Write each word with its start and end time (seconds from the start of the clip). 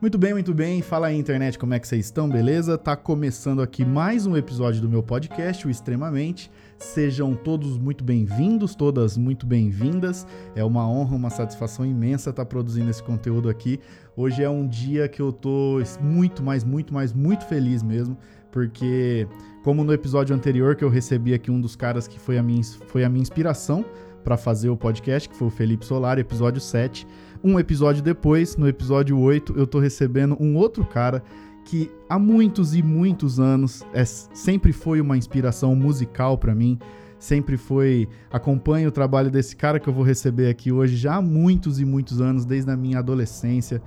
Muito 0.00 0.16
bem, 0.16 0.32
muito 0.32 0.54
bem. 0.54 0.80
Fala 0.80 1.08
aí, 1.08 1.18
internet, 1.18 1.58
como 1.58 1.74
é 1.74 1.78
que 1.78 1.86
vocês 1.86 2.06
estão? 2.06 2.26
Beleza? 2.26 2.78
Tá 2.78 2.96
começando 2.96 3.60
aqui 3.60 3.84
mais 3.84 4.24
um 4.24 4.34
episódio 4.34 4.80
do 4.80 4.88
meu 4.88 5.02
podcast, 5.02 5.66
o 5.66 5.70
Extremamente. 5.70 6.50
Sejam 6.78 7.34
todos 7.34 7.76
muito 7.76 8.02
bem-vindos, 8.02 8.74
todas 8.74 9.18
muito 9.18 9.44
bem-vindas. 9.44 10.26
É 10.56 10.64
uma 10.64 10.88
honra, 10.88 11.14
uma 11.14 11.28
satisfação 11.28 11.84
imensa 11.84 12.30
estar 12.30 12.46
produzindo 12.46 12.88
esse 12.88 13.02
conteúdo 13.02 13.50
aqui. 13.50 13.78
Hoje 14.16 14.42
é 14.42 14.48
um 14.48 14.66
dia 14.66 15.06
que 15.06 15.20
eu 15.20 15.30
tô 15.30 15.82
muito 16.00 16.42
mais, 16.42 16.64
muito 16.64 16.94
mais, 16.94 17.12
muito 17.12 17.44
feliz 17.44 17.82
mesmo, 17.82 18.16
porque 18.50 19.28
como 19.62 19.84
no 19.84 19.92
episódio 19.92 20.34
anterior 20.34 20.76
que 20.76 20.82
eu 20.82 20.88
recebi 20.88 21.34
aqui 21.34 21.50
um 21.50 21.60
dos 21.60 21.76
caras 21.76 22.08
que 22.08 22.18
foi 22.18 22.38
a 22.38 22.42
minha, 22.42 22.64
foi 22.86 23.04
a 23.04 23.08
minha 23.10 23.20
inspiração 23.20 23.84
para 24.24 24.38
fazer 24.38 24.70
o 24.70 24.76
podcast, 24.76 25.28
que 25.28 25.36
foi 25.36 25.48
o 25.48 25.50
Felipe 25.50 25.84
Solar, 25.84 26.18
episódio 26.18 26.60
7 26.60 27.06
um 27.42 27.58
episódio 27.58 28.02
depois, 28.02 28.56
no 28.56 28.68
episódio 28.68 29.18
8, 29.18 29.54
eu 29.56 29.66
tô 29.66 29.78
recebendo 29.78 30.36
um 30.40 30.56
outro 30.56 30.84
cara 30.84 31.22
que 31.64 31.90
há 32.08 32.18
muitos 32.18 32.74
e 32.74 32.82
muitos 32.82 33.38
anos 33.38 33.84
é, 33.92 34.04
sempre 34.04 34.72
foi 34.72 35.00
uma 35.00 35.16
inspiração 35.16 35.74
musical 35.74 36.36
para 36.36 36.54
mim. 36.54 36.78
Sempre 37.18 37.58
foi. 37.58 38.08
Acompanho 38.32 38.88
o 38.88 38.92
trabalho 38.92 39.30
desse 39.30 39.54
cara 39.54 39.78
que 39.78 39.86
eu 39.86 39.92
vou 39.92 40.02
receber 40.02 40.48
aqui 40.48 40.72
hoje 40.72 40.96
já 40.96 41.16
há 41.16 41.22
muitos 41.22 41.78
e 41.78 41.84
muitos 41.84 42.20
anos, 42.20 42.46
desde 42.46 42.70
a 42.70 42.76
minha 42.76 42.98
adolescência. 42.98 43.82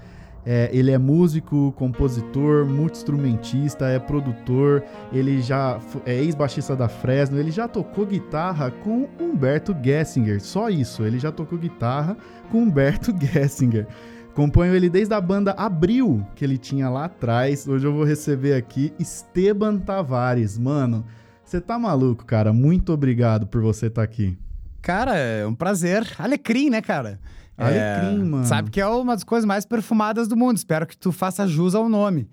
É, 0.45 0.69
ele 0.73 0.91
é 0.91 0.97
músico, 0.97 1.71
compositor, 1.77 2.65
multi-instrumentista, 2.65 3.87
é 3.87 3.97
produtor, 3.97 4.83
ele 5.11 5.41
já 5.41 5.79
é 6.05 6.15
ex-baixista 6.15 6.75
da 6.75 6.89
Fresno, 6.89 7.39
ele 7.39 7.51
já 7.51 7.67
tocou 7.67 8.05
guitarra 8.05 8.69
com 8.69 9.07
Humberto 9.19 9.75
Gessinger, 9.81 10.41
só 10.41 10.69
isso, 10.69 11.03
ele 11.03 11.17
já 11.17 11.31
tocou 11.31 11.57
guitarra 11.57 12.17
com 12.51 12.63
Humberto 12.63 13.13
Gessinger. 13.19 13.87
Acompanho 14.33 14.73
ele 14.73 14.89
desde 14.89 15.13
a 15.13 15.21
banda 15.21 15.51
Abril, 15.51 16.25
que 16.35 16.43
ele 16.43 16.57
tinha 16.57 16.89
lá 16.89 17.05
atrás. 17.05 17.67
Hoje 17.67 17.85
eu 17.85 17.93
vou 17.93 18.03
receber 18.03 18.55
aqui 18.55 18.91
Esteban 18.97 19.77
Tavares. 19.77 20.57
Mano, 20.57 21.05
você 21.45 21.61
tá 21.61 21.77
maluco, 21.77 22.25
cara? 22.25 22.51
Muito 22.51 22.91
obrigado 22.91 23.45
por 23.45 23.61
você 23.61 23.85
estar 23.85 24.01
tá 24.01 24.03
aqui. 24.03 24.35
Cara, 24.81 25.15
é 25.15 25.45
um 25.45 25.53
prazer. 25.53 26.03
Alecrim, 26.17 26.71
né, 26.71 26.81
cara? 26.81 27.19
Alecrim, 27.57 28.21
é, 28.21 28.23
mano. 28.23 28.45
Sabe 28.45 28.69
que 28.69 28.81
é 28.81 28.87
uma 28.87 29.13
das 29.13 29.23
coisas 29.23 29.45
mais 29.45 29.65
perfumadas 29.65 30.27
do 30.27 30.35
mundo. 30.35 30.57
Espero 30.57 30.85
que 30.87 30.97
tu 30.97 31.11
faça 31.11 31.47
jus 31.47 31.75
ao 31.75 31.87
nome. 31.87 32.27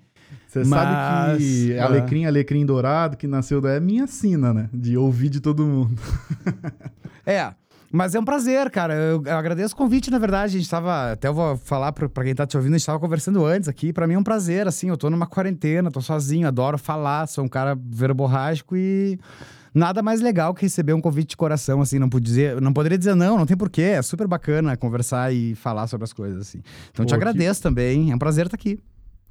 Você 0.47 0.59
Mas... 0.59 0.69
sabe 0.69 1.37
que 1.37 1.77
ah. 1.77 1.85
Alecrim, 1.85 2.25
Alecrim 2.25 2.65
Dourado, 2.65 3.15
que 3.15 3.27
nasceu 3.27 3.61
da 3.61 3.71
é 3.71 3.79
minha 3.79 4.07
sina, 4.07 4.53
né? 4.53 4.69
De 4.73 4.97
ouvir 4.97 5.29
de 5.29 5.39
todo 5.39 5.65
mundo. 5.65 6.01
é. 7.25 7.53
Mas 7.91 8.15
é 8.15 8.19
um 8.19 8.23
prazer, 8.23 8.69
cara. 8.69 8.93
Eu, 8.93 9.21
eu, 9.25 9.37
agradeço 9.37 9.73
o 9.73 9.77
convite, 9.77 10.09
na 10.09 10.17
verdade. 10.17 10.55
A 10.55 10.59
gente 10.59 10.69
tava. 10.69 11.11
Até 11.11 11.27
eu 11.27 11.33
vou 11.33 11.57
falar 11.57 11.91
pra, 11.91 12.07
pra 12.07 12.23
quem 12.23 12.33
tá 12.33 12.47
te 12.47 12.55
ouvindo, 12.55 12.73
a 12.73 12.77
gente 12.77 12.85
tava 12.85 12.99
conversando 12.99 13.45
antes 13.45 13.67
aqui. 13.67 13.91
Pra 13.91 14.07
mim 14.07 14.13
é 14.13 14.17
um 14.17 14.23
prazer, 14.23 14.67
assim. 14.67 14.89
Eu 14.89 14.97
tô 14.97 15.09
numa 15.09 15.27
quarentena, 15.27 15.91
tô 15.91 16.01
sozinho, 16.01 16.47
adoro 16.47 16.77
falar, 16.77 17.27
sou 17.27 17.43
um 17.43 17.49
cara 17.49 17.77
verborrágico 17.77 18.77
e 18.77 19.19
nada 19.73 20.01
mais 20.01 20.21
legal 20.21 20.53
que 20.53 20.63
receber 20.63 20.93
um 20.93 21.01
convite 21.01 21.29
de 21.29 21.37
coração, 21.37 21.81
assim, 21.81 21.97
não, 21.97 22.09
podia, 22.09 22.59
não 22.59 22.73
poderia 22.73 22.97
dizer 22.97 23.15
não, 23.15 23.37
não 23.37 23.45
tem 23.45 23.57
porquê, 23.57 23.81
é 23.81 24.01
super 24.01 24.27
bacana 24.27 24.75
conversar 24.75 25.33
e 25.33 25.55
falar 25.55 25.87
sobre 25.87 26.03
as 26.03 26.13
coisas, 26.13 26.41
assim. 26.41 26.61
Então 26.91 27.05
Pô, 27.05 27.07
te 27.07 27.15
agradeço 27.15 27.59
que... 27.59 27.63
também, 27.63 28.11
é 28.11 28.15
um 28.15 28.19
prazer 28.19 28.45
estar 28.45 28.55
aqui. 28.55 28.79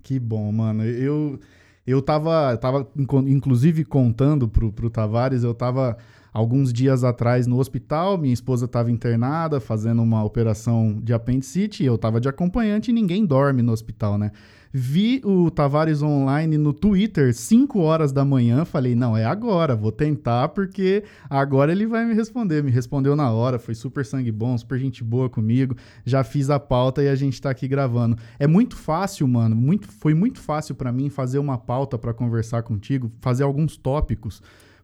Que 0.02 0.18
bom, 0.18 0.50
mano. 0.50 0.84
Eu, 0.84 1.38
eu 1.86 2.00
tava, 2.00 2.56
tava 2.56 2.88
inclusive 3.26 3.84
contando 3.84 4.48
pro, 4.48 4.72
pro 4.72 4.88
Tavares, 4.88 5.42
eu 5.42 5.54
tava 5.54 5.96
alguns 6.32 6.72
dias 6.72 7.04
atrás 7.04 7.46
no 7.46 7.58
hospital, 7.58 8.16
minha 8.16 8.32
esposa 8.32 8.64
estava 8.64 8.90
internada, 8.90 9.60
fazendo 9.60 10.00
uma 10.02 10.24
operação 10.24 11.00
de 11.02 11.12
apendicite, 11.12 11.82
e 11.82 11.86
eu 11.86 11.96
estava 11.96 12.20
de 12.20 12.28
acompanhante 12.28 12.90
e 12.90 12.94
ninguém 12.94 13.26
dorme 13.26 13.62
no 13.62 13.72
hospital, 13.72 14.16
né? 14.16 14.30
Vi 14.72 15.20
o 15.24 15.50
Tavares 15.50 16.00
online 16.00 16.56
no 16.56 16.72
Twitter, 16.72 17.34
5 17.34 17.80
horas 17.80 18.12
da 18.12 18.24
manhã. 18.24 18.64
Falei, 18.64 18.94
não, 18.94 19.16
é 19.16 19.24
agora, 19.24 19.74
vou 19.74 19.90
tentar, 19.90 20.50
porque 20.50 21.02
agora 21.28 21.72
ele 21.72 21.86
vai 21.86 22.04
me 22.04 22.14
responder. 22.14 22.62
Me 22.62 22.70
respondeu 22.70 23.16
na 23.16 23.30
hora, 23.32 23.58
foi 23.58 23.74
super 23.74 24.06
sangue 24.06 24.30
bom, 24.30 24.56
super 24.56 24.78
gente 24.78 25.02
boa 25.02 25.28
comigo. 25.28 25.76
Já 26.04 26.22
fiz 26.22 26.50
a 26.50 26.60
pauta 26.60 27.02
e 27.02 27.08
a 27.08 27.16
gente 27.16 27.40
tá 27.42 27.50
aqui 27.50 27.66
gravando. 27.66 28.16
É 28.38 28.46
muito 28.46 28.76
fácil, 28.76 29.26
mano. 29.26 29.56
Muito, 29.56 29.88
foi 29.88 30.14
muito 30.14 30.38
fácil 30.38 30.76
para 30.76 30.92
mim 30.92 31.10
fazer 31.10 31.40
uma 31.40 31.58
pauta 31.58 31.98
para 31.98 32.14
conversar 32.14 32.62
contigo, 32.62 33.10
fazer 33.20 33.42
alguns 33.42 33.76
tópicos 33.76 34.40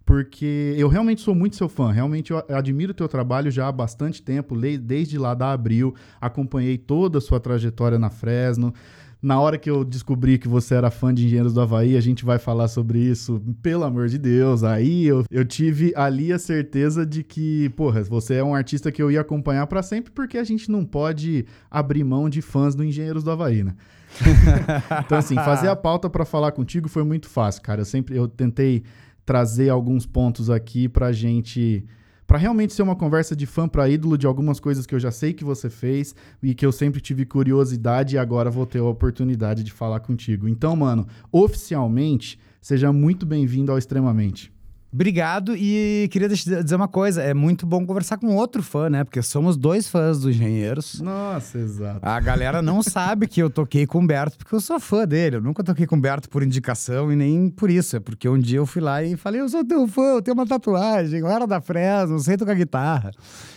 porque 0.06 0.72
eu 0.78 0.86
realmente 0.86 1.20
sou 1.20 1.34
muito 1.34 1.56
seu 1.56 1.68
fã, 1.68 1.90
realmente 1.90 2.30
eu 2.30 2.40
admiro 2.50 2.92
o 2.92 2.94
teu 2.94 3.08
trabalho 3.08 3.50
já 3.50 3.66
há 3.66 3.72
bastante 3.72 4.22
tempo, 4.22 4.56
desde 4.56 5.18
lá 5.18 5.34
da 5.34 5.50
Abril, 5.50 5.96
acompanhei 6.20 6.78
toda 6.78 7.18
a 7.18 7.20
sua 7.20 7.40
trajetória 7.40 7.98
na 7.98 8.08
Fresno. 8.08 8.72
Na 9.22 9.40
hora 9.40 9.56
que 9.56 9.68
eu 9.68 9.82
descobri 9.82 10.38
que 10.38 10.46
você 10.46 10.74
era 10.74 10.90
fã 10.90 11.12
de 11.12 11.24
Engenheiros 11.24 11.54
do 11.54 11.60
Havaí, 11.60 11.96
a 11.96 12.00
gente 12.00 12.24
vai 12.24 12.38
falar 12.38 12.68
sobre 12.68 12.98
isso, 12.98 13.42
pelo 13.62 13.84
amor 13.84 14.08
de 14.08 14.18
Deus. 14.18 14.62
Aí 14.62 15.06
eu, 15.06 15.24
eu 15.30 15.44
tive 15.44 15.92
ali 15.96 16.32
a 16.32 16.38
certeza 16.38 17.04
de 17.04 17.24
que, 17.24 17.68
porra, 17.70 18.02
você 18.04 18.34
é 18.34 18.44
um 18.44 18.54
artista 18.54 18.92
que 18.92 19.02
eu 19.02 19.10
ia 19.10 19.22
acompanhar 19.22 19.66
para 19.66 19.82
sempre, 19.82 20.12
porque 20.12 20.36
a 20.36 20.44
gente 20.44 20.70
não 20.70 20.84
pode 20.84 21.46
abrir 21.70 22.04
mão 22.04 22.28
de 22.28 22.42
fãs 22.42 22.74
do 22.74 22.84
Engenheiros 22.84 23.24
do 23.24 23.30
Havaí, 23.30 23.64
né? 23.64 23.74
então, 25.04 25.18
assim, 25.18 25.34
fazer 25.34 25.68
a 25.68 25.76
pauta 25.76 26.08
para 26.08 26.24
falar 26.24 26.52
contigo 26.52 26.88
foi 26.88 27.02
muito 27.02 27.28
fácil, 27.28 27.62
cara. 27.62 27.80
Eu 27.80 27.86
sempre 27.86 28.16
eu 28.16 28.28
tentei 28.28 28.82
trazer 29.24 29.70
alguns 29.70 30.06
pontos 30.06 30.48
aqui 30.50 30.88
pra 30.88 31.10
gente 31.10 31.84
para 32.26 32.38
realmente 32.38 32.72
ser 32.72 32.82
uma 32.82 32.96
conversa 32.96 33.36
de 33.36 33.46
fã 33.46 33.68
para 33.68 33.88
ídolo 33.88 34.18
de 34.18 34.26
algumas 34.26 34.58
coisas 34.58 34.86
que 34.86 34.94
eu 34.94 34.98
já 34.98 35.10
sei 35.10 35.32
que 35.32 35.44
você 35.44 35.70
fez 35.70 36.14
e 36.42 36.54
que 36.54 36.66
eu 36.66 36.72
sempre 36.72 37.00
tive 37.00 37.24
curiosidade 37.24 38.16
e 38.16 38.18
agora 38.18 38.50
vou 38.50 38.66
ter 38.66 38.80
a 38.80 38.84
oportunidade 38.84 39.62
de 39.62 39.72
falar 39.72 40.00
contigo. 40.00 40.48
Então, 40.48 40.74
mano, 40.74 41.06
oficialmente, 41.30 42.38
seja 42.60 42.92
muito 42.92 43.24
bem-vindo 43.24 43.70
ao 43.70 43.78
Extremamente. 43.78 44.55
Obrigado 44.96 45.54
e 45.54 46.08
queria 46.10 46.26
dizer 46.26 46.74
uma 46.74 46.88
coisa, 46.88 47.22
é 47.22 47.34
muito 47.34 47.66
bom 47.66 47.84
conversar 47.84 48.16
com 48.16 48.34
outro 48.34 48.62
fã, 48.62 48.88
né? 48.88 49.04
Porque 49.04 49.20
somos 49.20 49.54
dois 49.54 49.86
fãs 49.86 50.20
dos 50.20 50.34
Engenheiros. 50.34 51.02
Nossa, 51.02 51.58
exato. 51.58 52.00
A 52.00 52.18
galera 52.18 52.62
não 52.62 52.80
sabe 52.82 53.28
que 53.28 53.38
eu 53.38 53.50
toquei 53.50 53.86
com 53.86 53.98
o 53.98 54.00
Humberto 54.00 54.38
porque 54.38 54.54
eu 54.54 54.60
sou 54.60 54.80
fã 54.80 55.06
dele. 55.06 55.36
Eu 55.36 55.42
nunca 55.42 55.62
toquei 55.62 55.86
com 55.86 55.96
o 55.96 55.98
Humberto 55.98 56.30
por 56.30 56.42
indicação 56.42 57.12
e 57.12 57.16
nem 57.16 57.50
por 57.50 57.68
isso. 57.70 57.96
É 57.96 58.00
porque 58.00 58.26
um 58.26 58.38
dia 58.38 58.56
eu 58.56 58.64
fui 58.64 58.80
lá 58.80 59.02
e 59.02 59.18
falei, 59.18 59.42
eu 59.42 59.48
sou 59.50 59.62
teu 59.62 59.86
fã, 59.86 60.14
eu 60.14 60.22
tenho 60.22 60.34
uma 60.34 60.46
tatuagem, 60.46 61.20
eu 61.20 61.28
era 61.28 61.46
da 61.46 61.60
Fresno, 61.60 62.18
sei 62.18 62.38
tocar 62.38 62.54
guitarra. 62.54 63.10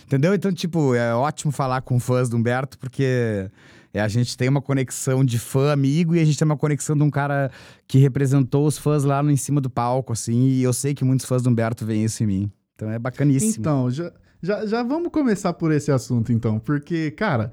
Entendeu? 0.04 0.34
Então, 0.34 0.52
tipo, 0.52 0.94
é 0.94 1.14
ótimo 1.14 1.50
falar 1.50 1.80
com 1.80 1.98
fãs 1.98 2.28
do 2.28 2.36
Humberto 2.36 2.78
porque 2.78 3.50
é, 3.92 4.00
a 4.00 4.08
gente 4.08 4.36
tem 4.36 4.48
uma 4.48 4.62
conexão 4.62 5.24
de 5.24 5.38
fã 5.38 5.72
amigo 5.72 6.14
e 6.14 6.20
a 6.20 6.24
gente 6.24 6.38
tem 6.38 6.46
uma 6.46 6.56
conexão 6.56 6.96
de 6.96 7.02
um 7.02 7.10
cara 7.10 7.50
que 7.88 7.98
representou 7.98 8.66
os 8.66 8.78
fãs 8.78 9.02
lá 9.02 9.22
no 9.22 9.30
em 9.30 9.36
cima 9.36 9.60
do 9.60 9.68
palco, 9.68 10.12
assim. 10.12 10.48
E 10.48 10.62
eu 10.62 10.72
sei 10.72 10.94
que 10.94 11.04
muitos 11.04 11.26
fãs 11.26 11.42
do 11.42 11.50
Humberto 11.50 11.84
veem 11.84 12.04
isso 12.04 12.22
em 12.22 12.26
mim. 12.26 12.52
Então 12.74 12.90
é 12.90 12.98
bacaníssimo. 12.98 13.56
Então, 13.58 13.90
já, 13.90 14.12
já, 14.40 14.64
já 14.64 14.82
vamos 14.82 15.10
começar 15.10 15.52
por 15.54 15.72
esse 15.72 15.90
assunto, 15.90 16.32
então. 16.32 16.60
Porque, 16.60 17.10
cara, 17.10 17.50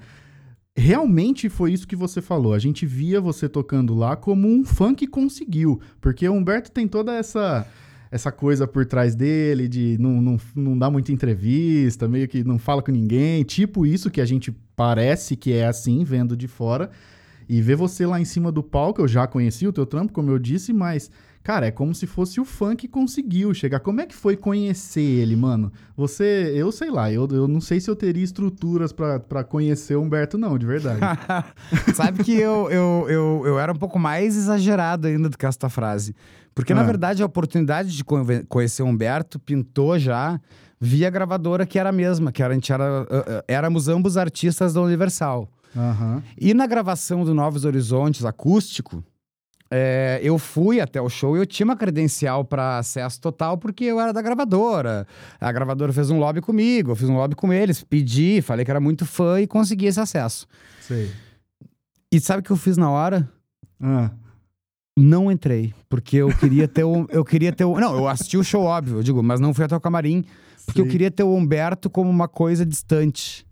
realmente 0.75 1.50
foi 1.50 1.74
isso 1.74 1.88
que 1.88 1.96
você 1.96 2.22
falou. 2.22 2.54
A 2.54 2.59
gente 2.59 2.86
via 2.86 3.19
você 3.19 3.50
tocando 3.50 3.96
lá 3.96 4.16
como 4.16 4.48
um 4.48 4.64
fã 4.64 4.94
que 4.94 5.08
conseguiu. 5.08 5.81
Porque 6.00 6.30
o 6.30 6.34
Humberto 6.34 6.72
tem 6.72 6.88
toda 6.88 7.14
essa 7.14 7.66
essa 8.09 8.31
coisa 8.31 8.66
por 8.66 8.86
trás 8.86 9.16
dele, 9.16 9.68
de 9.68 9.98
não, 10.00 10.22
não, 10.22 10.38
não 10.56 10.78
dar 10.78 10.90
muita 10.90 11.12
entrevista, 11.12 12.08
meio 12.08 12.25
que 12.25 12.42
não 12.42 12.58
fala 12.58 12.81
com 12.81 12.90
ninguém, 12.90 13.44
tipo 13.44 13.86
isso 13.86 14.09
que 14.09 14.22
a 14.22 14.25
gente 14.25 14.56
parece 14.78 15.36
que 15.36 15.52
é 15.52 15.66
assim, 15.66 16.04
vendo 16.06 16.38
de 16.38 16.48
fora. 16.48 16.90
E 17.50 17.62
ver 17.62 17.76
você 17.76 18.06
lá 18.06 18.20
em 18.20 18.26
cima 18.26 18.52
do 18.52 18.62
palco, 18.62 19.02
eu 19.02 19.08
já 19.08 19.26
conheci 19.26 19.66
o 19.68 19.74
teu 19.74 19.86
trampo, 19.86 20.14
como 20.14 20.30
eu 20.30 20.38
disse, 20.38 20.74
mas, 20.74 21.10
cara, 21.42 21.66
é 21.66 21.72
como 21.72 21.96
se 21.96 22.06
fosse 22.06 22.42
o 22.42 22.46
fã 22.46 22.76
que 22.76 22.90
conseguiu 22.90 23.54
chegar. 23.54 23.80
Como 23.80 24.02
é 24.02 24.06
que 24.06 24.14
foi 24.14 24.36
conhecer 24.36 25.02
ele, 25.02 25.36
mano? 25.36 25.72
Você, 25.96 26.52
eu 26.54 26.72
sei 26.74 26.92
lá, 26.92 27.12
eu, 27.12 27.26
eu 27.32 27.48
não 27.48 27.62
sei 27.62 27.80
se 27.80 27.90
eu 27.90 27.96
teria 27.96 28.24
estruturas 28.24 28.92
para 28.92 29.44
conhecer 29.46 29.96
o 29.96 30.01
Humberto, 30.01 30.38
não, 30.38 30.57
de 30.57 30.66
verdade. 30.66 31.00
Sabe 31.96 32.22
que 32.24 32.34
eu, 32.34 32.69
eu, 32.69 33.06
eu, 33.10 33.44
eu 33.46 33.60
era 33.60 33.72
um 33.72 33.78
pouco 33.78 33.98
mais 33.98 34.36
exagerado 34.36 35.07
ainda 35.07 35.30
do 35.30 35.38
que 35.38 35.46
essa 35.46 35.69
frase. 35.69 36.13
Porque, 36.54 36.74
na 36.74 36.81
ah. 36.81 36.86
verdade, 36.86 37.24
a 37.24 37.25
oportunidade 37.25 37.96
de 37.96 38.04
conhecer 38.04 38.84
o 38.84 38.88
Humberto 38.88 39.40
pintou 39.40 39.98
já 39.98 40.40
via 40.79 41.09
gravadora 41.09 41.65
que 41.65 41.79
era 41.79 41.89
a 41.89 41.91
mesma, 41.91 42.31
que 42.31 42.41
era, 42.41 42.53
a 42.53 42.56
gente 42.56 42.71
era, 42.71 43.06
éramos 43.47 43.88
ambos 43.88 44.18
artistas 44.18 44.74
da 44.74 44.81
Universal. 44.81 45.50
Uhum. 45.75 46.21
E 46.38 46.53
na 46.53 46.65
gravação 46.65 47.24
do 47.24 47.33
Novos 47.33 47.65
Horizontes 47.65 48.25
acústico, 48.25 49.03
é, 49.69 50.19
eu 50.24 50.38
fui 50.38 50.79
até 50.79 51.01
o 51.01 51.09
show 51.09 51.35
e 51.35 51.39
eu 51.39 51.45
tinha 51.45 51.65
uma 51.65 51.75
credencial 51.75 52.45
para 52.45 52.77
acesso 52.77 53.19
total 53.19 53.57
porque 53.57 53.83
eu 53.83 54.00
era 54.00 54.13
da 54.13 54.21
gravadora. 54.21 55.06
A 55.39 55.51
gravadora 55.51 55.91
fez 55.91 56.09
um 56.09 56.19
lobby 56.19 56.41
comigo, 56.41 56.91
eu 56.91 56.95
fiz 56.95 57.09
um 57.09 57.15
lobby 57.15 57.35
com 57.35 57.51
eles, 57.51 57.83
pedi, 57.83 58.41
falei 58.41 58.63
que 58.63 58.71
era 58.71 58.79
muito 58.79 59.06
fã 59.06 59.41
e 59.41 59.47
consegui 59.47 59.88
esse 59.88 60.00
acesso. 60.00 60.47
Sei. 60.81 61.12
E 62.12 62.19
sabe 62.19 62.39
o 62.39 62.44
que 62.44 62.51
eu 62.51 62.57
fiz 62.57 62.77
na 62.77 62.89
hora? 62.89 63.29
Ah. 63.81 64.09
Não 64.97 65.31
entrei, 65.31 65.75
porque 65.88 66.18
eu 66.18 66.29
queria 66.29 66.68
ter 66.68 66.83
o. 66.83 67.06
Eu 67.09 67.24
queria 67.24 67.51
ter 67.51 67.65
o. 67.65 67.79
Não, 67.79 67.95
eu 67.95 68.07
assisti 68.07 68.35
o 68.35 68.44
show, 68.44 68.63
óbvio, 68.63 68.97
eu 68.97 69.03
digo, 69.03 69.21
mas 69.21 69.39
não 69.39 69.53
fui 69.53 69.63
até 69.63 69.75
o 69.75 69.81
camarim, 69.81 70.25
porque 70.68 70.81
eu 70.81 70.88
queria 70.88 71.10
ter 71.10 71.24
o 71.24 71.34
Humberto 71.34 71.90
como 71.90 72.10
uma 72.10 72.28
coisa 72.28 72.64
distante. 72.66 73.46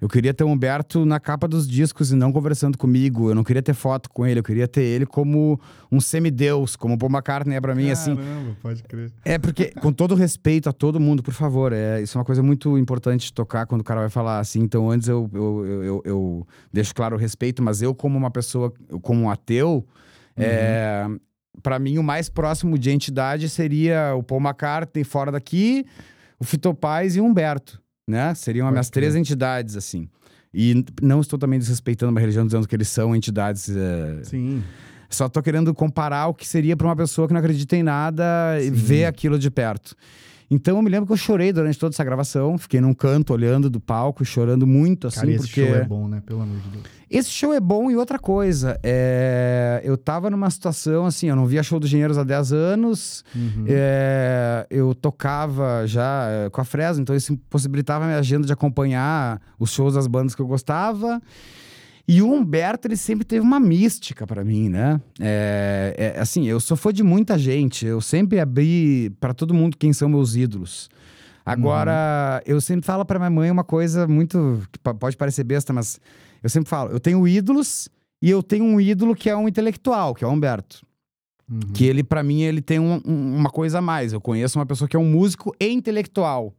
Eu 0.00 0.08
queria 0.08 0.34
ter 0.34 0.42
o 0.42 0.48
Humberto 0.48 1.04
na 1.04 1.20
capa 1.20 1.46
dos 1.46 1.64
discos 1.68 2.10
e 2.10 2.16
não 2.16 2.32
conversando 2.32 2.76
comigo. 2.76 3.30
Eu 3.30 3.36
não 3.36 3.44
queria 3.44 3.62
ter 3.62 3.72
foto 3.72 4.10
com 4.10 4.26
ele. 4.26 4.40
Eu 4.40 4.42
queria 4.42 4.66
ter 4.66 4.82
ele 4.82 5.06
como 5.06 5.60
um 5.92 6.00
semideus, 6.00 6.74
como 6.74 6.94
o 6.94 6.98
Paul 6.98 7.08
McCartney 7.12 7.56
é 7.56 7.60
pra 7.60 7.72
mim, 7.72 7.88
assim. 7.88 8.16
Caramba, 8.16 8.56
pode 8.60 8.82
crer. 8.82 9.12
É 9.24 9.38
porque, 9.38 9.66
com 9.70 9.92
todo 9.92 10.16
respeito 10.16 10.68
a 10.68 10.72
todo 10.72 10.98
mundo, 10.98 11.22
por 11.22 11.32
favor, 11.32 11.72
é, 11.72 12.02
isso 12.02 12.18
é 12.18 12.20
uma 12.20 12.24
coisa 12.24 12.42
muito 12.42 12.76
importante 12.76 13.26
de 13.26 13.32
tocar 13.32 13.64
quando 13.64 13.82
o 13.82 13.84
cara 13.84 14.00
vai 14.00 14.10
falar 14.10 14.40
assim. 14.40 14.58
Então, 14.62 14.90
antes 14.90 15.06
eu, 15.06 15.30
eu, 15.32 15.64
eu, 15.66 15.82
eu- 15.84 16.02
eu 16.04 16.46
deixo 16.72 16.92
claro 16.96 17.14
o 17.14 17.18
respeito, 17.18 17.62
mas 17.62 17.80
eu, 17.80 17.94
como 17.94 18.18
uma 18.18 18.30
pessoa, 18.30 18.72
como 19.02 19.20
um 19.22 19.30
ateu, 19.30 19.86
é, 20.36 21.06
para 21.62 21.78
mim 21.78 21.98
o 21.98 22.02
mais 22.02 22.28
próximo 22.28 22.76
de 22.76 22.90
entidade 22.90 23.48
seria 23.48 24.14
o 24.16 24.22
Paul 24.24 24.40
McCartney 24.40 25.04
fora 25.04 25.30
daqui, 25.30 25.84
o 26.42 26.44
Fito 26.44 26.74
Paz 26.74 27.14
e 27.14 27.20
o 27.20 27.24
Humberto, 27.24 27.80
né? 28.06 28.34
Seriam 28.34 28.66
as 28.66 28.72
minhas 28.72 28.90
três 28.90 29.14
entidades, 29.14 29.76
assim. 29.76 30.08
E 30.52 30.84
não 31.00 31.20
estou 31.20 31.38
também 31.38 31.56
desrespeitando 31.56 32.10
uma 32.10 32.18
religião 32.20 32.44
dizendo 32.44 32.66
que 32.66 32.74
eles 32.74 32.88
são 32.88 33.14
entidades. 33.14 33.70
é, 33.70 34.24
Sim. 34.24 34.60
só 35.08 35.28
tô 35.28 35.40
querendo 35.40 35.72
comparar 35.72 36.26
o 36.26 36.34
que 36.34 36.44
seria 36.46 36.76
pra 36.76 36.88
uma 36.88 36.96
pessoa 36.96 37.28
que 37.28 37.32
não 37.32 37.38
acredita 37.38 37.76
em 37.76 37.84
nada 37.84 38.58
e 38.60 38.64
Sim. 38.64 38.70
ver 38.72 39.04
aquilo 39.04 39.38
de 39.38 39.52
perto. 39.52 39.94
Então 40.54 40.76
eu 40.76 40.82
me 40.82 40.90
lembro 40.90 41.06
que 41.06 41.12
eu 41.14 41.16
chorei 41.16 41.50
durante 41.50 41.78
toda 41.78 41.94
essa 41.94 42.04
gravação, 42.04 42.58
fiquei 42.58 42.78
num 42.78 42.92
canto 42.92 43.32
olhando 43.32 43.70
do 43.70 43.80
palco, 43.80 44.22
chorando 44.22 44.66
muito 44.66 45.06
assim, 45.06 45.20
Cara, 45.20 45.30
esse 45.32 45.46
porque 45.46 45.66
show 45.66 45.74
é 45.76 45.84
bom, 45.84 46.06
né? 46.08 46.22
Pelo 46.26 46.42
amor 46.42 46.58
de 46.60 46.68
Deus. 46.68 46.84
esse 47.08 47.30
show 47.30 47.54
é 47.54 47.58
bom 47.60 47.90
e 47.90 47.96
outra 47.96 48.18
coisa, 48.18 48.78
é... 48.82 49.80
eu 49.82 49.96
tava 49.96 50.28
numa 50.28 50.50
situação 50.50 51.06
assim, 51.06 51.28
eu 51.28 51.36
não 51.36 51.46
via 51.46 51.62
show 51.62 51.80
dos 51.80 51.88
Engenheiros 51.88 52.18
há 52.18 52.22
10 52.22 52.52
anos, 52.52 53.24
Uhum. 53.34 53.64
é, 53.66 54.66
eu 54.70 54.94
tocava 54.94 55.86
já 55.86 56.26
é, 56.28 56.50
com 56.50 56.60
a 56.60 56.64
Fresno, 56.64 57.00
então 57.02 57.16
isso 57.16 57.34
possibilitava 57.48 58.04
a 58.04 58.08
minha 58.08 58.18
agenda 58.18 58.46
de 58.46 58.52
acompanhar 58.52 59.40
os 59.58 59.70
shows 59.72 59.94
das 59.94 60.06
bandas 60.06 60.34
que 60.34 60.42
eu 60.42 60.46
gostava. 60.46 61.18
E 62.06 62.20
o 62.20 62.32
Humberto, 62.32 62.88
ele 62.88 62.96
sempre 62.96 63.24
teve 63.24 63.40
uma 63.44 63.60
mística 63.60 64.26
pra 64.26 64.44
mim, 64.44 64.68
né? 64.68 65.00
É, 65.20 66.12
é, 66.16 66.20
assim, 66.20 66.46
eu 66.46 66.58
sou 66.58 66.76
fã 66.76 66.92
de 66.92 67.02
muita 67.02 67.38
gente, 67.38 67.86
eu 67.86 68.00
sempre 68.00 68.40
abri 68.40 69.10
pra 69.20 69.32
todo 69.32 69.54
mundo 69.54 69.76
quem 69.76 69.92
são 69.92 70.08
meus 70.08 70.34
ídolos. 70.34 70.90
Agora, 71.44 72.42
eu 72.46 72.60
sempre 72.60 72.86
falo 72.86 73.04
pra 73.04 73.18
minha 73.18 73.30
mãe 73.30 73.50
uma 73.50 73.64
coisa 73.64 74.06
muito. 74.06 74.62
que 74.72 74.78
po- 74.78 74.94
pode 74.94 75.16
parecer 75.16 75.44
besta, 75.44 75.72
mas 75.72 75.98
eu 76.42 76.48
sempre 76.48 76.68
falo: 76.68 76.90
eu 76.90 77.00
tenho 77.00 77.26
ídolos 77.26 77.88
e 78.20 78.30
eu 78.30 78.42
tenho 78.42 78.64
um 78.64 78.80
ídolo 78.80 79.14
que 79.14 79.28
é 79.28 79.36
um 79.36 79.48
intelectual, 79.48 80.14
que 80.14 80.24
é 80.24 80.26
o 80.26 80.30
Humberto. 80.30 80.84
Uhum. 81.50 81.58
Que 81.74 81.84
ele, 81.84 82.04
pra 82.04 82.22
mim, 82.22 82.42
ele 82.42 82.62
tem 82.62 82.78
um- 82.78 83.00
um- 83.04 83.36
uma 83.36 83.50
coisa 83.50 83.78
a 83.78 83.82
mais. 83.82 84.12
Eu 84.12 84.20
conheço 84.20 84.58
uma 84.58 84.66
pessoa 84.66 84.88
que 84.88 84.96
é 84.96 84.98
um 84.98 85.04
músico 85.10 85.54
e 85.60 85.68
intelectual. 85.70 86.54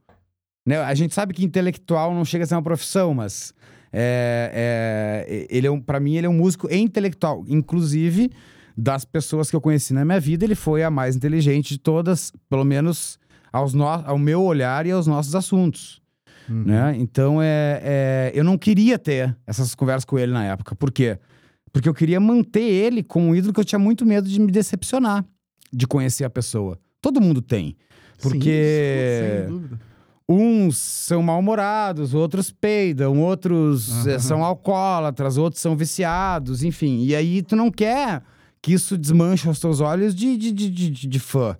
Né? 0.65 0.77
A 0.81 0.93
gente 0.93 1.13
sabe 1.13 1.33
que 1.33 1.43
intelectual 1.45 2.13
não 2.13 2.23
chega 2.25 2.43
a 2.43 2.47
ser 2.47 2.55
uma 2.55 2.61
profissão, 2.61 3.13
mas 3.13 3.53
é, 3.93 5.25
é, 5.29 5.47
ele 5.49 5.67
é 5.67 5.71
um, 5.71 5.79
para 5.79 5.99
mim 5.99 6.15
ele 6.15 6.25
é 6.25 6.29
um 6.29 6.33
músico 6.33 6.67
intelectual. 6.73 7.45
Inclusive, 7.47 8.31
das 8.75 9.05
pessoas 9.05 9.49
que 9.49 9.55
eu 9.55 9.61
conheci 9.61 9.93
na 9.93 10.03
minha 10.03 10.19
vida, 10.19 10.43
ele 10.43 10.55
foi 10.55 10.83
a 10.83 10.89
mais 10.89 11.15
inteligente 11.15 11.69
de 11.69 11.77
todas, 11.77 12.33
pelo 12.49 12.65
menos 12.65 13.19
aos 13.51 13.75
no, 13.75 13.85
ao 13.85 14.17
meu 14.17 14.41
olhar 14.41 14.87
e 14.87 14.91
aos 14.91 15.05
nossos 15.05 15.35
assuntos. 15.35 16.01
Uhum. 16.49 16.63
Né? 16.63 16.95
Então, 16.97 17.41
é, 17.41 17.81
é, 17.83 18.31
eu 18.33 18.43
não 18.43 18.57
queria 18.57 18.97
ter 18.97 19.37
essas 19.45 19.75
conversas 19.75 20.03
com 20.03 20.17
ele 20.17 20.31
na 20.31 20.43
época. 20.43 20.75
Por 20.75 20.91
quê? 20.91 21.19
Porque 21.71 21.87
eu 21.87 21.93
queria 21.93 22.19
manter 22.19 22.63
ele 22.63 23.03
com 23.03 23.29
um 23.29 23.35
ídolo 23.35 23.53
que 23.53 23.59
eu 23.59 23.65
tinha 23.65 23.79
muito 23.79 24.05
medo 24.05 24.27
de 24.27 24.39
me 24.39 24.51
decepcionar, 24.51 25.23
de 25.71 25.87
conhecer 25.87 26.23
a 26.23 26.29
pessoa. 26.29 26.79
Todo 26.99 27.21
mundo 27.21 27.41
tem. 27.41 27.77
Porque 28.21 29.19
Sim, 29.21 29.37
sem 29.37 29.47
dúvida. 29.47 29.79
Uns 30.27 30.77
são 30.77 31.21
mal-humorados, 31.21 32.13
outros 32.13 32.49
peidam, 32.51 33.19
outros 33.19 34.07
Aham. 34.07 34.19
são 34.19 34.43
alcoólatras, 34.43 35.37
outros 35.37 35.61
são 35.61 35.75
viciados, 35.75 36.63
enfim. 36.63 37.03
E 37.03 37.15
aí 37.15 37.41
tu 37.41 37.55
não 37.55 37.69
quer 37.69 38.23
que 38.61 38.73
isso 38.73 38.97
desmanche 38.97 39.49
os 39.49 39.59
teus 39.59 39.81
olhos 39.81 40.15
de, 40.15 40.37
de, 40.37 40.51
de, 40.51 40.69
de, 40.69 41.07
de- 41.07 41.19
fã. 41.19 41.57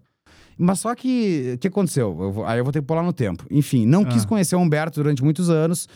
Mas 0.58 0.80
só 0.80 0.96
que, 0.96 1.54
o 1.56 1.58
que 1.58 1.68
aconteceu? 1.68 2.16
Eu 2.22 2.32
vou- 2.32 2.46
aí 2.46 2.60
eu 2.60 2.64
vou 2.64 2.72
ter 2.72 2.80
que 2.80 2.86
pular 2.88 3.04
no 3.04 3.12
tempo. 3.12 3.46
Enfim, 3.52 3.86
não 3.86 4.06
quis 4.06 4.24
Ah. 4.24 4.28
conhecer 4.28 4.56
o 4.56 4.60
Humberto 4.60 5.02
durante 5.02 5.24
muitos 5.24 5.50
anos. 5.50 5.88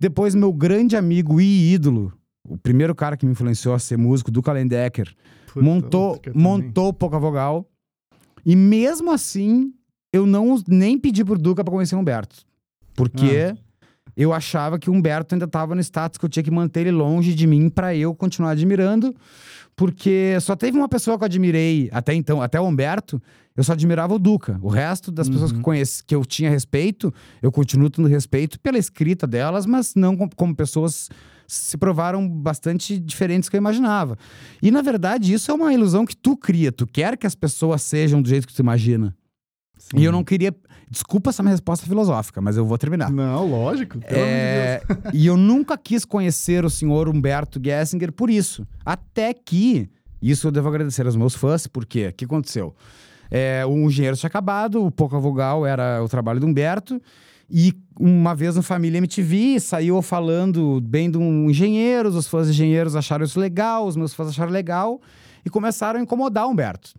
Depois, 0.00 0.34
meu 0.34 0.52
grande 0.52 0.96
amigo 0.96 1.40
e 1.40 1.72
ídolo, 1.74 2.12
o 2.48 2.56
primeiro 2.56 2.94
cara 2.94 3.16
que 3.16 3.26
me 3.26 3.32
influenciou 3.32 3.74
a 3.74 3.78
ser 3.78 3.98
músico, 3.98 4.30
Duca 4.30 4.52
Lendecker, 4.52 5.12
Puta, 5.52 5.60
montou, 5.62 6.20
montou 6.34 6.92
Pouca 6.92 7.18
Vogal. 7.18 7.68
E 8.44 8.54
mesmo 8.54 9.10
assim, 9.10 9.72
eu 10.16 10.26
não 10.26 10.60
nem 10.66 10.98
pedi 10.98 11.24
pro 11.24 11.38
Duca 11.38 11.62
pra 11.64 11.72
conhecer 11.72 11.94
o 11.94 11.98
Humberto. 11.98 12.36
Porque 12.94 13.52
Ah. 13.52 13.56
eu 14.16 14.32
achava 14.32 14.78
que 14.78 14.88
o 14.88 14.92
Humberto 14.92 15.34
ainda 15.34 15.46
tava 15.46 15.74
no 15.74 15.80
status 15.80 16.18
que 16.18 16.24
eu 16.24 16.28
tinha 16.28 16.42
que 16.42 16.50
manter 16.50 16.80
ele 16.82 16.90
longe 16.92 17.34
de 17.34 17.46
mim 17.46 17.68
pra 17.68 17.94
eu 17.94 18.14
continuar 18.14 18.50
admirando. 18.52 19.14
Porque 19.74 20.38
só 20.40 20.56
teve 20.56 20.76
uma 20.78 20.88
pessoa 20.88 21.18
que 21.18 21.24
eu 21.24 21.26
admirei 21.26 21.90
até 21.92 22.14
então, 22.14 22.40
até 22.40 22.58
o 22.58 22.64
Humberto, 22.64 23.20
eu 23.54 23.62
só 23.62 23.72
admirava 23.72 24.14
o 24.14 24.18
Duca. 24.18 24.58
O 24.62 24.68
resto 24.68 25.12
das 25.12 25.28
pessoas 25.28 25.50
que 25.50 25.56
eu 25.56 25.58
Uhum. 25.58 25.62
conheci, 25.64 26.04
que 26.04 26.14
eu 26.14 26.24
tinha 26.24 26.48
respeito, 26.48 27.12
eu 27.42 27.52
continuo 27.52 27.90
tendo 27.90 28.08
respeito 28.08 28.58
pela 28.60 28.78
escrita 28.78 29.26
delas, 29.26 29.66
mas 29.66 29.94
não 29.94 30.16
com- 30.16 30.28
como 30.34 30.54
pessoas 30.56 31.10
se 31.46 31.76
provaram 31.76 32.26
bastante 32.26 32.98
diferentes 32.98 33.48
do 33.48 33.50
que 33.50 33.56
eu 33.56 33.60
imaginava. 33.60 34.16
E 34.62 34.70
na 34.70 34.80
verdade, 34.82 35.32
isso 35.32 35.50
é 35.50 35.54
uma 35.54 35.72
ilusão 35.72 36.04
que 36.06 36.16
tu 36.16 36.36
cria. 36.36 36.72
Tu 36.72 36.86
quer 36.86 37.16
que 37.18 37.26
as 37.26 37.34
pessoas 37.34 37.82
sejam 37.82 38.20
do 38.22 38.28
jeito 38.28 38.46
que 38.48 38.54
tu 38.54 38.60
imagina. 38.62 39.14
Sim. 39.78 39.98
E 39.98 40.04
eu 40.04 40.12
não 40.12 40.24
queria. 40.24 40.54
Desculpa 40.90 41.30
essa 41.30 41.42
minha 41.42 41.52
resposta 41.52 41.86
filosófica, 41.86 42.40
mas 42.40 42.56
eu 42.56 42.64
vou 42.64 42.78
terminar. 42.78 43.10
Não, 43.10 43.48
lógico. 43.48 43.98
Pelo 43.98 44.20
amor 44.20 44.26
de 44.26 44.32
É, 44.32 44.82
e 45.12 45.26
eu 45.26 45.36
nunca 45.36 45.76
quis 45.76 46.04
conhecer 46.04 46.64
o 46.64 46.70
senhor 46.70 47.08
Humberto 47.08 47.60
Gessinger 47.62 48.12
por 48.12 48.30
isso. 48.30 48.66
Até 48.84 49.34
que, 49.34 49.88
isso 50.22 50.46
eu 50.46 50.52
devo 50.52 50.68
agradecer 50.68 51.04
aos 51.04 51.16
meus 51.16 51.34
fãs, 51.34 51.66
porque 51.66 52.08
o 52.08 52.12
que 52.12 52.24
aconteceu? 52.24 52.74
É, 53.30 53.64
o 53.66 53.76
engenheiro 53.88 54.16
tinha 54.16 54.28
acabado, 54.28 54.84
o 54.84 54.90
Pouca 54.90 55.18
Vogal 55.18 55.66
era 55.66 56.02
o 56.02 56.08
trabalho 56.08 56.38
do 56.38 56.46
Humberto, 56.46 57.02
e 57.50 57.74
uma 57.98 58.34
vez 58.34 58.56
no 58.56 58.62
Família 58.62 58.98
MTV 58.98 59.58
saiu 59.60 60.00
falando 60.02 60.80
bem 60.80 61.10
de 61.10 61.18
um 61.18 61.50
engenheiro, 61.50 62.08
os 62.08 62.28
fãs 62.28 62.46
de 62.46 62.52
engenheiros 62.52 62.94
acharam 62.94 63.24
isso 63.24 63.38
legal, 63.38 63.86
os 63.86 63.96
meus 63.96 64.14
fãs 64.14 64.28
acharam 64.28 64.52
legal, 64.52 65.00
e 65.44 65.50
começaram 65.50 65.98
a 65.98 66.02
incomodar 66.02 66.46
o 66.46 66.50
Humberto. 66.50 66.94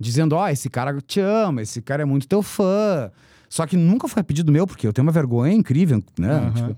Dizendo, 0.00 0.34
ó, 0.34 0.48
esse 0.48 0.68
cara 0.68 1.00
te 1.00 1.20
ama, 1.20 1.62
esse 1.62 1.80
cara 1.80 2.02
é 2.02 2.04
muito 2.04 2.26
teu 2.26 2.42
fã. 2.42 3.10
Só 3.48 3.66
que 3.66 3.76
nunca 3.76 4.08
foi 4.08 4.22
pedido 4.22 4.50
meu, 4.50 4.66
porque 4.66 4.86
eu 4.86 4.92
tenho 4.92 5.06
uma 5.06 5.12
vergonha 5.12 5.52
incrível, 5.52 6.02
né? 6.18 6.30
Aham. 6.30 6.52
Tipo, 6.52 6.76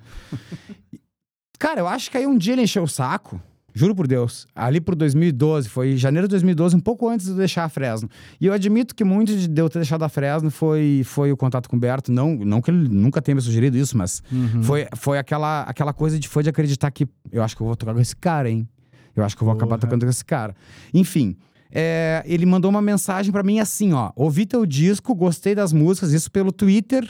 Cara, 1.58 1.80
eu 1.80 1.88
acho 1.88 2.10
que 2.10 2.18
aí 2.18 2.26
um 2.26 2.36
dia 2.36 2.52
ele 2.52 2.62
encheu 2.62 2.82
o 2.82 2.88
saco. 2.88 3.40
Juro 3.74 3.94
por 3.94 4.06
Deus. 4.06 4.46
Ali 4.54 4.80
por 4.80 4.94
2012, 4.94 5.68
foi 5.68 5.96
janeiro 5.98 6.26
de 6.26 6.30
2012, 6.32 6.76
um 6.76 6.80
pouco 6.80 7.08
antes 7.08 7.26
de 7.26 7.32
eu 7.32 7.36
deixar 7.36 7.64
a 7.64 7.68
Fresno. 7.68 8.08
E 8.40 8.46
eu 8.46 8.52
admito 8.54 8.94
que 8.94 9.04
muito 9.04 9.34
de 9.36 9.60
eu 9.60 9.68
ter 9.68 9.78
deixado 9.80 10.02
a 10.02 10.08
Fresno 10.08 10.50
foi, 10.50 11.02
foi 11.04 11.30
o 11.30 11.36
contato 11.36 11.68
com 11.68 11.76
o 11.76 11.78
Berto. 11.78 12.10
Não, 12.10 12.34
não 12.36 12.62
que 12.62 12.70
ele 12.70 12.88
nunca 12.88 13.20
tenha 13.20 13.34
me 13.34 13.40
sugerido 13.42 13.76
isso, 13.76 13.96
mas 13.96 14.22
Uhum. 14.32 14.62
foi, 14.62 14.86
foi 14.96 15.18
aquela, 15.18 15.62
aquela 15.62 15.92
coisa 15.92 16.18
de 16.18 16.26
foi 16.26 16.42
de 16.42 16.48
acreditar 16.48 16.90
que 16.90 17.06
eu 17.30 17.42
acho 17.42 17.54
que 17.54 17.62
eu 17.62 17.66
vou 17.66 17.76
tocar 17.76 17.92
com 17.94 18.00
esse 18.00 18.16
cara, 18.16 18.50
hein? 18.50 18.66
Eu 19.14 19.22
acho 19.24 19.36
que 19.36 19.42
eu 19.42 19.46
vou 19.46 19.54
acabar 19.54 19.76
Porra. 19.76 19.80
tocando 19.80 20.04
com 20.04 20.10
esse 20.10 20.24
cara. 20.24 20.54
Enfim, 20.94 21.36
é, 21.70 22.22
ele 22.26 22.46
mandou 22.46 22.70
uma 22.70 22.82
mensagem 22.82 23.32
pra 23.32 23.42
mim 23.42 23.60
assim, 23.60 23.92
ó. 23.92 24.10
Ouvi 24.16 24.46
teu 24.46 24.64
disco, 24.66 25.14
gostei 25.14 25.54
das 25.54 25.72
músicas, 25.72 26.12
isso 26.12 26.30
pelo 26.30 26.52
Twitter, 26.52 27.08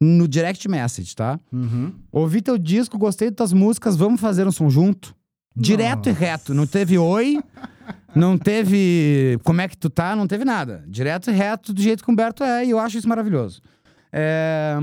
no 0.00 0.28
direct 0.28 0.68
message, 0.68 1.14
tá? 1.14 1.40
Uhum. 1.52 1.92
Ouvi 2.12 2.42
teu 2.42 2.58
disco, 2.58 2.98
gostei 2.98 3.28
das 3.30 3.36
tuas 3.36 3.52
músicas, 3.52 3.96
vamos 3.96 4.20
fazer 4.20 4.46
um 4.46 4.52
som 4.52 4.68
junto? 4.68 5.14
Direto 5.56 6.08
e 6.08 6.12
Nossa. 6.12 6.20
reto. 6.24 6.54
Não 6.54 6.66
teve 6.66 6.98
oi, 6.98 7.38
não 8.14 8.36
teve 8.36 9.38
como 9.42 9.60
é 9.60 9.68
que 9.68 9.76
tu 9.76 9.88
tá, 9.88 10.14
não 10.14 10.26
teve 10.26 10.44
nada. 10.44 10.84
Direto 10.86 11.30
e 11.30 11.34
reto, 11.34 11.72
do 11.72 11.80
jeito 11.80 12.04
que 12.04 12.10
o 12.10 12.12
Humberto 12.12 12.44
é, 12.44 12.64
e 12.66 12.70
eu 12.70 12.78
acho 12.78 12.98
isso 12.98 13.08
maravilhoso. 13.08 13.62
É, 14.12 14.76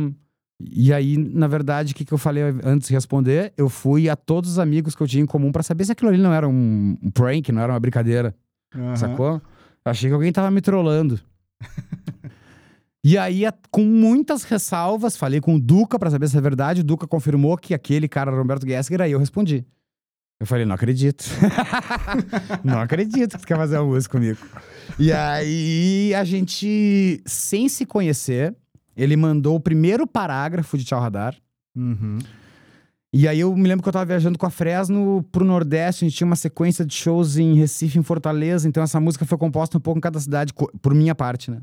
E 0.60 0.91
aí, 0.93 1.17
na 1.17 1.48
verdade, 1.48 1.93
o 1.93 1.96
que, 1.96 2.05
que 2.05 2.13
eu 2.13 2.17
falei 2.17 2.43
antes 2.63 2.88
de 2.88 2.93
responder? 2.93 3.53
Eu 3.58 3.70
fui 3.70 4.10
a 4.10 4.15
todos 4.15 4.51
os 4.51 4.60
amigos 4.60 4.96
que 4.96 5.03
eu 5.03 5.08
tinha 5.08 5.22
em 5.24 5.27
comum 5.27 5.51
pra 5.51 5.62
saber 5.62 5.86
se 5.86 5.91
aquilo 5.91 6.10
ali 6.10 6.17
não 6.20 6.34
era 6.34 6.48
um 6.48 6.98
prank, 7.13 7.51
não 7.51 7.62
era 7.62 7.74
uma 7.74 7.79
brincadeira. 7.79 8.34
Aham. 8.75 8.96
Sacou? 8.96 9.42
Achei 9.86 10.10
que 10.10 10.13
alguém 10.13 10.32
tava 10.32 10.50
me 10.50 10.62
trollando. 10.62 11.20
e 13.03 13.18
aí, 13.18 13.44
com 13.70 13.84
muitas 13.84 14.44
ressalvas, 14.44 15.18
falei 15.18 15.42
com 15.42 15.56
o 15.56 15.60
Duca 15.60 16.00
pra 16.00 16.10
saber 16.10 16.27
se 16.27 16.38
é 16.38 16.42
verdade. 16.42 16.82
O 16.82 16.84
Duca 16.84 17.08
confirmou 17.08 17.58
que 17.58 17.74
aquele 17.74 18.08
cara 18.08 18.30
era 18.30 18.38
o 18.38 18.42
Roberto 18.42 18.68
Gessinger, 18.68 19.01
aí 19.01 19.12
eu 19.12 19.20
respondi. 19.20 19.65
Eu 20.39 20.48
falei, 20.48 20.65
não 20.65 20.75
acredito. 20.75 21.24
não 22.63 22.80
acredito 22.80 23.38
que 23.38 23.42
tu 23.42 23.48
quer 23.48 23.58
fazer 23.58 23.77
uma 23.77 23.86
música 23.86 24.18
comigo. 24.18 24.39
E 25.00 25.12
aí, 25.12 26.13
a 26.15 26.24
gente, 26.24 27.22
sem 27.25 27.70
se 27.70 27.86
conhecer, 27.86 28.56
ele 28.96 29.15
mandou 29.15 29.56
o 29.56 29.60
primeiro 29.60 30.06
parágrafo 30.06 30.77
de 30.77 30.84
Tchau 30.84 31.00
Radar. 31.00 31.36
Uhum. 31.75 32.20
E 33.15 33.27
aí 33.27 33.39
eu 33.41 33.55
me 33.55 33.67
lembro 33.67 33.84
que 33.84 33.88
eu 33.89 33.93
tava 33.93 34.05
viajando 34.05 34.39
com 34.39 34.46
a 34.48 34.50
Fresno 34.50 35.24
pro 35.32 35.46
Nordeste, 35.46 36.03
a 36.03 36.08
gente 36.08 36.17
tinha 36.17 36.25
uma 36.25 36.36
sequência 36.36 36.84
de 36.84 36.96
shows 36.96 37.38
em 37.38 37.53
Recife, 37.53 38.00
em 38.00 38.01
Fortaleza, 38.03 38.67
então 38.67 38.82
essa 38.82 39.00
música 39.00 39.24
foi 39.24 39.38
composta 39.38 39.77
um 39.77 39.82
pouco 39.82 40.00
em 40.00 40.01
cada 40.01 40.20
cidade, 40.20 40.51
por 40.82 40.96
minha 40.96 41.13
parte, 41.13 41.51
né? 41.51 41.60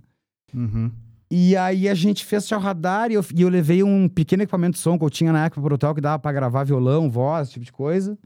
Uhum. 0.54 0.92
E 1.28 1.56
aí 1.56 1.88
a 1.88 1.94
gente 1.94 2.24
fez 2.24 2.46
Tchau 2.46 2.60
Radar 2.60 3.10
e 3.10 3.14
eu, 3.14 3.24
e 3.34 3.42
eu 3.42 3.48
levei 3.48 3.82
um 3.82 4.08
pequeno 4.08 4.44
equipamento 4.44 4.74
de 4.74 4.78
som 4.78 4.96
que 4.96 5.04
eu 5.04 5.10
tinha 5.10 5.32
na 5.32 5.46
época 5.46 5.60
pro 5.60 5.74
hotel 5.74 5.94
que 5.94 6.00
dava 6.00 6.20
pra 6.20 6.30
gravar 6.32 6.62
violão, 6.62 7.10
voz, 7.10 7.42
esse 7.48 7.54
tipo 7.54 7.64
de 7.64 7.72
coisa. 7.72 8.16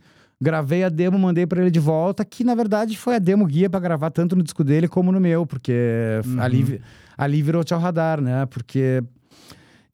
Gravei 0.40 0.84
a 0.84 0.88
demo, 0.90 1.18
mandei 1.18 1.46
pra 1.46 1.62
ele 1.62 1.70
de 1.70 1.80
volta, 1.80 2.24
que 2.24 2.44
na 2.44 2.54
verdade 2.54 2.96
foi 2.98 3.16
a 3.16 3.18
demo 3.18 3.46
guia 3.46 3.70
pra 3.70 3.80
gravar 3.80 4.10
tanto 4.10 4.36
no 4.36 4.42
disco 4.42 4.62
dele 4.64 4.86
como 4.88 5.10
no 5.12 5.20
meu, 5.20 5.46
porque 5.46 5.72
Uhum. 6.26 6.40
ali, 6.40 6.80
ali 7.16 7.40
virou 7.42 7.64
Tchau 7.64 7.78
Radar, 7.78 8.20
né? 8.20 8.44
Porque 8.46 9.02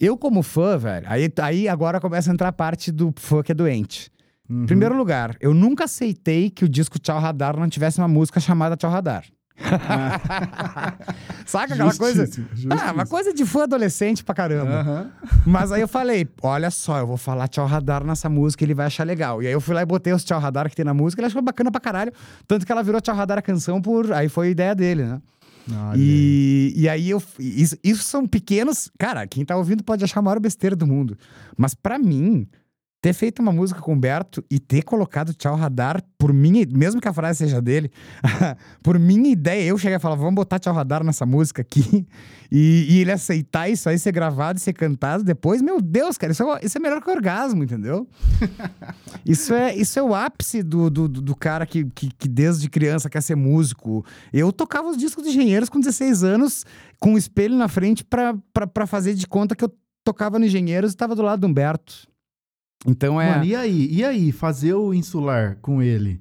eu 0.01 0.17
como 0.17 0.43
fã, 0.43 0.79
velho, 0.79 1.07
aí, 1.09 1.31
aí 1.41 1.69
agora 1.69 2.01
começa 2.01 2.31
a 2.31 2.33
entrar 2.33 2.49
a 2.49 2.53
parte 2.53 2.91
do 2.91 3.13
fã 3.17 3.43
que 3.43 3.53
é 3.53 3.55
doente. 3.55 4.11
Uhum. 4.49 4.67
Primeiro 4.67 4.97
lugar, 4.97 5.37
eu 5.41 5.55
nunca 5.55 5.85
aceitei 5.85 6.51
que 6.51 6.65
o 6.65 6.69
disco 6.69 6.99
Tchau 6.99 7.21
Radar 7.21 7.57
não 7.57 7.69
tivesse 7.69 7.99
uma 7.99 8.09
música 8.09 8.41
chamada 8.41 8.77
Tchau 8.77 8.91
Radar. 8.91 9.25
Saca 11.47 11.75
aquela 11.75 11.95
coisa? 11.95 12.25
Justíssimo, 12.27 12.73
Ah, 12.73 12.93
uma 12.93 13.07
coisa 13.07 13.33
de 13.33 13.45
fã 13.45 13.65
adolescente 13.65 14.25
pra 14.25 14.35
caramba. 14.35 14.81
Aham. 14.81 15.11
Mas 15.47 15.71
aí 15.71 15.81
eu 15.81 15.89
falei, 15.89 16.27
olha 16.43 16.71
só, 16.71 16.99
eu 16.99 17.07
vou 17.07 17.17
falar 17.17 17.47
Tchau 17.49 17.67
Radar 17.67 18.05
nessa 18.05 18.29
música, 18.29 18.65
ele 18.65 18.75
vai 18.75 18.87
achar 18.87 19.05
legal. 19.05 19.43
E 19.43 19.47
aí 19.47 19.53
eu 19.53 19.61
fui 19.61 19.75
lá 19.75 19.83
e 19.83 19.87
botei 19.87 20.13
os 20.13 20.25
Tchau 20.25 20.41
Radar 20.41 20.69
que 20.69 20.77
tem 20.77 20.85
na 20.85 20.95
música, 20.95 21.21
ele 21.21 21.27
achou 21.27 21.43
bacana 21.43 21.71
pra 21.71 21.81
caralho. 21.81 22.13
Tanto 22.49 22.65
que 22.65 22.73
ela 22.73 22.83
virou 22.83 23.01
Tchau 23.01 23.15
Radar 23.15 23.39
a 23.39 23.43
canção 23.43 23.81
por. 23.81 24.13
Aí 24.13 24.29
foi 24.29 24.49
a 24.49 24.51
ideia 24.51 24.75
dele, 24.75 25.05
né? 25.05 25.21
Olha. 25.75 25.99
E, 25.99 26.73
e 26.77 26.89
aí 26.89 27.11
eu. 27.11 27.23
Isso, 27.39 27.77
isso 27.83 28.05
são 28.05 28.27
pequenos. 28.27 28.91
Cara, 28.99 29.27
quem 29.27 29.45
tá 29.45 29.57
ouvindo 29.57 29.85
pode 29.85 30.05
achar 30.05 30.21
a 30.21 30.23
maior 30.23 30.41
besteira 30.41 30.77
do 30.77 30.87
mundo. 30.87 31.17
Mas 31.57 31.75
pra 31.75 31.99
mim, 31.99 32.47
ter 33.01 33.15
feito 33.15 33.41
uma 33.41 33.51
música 33.51 33.81
com 33.81 33.93
o 33.93 33.95
Humberto 33.95 34.45
e 34.51 34.59
ter 34.59 34.83
colocado 34.83 35.33
Tchau 35.33 35.57
Radar, 35.57 36.03
por 36.19 36.33
minha. 36.33 36.67
Mesmo 36.71 37.01
que 37.01 37.09
a 37.09 37.13
frase 37.13 37.39
seja 37.39 37.61
dele, 37.61 37.91
por 38.83 38.99
minha 38.99 39.31
ideia, 39.31 39.65
eu 39.65 39.79
cheguei 39.79 39.97
a 39.97 40.01
falar, 40.01 40.17
vamos 40.17 40.35
botar 40.35 40.59
Tchau 40.59 40.75
Radar 40.75 41.03
nessa 41.03 41.25
música 41.25 41.63
aqui. 41.63 42.07
E, 42.53 42.85
e 42.89 43.01
ele 43.01 43.13
aceitar 43.13 43.69
isso 43.71 43.89
aí, 43.89 43.97
ser 43.97 44.11
gravado 44.11 44.59
e 44.59 44.61
ser 44.61 44.73
cantado 44.73 45.23
depois, 45.23 45.63
meu 45.63 45.81
Deus, 45.81 46.19
cara, 46.19 46.33
isso 46.33 46.43
é, 46.43 46.61
isso 46.65 46.79
é 46.79 46.81
melhor 46.81 47.01
que 47.01 47.09
orgasmo, 47.09 47.63
entendeu? 47.63 48.09
Isso 49.25 49.55
é, 49.55 49.73
isso 49.77 49.97
é 50.01 50.03
o 50.03 50.13
ápice 50.13 50.61
do, 50.61 50.91
do, 50.91 51.07
do 51.07 51.37
cara 51.37 51.65
que, 51.65 51.85
que, 51.95 52.09
que 52.13 52.27
desde 52.27 52.69
criança 52.69 53.09
quer 53.09 53.21
ser 53.21 53.37
músico. 53.37 54.05
Eu 54.33 54.51
tocava 54.51 54.89
os 54.89 54.97
discos 54.97 55.23
de 55.23 55.31
engenheiros 55.31 55.69
com 55.69 55.79
16 55.79 56.25
anos, 56.25 56.65
com 56.99 57.13
um 57.13 57.19
espelho 57.19 57.55
na 57.55 57.69
frente 57.69 58.03
pra 58.03 58.87
fazer 58.87 59.15
de 59.15 59.29
conta 59.29 59.55
que 59.55 59.65
eu 59.65 59.73
tocava 60.03 60.37
no 60.37 60.47
engenheiros 60.47 60.93
e 60.93 60.97
tava 60.97 61.15
do 61.15 61.23
lado 61.23 61.41
do 61.41 61.47
Humberto. 61.47 62.10
Então 62.87 63.21
é. 63.21 63.31
Mano, 63.33 63.45
e 63.45 63.55
aí? 63.55 63.89
E 63.91 64.05
aí? 64.05 64.33
Fazer 64.33 64.75
o 64.75 64.95
insular 64.95 65.57
com 65.61 65.83
ele? 65.83 66.21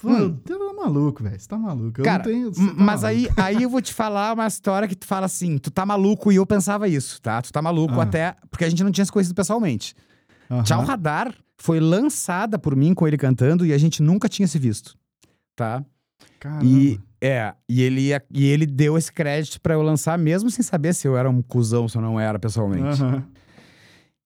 Pô, 0.00 0.08
Hum. 0.10 0.38
Você 0.44 0.58
tá 0.58 0.74
maluco, 0.74 1.22
velho. 1.22 1.38
Você 1.38 1.46
tá 1.48 1.56
maluco. 1.56 2.00
Eu 2.00 2.04
Cara, 2.04 2.24
não 2.24 2.32
tenho. 2.32 2.50
tá 2.52 2.60
Mas 2.76 3.02
maluco. 3.02 3.06
aí, 3.06 3.28
aí 3.36 3.62
eu 3.62 3.70
vou 3.70 3.80
te 3.80 3.92
falar 3.94 4.32
uma 4.34 4.46
história 4.46 4.88
que 4.88 4.96
tu 4.96 5.06
fala 5.06 5.26
assim: 5.26 5.58
tu 5.58 5.70
tá 5.70 5.84
maluco 5.86 6.32
e 6.32 6.36
eu 6.36 6.46
pensava 6.46 6.88
isso, 6.88 7.20
tá? 7.20 7.40
Tu 7.42 7.52
tá 7.52 7.60
maluco 7.62 8.00
Ah. 8.00 8.02
até. 8.04 8.34
Porque 8.50 8.64
a 8.64 8.68
gente 8.70 8.82
não 8.82 8.90
tinha 8.90 9.04
se 9.04 9.12
conhecido 9.12 9.34
pessoalmente. 9.34 9.94
Aham. 10.50 10.62
Tchau 10.64 10.82
Radar 10.84 11.34
foi 11.56 11.78
lançada 11.78 12.58
por 12.58 12.74
mim 12.74 12.94
com 12.94 13.06
ele 13.06 13.16
cantando 13.16 13.64
e 13.64 13.72
a 13.72 13.78
gente 13.78 14.02
nunca 14.02 14.28
tinha 14.28 14.48
se 14.48 14.58
visto, 14.58 14.96
tá? 15.54 15.84
Caramba. 16.40 16.64
E 16.64 16.98
é, 17.20 17.54
e 17.68 17.80
ele, 17.82 18.00
ia- 18.08 18.22
e 18.34 18.46
ele 18.46 18.66
deu 18.66 18.98
esse 18.98 19.12
crédito 19.12 19.60
pra 19.60 19.74
eu 19.74 19.82
lançar, 19.82 20.18
mesmo 20.18 20.50
sem 20.50 20.64
saber 20.64 20.92
se 20.92 21.06
eu 21.06 21.16
era 21.16 21.30
um 21.30 21.40
cuzão, 21.40 21.86
se 21.88 21.96
eu 21.96 22.02
não 22.02 22.18
era 22.18 22.36
pessoalmente. 22.38 23.00
Aham. 23.00 23.24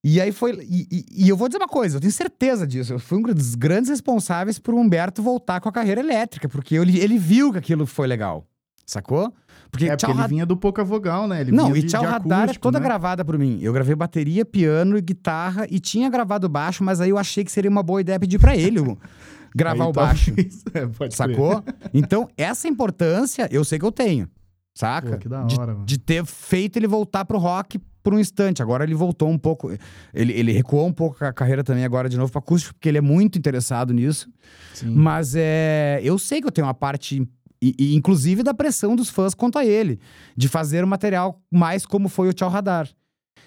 E 0.08 0.20
aí 0.20 0.30
foi. 0.30 0.52
E, 0.68 0.86
e- 0.90 1.24
e 1.24 1.28
eu 1.28 1.36
vou 1.36 1.48
dizer 1.48 1.58
uma 1.58 1.66
coisa, 1.66 1.96
eu 1.96 2.00
tenho 2.00 2.12
certeza 2.12 2.64
disso. 2.66 2.92
Eu 2.92 2.98
fui 3.00 3.18
um 3.18 3.22
dos 3.22 3.54
grandes 3.56 3.90
responsáveis 3.90 4.58
por 4.58 4.72
Humberto 4.74 5.20
voltar 5.22 5.60
com 5.60 5.68
a 5.68 5.72
carreira 5.72 6.00
elétrica, 6.00 6.48
porque 6.48 6.76
ele, 6.76 6.98
ele 7.00 7.18
viu 7.18 7.50
que 7.52 7.58
aquilo 7.58 7.86
foi 7.86 8.06
legal. 8.06 8.46
Sacou? 8.86 9.32
Porque, 9.68 9.86
É, 9.86 9.96
porque 9.96 10.12
ele 10.12 10.28
vinha 10.28 10.46
do 10.46 10.56
pouca 10.56 10.84
vogal, 10.84 11.26
né? 11.26 11.40
Ele 11.40 11.50
Não, 11.50 11.76
e 11.76 11.80
de, 11.80 11.88
Tchau 11.88 12.02
de 12.02 12.06
Radar 12.06 12.38
é 12.40 12.42
acústico, 12.44 12.62
toda 12.62 12.78
né? 12.78 12.84
gravada 12.84 13.24
por 13.24 13.36
mim. 13.36 13.58
Eu 13.60 13.72
gravei 13.72 13.96
bateria, 13.96 14.44
piano 14.44 14.96
e 14.96 15.00
guitarra 15.00 15.66
e 15.68 15.80
tinha 15.80 16.08
gravado 16.08 16.48
baixo, 16.48 16.84
mas 16.84 17.00
aí 17.00 17.10
eu 17.10 17.18
achei 17.18 17.42
que 17.44 17.50
seria 17.50 17.68
uma 17.68 17.82
boa 17.82 18.00
ideia 18.00 18.20
pedir 18.20 18.38
pra 18.38 18.56
ele 18.56 18.78
gravar 19.56 19.84
Aí 19.84 19.90
o 19.90 19.92
baixo. 19.92 20.32
É. 20.72 21.10
Sacou? 21.10 21.64
Então, 21.92 22.28
essa 22.36 22.68
importância 22.68 23.48
eu 23.50 23.64
sei 23.64 23.76
que 23.80 23.84
eu 23.84 23.90
tenho. 23.90 24.28
Saca? 24.72 25.12
Pô, 25.12 25.18
que 25.18 25.28
da 25.28 25.42
De- 25.42 25.58
hora, 25.58 25.72
mano. 25.72 25.84
de 25.84 25.98
ter 25.98 26.24
feito 26.24 26.76
ele 26.76 26.86
voltar 26.86 27.24
pro 27.24 27.38
rock 27.38 27.80
por 28.06 28.14
um 28.14 28.20
instante. 28.20 28.62
Agora 28.62 28.84
ele 28.84 28.94
voltou 28.94 29.28
um 29.28 29.36
pouco. 29.36 29.68
Ele, 30.14 30.32
ele 30.32 30.52
recuou 30.52 30.86
um 30.86 30.92
pouco 30.92 31.24
a 31.24 31.32
carreira 31.32 31.64
também 31.64 31.84
agora 31.84 32.08
de 32.08 32.16
novo 32.16 32.30
pra 32.30 32.38
acústico, 32.38 32.74
porque 32.74 32.88
ele 32.88 32.98
é 32.98 33.00
muito 33.00 33.36
interessado 33.36 33.92
nisso. 33.92 34.30
Sim. 34.74 34.90
Mas 34.90 35.34
é, 35.34 36.00
eu 36.04 36.16
sei 36.16 36.40
que 36.40 36.46
eu 36.46 36.52
tenho 36.52 36.68
uma 36.68 36.74
parte, 36.74 37.28
e, 37.60 37.74
e 37.76 37.96
inclusive 37.96 38.44
da 38.44 38.54
pressão 38.54 38.94
dos 38.94 39.10
fãs 39.10 39.34
quanto 39.34 39.58
a 39.58 39.66
ele, 39.66 39.98
de 40.36 40.46
fazer 40.46 40.84
o 40.84 40.86
material 40.86 41.42
mais 41.50 41.84
como 41.84 42.08
foi 42.08 42.28
o 42.28 42.32
Tchau 42.32 42.48
Radar. 42.48 42.88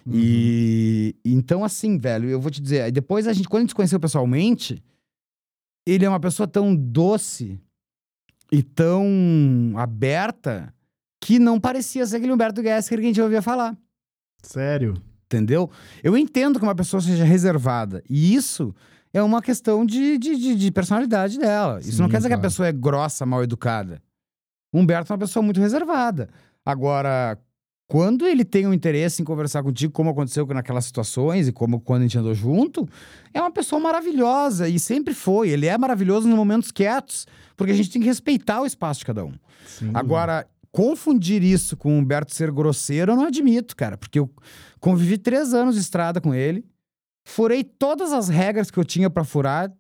Uhum. 0.05 0.11
E 0.13 1.15
então, 1.23 1.63
assim, 1.63 1.97
velho, 1.97 2.27
eu 2.27 2.41
vou 2.41 2.51
te 2.51 2.61
dizer, 2.61 2.91
depois 2.91 3.27
a 3.27 3.31
gente, 3.31 3.47
quando 3.47 3.61
a 3.61 3.63
gente 3.63 3.69
se 3.69 3.75
conheceu 3.75 3.97
pessoalmente, 3.97 4.83
ele 5.87 6.03
é 6.03 6.09
uma 6.09 6.19
pessoa 6.19 6.45
tão 6.45 6.75
doce 6.75 7.57
e 8.51 8.61
tão 8.61 9.73
aberta 9.77 10.73
que 11.21 11.39
não 11.39 11.61
parecia 11.61 12.05
ser 12.05 12.17
aquele 12.17 12.33
Humberto 12.33 12.61
Gessinger 12.61 12.99
que 12.99 13.05
a 13.05 13.09
gente 13.09 13.21
ouvia 13.21 13.41
falar. 13.41 13.77
Sério. 14.41 14.96
Entendeu? 15.25 15.69
Eu 16.03 16.17
entendo 16.17 16.58
que 16.60 16.65
uma 16.65 16.74
pessoa 16.75 17.01
seja 17.01 17.24
reservada. 17.24 18.03
E 18.10 18.34
isso 18.34 18.74
é 19.13 19.22
uma 19.22 19.41
questão 19.41 19.86
de, 19.86 20.17
de, 20.17 20.36
de- 20.36 20.55
de 20.55 20.72
personalidade 20.72 21.38
dela. 21.38 21.79
Isso 21.79 22.00
não 22.01 22.08
Sim, 22.08 22.12
quer 22.12 22.17
dizer 22.17 22.29
que 22.29 22.34
a 22.34 22.38
claro. 22.38 22.50
pessoa 22.50 22.67
é 22.67 22.72
grossa, 22.72 23.25
mal 23.25 23.43
educada. 23.43 24.01
O 24.74 24.79
Humberto 24.79 25.12
é 25.12 25.13
uma 25.13 25.19
pessoa 25.19 25.43
muito 25.43 25.60
reservada. 25.60 26.29
Agora, 26.65 27.38
quando 27.88 28.25
ele 28.27 28.43
tem 28.46 28.65
um 28.67 28.74
interesse 28.74 29.22
em 29.22 29.25
conversar 29.25 29.62
contigo, 29.63 29.91
como 29.93 30.10
aconteceu 30.12 30.46
naquelas 30.48 30.86
situações 30.86 31.48
e 31.48 31.51
como 31.51 31.79
quando 31.79 32.01
a 32.01 32.05
gente 32.05 32.17
andou 32.17 32.34
junto, 32.36 32.88
é 33.34 33.39
uma 33.41 33.51
pessoa 33.51 33.79
maravilhosa 33.79 34.67
e 34.69 34.79
sempre 34.79 35.13
foi. 35.13 35.50
Ele 35.50 35.65
é 35.67 35.77
maravilhoso 35.77 36.27
nos 36.27 36.38
momentos 36.38 36.72
quietos, 36.72 37.27
porque 37.58 37.72
a 37.72 37.75
gente 37.75 37.89
tem 37.91 38.01
que 38.01 38.08
respeitar 38.08 38.62
o 38.62 38.65
espaço 38.65 39.00
de 39.01 39.05
cada 39.08 39.24
um. 39.25 39.34
Sim. 39.65 39.91
Agora, 39.93 40.46
confundir 40.71 41.43
isso 41.43 41.75
com 41.75 41.95
o 41.95 41.97
Humberto 41.97 42.33
ser 42.33 42.51
grosseiro, 42.51 43.11
eu 43.11 43.15
não 43.15 43.25
admito, 43.25 43.75
cara. 43.75 43.97
Porque 43.97 44.19
eu 44.19 44.29
convivi 44.79 45.17
três 45.17 45.53
anos 45.53 45.75
de 45.75 45.81
estrada 45.81 46.21
com 46.21 46.33
ele. 46.33 46.65
Furei 47.25 47.63
todas 47.63 48.11
as 48.11 48.29
regras 48.29 48.71
que 48.71 48.77
eu 48.77 48.85
tinha 48.85 49.09
pra 49.09 49.23
furar. 49.23 49.71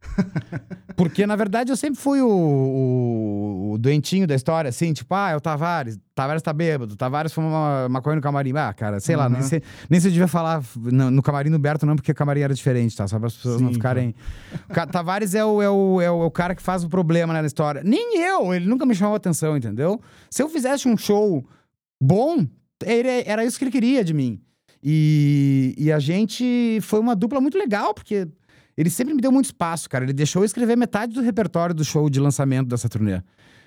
Porque, 0.96 1.26
na 1.26 1.36
verdade, 1.36 1.70
eu 1.70 1.76
sempre 1.76 2.00
fui 2.00 2.20
o, 2.22 2.28
o- 2.28 3.72
o 3.72 3.78
doentinho 3.78 4.26
da 4.26 4.34
história, 4.34 4.68
assim, 4.70 4.92
tipo, 4.92 5.14
ah, 5.14 5.30
é 5.30 5.36
o 5.36 5.40
Tavares, 5.40 5.98
Tavares 6.14 6.42
tá 6.42 6.52
bêbado, 6.52 6.96
Tavares 6.96 7.32
fuma 7.32 7.48
uma 7.48 7.88
maconha 7.90 8.16
no 8.16 8.22
camarim. 8.22 8.52
Ah, 8.56 8.72
cara, 8.72 8.98
sei 9.00 9.14
lá, 9.16 9.28
nem 9.28 9.40
Uhum. 9.42 9.46
sei, 9.46 9.62
nem 9.90 10.00
se 10.00 10.08
eu 10.08 10.12
devia 10.12 10.28
falar 10.28 10.62
no, 10.76 11.10
no 11.10 11.22
camarim 11.22 11.50
do 11.50 11.58
Berto, 11.58 11.84
não, 11.84 11.96
porque 11.96 12.12
o 12.12 12.14
camarim 12.14 12.40
era 12.40 12.54
diferente, 12.54 12.96
tá? 12.96 13.06
Só 13.06 13.18
para 13.18 13.26
as 13.26 13.34
pessoas 13.34 13.60
não 13.60 13.68
Sim, 13.68 13.74
ficarem. 13.74 14.14
Ca- 14.72 14.86
Tavares 14.86 15.34
é 15.34 15.44
o, 15.44 15.60
é, 15.60 15.68
o, 15.68 16.00
é, 16.00 16.10
o, 16.10 16.22
é 16.22 16.26
o 16.26 16.30
cara 16.30 16.54
que 16.54 16.62
faz 16.62 16.82
o 16.82 16.88
problema 16.88 17.34
né, 17.34 17.40
na 17.42 17.46
história. 17.46 17.82
Nem 17.84 18.18
eu, 18.22 18.54
ele 18.54 18.66
nunca 18.66 18.86
me 18.86 18.94
chamou 18.94 19.14
a 19.14 19.16
atenção, 19.18 19.56
entendeu? 19.56 20.00
Se 20.30 20.42
eu 20.42 20.48
fizesse 20.48 20.88
um 20.88 20.96
show 20.96 21.44
bom, 22.00 22.46
ele- 22.84 23.24
era 23.26 23.44
isso 23.44 23.58
que 23.58 23.64
ele 23.64 23.72
queria 23.72 24.02
de 24.02 24.14
mim. 24.14 24.40
E, 24.82 25.74
e 25.76 25.92
a 25.92 25.98
gente 25.98 26.78
foi 26.80 27.00
uma 27.00 27.14
dupla 27.16 27.40
muito 27.40 27.58
legal, 27.58 27.92
porque 27.92 28.26
ele 28.76 28.90
sempre 28.90 29.14
me 29.14 29.20
deu 29.20 29.32
muito 29.32 29.46
espaço, 29.46 29.88
cara. 29.88 30.04
Ele 30.04 30.12
deixou 30.12 30.42
eu 30.42 30.46
escrever 30.46 30.76
metade 30.76 31.14
do 31.14 31.20
repertório 31.22 31.74
do 31.74 31.84
show 31.84 32.08
de 32.10 32.20
lançamento 32.20 32.68
dessa 32.68 32.88
turnê. 32.88 33.22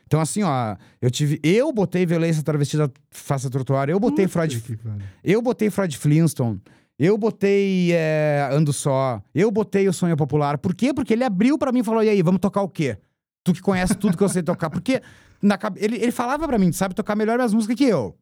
Então, 0.05 0.19
assim, 0.19 0.41
ó, 0.43 0.75
eu 1.01 1.09
tive. 1.11 1.39
Eu 1.43 1.71
botei 1.71 2.05
violência 2.05 2.41
travestida 2.43 2.91
face 3.11 3.49
trotuário, 3.49 3.91
eu 3.91 3.99
botei 3.99 4.25
Puta 4.27 4.47
Freud. 4.47 4.59
que. 4.61 4.79
Eu 5.23 5.41
botei 5.41 5.69
Freud 5.69 5.95
Flintstone. 5.97 6.59
Eu 6.97 7.17
botei 7.17 7.91
é, 7.93 8.49
Ando 8.51 8.73
Só. 8.73 9.21
Eu 9.33 9.49
botei 9.51 9.87
o 9.87 9.93
Sonho 9.93 10.17
Popular. 10.17 10.57
Por 10.57 10.73
quê? 10.75 10.93
Porque 10.93 11.13
ele 11.13 11.23
abriu 11.23 11.57
pra 11.57 11.71
mim 11.71 11.79
e 11.79 11.83
falou: 11.83 12.03
e 12.03 12.09
aí, 12.09 12.21
vamos 12.21 12.39
tocar 12.41 12.61
o 12.61 12.67
quê? 12.69 12.97
Tu 13.43 13.53
que 13.53 13.61
conhece 13.61 13.95
tudo 13.95 14.17
que 14.17 14.23
eu 14.23 14.29
sei 14.29 14.41
tocar. 14.43 14.69
Porque 14.69 14.99
na 15.41 15.57
ele, 15.77 15.95
ele 15.97 16.11
falava 16.11 16.47
pra 16.47 16.57
mim, 16.57 16.71
sabe 16.71 16.95
tocar 16.95 17.15
melhor 17.15 17.35
minhas 17.37 17.53
músicas 17.53 17.77
que 17.77 17.85
eu. 17.85 18.17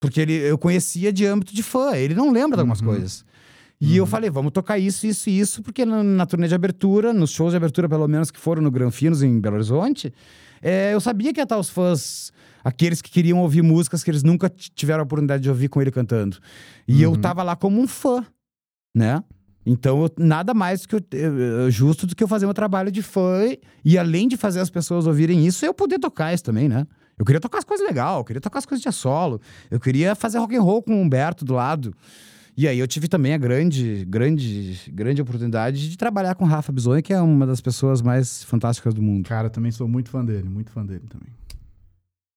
Porque 0.00 0.20
ele, 0.20 0.32
eu 0.32 0.56
conhecia 0.56 1.12
de 1.12 1.26
âmbito 1.26 1.54
de 1.54 1.62
fã. 1.62 1.94
Ele 1.96 2.14
não 2.14 2.30
lembra 2.32 2.56
de 2.56 2.60
algumas 2.60 2.80
Uhum. 2.80 2.86
coisas. 2.86 3.24
E 3.80 3.96
eu 3.96 4.04
Uhum. 4.04 4.10
falei, 4.10 4.30
vamos 4.30 4.52
tocar 4.52 4.78
isso, 4.78 5.06
isso 5.06 5.28
e 5.28 5.38
isso, 5.38 5.62
porque 5.62 5.84
na, 5.84 6.02
na 6.02 6.24
turnê 6.26 6.48
de 6.48 6.54
abertura, 6.54 7.12
nos 7.12 7.30
shows 7.30 7.52
de 7.52 7.56
abertura, 7.58 7.88
pelo 7.88 8.08
menos 8.08 8.30
que 8.30 8.38
foram 8.38 8.62
no 8.62 8.70
Granfinos, 8.70 9.22
em 9.22 9.38
Belo 9.38 9.56
Horizonte, 9.56 10.12
é, 10.62 10.94
eu 10.94 11.00
sabia 11.00 11.32
que 11.32 11.40
ia 11.40 11.42
estar 11.44 11.58
os 11.58 11.68
fãs, 11.68 12.32
aqueles 12.64 13.02
que 13.02 13.10
queriam 13.10 13.38
ouvir 13.40 13.62
músicas 13.62 14.02
que 14.02 14.10
eles 14.10 14.22
nunca 14.22 14.48
tiveram 14.48 15.00
a 15.00 15.02
oportunidade 15.04 15.42
de 15.42 15.50
ouvir 15.50 15.68
com 15.68 15.80
ele 15.82 15.90
cantando. 15.90 16.38
E 16.88 17.02
eu 17.02 17.10
Uhum. 17.10 17.20
tava 17.20 17.42
lá 17.42 17.54
como 17.54 17.78
um 17.80 17.86
fã, 17.86 18.24
né? 18.94 19.22
Então, 19.68 20.02
eu- 20.04 20.10
nada 20.18 20.54
mais 20.54 20.86
que 20.86 20.94
eu- 20.94 21.02
eu- 21.12 21.70
justo 21.70 22.06
do 22.06 22.14
que 22.16 22.22
eu 22.24 22.28
fazer 22.28 22.46
meu 22.46 22.54
trabalho 22.54 22.90
de 22.90 23.02
fã 23.02 23.44
e, 23.44 23.60
e 23.84 23.98
além 23.98 24.26
de 24.26 24.36
fazer 24.36 24.60
as 24.60 24.70
pessoas 24.70 25.06
ouvirem 25.06 25.44
isso, 25.46 25.66
eu 25.66 25.74
poder 25.74 25.98
tocar 25.98 26.32
isso 26.32 26.44
também, 26.44 26.68
né? 26.68 26.86
Eu 27.18 27.24
queria 27.26 27.40
tocar 27.40 27.58
as 27.58 27.64
coisas 27.64 27.86
legais, 27.86 28.16
eu 28.16 28.24
queria 28.24 28.40
tocar 28.40 28.58
as 28.60 28.66
coisas 28.66 28.82
de 28.82 28.90
solo, 28.92 29.40
eu 29.70 29.80
queria 29.80 30.14
fazer 30.14 30.38
rock 30.38 30.54
and 30.56 30.62
roll 30.62 30.82
com 30.82 30.94
o 30.94 31.00
Humberto 31.00 31.44
do 31.44 31.52
lado. 31.54 31.92
E 32.56 32.66
aí 32.66 32.78
eu 32.78 32.86
tive 32.88 33.06
também 33.06 33.34
a 33.34 33.38
grande, 33.38 34.04
grande, 34.08 34.80
grande 34.90 35.20
oportunidade 35.20 35.90
de 35.90 35.96
trabalhar 35.98 36.34
com 36.34 36.44
o 36.44 36.48
Rafa 36.48 36.72
Bisonha, 36.72 37.02
que 37.02 37.12
é 37.12 37.20
uma 37.20 37.46
das 37.46 37.60
pessoas 37.60 38.00
mais 38.00 38.42
fantásticas 38.44 38.94
do 38.94 39.02
mundo. 39.02 39.28
Cara, 39.28 39.50
também 39.50 39.70
sou 39.70 39.86
muito 39.86 40.08
fã 40.08 40.24
dele, 40.24 40.48
muito 40.48 40.70
fã 40.70 40.84
dele 40.84 41.04
também. 41.08 41.28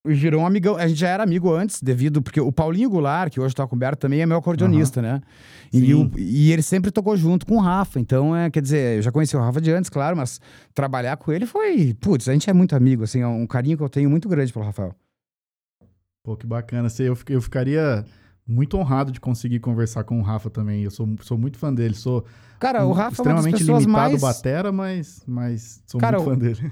virou 0.06 0.42
um 0.42 0.46
amigão. 0.46 0.76
A 0.76 0.88
gente 0.88 1.00
já 1.00 1.08
era 1.10 1.24
amigo 1.24 1.54
antes, 1.54 1.82
devido. 1.82 2.22
Porque 2.22 2.40
o 2.42 2.52
Paulinho 2.52 2.90
Goulart, 2.90 3.32
que 3.32 3.40
hoje 3.40 3.54
tá 3.56 3.66
coberto, 3.68 4.00
também 4.00 4.22
é 4.22 4.26
meu 4.26 4.38
acordeonista, 4.38 5.02
né? 5.02 5.22
E, 5.72 5.94
o- 5.94 6.12
e 6.18 6.52
ele 6.52 6.62
sempre 6.64 6.90
tocou 6.92 7.16
junto 7.16 7.46
com 7.46 7.56
o 7.56 7.60
Rafa. 7.60 8.00
Então, 8.00 8.36
é, 8.36 8.50
quer 8.50 8.62
dizer, 8.62 8.98
eu 8.98 9.02
já 9.02 9.12
conheci 9.12 9.38
o 9.38 9.40
Rafa 9.40 9.62
de 9.62 9.72
antes, 9.72 9.90
claro, 9.90 10.18
mas 10.18 10.42
trabalhar 10.74 11.16
com 11.18 11.32
ele 11.32 11.46
foi. 11.46 11.94
Putz, 11.94 12.28
a 12.28 12.34
gente 12.34 12.50
é 12.50 12.54
muito 12.54 12.76
amigo, 12.76 13.04
assim, 13.04 13.22
é 13.22 13.28
um 13.28 13.46
carinho 13.48 13.78
que 13.78 13.84
eu 13.84 13.90
tenho 13.90 14.10
muito 14.10 14.28
grande 14.28 14.52
pelo 14.52 14.66
Rafael. 14.66 14.94
Pô, 16.24 16.36
que 16.36 16.46
bacana. 16.48 16.88
Eu 17.00 17.42
ficaria 17.42 18.06
muito 18.50 18.78
honrado 18.78 19.12
de 19.12 19.20
conseguir 19.22 19.60
conversar 19.60 20.04
com 20.04 20.20
o 20.20 20.24
Rafa 20.24 20.50
também. 20.50 20.84
Eu 20.84 20.92
sou, 20.92 21.08
sou 21.22 21.38
muito 21.38 21.58
fã 21.58 21.74
dele. 21.74 21.94
Sou 21.94 22.26
Cara, 22.60 22.84
o 22.86 22.90
um- 22.90 22.94
Rafa 22.94 23.10
é 23.10 23.22
extremamente 23.22 23.60
pessoas 23.60 23.84
limitado 23.84 24.10
mais. 24.10 24.22
batera, 24.22 24.72
mas, 24.72 25.22
mas 25.28 25.82
sou 25.86 26.02
Cara, 26.02 26.18
muito 26.18 26.30
o- 26.30 26.34
fã 26.34 26.38
dele. 26.40 26.72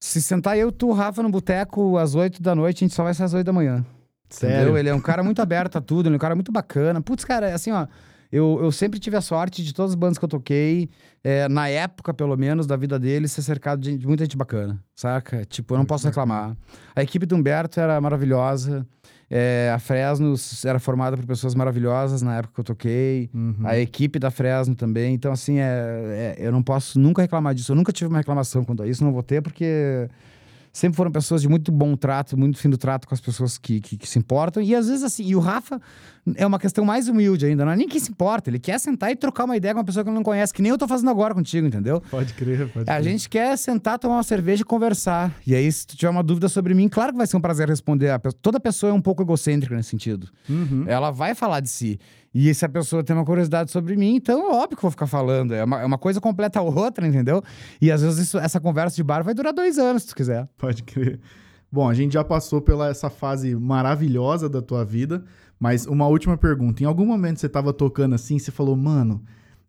Se 0.00 0.22
sentar 0.22 0.56
eu 0.56 0.72
tu, 0.72 0.90
Rafa, 0.92 1.22
no 1.22 1.28
boteco 1.28 1.98
às 1.98 2.14
8 2.14 2.40
da 2.42 2.54
noite, 2.54 2.84
a 2.84 2.86
gente 2.86 2.94
só 2.94 3.02
vai 3.04 3.12
sair 3.12 3.26
às 3.26 3.34
8 3.34 3.44
da 3.46 3.52
manhã. 3.52 3.84
Sério. 4.30 4.56
Entendeu? 4.56 4.78
Ele 4.78 4.88
é 4.88 4.94
um 4.94 5.00
cara 5.00 5.22
muito 5.22 5.42
aberto 5.42 5.76
a 5.76 5.80
tudo, 5.80 6.06
ele 6.08 6.14
é 6.14 6.16
um 6.16 6.20
cara 6.20 6.34
muito 6.34 6.52
bacana. 6.52 7.00
Putz, 7.00 7.24
cara, 7.24 7.54
assim, 7.54 7.70
ó. 7.72 7.86
Eu, 8.30 8.58
eu 8.62 8.70
sempre 8.70 9.00
tive 9.00 9.16
a 9.16 9.22
sorte 9.22 9.64
de 9.64 9.72
todas 9.72 9.92
as 9.92 9.94
bandas 9.94 10.18
que 10.18 10.24
eu 10.24 10.28
toquei, 10.28 10.90
é, 11.24 11.48
na 11.48 11.66
época, 11.70 12.12
pelo 12.12 12.36
menos, 12.36 12.66
da 12.66 12.76
vida 12.76 12.98
dele, 12.98 13.26
ser 13.26 13.40
cercado 13.40 13.80
de, 13.80 13.96
de 13.96 14.06
muita 14.06 14.22
gente 14.24 14.36
bacana, 14.36 14.78
saca? 14.94 15.46
Tipo, 15.46 15.72
eu 15.72 15.76
não 15.76 15.80
Muito 15.80 15.88
posso 15.88 16.04
bacana. 16.06 16.34
reclamar. 16.34 16.56
A 16.94 17.02
equipe 17.02 17.24
do 17.24 17.34
Humberto 17.34 17.80
era 17.80 17.98
maravilhosa, 18.02 18.86
é, 19.30 19.70
a 19.74 19.78
Fresno 19.78 20.34
era 20.64 20.78
formada 20.78 21.16
por 21.16 21.26
pessoas 21.26 21.54
maravilhosas 21.54 22.22
na 22.22 22.38
época 22.38 22.54
que 22.54 22.60
eu 22.60 22.64
toquei. 22.64 23.30
Uhum. 23.34 23.56
A 23.64 23.78
equipe 23.78 24.18
da 24.18 24.30
Fresno 24.30 24.74
também. 24.74 25.14
Então, 25.14 25.32
assim, 25.32 25.58
é, 25.58 26.36
é- 26.38 26.46
eu 26.46 26.50
não 26.50 26.62
posso 26.62 26.98
nunca 26.98 27.20
reclamar 27.20 27.54
disso. 27.54 27.72
Eu 27.72 27.76
nunca 27.76 27.92
tive 27.92 28.08
uma 28.08 28.18
reclamação 28.18 28.64
quanto 28.64 28.82
a 28.82 28.86
isso, 28.86 29.04
não 29.04 29.12
vou 29.12 29.22
ter, 29.22 29.42
porque 29.42 30.08
sempre 30.72 30.96
foram 30.96 31.10
pessoas 31.10 31.42
de 31.42 31.48
muito 31.48 31.70
bom 31.70 31.96
trato, 31.96 32.38
muito 32.38 32.58
fim 32.58 32.70
do 32.70 32.78
trato 32.78 33.06
com 33.06 33.14
as 33.14 33.20
pessoas 33.20 33.58
que, 33.58 33.80
que, 33.80 33.96
que 33.96 34.08
se 34.08 34.18
importam. 34.18 34.62
E 34.62 34.74
às 34.74 34.88
vezes, 34.88 35.02
assim, 35.02 35.24
e 35.24 35.36
o 35.36 35.40
Rafa 35.40 35.80
é 36.36 36.46
uma 36.46 36.58
questão 36.58 36.84
mais 36.84 37.08
humilde 37.08 37.46
ainda, 37.46 37.64
não 37.64 37.72
é 37.72 37.76
nem 37.76 37.88
quem 37.88 38.00
se 38.00 38.10
importa. 38.10 38.50
Ele 38.50 38.58
quer 38.58 38.78
sentar 38.78 39.10
e 39.10 39.16
trocar 39.16 39.44
uma 39.44 39.56
ideia 39.56 39.72
com 39.74 39.80
uma 39.80 39.84
pessoa 39.84 40.02
que 40.04 40.10
ele 40.10 40.16
não 40.16 40.22
conhece, 40.22 40.52
que 40.52 40.60
nem 40.62 40.70
eu 40.70 40.78
tô 40.78 40.86
fazendo 40.88 41.10
agora 41.10 41.34
contigo, 41.34 41.66
entendeu? 41.66 42.00
Pode 42.10 42.34
crer, 42.34 42.68
pode 42.72 42.90
A 42.90 42.94
crer. 42.94 43.02
gente 43.04 43.28
quer 43.28 43.56
sentar, 43.56 43.98
tomar 43.98 44.16
uma 44.16 44.22
cerveja 44.22 44.62
e 44.62 44.64
conversar. 44.64 45.32
E 45.46 45.54
aí, 45.54 45.70
se 45.70 45.86
tu 45.86 45.96
tiver 45.96 46.10
uma 46.10 46.22
dúvida 46.22 46.48
sobre 46.48 46.74
mim, 46.74 46.88
claro 46.88 47.12
que 47.12 47.18
vai 47.18 47.26
ser 47.26 47.36
um 47.36 47.40
prazer 47.40 47.68
responder. 47.68 48.10
A 48.10 48.18
Toda 48.18 48.58
pessoa 48.60 48.90
é 48.90 48.92
um 48.94 49.00
pouco 49.00 49.22
egocêntrica 49.22 49.74
nesse 49.76 49.90
sentido. 49.90 50.28
Uhum. 50.48 50.84
Ela 50.86 51.10
vai 51.10 51.34
falar 51.34 51.60
de 51.60 51.68
si. 51.70 51.98
E 52.34 52.52
se 52.54 52.64
a 52.64 52.68
pessoa 52.68 53.02
tem 53.02 53.16
uma 53.16 53.24
curiosidade 53.24 53.70
sobre 53.70 53.96
mim, 53.96 54.16
então 54.16 54.50
é 54.50 54.54
óbvio 54.54 54.68
que 54.76 54.80
eu 54.80 54.82
vou 54.82 54.90
ficar 54.90 55.06
falando. 55.06 55.54
É 55.54 55.64
uma, 55.64 55.80
é 55.80 55.84
uma 55.86 55.96
coisa 55.98 56.20
completa 56.20 56.58
a 56.60 56.62
outra, 56.62 57.06
entendeu? 57.06 57.42
E 57.80 57.90
às 57.90 58.02
vezes 58.02 58.18
isso- 58.18 58.38
essa 58.38 58.60
conversa 58.60 58.94
de 58.96 59.02
bar 59.02 59.24
vai 59.24 59.32
durar 59.34 59.52
dois 59.52 59.78
anos, 59.78 60.02
se 60.02 60.08
tu 60.08 60.14
quiser. 60.16 60.46
Pode 60.58 60.82
crer. 60.82 61.18
Bom, 61.72 61.88
a 61.88 61.94
gente 61.94 62.12
já 62.14 62.22
passou 62.24 62.60
pela 62.62 62.88
essa 62.88 63.10
fase 63.10 63.54
maravilhosa 63.54 64.48
da 64.48 64.60
tua 64.62 64.84
vida, 64.84 65.24
mas 65.58 65.86
uma 65.86 66.06
última 66.06 66.36
pergunta. 66.36 66.82
Em 66.82 66.86
algum 66.86 67.06
momento 67.06 67.40
você 67.40 67.48
tava 67.48 67.72
tocando 67.72 68.14
assim, 68.14 68.38
você 68.38 68.50
falou, 68.50 68.76
mano, 68.76 69.22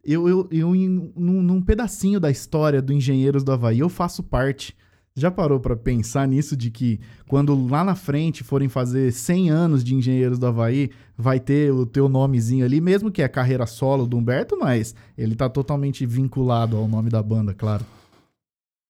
eu, 0.04 0.28
eu, 0.30 0.48
eu 0.52 0.76
em- 0.76 1.12
num, 1.16 1.42
num 1.42 1.62
pedacinho 1.62 2.20
da 2.20 2.30
história 2.32 2.82
do 2.82 2.94
Engenheiros 2.94 3.44
do 3.44 3.52
Havaí, 3.52 3.80
eu 3.80 3.90
faço 3.90 4.24
parte. 4.24 4.76
Já 5.16 5.30
parou 5.30 5.60
pra 5.60 5.76
pensar 5.76 6.26
nisso 6.28 6.56
de 6.56 6.72
que 6.72 7.00
quando 7.28 7.54
lá 7.68 7.84
na 7.84 7.96
frente 7.96 8.44
forem 8.44 8.70
fazer 8.70 9.12
100 9.12 9.50
anos 9.50 9.84
de 9.84 9.94
Engenheiros 9.94 10.40
do 10.40 10.46
Havaí, 10.48 10.92
vai 11.18 11.40
ter 11.40 11.74
o 11.74 11.86
teu 11.86 12.08
nomezinho 12.08 12.64
ali, 12.64 12.80
mesmo 12.80 13.12
que 13.12 13.22
é 13.22 13.28
carreira 13.28 13.66
solo 13.66 14.08
do 14.08 14.16
Humberto, 14.16 14.58
mas 14.58 14.96
ele 15.18 15.36
tá 15.36 15.50
totalmente 15.50 16.06
vinculado 16.06 16.78
ao 16.78 16.88
nome 16.88 17.10
da 17.10 17.22
banda, 17.22 17.54
claro. 17.54 17.84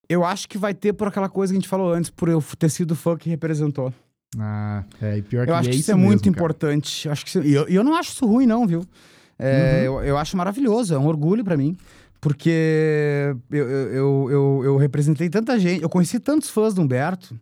Eu 0.07 0.23
acho 0.23 0.47
que 0.49 0.57
vai 0.57 0.73
ter 0.73 0.93
por 0.93 1.07
aquela 1.07 1.29
coisa 1.29 1.53
que 1.53 1.57
a 1.57 1.61
gente 1.61 1.69
falou 1.69 1.91
antes, 1.93 2.09
por 2.09 2.29
eu 2.29 2.43
ter 2.59 2.69
sido 2.69 2.95
fã 2.95 3.15
que 3.17 3.29
representou. 3.29 3.91
Ah, 4.37 4.83
é, 5.01 5.17
e 5.17 5.21
pior 5.21 5.45
que 5.45 5.51
Eu 5.51 5.55
acho 5.55 5.69
é 5.69 5.71
que 5.71 5.77
isso 5.79 5.91
é 5.91 5.95
mesmo, 5.95 6.07
muito 6.07 6.21
cara. 6.23 6.29
importante. 6.35 7.07
Eu 7.07 7.11
acho 7.11 7.23
que 7.25 7.29
isso- 7.29 7.41
E 7.43 7.53
eu, 7.53 7.67
eu 7.67 7.83
não 7.83 7.95
acho 7.95 8.11
isso 8.11 8.25
ruim, 8.25 8.45
não, 8.45 8.67
viu? 8.67 8.83
É, 9.37 9.87
Uhum. 9.89 9.99
eu, 9.99 10.03
eu 10.09 10.17
acho 10.17 10.35
maravilhoso, 10.37 10.93
é 10.93 10.99
um 10.99 11.07
orgulho 11.07 11.43
pra 11.43 11.57
mim. 11.57 11.75
Porque 12.21 13.33
eu, 13.49 13.69
eu, 13.69 14.27
eu, 14.29 14.61
eu, 14.65 14.77
representei 14.77 15.29
tanta 15.29 15.57
gente, 15.57 15.81
eu 15.81 15.87
conheci 15.89 16.19
tantos 16.19 16.49
fãs 16.49 16.73
do 16.73 16.81
Humberto, 16.81 17.39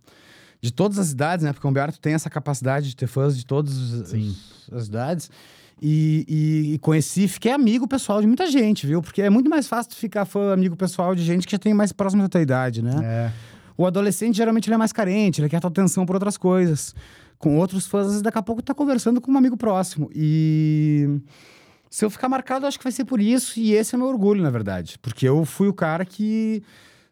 de 0.61 0.71
todas 0.71 0.99
as 0.99 1.11
idades, 1.11 1.43
né? 1.43 1.51
Porque 1.51 1.65
o 1.65 1.69
Humberto 1.69 1.99
tem 1.99 2.13
essa 2.13 2.29
capacidade 2.29 2.87
de 2.89 2.95
ter 2.95 3.07
fãs 3.07 3.35
de 3.35 3.43
todas 3.45 3.73
as- 4.71 4.87
idades. 4.87 5.31
E, 5.81 6.25
e, 6.27 6.73
e 6.75 6.79
conheci, 6.79 7.27
fiquei 7.27 7.51
amigo 7.51 7.87
pessoal 7.87 8.21
de 8.21 8.27
muita 8.27 8.49
gente, 8.49 8.85
viu? 8.87 9.01
Porque 9.01 9.21
é 9.21 9.29
muito 9.29 9.49
mais 9.49 9.67
fácil 9.67 9.91
tu 9.91 9.95
ficar 9.95 10.25
fã, 10.25 10.53
amigo 10.53 10.75
pessoal 10.75 11.13
de 11.15 11.23
gente 11.23 11.45
que 11.45 11.51
já 11.51 11.59
tem 11.59 11.73
mais 11.73 11.91
próximo 11.91 12.21
da 12.23 12.29
tua 12.29 12.41
idade, 12.41 12.81
né? 12.83 12.99
É. 13.03 13.31
O 13.77 13.85
adolescente 13.85 14.35
geralmente 14.35 14.67
ele 14.67 14.75
é 14.75 14.77
mais 14.77 14.91
carente, 14.91 15.39
ele 15.39 15.49
quer 15.49 15.59
tua 15.59 15.69
atenção 15.69 16.05
por 16.05 16.15
outras 16.15 16.37
coisas. 16.37 16.95
Com 17.37 17.57
outros 17.57 17.85
fãs, 17.85 18.21
daqui 18.21 18.37
a 18.39 18.41
pouco 18.41 18.61
tá 18.63 18.73
conversando 18.73 19.21
com 19.21 19.31
um 19.31 19.37
amigo 19.37 19.55
próximo. 19.55 20.09
E 20.13 21.21
se 21.89 22.03
eu 22.03 22.09
ficar 22.09 22.27
marcado, 22.27 22.65
acho 22.65 22.77
que 22.79 22.83
vai 22.83 22.91
ser 22.91 23.05
por 23.05 23.21
isso. 23.21 23.59
E 23.59 23.73
esse 23.73 23.93
é 23.93 23.97
meu 23.97 24.07
orgulho, 24.07 24.41
na 24.41 24.49
verdade. 24.49 24.97
Porque 24.99 25.27
eu 25.27 25.45
fui 25.45 25.67
o 25.67 25.73
cara 25.73 26.03
que 26.03 26.63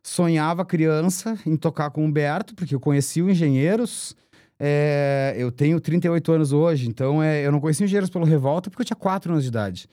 sonhava 0.02 0.66
criança 0.66 1.38
em 1.46 1.56
tocar 1.56 1.92
com 1.92 2.02
o 2.02 2.06
Humberto, 2.06 2.56
porque 2.56 2.74
eu 2.74 2.80
conheci 2.80 3.22
o 3.22 3.30
Engenheiros. 3.30 4.16
É, 4.60 5.36
eu 5.38 5.52
tenho 5.52 5.80
38 5.80 6.32
anos 6.32 6.54
hoje, 6.54 6.88
então 6.88 7.22
é, 7.22 7.46
eu 7.46 7.52
não 7.52 7.60
conheci 7.60 7.84
o 7.84 7.86
Engenheiros 7.86 8.10
pelo 8.10 8.26
Revolta 8.26 8.70
porque 8.70 8.82
eu 8.82 8.86
tinha 8.86 8.96
4 8.96 9.32
anos 9.32 9.44
de 9.44 9.50
idade. 9.50 9.90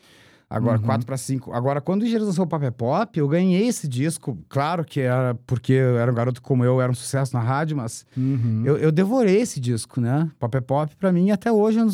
Agora, 0.52 0.78
Uhum. 0.78 0.84
4 0.84 1.06
para 1.06 1.16
5. 1.16 1.52
Agora, 1.52 1.80
quando 1.80 2.02
o 2.02 2.04
Engenheiros 2.04 2.28
lançou 2.28 2.44
o 2.44 2.48
Pop 2.48 2.64
é 2.64 2.70
Pop, 2.70 3.18
eu 3.18 3.26
ganhei 3.28 3.66
esse 3.66 3.88
disco. 3.88 4.36
Claro 4.48 4.84
que 4.84 5.00
era 5.00 5.34
porque 5.46 5.72
eu 5.72 5.98
era 5.98 6.10
um 6.10 6.14
garoto 6.14 6.42
como 6.42 6.64
eu, 6.64 6.80
era 6.80 6.90
um 6.92 6.94
sucesso 6.94 7.34
na 7.34 7.40
rádio, 7.40 7.76
mas 7.76 8.04
Uhum. 8.16 8.62
eu, 8.64 8.76
eu 8.76 8.92
devorei 8.92 9.40
esse 9.40 9.58
disco, 9.60 10.00
né? 10.00 10.30
Pop 10.38 10.56
é 10.56 10.60
Pop, 10.60 10.94
pra 10.96 11.12
mim, 11.12 11.30
até 11.30 11.50
hoje, 11.50 11.78
é 11.78 11.84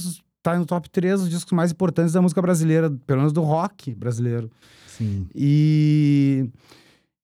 tá 0.42 0.56
no 0.58 0.64
top 0.64 0.88
3 0.88 1.20
dos 1.20 1.28
discos 1.30 1.52
mais 1.52 1.72
importantes 1.72 2.12
da 2.12 2.22
música 2.22 2.40
brasileira, 2.40 2.90
pelo 3.06 3.18
menos 3.20 3.32
do 3.32 3.42
rock 3.42 3.94
brasileiro. 3.94 4.50
Sim. 4.86 5.26
E. 5.34 6.48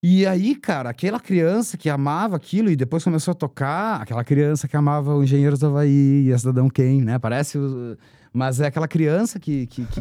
E 0.06 0.26
aí, 0.26 0.54
cara, 0.54 0.90
aquela 0.90 1.18
criança 1.18 1.78
que 1.78 1.88
amava 1.88 2.36
aquilo 2.36 2.68
e 2.70 2.76
depois 2.76 3.02
começou 3.02 3.32
a 3.32 3.34
tocar, 3.34 4.02
aquela 4.02 4.22
criança 4.22 4.68
que 4.68 4.76
amava 4.76 5.14
o 5.14 5.22
Engenheiros 5.24 5.58
do 5.60 5.68
Havaí 5.68 6.26
e 6.26 6.32
a 6.32 6.36
Cidadão 6.38 6.68
Quem, 6.68 7.00
né? 7.00 7.18
Parece. 7.18 7.56
o- 7.56 7.96
Mas 8.36 8.60
é 8.60 8.66
aquela 8.66 8.88
criança 8.88 9.38
que, 9.38 9.66
que, 9.68 9.84
que 9.86 10.00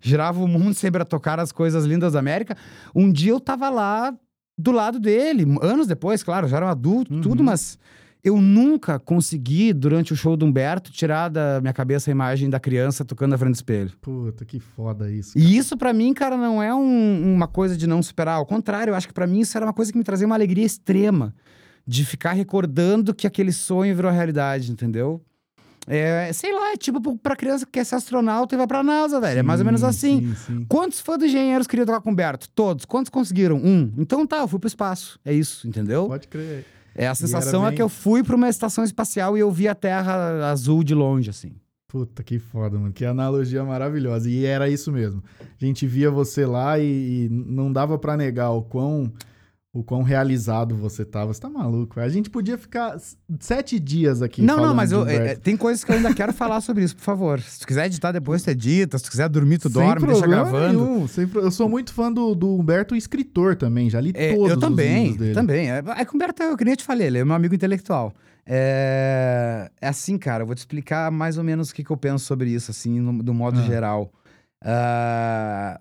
girava 0.00 0.40
o 0.40 0.46
mundo 0.46 0.74
sempre 0.74 1.02
a 1.02 1.04
tocar 1.04 1.40
as 1.40 1.50
coisas 1.50 1.84
lindas 1.84 2.12
da 2.12 2.20
América. 2.20 2.56
Um 2.94 3.10
dia 3.12 3.32
eu 3.32 3.40
tava 3.40 3.68
lá 3.68 4.14
do 4.56 4.70
lado 4.70 4.98
dele, 5.00 5.44
anos 5.60 5.86
depois, 5.88 6.22
claro, 6.22 6.46
já 6.48 6.56
era 6.58 6.66
um 6.66 6.68
adulto, 6.68 7.12
Uhum. 7.14 7.20
tudo, 7.20 7.42
mas 7.44 7.76
eu 8.24 8.40
nunca 8.40 8.98
consegui, 8.98 9.72
durante 9.72 10.12
o 10.12 10.16
show 10.16 10.36
do 10.36 10.44
Humberto, 10.46 10.90
tirar 10.92 11.28
da 11.28 11.60
minha 11.60 11.72
cabeça 11.72 12.10
a 12.10 12.12
imagem 12.12 12.50
da 12.50 12.58
criança 12.60 13.04
tocando 13.04 13.30
na 13.30 13.38
frente 13.38 13.52
do 13.52 13.56
espelho. 13.56 13.92
Puta, 14.00 14.44
que 14.44 14.58
foda 14.60 15.10
isso. 15.10 15.36
E 15.38 15.56
isso 15.56 15.76
pra 15.76 15.92
mim, 15.92 16.12
cara, 16.14 16.36
não 16.36 16.60
é 16.62 16.74
um- 16.74 17.34
uma 17.34 17.46
coisa 17.48 17.76
de 17.76 17.86
não 17.86 18.02
superar. 18.02 18.36
Ao 18.36 18.46
contrário, 18.46 18.90
eu 18.92 18.94
acho 18.96 19.06
que 19.08 19.14
pra 19.14 19.26
mim 19.26 19.40
isso 19.40 19.56
era 19.56 19.64
uma 19.66 19.72
coisa 19.72 19.90
que 19.92 19.98
me 19.98 20.04
trazia 20.04 20.26
uma 20.26 20.34
alegria 20.36 20.64
extrema 20.66 21.32
de 21.86 22.04
ficar 22.04 22.32
recordando 22.32 23.14
que 23.14 23.26
aquele 23.26 23.52
sonho 23.52 23.94
virou 23.94 24.10
realidade, 24.10 24.70
entendeu? 24.72 25.22
É, 25.88 26.32
sei 26.32 26.52
lá, 26.52 26.72
é 26.72 26.76
tipo 26.76 27.16
pra 27.18 27.34
criança 27.34 27.64
que 27.64 27.72
quer 27.72 27.84
ser 27.84 27.94
astronauta 27.94 28.54
e 28.54 28.58
vai 28.58 28.66
pra 28.66 28.82
NASA, 28.82 29.20
velho. 29.20 29.40
é 29.40 29.42
mais 29.42 29.60
ou 29.60 29.66
menos 29.66 29.80
Sim, 29.80 29.86
assim. 29.86 30.20
Sim, 30.20 30.34
sim. 30.34 30.66
Quantos 30.68 31.00
fãs 31.00 31.18
do 31.18 31.26
Engenheiros 31.26 31.66
queriam 31.66 31.86
tocar 31.86 32.00
com 32.00 32.10
o 32.10 32.12
Humberto? 32.12 32.48
Todos. 32.50 32.84
Quantos 32.84 33.10
conseguiram? 33.10 33.56
Um. 33.56 33.92
Então 33.96 34.26
tá, 34.26 34.38
eu 34.38 34.48
fui 34.48 34.58
pro 34.58 34.68
espaço. 34.68 35.18
É 35.24 35.32
isso, 35.32 35.66
entendeu? 35.66 36.06
Pode 36.06 36.28
crer. 36.28 36.64
É, 36.94 37.06
a 37.06 37.14
sensação 37.14 37.64
era 37.64 37.72
é 37.72 37.76
que 37.76 37.82
eu 37.82 37.88
fui 37.88 38.22
pra 38.22 38.34
uma 38.34 38.48
estação 38.48 38.82
espacial 38.82 39.36
e 39.36 39.40
eu 39.40 39.50
vi 39.50 39.68
a 39.68 39.74
Terra 39.74 40.50
azul 40.50 40.82
de 40.82 40.94
longe, 40.94 41.30
assim. 41.30 41.52
Puta, 41.86 42.22
que 42.22 42.38
foda, 42.38 42.78
mano. 42.78 42.92
Que 42.92 43.04
analogia 43.04 43.64
maravilhosa. 43.64 44.28
E 44.28 44.44
era 44.44 44.68
isso 44.68 44.92
mesmo. 44.92 45.22
A 45.40 45.64
gente 45.64 45.86
via 45.86 46.10
você 46.10 46.44
lá 46.44 46.78
e, 46.78 46.84
e 47.24 47.28
não 47.30 47.72
dava 47.72 47.98
pra 47.98 48.16
negar 48.16 48.50
o 48.50 48.62
quão, 48.62 49.10
o 49.72 49.84
quão 49.84 50.02
realizado 50.02 50.74
você 50.74 51.04
tava. 51.04 51.32
Você 51.32 51.40
tá 51.40 51.48
maluco? 51.50 52.00
A 52.00 52.08
gente 52.08 52.30
podia 52.30 52.56
ficar 52.56 52.96
sete 53.38 53.78
dias 53.78 54.22
aqui. 54.22 54.40
Não, 54.42 54.56
não, 54.56 54.74
mas 54.74 54.90
eu, 54.92 55.06
é, 55.06 55.32
é, 55.32 55.34
tem 55.36 55.56
coisas 55.56 55.84
que 55.84 55.92
eu 55.92 55.96
ainda 55.96 56.12
quero 56.14 56.32
falar 56.32 56.60
sobre 56.62 56.82
isso, 56.84 56.96
por 56.96 57.02
favor. 57.02 57.38
Se 57.40 57.60
tu 57.60 57.66
quiser 57.66 57.86
editar 57.86 58.10
depois, 58.10 58.42
tu 58.42 58.48
edita. 58.50 58.96
Se 58.98 59.04
tu 59.04 59.10
quiser 59.10 59.28
dormir, 59.28 59.58
tu 59.58 59.68
Sem 59.70 59.82
dorme, 59.82 60.06
deixa 60.06 60.26
gravando. 60.26 60.68
nenhum, 60.84 61.06
sem 61.06 61.30
Eu 61.34 61.50
sou 61.50 61.68
muito 61.68 61.92
fã 61.92 62.10
do, 62.10 62.34
do 62.34 62.56
Humberto 62.56 62.96
escritor 62.96 63.56
também. 63.56 63.90
Já 63.90 64.00
li 64.00 64.12
É, 64.14 64.34
todos 64.34 64.50
eu 64.52 64.58
também, 64.58 64.94
os 64.96 65.02
livros 65.02 65.18
dele. 65.18 65.34
também. 65.34 65.70
É, 65.70 65.82
é 65.98 66.04
que 66.04 66.12
o 66.12 66.14
Humberto, 66.16 66.42
eu 66.42 66.56
nem 66.62 66.70
eu 66.72 66.76
te 66.76 66.84
falei, 66.84 67.06
ele 67.08 67.18
é 67.18 67.24
meu 67.24 67.34
amigo 67.34 67.54
intelectual. 67.54 68.12
É, 68.46 69.70
é 69.80 69.88
assim, 69.88 70.16
cara, 70.16 70.42
eu 70.42 70.46
vou 70.46 70.54
te 70.54 70.60
explicar 70.60 71.10
mais 71.10 71.36
ou 71.36 71.44
menos 71.44 71.68
o 71.68 71.74
que, 71.74 71.84
que 71.84 71.90
eu 71.90 71.96
penso 71.98 72.24
sobre 72.24 72.48
isso, 72.50 72.70
assim, 72.70 72.98
no, 72.98 73.22
do 73.22 73.34
modo 73.34 73.60
Ah. 73.60 73.62
geral. 73.64 74.10
Ah, 74.64 75.80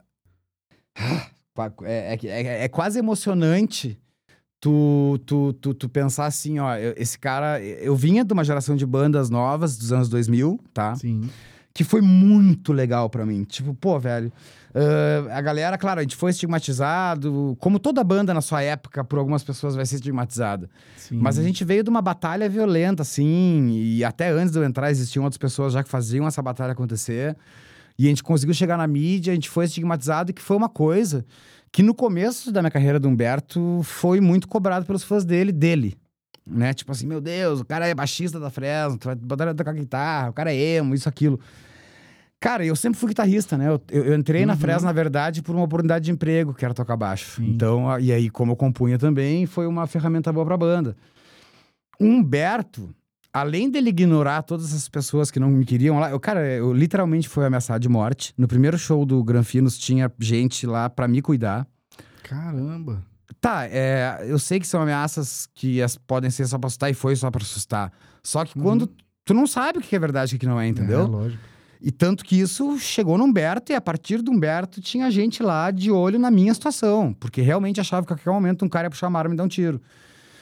é, 1.84 2.14
é, 2.16 2.20
é- 2.28 2.64
é 2.64 2.68
quase 2.68 3.00
emocionante 3.00 3.98
tu, 4.60 5.20
tu, 5.26 5.54
tu, 5.54 5.74
tu 5.74 5.90
pensar 5.90 6.26
assim, 6.26 6.60
ó, 6.60 6.76
eu- 6.76 6.94
esse 6.98 7.18
cara... 7.20 7.62
Eu 7.62 7.96
vinha 7.96 8.26
de 8.26 8.34
uma 8.34 8.44
geração 8.44 8.76
de 8.76 8.86
bandas 8.86 9.30
novas 9.30 9.78
dos 9.78 9.92
anos 9.92 10.10
2000, 10.10 10.60
tá? 10.74 10.96
Sim. 10.96 11.30
que 11.74 11.84
foi 11.84 12.02
muito 12.02 12.74
legal 12.74 13.08
pra 13.08 13.24
mim. 13.24 13.44
Tipo, 13.44 13.72
pô, 13.76 14.00
velho. 14.00 14.34
ah, 14.74 15.38
a 15.38 15.42
galera, 15.42 15.78
claro, 15.78 16.00
a 16.00 16.04
gente 16.04 16.16
foi 16.16 16.32
estigmatizado, 16.32 17.56
como 17.60 17.78
toda 17.78 18.04
banda 18.04 18.34
na 18.34 18.42
sua 18.42 18.64
época, 18.64 19.04
por 19.04 19.20
algumas 19.20 19.44
pessoas 19.44 19.76
vai 19.76 19.86
ser 19.86 19.96
estigmatizada. 19.98 20.68
Sim. 20.96 21.20
Mas 21.22 21.38
a 21.38 21.44
gente 21.44 21.64
veio 21.64 21.84
de 21.84 21.90
uma 21.92 22.02
batalha 22.02 22.50
violenta, 22.50 23.04
assim, 23.04 23.70
e 23.70 24.04
até 24.04 24.30
antes 24.32 24.52
de 24.52 24.58
eu 24.58 24.64
entrar 24.64 24.90
existiam 24.90 25.24
outras 25.24 25.38
pessoas 25.38 25.74
já 25.74 25.84
que 25.84 25.90
faziam 25.90 26.26
essa 26.28 26.42
batalha 26.42 26.72
acontecer. 26.74 27.38
E 27.98 28.06
a 28.06 28.10
gente 28.10 28.24
conseguiu 28.24 28.54
chegar 28.54 28.78
na 28.78 28.86
mídia, 28.88 29.32
a 29.32 29.36
gente 29.36 29.50
foi 29.50 29.66
estigmatizado, 29.66 30.32
que 30.34 30.42
foi 30.42 30.56
uma 30.56 30.70
coisa 30.70 31.26
que 31.72 31.82
no 31.84 31.94
começo 31.94 32.52
da 32.52 32.62
minha 32.62 32.72
carreira 32.72 33.00
do 33.00 33.08
Humberto 33.08 33.82
foi 33.84 34.22
muito 34.22 34.48
cobrado 34.48 34.86
pelos 34.86 35.04
fãs 35.04 35.26
dele, 35.26 35.52
dele. 35.52 35.96
Né? 36.46 36.74
Tipo 36.74 36.92
assim, 36.94 37.06
meu 37.08 37.20
Deus, 37.20 37.60
o 37.60 37.66
cara 37.66 37.88
é 37.88 37.94
baixista 37.94 38.40
da 38.40 38.50
Fresno, 38.50 38.98
tu 38.98 39.06
vai 39.06 39.16
botar 39.16 39.54
tocar 39.54 39.74
guitarra, 39.74 40.30
o 40.30 40.34
cara 40.34 40.54
é 40.54 40.56
emo, 40.58 40.94
isso, 40.96 41.10
aquilo. 41.10 41.40
Cara, 42.40 42.64
eu 42.64 42.76
sempre 42.76 43.00
fui 43.00 43.10
guitarrista, 43.10 43.58
né? 43.58 43.68
Eu, 43.68 43.82
eu- 43.90 44.16
entrei 44.16 44.46
na 44.46 44.54
Uhum. 44.54 44.60
Fresno, 44.60 44.86
na 44.86 44.94
verdade, 44.94 45.42
por 45.42 45.56
uma 45.56 45.66
oportunidade 45.66 46.06
de 46.06 46.12
emprego, 46.12 46.54
que 46.54 46.64
era 46.64 46.74
tocar 46.74 46.96
baixo. 46.96 47.38
Sim. 47.38 47.50
Então, 47.50 48.00
e 48.00 48.14
aí, 48.14 48.30
como 48.30 48.52
eu 48.52 48.56
compunha 48.56 48.98
também, 49.00 49.46
foi 49.48 49.66
uma 49.66 49.88
ferramenta 49.88 50.32
boa 50.32 50.46
pra 50.46 50.56
banda. 50.56 50.96
O 52.00 52.06
Humberto, 52.06 52.94
além 53.38 53.70
dele 53.70 53.90
ignorar 53.90 54.42
todas 54.42 54.68
essas 54.68 54.90
pessoas 54.90 55.30
que 55.30 55.40
não 55.40 55.50
me 55.50 55.66
queriam 55.66 56.00
lá, 56.00 56.10
eu, 56.10 56.20
cara, 56.20 56.46
eu 56.46 56.74
literalmente 56.74 57.30
fui 57.30 57.46
ameaçado 57.46 57.80
de 57.80 57.90
morte. 57.90 58.34
No 58.38 58.48
primeiro 58.48 58.78
show 58.78 59.06
do 59.06 59.24
Granfinos 59.24 59.78
tinha 59.78 60.12
gente 60.20 60.66
lá 60.66 60.90
pra 60.90 61.08
me 61.08 61.22
cuidar. 61.22 61.68
Caramba. 62.24 63.04
Tá, 63.40 63.66
é, 63.68 64.26
eu 64.28 64.40
sei 64.40 64.60
que 64.60 64.68
são 64.68 64.82
ameaças 64.82 65.48
que 65.54 65.82
as, 65.82 65.96
podem 65.96 66.30
ser 66.30 66.48
só 66.48 66.58
pra 66.58 66.68
assustar 66.68 66.90
e 66.90 66.94
foi 66.94 67.16
só 67.16 67.30
pra 67.30 67.42
assustar. 67.42 67.92
Só 68.24 68.44
que 68.44 68.60
quando 68.60 68.90
tu 69.24 69.34
não 69.34 69.46
sabe 69.46 69.80
o 69.80 69.82
que 69.82 69.96
é 69.96 70.00
verdade 70.00 70.34
e 70.34 70.38
o 70.38 70.40
que 70.40 70.48
não 70.48 70.60
é, 70.60 70.68
entendeu? 70.68 71.02
É, 71.02 71.04
lógico. 71.04 71.44
E 71.80 71.92
tanto 71.92 72.26
que 72.26 72.40
isso 72.40 72.80
chegou 72.80 73.18
no 73.18 73.26
Humberto 73.26 73.72
e 73.72 73.76
a 73.76 73.82
partir 73.82 74.22
do 74.24 74.32
Humberto 74.32 74.82
tinha 74.82 75.12
gente 75.12 75.44
lá 75.44 75.70
de 75.70 75.92
olho 75.92 76.18
na 76.18 76.32
minha 76.32 76.52
situação. 76.54 77.14
Porque 77.14 77.42
realmente 77.42 77.80
achava 77.80 78.06
que 78.06 78.12
a 78.12 78.16
qualquer 78.16 78.32
momento 78.32 78.66
um 78.66 78.70
cara 78.70 78.88
ia 78.88 78.90
puxar 78.90 79.08
uma 79.08 79.20
arma 79.20 79.30
e 79.30 79.32
me 79.34 79.38
dar 79.38 79.44
um 79.44 79.48
tiro. 79.48 79.80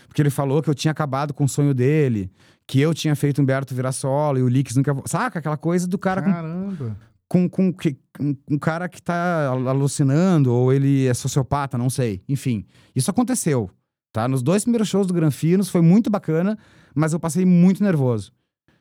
Porque 0.08 0.22
ele 0.22 0.30
falou 0.30 0.62
que 0.62 0.70
eu 0.70 0.74
tinha 0.74 0.94
acabado 0.94 1.34
com 1.34 1.44
o 1.44 1.50
sonho 1.50 1.74
dele, 1.74 2.32
que 2.68 2.80
eu 2.80 2.94
tinha 2.94 3.16
feito 3.16 3.42
Humberto 3.42 3.76
virar 3.76 3.92
solo 3.92 4.40
e 4.40 4.44
o 4.44 4.48
Lix 4.48 4.76
nunca. 4.76 4.96
Saca? 5.06 5.40
Aquela 5.40 5.58
coisa 5.58 5.88
do 5.88 5.98
cara 5.98 6.22
com 6.22 6.32
Caramba. 6.32 6.98
com, 7.28 7.50
com, 7.50 7.74
que- 7.74 7.98
com 8.18 8.36
um 8.50 8.58
cara 8.58 8.88
que 8.90 9.02
tá 9.02 9.48
al- 9.48 9.68
alucinando, 9.68 10.52
ou 10.54 10.72
ele 10.74 11.06
é 11.08 11.14
sociopata, 11.14 11.78
não 11.78 11.90
sei. 11.90 12.24
Enfim, 12.28 12.66
isso 12.96 13.12
aconteceu, 13.12 13.70
tá? 14.12 14.28
Nos 14.28 14.42
dois 14.42 14.64
primeiros 14.64 14.88
shows 14.88 15.06
do 15.08 15.14
Granfinos 15.14 15.70
foi 15.70 15.82
muito 15.82 16.10
bacana, 16.10 16.58
mas 16.96 17.14
eu 17.14 17.20
passei 17.20 17.46
muito 17.46 17.84
nervoso. 17.84 18.32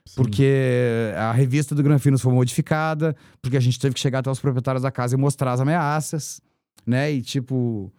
Sim. 0.06 0.16
Porque 0.16 1.12
a 1.16 1.32
revista 1.32 1.74
do 1.74 1.82
Granfinos 1.82 2.20
foi 2.20 2.32
modificada, 2.32 3.16
porque 3.40 3.56
a 3.56 3.60
gente 3.60 3.78
teve 3.80 3.94
que 3.94 4.00
chegar 4.00 4.18
até 4.18 4.30
os 4.30 4.38
proprietários 4.38 4.82
da 4.82 4.90
casa 4.90 5.14
e 5.14 5.18
mostrar 5.18 5.52
as 5.52 5.60
ameaças, 5.60 6.40
né? 6.86 7.10
E 7.12 7.22
tipo. 7.22 7.92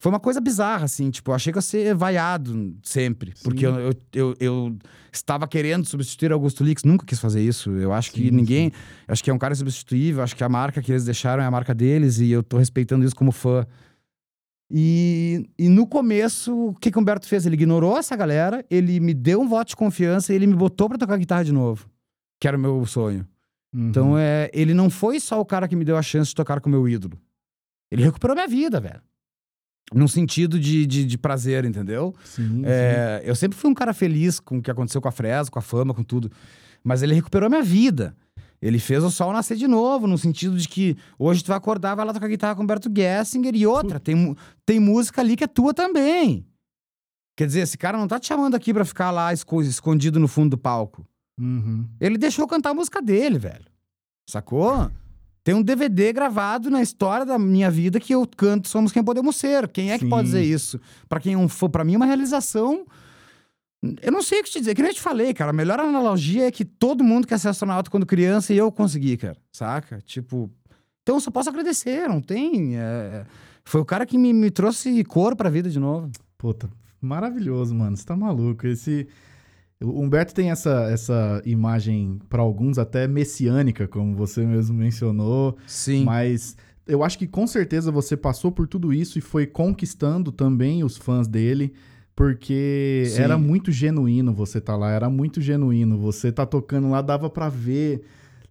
Foi 0.00 0.10
uma 0.10 0.20
coisa 0.20 0.40
bizarra, 0.40 0.84
assim, 0.84 1.10
tipo, 1.10 1.32
eu 1.32 1.34
achei 1.34 1.52
que 1.52 1.58
ia 1.58 1.62
ser 1.62 1.92
vaiado 1.92 2.76
sempre. 2.84 3.34
Porque 3.42 3.66
eu, 3.66 3.78
eu, 3.78 3.92
eu, 4.12 4.36
eu 4.38 4.78
estava 5.12 5.48
querendo 5.48 5.84
substituir 5.86 6.30
Augusto 6.30 6.62
Lix, 6.62 6.84
nunca 6.84 7.04
quis 7.04 7.18
fazer 7.18 7.42
isso. 7.42 7.70
Eu 7.72 7.92
acho 7.92 8.12
que 8.12 8.26
Sim, 8.26 8.30
ninguém. 8.30 8.72
Acho 9.08 9.24
que 9.24 9.30
é 9.30 9.34
um 9.34 9.38
cara 9.38 9.52
insubstituível, 9.54 10.22
acho 10.22 10.36
que 10.36 10.44
a 10.44 10.48
marca 10.48 10.80
que 10.80 10.92
eles 10.92 11.04
deixaram 11.04 11.42
é 11.42 11.46
a 11.46 11.50
marca 11.50 11.74
deles 11.74 12.20
e 12.20 12.30
eu 12.30 12.44
tô 12.44 12.58
respeitando 12.58 13.04
isso 13.04 13.16
como 13.16 13.32
fã. 13.32 13.66
E, 14.70 15.48
e 15.58 15.68
no 15.68 15.84
começo, 15.84 16.68
o 16.68 16.74
que, 16.74 16.92
que 16.92 16.98
o 16.98 17.00
Humberto 17.00 17.26
fez? 17.26 17.44
Ele 17.44 17.56
ignorou 17.56 17.98
essa 17.98 18.14
galera, 18.14 18.64
ele 18.70 19.00
me 19.00 19.14
deu 19.14 19.40
um 19.40 19.48
voto 19.48 19.70
de 19.70 19.76
confiança 19.76 20.32
e 20.32 20.36
ele 20.36 20.46
me 20.46 20.54
botou 20.54 20.88
pra 20.88 20.98
tocar 20.98 21.16
guitarra 21.16 21.42
de 21.42 21.52
novo, 21.52 21.90
que 22.38 22.46
era 22.46 22.56
o 22.56 22.60
meu 22.60 22.86
sonho. 22.86 23.26
Uhum. 23.74 23.88
Então, 23.88 24.18
é, 24.18 24.48
ele 24.52 24.74
não 24.74 24.88
foi 24.88 25.18
só 25.18 25.40
o 25.40 25.44
cara 25.44 25.66
que 25.66 25.74
me 25.74 25.84
deu 25.84 25.96
a 25.96 26.02
chance 26.02 26.28
de 26.28 26.36
tocar 26.36 26.60
com 26.60 26.68
o 26.68 26.72
meu 26.72 26.88
ídolo. 26.88 27.18
Ele 27.90 28.04
recuperou 28.04 28.36
minha 28.36 28.46
vida, 28.46 28.78
velho. 28.78 29.00
Num 29.94 30.06
sentido 30.08 30.58
de, 30.60 30.86
de, 30.86 31.04
de 31.04 31.16
prazer, 31.18 31.64
entendeu? 31.64 32.14
Sim, 32.24 32.62
É, 32.64 33.22
eu 33.24 33.34
sempre 33.34 33.56
fui 33.56 33.70
um 33.70 33.74
cara 33.74 33.94
feliz 33.94 34.38
com 34.38 34.58
o 34.58 34.62
que 34.62 34.70
aconteceu 34.70 35.00
com 35.00 35.08
a 35.08 35.12
Fresno, 35.12 35.50
com 35.50 35.58
a 35.58 35.62
fama, 35.62 35.94
com 35.94 36.02
tudo. 36.02 36.30
Mas 36.84 37.02
ele 37.02 37.14
recuperou 37.14 37.48
minha 37.48 37.62
vida. 37.62 38.14
Ele 38.60 38.78
fez 38.78 39.02
o 39.04 39.10
sol 39.10 39.32
nascer 39.32 39.56
de 39.56 39.66
novo, 39.68 40.06
no 40.06 40.18
sentido 40.18 40.56
de 40.58 40.68
que 40.68 40.96
hoje 41.18 41.42
tu 41.44 41.46
vai 41.48 41.56
acordar, 41.56 41.94
vai 41.94 42.04
lá 42.04 42.12
tocar 42.12 42.28
guitarra 42.28 42.54
com 42.56 42.60
o 42.60 42.64
Humberto 42.64 42.90
Gessinger 42.94 43.54
e 43.54 43.66
outra. 43.66 43.98
Tem, 44.00 44.36
tem 44.66 44.80
música 44.80 45.20
ali 45.22 45.36
que 45.36 45.44
é 45.44 45.46
tua 45.46 45.72
também. 45.72 46.44
Quer 47.36 47.46
dizer, 47.46 47.60
esse 47.60 47.78
cara 47.78 47.96
não 47.96 48.08
tá 48.08 48.18
te 48.18 48.26
chamando 48.26 48.56
aqui 48.56 48.74
pra 48.74 48.84
ficar 48.84 49.10
lá 49.12 49.32
esco- 49.32 49.62
escondido 49.62 50.18
no 50.18 50.26
fundo 50.28 50.50
do 50.50 50.58
palco. 50.58 51.06
sim. 51.38 51.44
Uhum. 51.44 51.86
Ele 52.00 52.18
deixou 52.18 52.48
cantar 52.48 52.70
a 52.70 52.74
música 52.74 53.00
dele, 53.00 53.38
velho. 53.38 53.64
Sacou? 54.28 54.90
Tem 55.48 55.54
um 55.54 55.62
DVD 55.62 56.12
gravado 56.12 56.68
na 56.68 56.82
história 56.82 57.24
da 57.24 57.38
minha 57.38 57.70
vida 57.70 57.98
que 57.98 58.14
eu 58.14 58.28
canto 58.36 58.68
Somos 58.68 58.92
Quem 58.92 59.02
Podemos 59.02 59.34
Ser. 59.34 59.66
Quem 59.68 59.92
é 59.92 59.96
que 59.96 60.04
Sim. 60.04 60.10
pode 60.10 60.24
dizer 60.26 60.42
isso? 60.42 60.78
Pra 61.08 61.18
quem 61.18 61.32
é 61.32 61.38
um 61.38 61.48
fã, 61.48 61.70
pra 61.70 61.84
mim 61.84 61.94
é 61.94 61.96
uma 61.96 62.04
realização. 62.04 62.84
Eu 64.02 64.12
não 64.12 64.20
sei 64.20 64.40
o 64.40 64.44
que 64.44 64.50
te 64.50 64.58
dizer, 64.58 64.74
que 64.74 64.82
nem 64.82 64.90
eu 64.90 64.94
te 64.94 65.00
falei, 65.00 65.32
cara. 65.32 65.48
A 65.48 65.54
melhor 65.54 65.80
analogia 65.80 66.46
é 66.48 66.50
que 66.50 66.66
todo 66.66 67.02
mundo 67.02 67.26
quer 67.26 67.38
ser 67.38 67.48
astronauta 67.48 67.90
quando 67.90 68.04
criança 68.04 68.52
e 68.52 68.58
eu 68.58 68.70
consegui, 68.70 69.16
cara. 69.16 69.38
Saca? 69.50 70.02
Tipo. 70.04 70.50
Então 71.02 71.16
eu 71.16 71.20
só 71.20 71.30
posso 71.30 71.48
agradecer, 71.48 72.06
não 72.10 72.20
tem. 72.20 72.76
é, 72.76 73.24
Foi 73.64 73.80
o 73.80 73.86
cara 73.86 74.04
que 74.04 74.18
me, 74.18 74.34
me 74.34 74.50
trouxe 74.50 75.02
cor 75.04 75.34
pra 75.34 75.48
vida 75.48 75.70
de 75.70 75.80
novo. 75.80 76.10
Puta, 76.36 76.68
maravilhoso, 77.00 77.74
mano. 77.74 77.96
Você 77.96 78.04
tá 78.04 78.14
maluco. 78.14 78.66
Esse. 78.66 79.08
O 79.82 80.02
Humberto 80.02 80.34
tem 80.34 80.50
essa, 80.50 80.88
essa 80.90 81.40
imagem, 81.44 82.18
pra 82.28 82.42
alguns, 82.42 82.78
até 82.78 83.06
messiânica, 83.06 83.86
como 83.86 84.14
você 84.14 84.44
mesmo 84.44 84.76
mencionou. 84.76 85.56
Sim. 85.66 86.04
Mas 86.04 86.56
eu 86.86 87.04
acho 87.04 87.16
que 87.18 87.28
com 87.28 87.46
certeza 87.46 87.92
você 87.92 88.16
passou 88.16 88.50
por 88.50 88.66
tudo 88.66 88.92
isso 88.92 89.18
e 89.18 89.22
foi 89.22 89.46
conquistando 89.46 90.32
também 90.32 90.82
os 90.82 90.96
fãs 90.96 91.28
dele, 91.28 91.72
porque 92.16 93.04
Sim. 93.06 93.22
era 93.22 93.38
muito 93.38 93.70
genuíno 93.70 94.32
você 94.34 94.60
tá 94.60 94.74
lá, 94.74 94.90
era 94.90 95.08
muito 95.08 95.40
genuíno. 95.40 95.96
Você 95.98 96.32
tá 96.32 96.44
tocando 96.44 96.90
lá, 96.90 97.00
dava 97.00 97.30
pra 97.30 97.48
ver, 97.48 98.02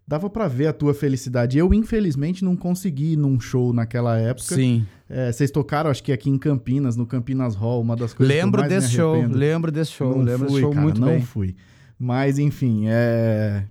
dava 0.07 0.29
para 0.29 0.47
ver 0.47 0.67
a 0.67 0.73
tua 0.73 0.93
felicidade. 0.93 1.57
Eu 1.57 1.73
infelizmente 1.73 2.45
não 2.45 2.55
consegui 2.55 3.13
ir 3.13 3.17
num 3.17 3.39
show 3.39 3.73
naquela 3.73 4.17
época. 4.17 4.55
Sim. 4.55 4.85
É, 5.09 5.31
vocês 5.31 5.51
tocaram, 5.51 5.89
acho 5.89 6.03
que 6.03 6.11
aqui 6.11 6.29
em 6.29 6.37
Campinas, 6.37 6.95
no 6.95 7.05
Campinas 7.05 7.55
Hall, 7.55 7.81
uma 7.81 7.95
das 7.95 8.13
coisas 8.13 8.35
Lembro 8.35 8.61
que 8.61 8.67
eu 8.67 8.69
mais 8.71 8.83
desse 8.83 8.95
show, 8.95 9.25
lembro 9.27 9.71
desse 9.71 9.91
show, 9.91 10.09
não 10.17 10.23
lembro 10.23 10.47
fui, 10.47 10.47
desse 10.47 10.59
show 10.61 10.69
cara, 10.71 10.81
muito 10.81 11.01
não 11.01 11.07
bem. 11.09 11.21
fui. 11.21 11.55
Mas 11.99 12.39
enfim, 12.39 12.83
é 12.87 13.63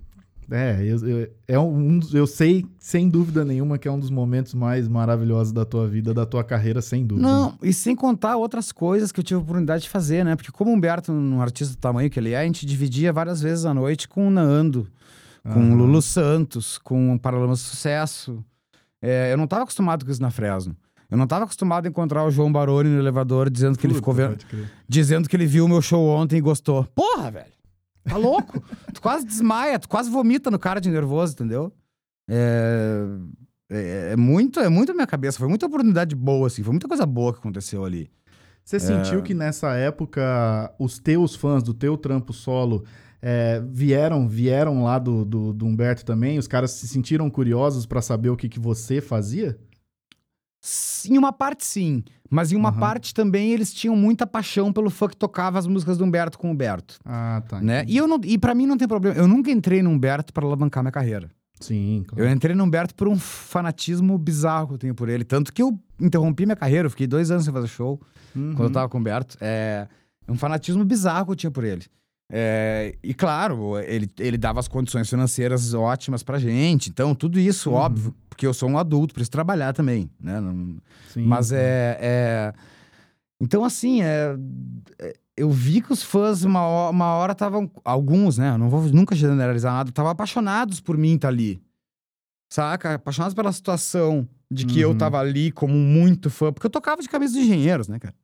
é, 0.51 0.79
eu, 0.81 1.09
eu- 1.09 1.29
é 1.49 1.59
um 1.59 1.99
eu 2.13 2.25
sei 2.27 2.65
sem 2.79 3.09
dúvida 3.09 3.45
nenhuma 3.45 3.79
que 3.79 3.89
é 3.89 3.91
um 3.91 3.99
dos 3.99 4.11
momentos 4.11 4.55
mais 4.55 4.87
maravilhosos 4.87 5.53
da 5.53 5.65
tua 5.65 5.89
vida, 5.89 6.15
da 6.15 6.25
tua 6.25 6.45
carreira, 6.45 6.81
sem 6.81 7.05
dúvida. 7.05 7.27
Não, 7.27 7.55
e 7.63 7.73
sem 7.73 7.97
contar 7.97 8.37
outras 8.37 8.71
coisas 8.71 9.11
que 9.11 9.19
eu 9.21 9.25
tive 9.25 9.39
a 9.41 9.43
oportunidade 9.43 9.83
de 9.85 9.89
fazer, 9.89 10.25
né? 10.25 10.37
Porque 10.37 10.53
como 10.53 10.71
o 10.71 10.75
Humberto, 10.75 11.11
um 11.13 11.41
artista 11.41 11.75
do 11.75 11.79
tamanho 11.81 12.09
que 12.09 12.19
ele 12.21 12.31
é, 12.33 12.39
a 12.39 12.45
gente 12.45 12.65
dividia 12.65 13.13
várias 13.13 13.41
vezes 13.43 13.65
à 13.65 13.75
noite 13.75 14.07
com 14.07 14.29
o 14.29 14.31
Nando, 14.31 14.87
com 15.53 15.61
o 15.61 15.63
Aham. 15.63 15.75
Lulu 15.75 16.03
Santos, 16.03 16.79
com 16.79 17.15
o 17.15 17.19
Paralamas 17.19 17.61
Sucesso. 17.61 18.45
É, 19.01 19.33
eu 19.33 19.37
não 19.37 19.47
tava 19.47 19.63
acostumado 19.63 20.05
com 20.05 20.11
isso 20.11 20.23
na 20.23 20.31
Fresno. 20.31 20.77
Eu 21.11 21.17
não 21.17 21.27
tava 21.27 21.45
acostumado 21.45 21.87
a 21.87 21.89
encontrar 21.89 22.25
o 22.25 22.31
João 22.31 22.51
Baroni 22.51 22.91
no 22.91 22.99
elevador 22.99 23.49
dizendo 23.49 23.79
que 23.79 23.87
ele 23.87 23.95
Puta, 23.95 24.01
ficou 24.01 24.15
vendo, 24.15 24.39
dizendo 24.89 25.29
que 25.29 25.37
ele 25.37 25.47
viu 25.47 25.65
o 25.65 25.69
meu 25.69 25.81
show 25.81 26.09
ontem 26.09 26.39
e 26.39 26.41
gostou. 26.41 26.85
Porra, 26.95 27.31
velho! 27.31 27.53
Tá 28.05 28.17
louco? 28.17 28.61
tu 28.93 29.01
quase 29.01 29.25
desmaia, 29.25 29.79
tu 29.79 29.89
quase 29.89 30.11
vomita 30.11 30.51
no 30.51 30.59
cara 30.59 30.81
de 30.81 30.91
nervoso, 30.91 31.35
entendeu? 31.35 31.73
É, 32.29 33.05
é, 33.71 34.11
é 34.13 34.17
muito, 34.17 34.59
é 34.59 34.69
muito 34.69 34.91
a 34.91 34.95
minha 34.95 35.07
cabeça. 35.07 35.39
Foi 35.39 35.49
muita 35.49 35.67
oportunidade 35.67 36.15
boa, 36.17 36.49
assim. 36.49 36.63
Foi 36.63 36.73
muita 36.73 36.89
coisa 36.89 37.07
boa 37.07 37.33
que 37.33 37.39
aconteceu 37.39 37.85
ali. 37.85 38.11
Você 38.65 38.81
sentiu 38.81 39.23
que 39.23 39.33
nessa 39.33 39.75
época 39.75 40.75
os 40.77 40.99
teus 40.99 41.37
fãs 41.37 41.63
do 41.63 41.73
teu 41.73 41.97
trampo 41.97 42.33
solo 42.33 42.85
é, 43.29 43.61
vieram 43.61 44.29
vieram 44.29 44.85
lá 44.85 45.01
do, 45.01 45.25
do, 45.25 45.53
do 45.53 45.67
Humberto 45.67 46.05
também? 46.05 46.39
Os 46.39 46.47
caras 46.47 46.71
se 46.71 46.87
sentiram 46.87 47.29
curiosos 47.29 47.85
pra 47.85 48.01
saber 48.01 48.29
o 48.29 48.37
que, 48.37 48.49
que 48.49 48.61
você 48.61 49.01
fazia? 49.01 49.59
Em 51.11 51.19
uma 51.19 51.33
parte, 51.33 51.67
sim. 51.67 52.05
Mas 52.31 52.53
em 52.53 52.57
uma 52.57 52.69
Aham. 52.69 52.79
parte 52.79 53.13
também 53.13 53.51
eles 53.51 53.75
tinham 53.75 53.97
muita 53.97 54.29
paixão 54.29 54.73
pelo 54.73 54.91
fã 54.91 55.09
que 55.09 55.17
tocava 55.17 55.59
as 55.59 55.67
músicas 55.67 55.99
do 55.99 56.05
Humberto 56.05 56.39
com 56.39 56.49
o 56.49 56.51
Humberto. 56.53 57.01
Ah, 57.05 57.43
tá. 57.49 57.61
Né? 57.61 57.81
entendi. 57.81 57.95
E, 57.95 57.97
eu 57.97 58.07
não, 58.07 58.21
e 58.23 58.39
pra 58.39 58.55
mim 58.55 58.65
não 58.65 58.77
tem 58.77 58.87
problema. 58.87 59.17
Eu 59.17 59.27
nunca 59.27 59.51
entrei 59.51 59.83
no 59.83 59.91
Humberto 59.91 60.33
pra 60.33 60.47
alavancar 60.47 60.85
minha 60.85 60.93
carreira. 60.93 61.29
Sim, 61.59 62.05
claro. 62.07 62.25
Eu 62.25 62.33
entrei 62.33 62.55
no 62.55 62.63
Humberto 62.63 62.95
por 62.95 63.09
um 63.09 63.19
fanatismo 63.19 64.17
bizarro 64.19 64.69
que 64.69 64.75
eu 64.75 64.79
tenho 64.79 64.95
por 64.95 65.09
ele. 65.09 65.25
Tanto 65.25 65.53
que 65.53 65.63
eu 65.63 65.77
interrompi 66.01 66.47
minha 66.47 66.55
carreira. 66.55 66.87
Eu 66.87 66.91
fiquei 66.91 67.09
dois 67.09 67.31
anos 67.33 67.45
sem 67.45 67.53
fazer 67.53 67.67
show. 67.67 68.01
Uhum. 68.37 68.55
quando 68.55 68.69
eu 68.69 68.73
tava 68.73 68.89
com 68.89 68.99
o 68.99 69.01
Humberto. 69.01 69.37
É 69.41 69.89
um 70.29 70.37
fanatismo 70.37 70.85
bizarro 70.85 71.27
que 71.27 71.33
eu 71.33 71.37
tinha 71.37 71.51
por 71.51 71.65
ele. 71.65 71.85
É, 72.31 72.97
e 73.03 73.15
claro, 73.15 73.79
ele, 73.79 74.09
ele 74.19 74.37
dava 74.37 74.59
as 74.59 74.67
condições 74.67 75.09
financeiras 75.09 75.73
ótimas 75.75 76.23
pra 76.23 76.39
gente. 76.39 76.91
Então, 76.91 77.15
tudo 77.15 77.39
isso, 77.39 77.71
Uhum. 77.71 77.77
óbvio, 77.77 78.15
porque 78.29 78.47
eu 78.47 78.53
sou 78.55 78.69
um 78.69 78.77
adulto, 78.79 79.15
preciso 79.15 79.31
trabalhar 79.31 79.73
também, 79.73 80.11
né? 80.21 80.41
Não- 80.41 80.77
Sim, 81.09 81.25
mas 81.25 81.53
é, 81.53 81.97
é- 82.01 82.53
Então, 83.41 83.65
assim, 83.65 84.01
é, 84.03 84.35
eu 85.37 85.51
vi 85.51 85.81
que 85.83 85.93
os 85.93 86.03
fãs, 86.03 86.43
uma 86.43 86.63
hora, 86.63 86.91
uma 86.91 87.15
hora 87.15 87.33
estavam. 87.33 87.71
Alguns, 87.85 88.39
né? 88.39 88.51
eu 88.53 88.59
Não 88.59 88.71
vou 88.71 88.83
nunca 88.93 89.15
generalizar 89.15 89.73
nada, 89.75 89.91
estavam 89.91 90.11
apaixonados 90.11 90.81
por 90.81 90.97
mim 90.97 91.15
estar 91.17 91.29
ali. 91.29 91.61
Saca? 92.51 92.95
Apaixonados 92.95 93.35
pela 93.35 93.53
situação 93.53 94.27
de 94.51 94.65
que 94.65 94.81
eu 94.81 94.91
Uhum. 94.91 94.99
tava 94.99 95.19
ali 95.21 95.51
como 95.53 95.75
muito 95.75 96.31
fã. 96.31 96.51
Porque 96.53 96.67
eu 96.67 96.71
tocava 96.71 97.03
de 97.03 97.09
camisa 97.09 97.35
dos 97.35 97.43
engenheiros, 97.43 97.89
né, 97.89 97.99
cara? 97.99 98.15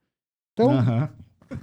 Então, 0.55 0.71
Aham. 0.73 1.11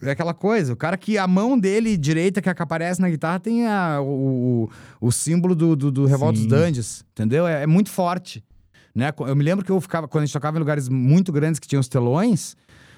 É 0.01 0.11
aquela 0.11 0.33
coisa, 0.33 0.73
o 0.73 0.75
cara 0.75 0.97
que 0.97 1.17
a 1.17 1.27
mão 1.27 1.57
dele 1.57 1.95
direita 1.97 2.41
que 2.41 2.49
aparece 2.49 2.99
na 3.01 3.09
guitarra 3.09 3.39
tem 3.39 3.67
a- 3.67 3.99
o, 4.01 4.69
o, 5.01 5.07
o 5.07 5.11
símbolo 5.11 5.55
do, 5.55 5.75
do, 5.75 5.91
do 5.91 6.05
Revolta 6.05 6.39
dos. 6.39 6.47
Dandes, 6.47 7.03
entendeu? 7.11 7.47
É, 7.47 7.63
é 7.63 7.67
muito 7.67 7.89
forte. 7.89 8.43
Né? 8.93 9.13
Eu 9.19 9.35
me 9.35 9.43
lembro 9.43 9.63
que 9.63 9.71
eu 9.71 9.79
ficava, 9.79 10.07
quando 10.07 10.23
a 10.23 10.25
gente 10.25 10.33
tocava 10.33 10.57
em 10.57 10.59
lugares 10.59 10.89
muito 10.89 11.31
grandes 11.31 11.59
que 11.59 11.67
tinham 11.67 11.79
os 11.79 11.87
telões, 11.87 12.55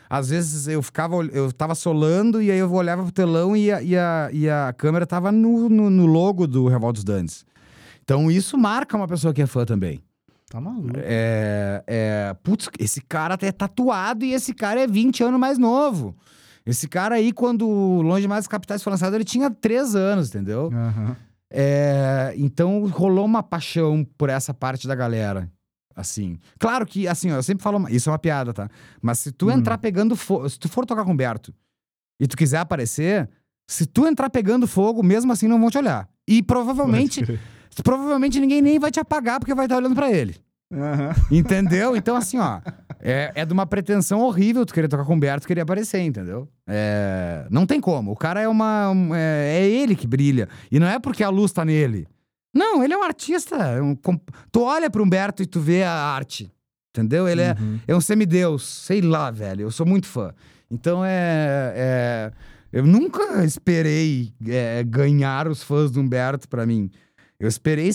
às 0.09 0.29
vezes 0.29 0.67
eu 0.67 0.81
ficava, 0.81 1.15
eu 1.25 1.51
tava 1.51 1.75
solando 1.75 2.41
e 2.41 2.49
aí 2.51 2.57
eu 2.59 2.71
olhava 2.73 3.03
pro 3.03 3.11
telão 3.11 3.55
e 3.55 3.71
a, 3.71 3.81
e 3.81 3.95
a, 3.97 4.29
e 4.33 4.49
a 4.49 4.73
câmera 4.77 5.05
tava 5.05 5.31
no, 5.31 5.69
no, 5.69 5.89
no 5.89 6.05
logo 6.05 6.47
do 6.47 6.67
Revolta 6.67 6.93
dos 6.95 7.03
Dandes. 7.03 7.45
Então 8.03 8.29
isso 8.31 8.57
marca 8.57 8.97
uma 8.97 9.07
pessoa 9.07 9.33
que 9.33 9.41
é 9.41 9.45
fã 9.45 9.63
também. 9.65 10.01
Tá 10.49 10.59
maluco. 10.59 10.89
É, 10.97 11.81
é, 11.87 12.35
putz, 12.43 12.69
esse 12.77 12.99
cara 12.99 13.37
é 13.41 13.51
tatuado 13.53 14.25
e 14.25 14.33
esse 14.33 14.53
cara 14.53 14.81
é 14.81 14.87
20 14.87 15.23
anos 15.23 15.39
mais 15.39 15.57
novo. 15.57 16.13
Esse 16.65 16.87
cara 16.87 17.15
aí, 17.15 17.31
quando 17.31 17.65
Longe 17.67 18.27
Mais 18.27 18.41
das 18.43 18.47
Capitais 18.47 18.83
foi 18.83 18.91
lançado, 18.91 19.15
ele 19.15 19.23
tinha 19.23 19.49
3 19.49 19.95
anos, 19.95 20.29
entendeu? 20.29 20.69
Aham. 20.73 21.15
É, 21.53 22.33
então 22.37 22.85
rolou 22.87 23.25
uma 23.25 23.43
paixão 23.43 24.05
por 24.17 24.29
essa 24.29 24.53
parte 24.53 24.87
da 24.87 24.95
galera. 24.95 25.51
Assim. 25.93 26.39
Claro 26.57 26.85
que, 26.85 27.07
assim, 27.07 27.31
ó, 27.31 27.35
eu 27.35 27.43
sempre 27.43 27.61
falo, 27.63 27.85
isso 27.89 28.09
é 28.09 28.13
uma 28.13 28.19
piada, 28.19 28.53
tá? 28.53 28.69
Mas 29.01 29.19
se 29.19 29.31
tu 29.31 29.47
Hum. 29.47 29.51
entrar 29.51 29.77
pegando 29.77 30.15
fogo, 30.15 30.47
se 30.49 30.57
tu 30.57 30.69
for 30.69 30.85
tocar 30.85 31.03
com 31.03 31.09
o 31.09 31.13
Humberto 31.13 31.53
e 32.19 32.25
tu 32.27 32.37
quiser 32.37 32.59
aparecer, 32.59 33.29
se 33.67 33.85
tu 33.85 34.07
entrar 34.07 34.29
pegando 34.29 34.65
fogo, 34.67 35.03
mesmo 35.03 35.33
assim 35.33 35.47
não 35.49 35.59
vão 35.59 35.69
te 35.69 35.77
olhar. 35.77 36.07
E 36.27 36.41
provavelmente, 36.41 37.21
provavelmente 37.83 38.39
ninguém 38.39 38.61
nem 38.61 38.79
vai 38.79 38.89
te 38.89 38.99
apagar 39.01 39.39
porque 39.39 39.53
vai 39.53 39.65
estar 39.65 39.77
olhando 39.77 39.95
pra 39.95 40.09
ele. 40.09 40.37
Aham. 40.73 41.11
Entendeu? 41.29 41.95
Então, 41.97 42.15
assim, 42.15 42.37
ó. 42.37 42.61
É, 43.03 43.31
é 43.35 43.45
de 43.45 43.51
uma 43.53 43.65
pretensão 43.65 44.19
horrível 44.21 44.65
tu 44.65 44.73
querer 44.73 44.87
tocar 44.87 45.03
com 45.05 45.13
o 45.13 45.15
Humberto 45.15 45.45
e 45.45 45.47
querer 45.47 45.61
aparecer, 45.61 45.99
entendeu? 46.01 46.47
É, 46.67 47.47
não 47.49 47.65
tem 47.65 47.81
como. 47.81 48.11
O 48.11 48.15
cara 48.15 48.39
é 48.41 48.47
uma. 48.47 48.91
um- 48.91 49.15
é, 49.15 49.59
é 49.61 49.67
ele 49.69 49.95
que 49.95 50.05
brilha. 50.07 50.47
E 50.71 50.79
não 50.79 50.87
é 50.87 50.99
porque 50.99 51.23
a 51.23 51.29
luz 51.29 51.51
tá 51.51 51.65
nele. 51.65 52.07
Não, 52.53 52.83
ele 52.83 52.93
é 52.93 52.97
um 52.97 53.03
artista. 53.03 53.55
é 53.55 53.81
um 53.81 53.95
tu 54.51 54.61
olha 54.61 54.89
pro 54.89 55.03
Humberto 55.03 55.41
e 55.41 55.45
tu 55.45 55.59
vê 55.59 55.83
a 55.83 55.91
arte. 55.91 56.51
Entendeu? 56.93 57.27
Ele 57.27 57.41
é, 57.41 57.55
Uhum. 57.59 57.79
é 57.87 57.95
um 57.95 58.01
semideus. 58.01 58.65
Sei 58.67 59.01
lá, 59.01 59.31
velho. 59.31 59.61
Eu 59.61 59.71
sou 59.71 59.85
muito 59.85 60.07
fã. 60.07 60.33
Então 60.69 61.03
é. 61.05 61.73
é- 61.75 62.31
eu 62.73 62.85
nunca 62.85 63.43
esperei 63.43 64.31
é, 64.47 64.81
ganhar 64.83 65.47
os 65.47 65.61
fãs 65.63 65.91
do 65.91 65.99
Humberto 65.99 66.47
pra 66.47 66.65
mim. 66.65 66.89
Eu 67.41 67.47
esperei 67.47 67.89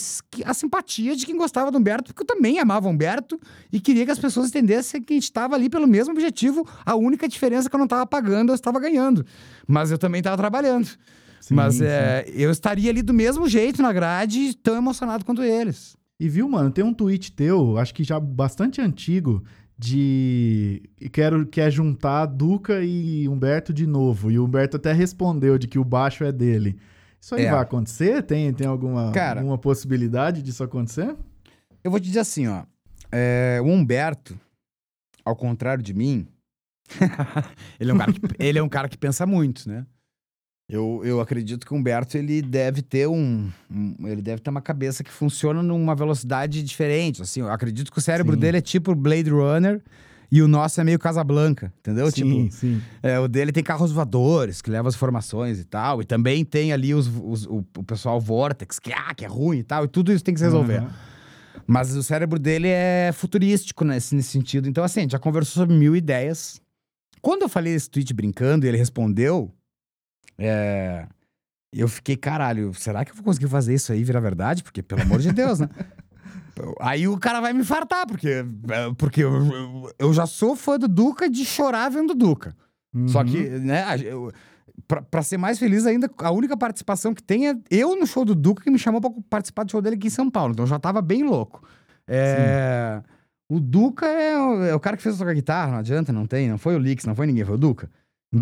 a 0.44 0.52
simpatia 0.52 1.14
de 1.14 1.24
quem 1.24 1.36
gostava 1.36 1.70
do 1.70 1.78
Humberto, 1.78 2.12
porque 2.12 2.20
eu 2.20 2.26
também 2.26 2.58
amava 2.58 2.88
o 2.88 2.90
Humberto 2.90 3.38
e 3.72 3.78
queria 3.78 4.04
que 4.04 4.10
as 4.10 4.18
pessoas 4.18 4.48
entendessem 4.48 5.00
que 5.00 5.12
a 5.12 5.16
gente 5.16 5.22
estava 5.22 5.54
ali 5.54 5.70
pelo 5.70 5.86
mesmo 5.86 6.12
objetivo. 6.12 6.66
A 6.84 6.96
única 6.96 7.28
diferença 7.28 7.68
é 7.68 7.70
que 7.70 7.76
eu 7.76 7.78
não 7.78 7.84
estava 7.84 8.04
pagando, 8.04 8.50
eu 8.50 8.56
estava 8.56 8.80
ganhando. 8.80 9.24
Mas 9.64 9.92
eu 9.92 9.98
também 9.98 10.18
estava 10.18 10.36
trabalhando. 10.36 10.88
Sim, 11.40 11.54
Mas 11.54 11.76
sim. 11.76 11.84
é, 11.84 12.24
eu 12.34 12.50
estaria 12.50 12.90
ali 12.90 13.02
do 13.02 13.14
mesmo 13.14 13.48
jeito 13.48 13.80
na 13.80 13.92
grade, 13.92 14.56
tão 14.56 14.74
emocionado 14.74 15.24
quanto 15.24 15.44
eles. 15.44 15.96
E 16.18 16.28
viu, 16.28 16.48
mano, 16.48 16.72
tem 16.72 16.84
um 16.84 16.92
tweet 16.92 17.30
teu, 17.30 17.78
acho 17.78 17.94
que 17.94 18.02
já 18.02 18.18
bastante 18.18 18.80
antigo, 18.80 19.44
de 19.78 20.82
quero 21.12 21.46
quer 21.46 21.70
juntar 21.70 22.26
Duca 22.26 22.82
e 22.82 23.28
Humberto 23.28 23.72
de 23.72 23.86
novo. 23.86 24.28
E 24.28 24.40
o 24.40 24.44
Humberto 24.44 24.76
até 24.76 24.92
respondeu 24.92 25.56
de 25.56 25.68
que 25.68 25.78
o 25.78 25.84
baixo 25.84 26.24
é 26.24 26.32
dele. 26.32 26.76
Isso 27.20 27.34
aí 27.34 27.44
É. 27.46 27.50
vai 27.50 27.60
acontecer? 27.60 28.22
Tem, 28.22 28.52
tem 28.52 28.66
alguma, 28.66 29.10
Cara- 29.12 29.40
alguma 29.40 29.58
possibilidade 29.58 30.42
disso 30.42 30.62
acontecer? 30.62 31.16
Eu 31.82 31.90
vou 31.90 31.98
te 32.00 32.06
dizer 32.06 32.20
assim, 32.20 32.46
ó. 32.46 32.64
é, 33.12 33.58
o 33.62 33.66
Humberto, 33.66 34.38
ao 35.24 35.34
contrário 35.36 35.82
de 35.82 35.94
mim, 35.94 36.26
ele, 37.80 37.90
é 37.90 37.94
um 37.94 37.98
cara 37.98 38.12
que, 38.12 38.20
ele 38.38 38.58
é 38.58 38.62
um 38.62 38.68
cara 38.68 38.88
que 38.88 38.96
pensa 38.98 39.26
muito, 39.26 39.68
né? 39.68 39.84
Eu, 40.68 41.00
eu 41.04 41.20
acredito 41.20 41.64
que 41.64 41.72
o 41.72 41.76
Humberto 41.76 42.18
ele 42.18 42.42
deve 42.42 42.82
ter 42.82 43.06
um, 43.06 43.48
um- 43.70 43.94
ele 44.08 44.20
deve 44.20 44.40
ter 44.42 44.50
uma 44.50 44.60
cabeça 44.60 45.04
que 45.04 45.10
funciona 45.12 45.62
numa 45.62 45.94
velocidade 45.94 46.60
diferente. 46.62 47.22
Assim, 47.22 47.40
eu 47.40 47.48
acredito 47.50 47.92
que 47.92 47.98
o 47.98 48.02
cérebro 48.02 48.34
Sim. 48.34 48.40
dele 48.40 48.58
é 48.58 48.60
tipo 48.60 48.92
Blade 48.94 49.30
Runner 49.30 49.80
e 50.30 50.42
o 50.42 50.48
nosso 50.48 50.80
é 50.80 50.84
meio 50.84 50.98
Casablanca, 50.98 51.72
entendeu? 51.78 52.10
sim, 52.10 52.46
Tipo, 52.46 52.52
sim. 52.52 52.82
é, 53.02 53.18
o 53.18 53.28
dele 53.28 53.52
tem 53.52 53.62
carros 53.62 53.92
voadores 53.92 54.60
que 54.62 54.70
levam 54.70 54.88
as 54.88 54.94
informações 54.94 55.58
e 55.60 55.64
tal, 55.64 56.00
e 56.02 56.04
também 56.04 56.44
tem 56.44 56.72
ali 56.72 56.94
os, 56.94 57.06
os- 57.06 57.46
o, 57.46 57.64
o 57.76 57.82
pessoal 57.84 58.20
Vortex 58.20 58.78
que, 58.78 58.92
ah, 58.92 59.14
que 59.14 59.24
é 59.24 59.28
ruim 59.28 59.58
e 59.58 59.62
tal, 59.62 59.84
e 59.84 59.88
tudo 59.88 60.12
isso 60.12 60.22
tem 60.24 60.34
que 60.34 60.40
se 60.40 60.44
resolver. 60.46 60.78
Aham. 60.78 60.90
Mas 61.66 61.96
o 61.96 62.02
cérebro 62.02 62.38
dele 62.38 62.68
é 62.68 63.10
futurístico 63.12 63.84
nesse, 63.84 64.14
nesse 64.14 64.28
sentido. 64.28 64.68
Então, 64.68 64.84
assim, 64.84 65.00
a 65.00 65.02
gente 65.02 65.12
já 65.12 65.18
conversou 65.18 65.62
sobre 65.62 65.74
mil 65.76 65.96
ideias. 65.96 66.60
Quando 67.20 67.42
eu 67.42 67.48
falei 67.48 67.74
esse 67.74 67.90
tweet 67.90 68.14
brincando 68.14 68.64
e 68.64 68.68
ele 68.68 68.76
respondeu, 68.78 69.50
é, 70.38 71.06
eu 71.72 71.88
fiquei, 71.88 72.16
caralho, 72.16 72.72
será 72.74 73.04
que 73.04 73.10
eu 73.10 73.14
vou 73.16 73.24
conseguir 73.24 73.48
fazer 73.48 73.74
isso 73.74 73.90
aí 73.92 74.04
virar 74.04 74.20
verdade? 74.20 74.62
Porque, 74.62 74.82
pelo 74.82 75.02
amor 75.02 75.20
de 75.20 75.32
Deus, 75.32 75.58
né? 75.60 75.68
Aí 76.80 77.06
o 77.08 77.18
cara 77.18 77.40
vai 77.40 77.52
me 77.52 77.64
fartar, 77.64 78.06
porque, 78.06 78.28
é, 78.28 78.44
porque 78.96 79.22
eu, 79.22 79.90
eu- 79.98 80.12
já 80.12 80.26
sou 80.26 80.56
fã 80.56 80.78
do 80.78 80.88
Duca 80.88 81.28
de 81.28 81.44
chorar 81.44 81.90
vendo 81.90 82.10
o 82.10 82.14
Duca. 82.14 82.54
Só 83.08 83.20
Uhum. 83.20 83.24
que, 83.26 83.38
né, 83.48 83.82
a- 83.84 83.96
eu, 83.98 84.32
pra, 84.88 85.02
pra 85.02 85.22
ser 85.22 85.36
mais 85.36 85.58
feliz 85.58 85.84
ainda, 85.86 86.10
a 86.18 86.30
única 86.30 86.56
participação 86.56 87.12
que 87.14 87.22
tem 87.22 87.48
é 87.48 87.56
eu 87.70 87.94
no 87.98 88.06
show 88.06 88.24
do 88.24 88.34
Duca 88.34 88.62
que 88.62 88.70
me 88.70 88.78
chamou 88.78 89.00
pra 89.00 89.10
participar 89.28 89.64
do 89.64 89.70
show 89.70 89.82
dele 89.82 89.96
aqui 89.96 90.06
em 90.06 90.10
São 90.10 90.30
Paulo. 90.30 90.52
Então 90.52 90.64
eu 90.64 90.68
já 90.68 90.78
tava 90.78 91.02
bem 91.02 91.22
louco. 91.24 91.62
É, 92.08 93.02
o 93.48 93.60
Duca 93.60 94.06
é, 94.06 94.38
o- 94.38 94.62
é 94.64 94.74
o 94.74 94.80
cara 94.80 94.96
que 94.96 95.02
fez 95.02 95.18
tocar 95.18 95.34
guitarra, 95.34 95.72
não 95.72 95.78
adianta, 95.78 96.12
não 96.12 96.26
tem, 96.26 96.48
não 96.48 96.56
foi 96.58 96.74
o 96.74 96.78
Lix, 96.78 97.04
não 97.04 97.14
foi 97.14 97.26
ninguém, 97.26 97.44
foi 97.44 97.54
o 97.54 97.58
Duca. 97.58 97.90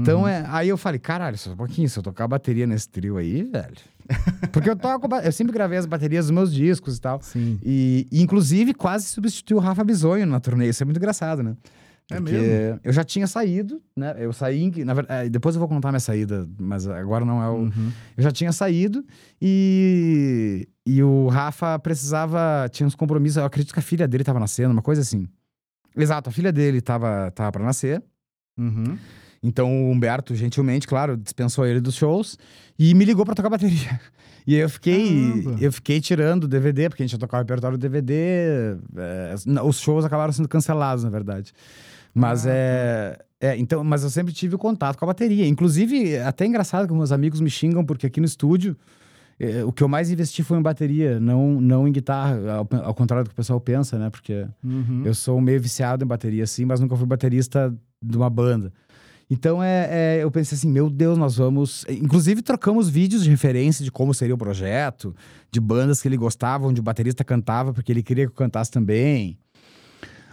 Então 0.01 0.21
Uhum. 0.23 0.29
é, 0.29 0.45
aí 0.49 0.69
eu 0.69 0.77
falei, 0.77 0.99
caralho, 0.99 1.37
só 1.39 1.51
um 1.53 1.57
pouquinho, 1.57 1.89
se 1.89 1.99
eu 1.99 2.03
tocar 2.03 2.27
bateria 2.29 2.67
nesse 2.67 2.89
trio 2.89 3.17
aí, 3.17 3.43
velho. 3.43 3.75
Porque 4.53 4.69
eu 4.69 4.77
toco, 4.77 5.09
eu 5.17 5.33
sempre 5.33 5.53
gravei 5.53 5.79
as 5.79 5.87
baterias 5.87 6.27
dos 6.27 6.31
meus 6.35 6.53
discos 6.53 6.99
e 6.99 7.01
tal. 7.01 7.21
Sim. 7.23 7.59
E, 7.63 8.07
e, 8.13 8.23
inclusive, 8.23 8.75
quase 8.75 9.07
substituiu 9.07 9.57
o 9.57 9.61
Rafa 9.61 9.83
Bisonho 9.83 10.27
na 10.27 10.39
turnê. 10.41 10.69
Isso 10.69 10.83
é 10.83 10.85
muito 10.85 10.99
engraçado, 10.99 11.43
né? 11.43 11.57
É 12.11 12.17
Porque 12.17 12.33
mesmo? 12.33 12.81
eu 12.85 12.93
já 12.93 13.03
tinha 13.03 13.27
saído, 13.27 13.81
né? 13.97 14.15
Eu 14.19 14.31
saí, 14.31 14.85
na 14.85 14.93
verdade, 14.93 15.31
depois 15.31 15.55
eu 15.55 15.59
vou 15.59 15.67
contar 15.67 15.91
minha 15.91 16.01
saída, 16.01 16.47
mas 16.59 16.87
agora 16.87 17.25
não 17.25 17.43
é 17.43 17.49
o. 17.49 17.55
Uhum. 17.55 17.93
Eu 18.15 18.23
já 18.23 18.31
tinha 18.31 18.53
saído 18.53 19.03
e, 19.41 20.69
e 20.87 21.03
o 21.03 21.29
Rafa 21.29 21.79
precisava, 21.79 22.69
tinha 22.71 22.87
uns 22.87 22.95
compromissos. 22.95 23.39
Eu 23.39 23.45
acredito 23.47 23.73
que 23.73 23.79
a 23.79 23.83
filha 23.83 24.07
dele 24.07 24.23
tava 24.23 24.39
nascendo, 24.39 24.73
uma 24.73 24.83
coisa 24.83 25.01
assim. 25.01 25.27
Exato, 25.97 26.29
a 26.29 26.33
filha 26.33 26.53
dele 26.53 26.83
tava, 26.83 27.31
tava 27.31 27.51
para 27.53 27.65
nascer. 27.65 28.03
Uhum. 28.59 28.99
Então 29.45 29.71
o 29.87 29.91
Humberto, 29.91 30.35
gentilmente, 30.35 30.87
claro, 30.87 31.17
dispensou 31.17 31.67
ele 31.67 31.79
dos 31.81 31.95
shows 31.95 32.39
e 32.79 32.95
me 32.95 33.05
ligou 33.05 33.25
pra 33.27 33.35
tocar 33.35 33.51
bateria. 33.51 34.01
E 34.47 34.57
eu 34.57 34.69
fiquei, 34.69 35.09
Caramba. 35.43 35.57
eu 35.59 35.73
fiquei 35.73 36.01
tirando 36.03 36.45
o 36.45 36.49
DVD, 36.49 36.91
porque 36.91 37.03
a 37.03 37.07
gente 37.07 37.15
ia 37.15 37.19
tocar 37.19 37.39
o 37.39 37.41
repertório 37.41 37.79
do 37.79 37.81
DVD. 37.81 38.77
é, 38.95 39.35
não, 39.47 39.67
os 39.67 39.79
shows 39.81 40.05
acabaram 40.05 40.35
sendo 40.35 40.47
cancelados, 40.49 41.03
na 41.03 41.09
verdade. 41.09 41.51
Mas 42.13 42.47
Ah, 42.47 42.51
é, 42.53 43.19
é. 43.41 43.57
Então, 43.57 43.83
mas 43.83 44.03
eu 44.03 44.11
sempre 44.11 44.35
tive 44.35 44.59
contato 44.59 44.99
com 44.99 45.05
a 45.07 45.09
bateria. 45.09 45.47
Inclusive, 45.49 46.13
é 46.13 46.25
até 46.27 46.45
engraçado 46.45 46.87
que 46.87 46.93
meus 46.93 47.11
amigos 47.11 47.41
me 47.41 47.49
xingam, 47.49 47.87
porque 47.87 48.07
aqui 48.07 48.21
no 48.21 48.27
estúdio. 48.27 48.77
é, 49.41 49.65
o 49.65 49.73
que 49.73 49.83
eu 49.83 49.89
mais 49.89 50.11
investi 50.11 50.43
foi 50.43 50.59
em 50.59 50.63
bateria, 50.63 51.19
não, 51.19 51.59
não 51.59 51.89
em 51.89 51.93
guitarra, 51.93 52.39
ao, 52.53 52.69
ao 52.85 52.95
contrário 52.95 53.25
do 53.25 53.29
que 53.29 53.35
o 53.35 53.37
pessoal 53.37 53.59
pensa, 53.59 53.99
né? 53.99 54.11
Porque 54.11 54.47
Uhum. 54.63 55.05
eu 55.07 55.15
sou 55.15 55.41
meio 55.41 55.59
viciado 55.59 56.05
em 56.05 56.07
bateria, 56.07 56.47
sim, 56.47 56.67
mas 56.67 56.81
nunca 56.81 56.95
fui 56.97 57.07
baterista 57.07 57.75
de 58.03 58.17
uma 58.19 58.29
banda. 58.29 58.71
Então 59.31 59.63
é, 59.63 59.89
é, 60.19 60.23
eu 60.23 60.31
pensei 60.31 60.57
assim, 60.57 60.69
meu 60.71 60.89
Deus, 60.91 61.17
nós 61.19 61.37
vamos. 61.37 61.85
Inclusive, 61.89 62.43
trocamos 62.43 62.89
vídeos 62.89 63.25
de 63.25 63.31
referência 63.31 63.85
de 63.85 63.91
como 63.91 64.13
seria 64.13 64.35
o 64.35 64.39
projeto, 64.39 65.15
de 65.51 65.61
bandas 65.61 66.01
que 66.03 66.09
ele 66.09 66.17
gostava, 66.17 66.67
onde 66.67 66.81
o 66.81 66.85
baterista 66.85 67.25
cantava, 67.25 67.73
porque 67.73 67.91
ele 67.91 68.03
queria 68.03 68.27
que 68.27 68.33
eu 68.33 68.37
cantasse 68.37 68.71
também. 68.71 69.39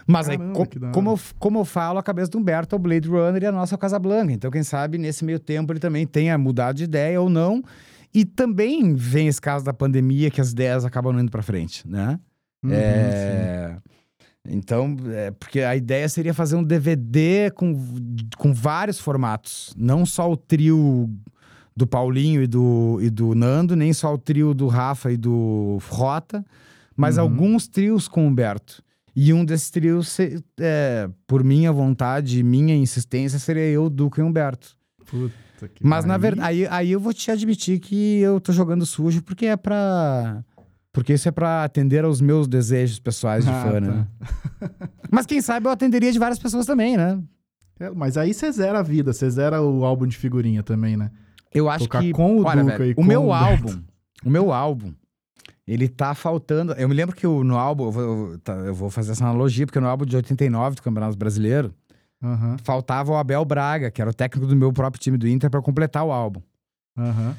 Mas 0.06 0.28
aí, 0.28 0.36
Caramba, 0.36 0.54
co- 0.66 0.78
da 0.78 0.86
hora. 0.88 0.92
como, 0.94 1.10
eu, 1.12 1.20
como 1.38 1.58
eu 1.60 1.64
falo, 1.64 1.98
a 1.98 2.02
cabeça 2.02 2.30
do 2.30 2.38
Humberto 2.38 2.74
é 2.74 2.76
o 2.76 2.78
Blade 2.78 3.08
Runner 3.08 3.42
e 3.42 3.46
a 3.46 3.52
nossa 3.52 3.74
é 3.74 3.76
o 3.76 3.78
Casablanca. 3.78 4.32
Então, 4.32 4.50
quem 4.50 4.62
sabe, 4.62 4.98
nesse 4.98 5.24
meio 5.24 5.38
tempo, 5.38 5.72
ele 5.72 5.80
também 5.80 6.06
tenha 6.06 6.36
mudado 6.36 6.76
de 6.76 6.84
ideia 6.84 7.20
ou 7.20 7.30
não. 7.30 7.62
E 8.12 8.24
também 8.24 8.94
vem 8.94 9.28
esse 9.28 9.40
caso 9.40 9.64
da 9.64 9.72
pandemia 9.72 10.30
que 10.30 10.40
as 10.40 10.50
ideias 10.50 10.84
acabam 10.84 11.18
indo 11.18 11.30
pra 11.30 11.40
frente, 11.42 11.88
né? 11.88 12.18
Uhum, 12.62 12.70
sim. 12.72 13.80
Então, 14.48 14.96
é, 15.12 15.30
porque 15.30 15.60
a 15.60 15.76
ideia 15.76 16.08
seria 16.08 16.34
fazer 16.34 16.56
um 16.56 16.64
DVD 16.64 17.50
com, 17.54 17.78
com 18.36 18.52
vários 18.52 18.98
formatos. 18.98 19.72
Não 19.76 20.04
só 20.04 20.30
o 20.30 20.36
trio 20.36 21.08
do 21.76 21.86
Paulinho 21.86 22.42
e 22.42 22.46
do, 22.46 22.98
e 23.00 23.08
do 23.08 23.34
Nando, 23.34 23.76
nem 23.76 23.92
só 23.92 24.12
o 24.12 24.18
trio 24.18 24.52
do 24.52 24.66
Rafa 24.66 25.12
e 25.12 25.16
do 25.16 25.78
Rota, 25.88 26.44
mas 26.96 27.16
Uhum. 27.16 27.22
alguns 27.22 27.68
trios 27.68 28.08
com 28.08 28.24
o 28.24 28.26
Humberto. 28.28 28.82
E 29.14 29.32
um 29.32 29.44
desses 29.44 29.70
trios, 29.70 30.18
é, 30.58 31.08
por 31.26 31.44
minha 31.44 31.70
vontade 31.70 32.40
e 32.40 32.42
minha 32.42 32.74
insistência, 32.74 33.38
seria 33.38 33.62
eu, 33.64 33.88
Duca 33.90 34.20
e 34.20 34.24
Humberto. 34.24 34.76
Puta. 35.06 35.34
Que 35.74 35.86
Mas 35.86 36.04
na 36.04 36.16
verdade, 36.18 36.48
aí, 36.48 36.66
aí 36.68 36.90
eu 36.90 36.98
vou 36.98 37.12
te 37.12 37.30
admitir 37.30 37.78
que 37.78 38.18
eu 38.18 38.40
tô 38.40 38.52
jogando 38.52 38.84
sujo 38.84 39.22
porque 39.22 39.46
é 39.46 39.56
pra. 39.56 40.44
Porque 40.92 41.14
isso 41.14 41.28
é 41.28 41.32
pra 41.32 41.64
atender 41.64 42.04
aos 42.04 42.20
meus 42.20 42.46
desejos 42.46 42.98
pessoais 42.98 43.44
de 43.44 43.50
Ah, 43.50 43.62
fã, 43.62 43.72
tá. 43.72 43.80
né? 43.80 44.06
Mas 45.10 45.24
quem 45.26 45.40
sabe 45.40 45.66
eu 45.66 45.70
atenderia 45.70 46.12
de 46.12 46.18
várias 46.18 46.38
pessoas 46.38 46.66
também, 46.66 46.96
né? 46.96 47.20
É, 47.80 47.90
mas 47.90 48.16
aí 48.16 48.32
você 48.32 48.50
zera 48.52 48.78
a 48.78 48.82
vida, 48.82 49.12
você 49.12 49.28
zera 49.28 49.60
o 49.60 49.84
álbum 49.84 50.06
de 50.06 50.16
figurinha 50.16 50.62
também, 50.62 50.96
né? 50.96 51.10
Eu 51.52 51.68
acho 51.68 51.84
Tocar 51.86 52.00
que. 52.02 52.12
com 52.12 52.36
o 52.38 52.44
olha, 52.46 52.62
Duca 52.62 52.78
velho, 52.78 52.90
e 52.90 52.94
o 52.96 53.04
meu 53.04 53.24
o 53.26 53.32
álbum. 53.32 53.82
O 54.24 54.30
meu 54.30 54.52
álbum. 54.52 54.92
Ele 55.66 55.88
tá 55.88 56.14
faltando. 56.14 56.72
Eu 56.74 56.88
me 56.88 56.94
lembro 56.94 57.16
que 57.16 57.26
no 57.26 57.56
álbum. 57.58 57.84
Eu 57.86 57.90
vou, 57.92 58.02
eu- 58.32 58.38
tá, 58.38 58.52
eu 58.54 58.74
vou 58.74 58.88
fazer 58.90 59.12
essa 59.12 59.24
analogia, 59.24 59.66
porque 59.66 59.80
no 59.80 59.88
álbum 59.88 60.04
de 60.04 60.14
89 60.14 60.76
do 60.76 60.82
Campeonato 60.82 61.16
Brasileiro, 61.16 61.74
Aham, 62.22 62.56
faltava 62.62 63.10
o 63.12 63.16
Abel 63.16 63.44
Braga, 63.44 63.90
que 63.90 64.00
era 64.00 64.10
o 64.10 64.14
técnico 64.14 64.46
do 64.46 64.54
meu 64.54 64.72
próprio 64.72 65.00
time 65.02 65.18
do 65.18 65.26
Inter, 65.26 65.50
pra 65.50 65.60
completar 65.60 66.04
o 66.04 66.12
álbum. 66.12 66.40
aham. 66.96 67.34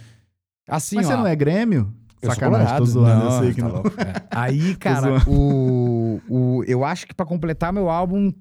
Assim, 0.67 0.97
Mas 0.97 1.05
ó. 1.05 1.09
você 1.11 1.15
não 1.17 1.27
é 1.27 1.35
Grêmio? 1.35 1.93
Eu 2.25 2.31
Sacanagem, 2.31 2.77
tô 2.77 2.85
zoando, 2.85 3.23
eu 3.25 3.29
Não, 3.29 3.39
sei 3.41 3.53
que 3.53 3.61
tá 3.61 3.67
não. 3.67 3.77
é. 3.79 4.27
Aí, 4.31 4.75
cara, 4.77 5.23
o, 5.29 6.21
o, 6.29 6.63
eu 6.65 6.83
acho 6.85 7.05
que 7.07 7.13
pra 7.13 7.25
completar 7.25 7.71
meu 7.73 7.89
álbum, 7.89 8.31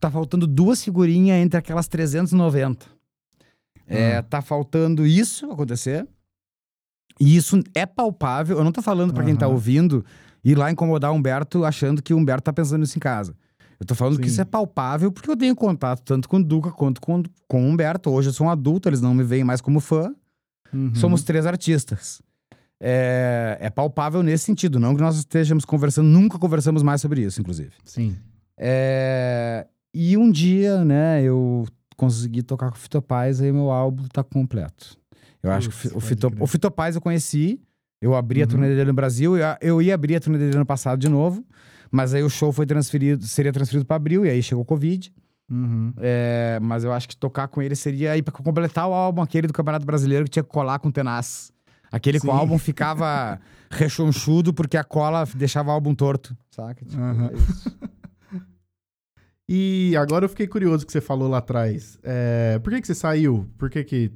tá 0.00 0.10
faltando 0.10 0.46
duas 0.46 0.82
figurinhas 0.82 1.36
entre 1.38 1.58
aquelas 1.58 1.86
390. 1.88 2.86
É, 3.86 4.16
Ah. 4.16 4.22
tá 4.22 4.40
faltando 4.42 5.06
isso 5.06 5.50
acontecer. 5.50 6.06
E 7.20 7.36
isso 7.36 7.60
é 7.74 7.84
palpável. 7.84 8.58
Eu 8.58 8.64
não 8.64 8.70
tô 8.72 8.80
falando 8.80 9.12
pra 9.12 9.24
quem 9.24 9.34
tá 9.34 9.48
ouvindo 9.48 10.04
ir 10.44 10.54
lá 10.56 10.70
incomodar 10.70 11.10
o 11.10 11.14
Humberto 11.14 11.64
achando 11.64 12.00
que 12.02 12.14
o 12.14 12.16
Humberto 12.16 12.44
tá 12.44 12.52
pensando 12.52 12.84
isso 12.84 12.96
em 12.96 13.00
casa. 13.00 13.34
Eu 13.80 13.86
tô 13.86 13.94
falando 13.94 14.18
que 14.18 14.24
Sim. 14.26 14.32
isso 14.32 14.40
é 14.40 14.44
palpável 14.44 15.10
porque 15.12 15.30
eu 15.30 15.36
tenho 15.36 15.54
contato 15.54 16.00
tanto 16.02 16.28
com 16.28 16.36
o 16.38 16.44
Duca 16.44 16.70
quanto 16.70 17.00
com, 17.00 17.22
com 17.48 17.64
o 17.64 17.68
Humberto. 17.68 18.10
Hoje 18.10 18.28
eu 18.28 18.32
sou 18.32 18.46
um 18.46 18.50
adulto, 18.50 18.88
eles 18.88 19.00
não 19.00 19.14
me 19.14 19.24
veem 19.24 19.44
mais 19.44 19.60
como 19.60 19.80
fã. 19.80 20.14
Uhum. 20.72 20.94
Somos 20.94 21.22
três 21.22 21.44
artistas. 21.46 22.20
É, 22.80 23.58
é 23.60 23.70
palpável 23.70 24.22
nesse 24.22 24.44
sentido, 24.44 24.78
não 24.78 24.94
que 24.94 25.00
nós 25.02 25.16
estejamos 25.16 25.64
conversando, 25.64 26.06
nunca 26.08 26.38
conversamos 26.38 26.82
mais 26.82 27.00
sobre 27.00 27.22
isso, 27.22 27.40
inclusive. 27.40 27.72
Sim. 27.84 28.16
É, 28.56 29.66
e 29.94 30.16
um 30.16 30.30
dia, 30.30 30.84
né, 30.84 31.22
eu 31.22 31.66
consegui 31.96 32.42
tocar 32.42 32.70
com 32.70 32.76
o 32.76 32.78
Fito 32.78 33.00
Paz, 33.02 33.40
aí 33.40 33.50
meu 33.52 33.70
álbum 33.70 34.04
tá 34.08 34.22
completo. 34.22 34.96
Eu 35.42 35.50
acho 35.50 35.70
que 35.70 35.88
o 35.88 35.96
o 35.96 36.00
Fito, 36.00 36.32
o 36.40 36.46
Fito 36.46 36.70
Paz 36.70 36.94
eu 36.94 37.00
conheci, 37.00 37.60
eu 38.00 38.14
abri 38.14 38.42
a 38.42 38.44
Uhum. 38.44 38.50
turnê 38.50 38.68
dele 38.68 38.84
no 38.84 38.94
Brasil, 38.94 39.36
eu, 39.36 39.46
eu 39.60 39.82
ia 39.82 39.94
abrir 39.94 40.16
a 40.16 40.20
turnê 40.20 40.38
dele 40.38 40.54
ano 40.56 40.66
passado 40.66 41.00
de 41.00 41.08
novo, 41.08 41.44
mas 41.90 42.14
aí 42.14 42.22
o 42.22 42.30
show 42.30 42.52
foi 42.52 42.66
transferido, 42.66 43.24
seria 43.24 43.52
transferido 43.52 43.84
para 43.86 43.96
abril, 43.96 44.24
e 44.26 44.30
aí 44.30 44.42
chegou 44.42 44.62
o 44.62 44.66
Covid. 44.66 45.12
Uhum. 45.50 45.92
É, 45.96 46.58
mas 46.60 46.84
eu 46.84 46.92
acho 46.92 47.08
que 47.08 47.16
tocar 47.16 47.48
com 47.48 47.62
ele 47.62 47.74
seria 47.74 48.12
aí 48.12 48.22
pra 48.22 48.30
completar 48.32 48.86
o 48.86 48.92
álbum 48.92 49.22
aquele 49.22 49.46
do 49.46 49.52
Campeonato 49.52 49.86
Brasileiro 49.86 50.24
que 50.24 50.30
tinha 50.30 50.42
que 50.42 50.50
colar 50.50 50.78
com 50.78 50.90
tenaz. 50.90 51.50
Aquele 51.90 52.20
que 52.20 52.26
o 52.26 52.30
álbum 52.30 52.58
ficava 52.58 53.40
rechonchudo 53.70 54.52
porque 54.52 54.76
a 54.76 54.84
cola 54.84 55.24
deixava 55.34 55.70
o 55.70 55.72
álbum 55.72 55.94
torto, 55.94 56.36
saca? 56.50 56.84
Tipo, 56.84 57.00
Aham. 57.02 57.30
é 57.32 57.34
isso. 57.36 57.78
E 59.48 59.96
agora 59.96 60.26
eu 60.26 60.28
fiquei 60.28 60.46
curioso 60.46 60.84
que 60.84 60.92
você 60.92 61.00
falou 61.00 61.26
lá 61.28 61.38
atrás. 61.38 61.98
É, 62.02 62.58
por 62.58 62.70
que, 62.70 62.82
que 62.82 62.86
você 62.86 62.94
saiu? 62.94 63.48
Por 63.56 63.70
que 63.70 63.82
que... 63.82 64.12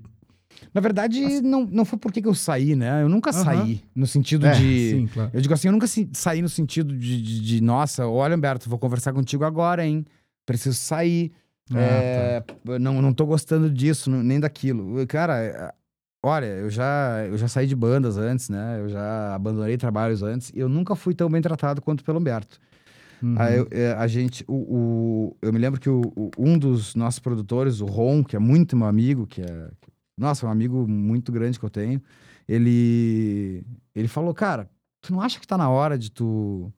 Na 0.75 0.81
verdade, 0.83 1.41
não, 1.41 1.65
não 1.65 1.85
foi 1.87 1.99
porque 1.99 2.21
que 2.21 2.29
eu 2.29 2.35
saí, 2.35 2.77
né? 2.77 3.03
Eu 3.03 3.09
nunca 3.09 3.31
Aham. 3.31 3.43
saí 3.45 3.83
no 3.95 4.07
sentido 4.07 4.47
É, 4.47 4.51
de. 4.53 4.91
sim, 4.91 5.07
claro. 5.07 5.31
Eu 5.33 5.41
digo 5.41 5.55
assim, 5.55 5.69
eu 5.69 5.73
nunca 5.73 5.87
saí 6.13 6.43
no 6.43 6.49
sentido 6.51 6.95
de, 6.97 7.23
de, 7.23 7.41
de, 7.41 7.61
nossa, 7.63 8.07
olha, 8.07 8.37
Humberto, 8.37 8.69
vou 8.69 8.79
conversar 8.79 9.15
contigo 9.15 9.43
agora, 9.45 9.85
hein? 9.87 10.05
Preciso 10.45 10.77
sair. 10.77 11.33
Ah, 11.71 11.75
É, 11.79 12.41
tá. 12.41 12.79
não, 12.79 13.01
não 13.01 13.15
tô 13.15 13.25
gostando 13.25 13.71
disso, 13.71 14.11
nem 14.11 14.39
daquilo. 14.39 15.07
Cara, 15.07 15.75
olha, 16.23 16.47
eu 16.47 16.71
já, 16.71 17.25
eu 17.27 17.37
já 17.37 17.49
saí 17.49 17.67
de 17.67 17.75
bandas 17.75 18.17
antes, 18.17 18.49
né? 18.49 18.79
Eu 18.81 18.89
já 18.89 19.35
abandonei 19.35 19.77
trabalhos 19.77 20.23
antes 20.23 20.51
e 20.55 20.59
eu 20.59 20.69
nunca 20.69 20.95
fui 20.95 21.15
tão 21.15 21.29
bem 21.31 21.41
tratado 21.43 21.81
quanto 21.83 22.05
pelo 22.05 22.19
Humberto. 22.19 22.59
Uhum. 23.23 23.37
Aí 23.39 23.57
eu- 23.57 23.69
é, 23.71 23.93
a 23.93 24.07
gente, 24.07 24.45
o, 24.49 24.55
o- 24.55 25.37
eu 25.43 25.53
me 25.53 25.59
lembro 25.59 25.81
que 25.81 25.89
o- 25.91 26.03
o- 26.17 26.31
um 26.39 26.59
dos 26.59 26.95
nossos 26.95 27.21
produtores, 27.21 27.81
o 27.81 27.87
Ron, 27.87 28.23
que 28.25 28.35
é 28.37 28.39
muito 28.39 28.77
meu 28.77 28.87
amigo, 28.87 29.27
que 29.27 29.41
é, 29.43 29.71
nossa, 30.19 30.45
é 30.45 30.49
um 30.49 30.53
amigo 30.53 30.87
muito 30.89 31.31
grande 31.33 31.59
que 31.59 31.65
eu 31.65 31.71
tenho, 31.71 32.01
ele, 32.49 33.65
ele 33.95 34.09
falou, 34.09 34.35
cara, 34.35 34.69
tu 35.01 35.13
não 35.13 35.21
acha 35.21 35.39
que 35.41 35.47
tá 35.47 35.57
na 35.57 35.69
hora 35.71 35.97
de 35.99 36.11
tu 36.11 36.73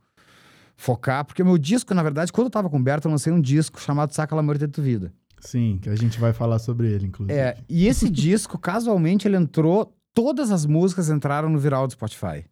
focar? 0.77 1.25
Porque 1.25 1.43
o 1.43 1.47
meu 1.47 1.59
disco, 1.59 1.95
na 1.95 2.03
verdade, 2.03 2.33
quando 2.33 2.47
eu 2.47 2.51
tava 2.51 2.69
com 2.69 2.77
o 2.77 2.81
Humberto, 2.81 3.09
eu 3.09 3.13
lancei 3.13 3.33
um 3.33 3.41
disco 3.41 3.81
chamado 3.81 4.13
Saca 4.13 4.35
la 4.35 4.43
Morte 4.43 4.61
de 4.67 4.69
Tu 4.73 4.83
Vida. 4.83 5.13
Sim, 5.45 5.79
que 5.81 5.89
a 5.89 5.97
gente 5.97 6.19
vai 6.19 6.33
falar 6.33 6.59
sobre 6.59 6.91
ele, 6.91 7.07
inclusive. 7.07 7.39
É, 7.39 7.57
e 7.69 7.87
esse 7.87 8.09
disco, 8.11 8.59
casualmente, 8.59 9.29
ele 9.29 9.37
entrou, 9.37 9.95
todas 10.15 10.51
as 10.51 10.65
músicas 10.67 11.11
entraram 11.11 11.49
no 11.49 11.59
viral 11.59 11.87
do 11.87 11.93
Spotify. 11.93 12.45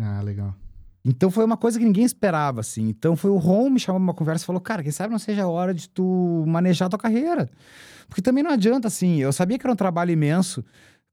Ah, 0.00 0.20
legal. 0.22 0.54
Então 1.04 1.30
foi 1.30 1.44
uma 1.44 1.56
coisa 1.56 1.78
que 1.78 1.84
ninguém 1.84 2.04
esperava, 2.04 2.60
assim. 2.60 2.88
Então 2.88 3.14
foi 3.16 3.30
o 3.30 3.36
Ron 3.36 3.70
me 3.70 3.78
chamou 3.78 4.00
pra 4.00 4.04
uma 4.04 4.14
conversa 4.14 4.42
e 4.44 4.46
falou: 4.46 4.60
Cara, 4.60 4.82
quem 4.82 4.90
sabe 4.90 5.12
não 5.12 5.18
seja 5.20 5.44
a 5.44 5.48
hora 5.48 5.72
de 5.72 5.88
tu 5.88 6.44
manejar 6.48 6.88
tua 6.88 6.98
carreira. 6.98 7.48
Porque 8.08 8.20
também 8.20 8.42
não 8.42 8.50
adianta, 8.50 8.88
assim. 8.88 9.16
Eu 9.18 9.32
sabia 9.32 9.56
que 9.58 9.64
era 9.66 9.72
um 9.72 9.76
trabalho 9.76 10.10
imenso. 10.10 10.64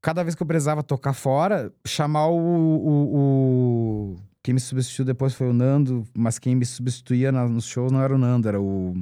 Cada 0.02 0.22
vez 0.22 0.34
que 0.34 0.42
eu 0.42 0.46
precisava 0.46 0.82
tocar 0.82 1.12
fora, 1.12 1.72
chamar 1.86 2.26
o. 2.26 2.36
o- 2.36 3.16
o- 4.14 4.16
Quem 4.42 4.52
me 4.54 4.60
substituiu 4.60 5.06
depois 5.06 5.32
foi 5.32 5.48
o 5.48 5.52
Nando, 5.54 6.04
mas 6.14 6.38
quem 6.38 6.54
me 6.54 6.66
substituía 6.66 7.32
na- 7.32 7.48
nos 7.48 7.64
shows 7.64 7.90
não 7.90 8.02
era 8.02 8.14
o 8.14 8.18
Nando, 8.18 8.46
era 8.48 8.60
o. 8.60 8.94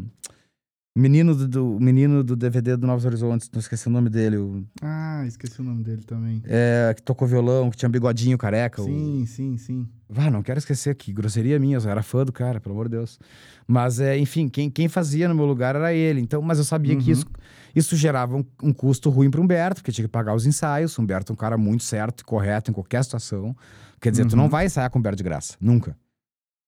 Menino 0.94 1.34
do, 1.34 1.78
menino 1.80 2.22
do 2.22 2.36
DVD 2.36 2.76
do 2.76 2.86
Novos 2.86 3.06
Horizontes, 3.06 3.48
não 3.50 3.60
esqueci 3.60 3.88
o 3.88 3.90
nome 3.90 4.10
dele, 4.10 4.36
o, 4.36 4.62
Ah, 4.82 5.24
esqueci 5.26 5.58
o 5.58 5.64
nome 5.64 5.82
dele 5.82 6.02
também. 6.02 6.42
é, 6.44 6.92
que 6.94 7.00
tocou 7.02 7.26
violão, 7.26 7.70
que 7.70 7.78
tinha 7.78 7.88
bigodinho 7.88 8.36
careca. 8.36 8.82
o- 8.82 8.84
Sim, 8.84 9.24
sim, 9.26 9.56
sim. 9.56 9.88
Vá, 10.06 10.30
não 10.30 10.42
quero 10.42 10.58
esquecer 10.58 10.94
que 10.94 11.10
grosseria 11.10 11.58
minha, 11.58 11.78
eu 11.78 11.90
era 11.90 12.02
fã 12.02 12.26
do 12.26 12.30
cara, 12.32 12.60
pelo 12.60 12.74
amor 12.74 12.90
de 12.90 12.96
Deus. 12.98 13.18
Mas, 13.66 14.00
é, 14.00 14.18
enfim, 14.18 14.50
quem, 14.50 14.68
quem 14.68 14.86
fazia 14.86 15.26
no 15.26 15.34
meu 15.34 15.46
lugar 15.46 15.74
era 15.74 15.94
ele. 15.94 16.20
Então, 16.20 16.42
mas 16.42 16.58
eu 16.58 16.64
sabia 16.64 16.94
que 16.94 17.06
Uhum. 17.06 17.12
isso, 17.12 17.26
isso 17.74 17.96
gerava 17.96 18.36
um, 18.36 18.44
um 18.62 18.70
custo 18.74 19.08
ruim 19.08 19.30
para 19.30 19.40
Humberto, 19.40 19.76
porque 19.80 19.92
tinha 19.92 20.06
que 20.06 20.12
pagar 20.12 20.34
os 20.34 20.44
ensaios. 20.44 20.98
O 20.98 21.00
Humberto 21.00 21.32
é 21.32 21.34
um 21.34 21.36
cara 21.36 21.56
muito 21.56 21.84
certo 21.84 22.20
e 22.20 22.24
correto 22.24 22.70
em 22.70 22.74
qualquer 22.74 23.02
situação. 23.02 23.56
Quer 23.98 24.10
dizer, 24.10 24.26
tu 24.26 24.32
Uhum. 24.36 24.42
não 24.42 24.48
vai 24.50 24.66
ensaiar 24.66 24.90
com 24.90 24.98
o 24.98 25.00
Humberto 25.00 25.16
de 25.16 25.22
graça, 25.24 25.56
nunca. 25.58 25.96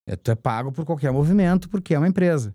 É, 0.07 0.17
tu 0.17 0.31
é 0.31 0.35
pago 0.35 0.73
por 0.73 0.87
qualquer 0.87 1.13
movimento, 1.13 1.69
porque 1.69 1.95
é 1.95 1.99
uma 1.99 2.09
empresa. 2.09 2.55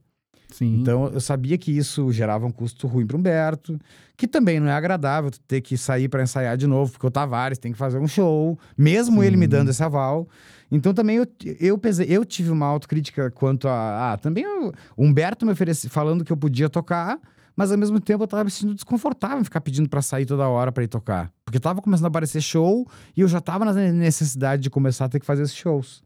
Sim. 0.52 0.82
Então, 0.82 1.08
eu 1.08 1.22
sabia 1.22 1.58
que 1.58 1.72
isso 1.72 2.12
gerava 2.12 2.46
um 2.46 2.52
custo 2.52 2.88
ruim 2.88 3.06
para 3.06 3.16
Humberto, 3.16 3.80
que 4.18 4.28
também 4.28 4.60
não 4.60 4.68
é 4.68 4.74
agradável 4.74 5.30
ter 5.48 5.62
que 5.62 5.78
sair 5.78 6.10
para 6.10 6.24
ensaiar 6.24 6.58
de 6.58 6.66
novo, 6.66 6.92
porque 6.92 7.06
o 7.06 7.12
Tavares 7.12 7.58
tem 7.60 7.72
que 7.72 7.78
fazer 7.78 8.00
um 8.00 8.08
show, 8.08 8.58
mesmo 8.78 9.24
ele 9.24 9.38
me 9.38 9.46
Sim. 9.46 9.50
dando 9.50 9.70
esse 9.70 9.84
aval. 9.84 10.28
Então, 10.72 10.94
também 10.94 11.18
eu, 11.18 11.28
eu, 11.60 11.78
pesei- 11.78 12.08
eu 12.10 12.26
tive 12.26 12.50
uma 12.52 12.66
autocrítica 12.66 13.30
quanto 13.32 13.68
a. 13.68 14.14
Ah, 14.14 14.18
também 14.18 14.46
o 14.48 14.72
Humberto 14.98 15.46
me 15.46 15.52
ofereceu, 15.52 15.90
falando 15.90 16.24
que 16.26 16.32
eu 16.32 16.38
podia 16.38 16.68
tocar, 16.70 17.20
mas 17.56 17.72
ao 17.72 17.78
mesmo 17.78 18.00
tempo 18.00 18.24
eu 18.24 18.28
tava 18.28 18.44
me 18.44 18.50
sentindo 18.52 18.74
desconfortável 18.76 19.40
em 19.40 19.44
ficar 19.44 19.62
pedindo 19.62 19.88
para 19.90 20.02
sair 20.02 20.26
toda 20.26 20.48
hora 20.48 20.72
para 20.72 20.84
ir 20.84 20.88
tocar. 20.88 21.32
Porque 21.46 21.60
tava 21.60 21.82
começando 21.82 22.06
a 22.06 22.08
aparecer 22.10 22.42
show 22.42 22.88
e 23.16 23.22
eu 23.22 23.28
já 23.28 23.40
tava 23.42 23.66
na 23.66 23.74
necessidade 23.74 24.62
de 24.64 24.70
começar 24.70 25.06
a 25.06 25.10
ter 25.10 25.20
que 25.20 25.26
fazer 25.26 25.44
esses 25.44 25.56
shows. 25.56 26.02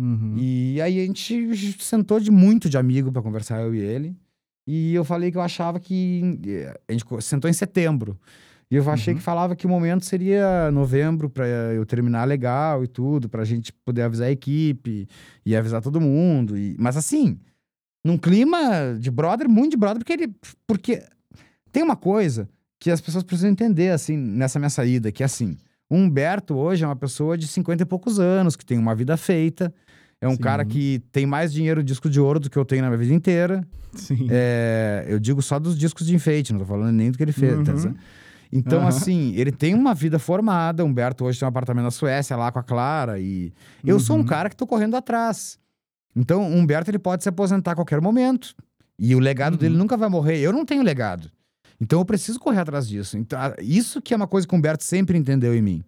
Uhum. 0.00 0.34
E 0.38 0.80
aí 0.80 1.00
a 1.02 1.06
gente 1.06 1.76
sentou 1.84 2.18
de 2.18 2.30
muito 2.30 2.70
de 2.70 2.78
amigo 2.78 3.12
pra 3.12 3.20
conversar, 3.20 3.60
eu 3.60 3.74
e 3.74 3.78
ele. 3.80 4.16
E 4.66 4.94
eu 4.94 5.04
falei 5.04 5.30
que 5.30 5.36
eu 5.36 5.42
achava 5.42 5.78
que. 5.78 6.38
eh, 6.46 6.74
A 6.88 6.92
gente 6.92 7.04
sentou 7.20 7.50
em 7.50 7.52
setembro. 7.52 8.18
E 8.70 8.76
eu 8.76 8.88
achei 8.88 9.12
Uhum. 9.12 9.18
que 9.18 9.24
falava 9.24 9.56
que 9.56 9.66
o 9.66 9.68
momento 9.68 10.04
seria 10.04 10.70
novembro 10.70 11.28
pra 11.28 11.44
eu 11.46 11.84
terminar 11.84 12.24
legal 12.24 12.84
e 12.84 12.86
tudo, 12.86 13.28
pra 13.28 13.44
gente 13.44 13.72
poder 13.84 14.02
avisar 14.02 14.28
a 14.28 14.30
equipe 14.30 15.08
e 15.44 15.56
avisar 15.56 15.82
todo 15.82 16.00
mundo. 16.00 16.56
E... 16.56 16.76
Mas 16.78 16.96
assim, 16.96 17.38
num 18.04 18.16
clima 18.16 18.96
de 18.98 19.10
brother, 19.10 19.48
muito 19.48 19.72
de 19.72 19.76
brother, 19.76 19.98
porque 19.98 20.12
ele. 20.12 20.32
Porque 20.68 21.02
tem 21.72 21.82
uma 21.82 21.96
coisa 21.96 22.48
que 22.78 22.90
as 22.90 23.00
pessoas 23.00 23.24
precisam 23.24 23.50
entender, 23.50 23.90
assim, 23.90 24.16
nessa 24.16 24.58
minha 24.58 24.70
saída, 24.70 25.10
que 25.12 25.22
é 25.22 25.26
assim. 25.26 25.56
O 25.90 25.96
Humberto 25.96 26.54
hoje 26.54 26.84
é 26.84 26.86
uma 26.86 26.94
pessoa 26.96 27.36
de 27.36 27.48
50 27.48 27.82
e 27.82 27.86
poucos 27.86 28.20
anos, 28.20 28.54
que 28.54 28.64
tem 28.64 28.78
uma 28.78 28.94
vida 28.94 29.16
feita. 29.16 29.74
É 30.20 30.28
um 30.28 30.32
Sim. 30.32 30.38
cara 30.38 30.64
que 30.64 31.02
tem 31.10 31.24
mais 31.24 31.52
dinheiro 31.52 31.82
disco 31.82 32.08
de 32.10 32.20
ouro 32.20 32.38
do 32.38 32.50
que 32.50 32.56
eu 32.58 32.64
tenho 32.64 32.82
na 32.82 32.88
minha 32.88 32.98
vida 32.98 33.14
inteira. 33.14 33.66
Sim. 33.94 34.26
É, 34.30 35.06
eu 35.08 35.18
digo 35.18 35.40
só 35.40 35.58
dos 35.58 35.78
discos 35.78 36.06
de 36.06 36.14
enfeite, 36.14 36.52
não 36.52 36.60
tô 36.60 36.66
falando 36.66 36.92
nem 36.94 37.10
do 37.10 37.16
que 37.16 37.24
ele 37.24 37.32
fez. 37.32 37.62
tá 37.64 37.72
Uhum. 37.72 37.78
certo? 37.78 37.96
Então, 38.52 38.80
Aham. 38.80 38.88
assim, 38.88 39.32
ele 39.36 39.50
tem 39.52 39.74
uma 39.74 39.94
vida 39.94 40.18
formada. 40.18 40.84
Humberto 40.84 41.24
hoje 41.24 41.38
tem 41.38 41.46
um 41.46 41.48
apartamento 41.48 41.84
na 41.84 41.90
Suécia, 41.90 42.36
lá 42.36 42.50
com 42.52 42.58
a 42.58 42.62
Clara. 42.62 43.18
E 43.18 43.52
eu 43.84 43.98
sou 44.00 44.16
um 44.16 44.20
Uhum. 44.20 44.26
cara 44.26 44.50
que 44.50 44.56
tô 44.56 44.66
correndo 44.66 44.96
atrás. 44.96 45.58
Então, 46.14 46.42
o 46.42 46.56
Humberto 46.56 46.90
ele 46.90 46.98
pode 46.98 47.22
se 47.22 47.28
aposentar 47.28 47.72
a 47.72 47.74
qualquer 47.76 48.00
momento. 48.00 48.54
E 48.98 49.14
o 49.14 49.18
legado 49.20 49.54
Uhum. 49.54 49.58
dele 49.60 49.76
nunca 49.76 49.96
vai 49.96 50.08
morrer. 50.08 50.38
Eu 50.40 50.52
não 50.52 50.64
tenho 50.66 50.82
legado. 50.82 51.30
Então, 51.80 51.98
eu 52.00 52.04
preciso 52.04 52.38
correr 52.38 52.58
atrás 52.60 52.86
disso. 52.86 53.16
Então, 53.16 53.38
isso 53.62 54.02
que 54.02 54.12
é 54.12 54.16
uma 54.16 54.26
coisa 54.26 54.46
que 54.46 54.54
o 54.54 54.58
Humberto 54.58 54.84
sempre 54.84 55.16
entendeu 55.16 55.54
em 55.54 55.62
mim. 55.62 55.84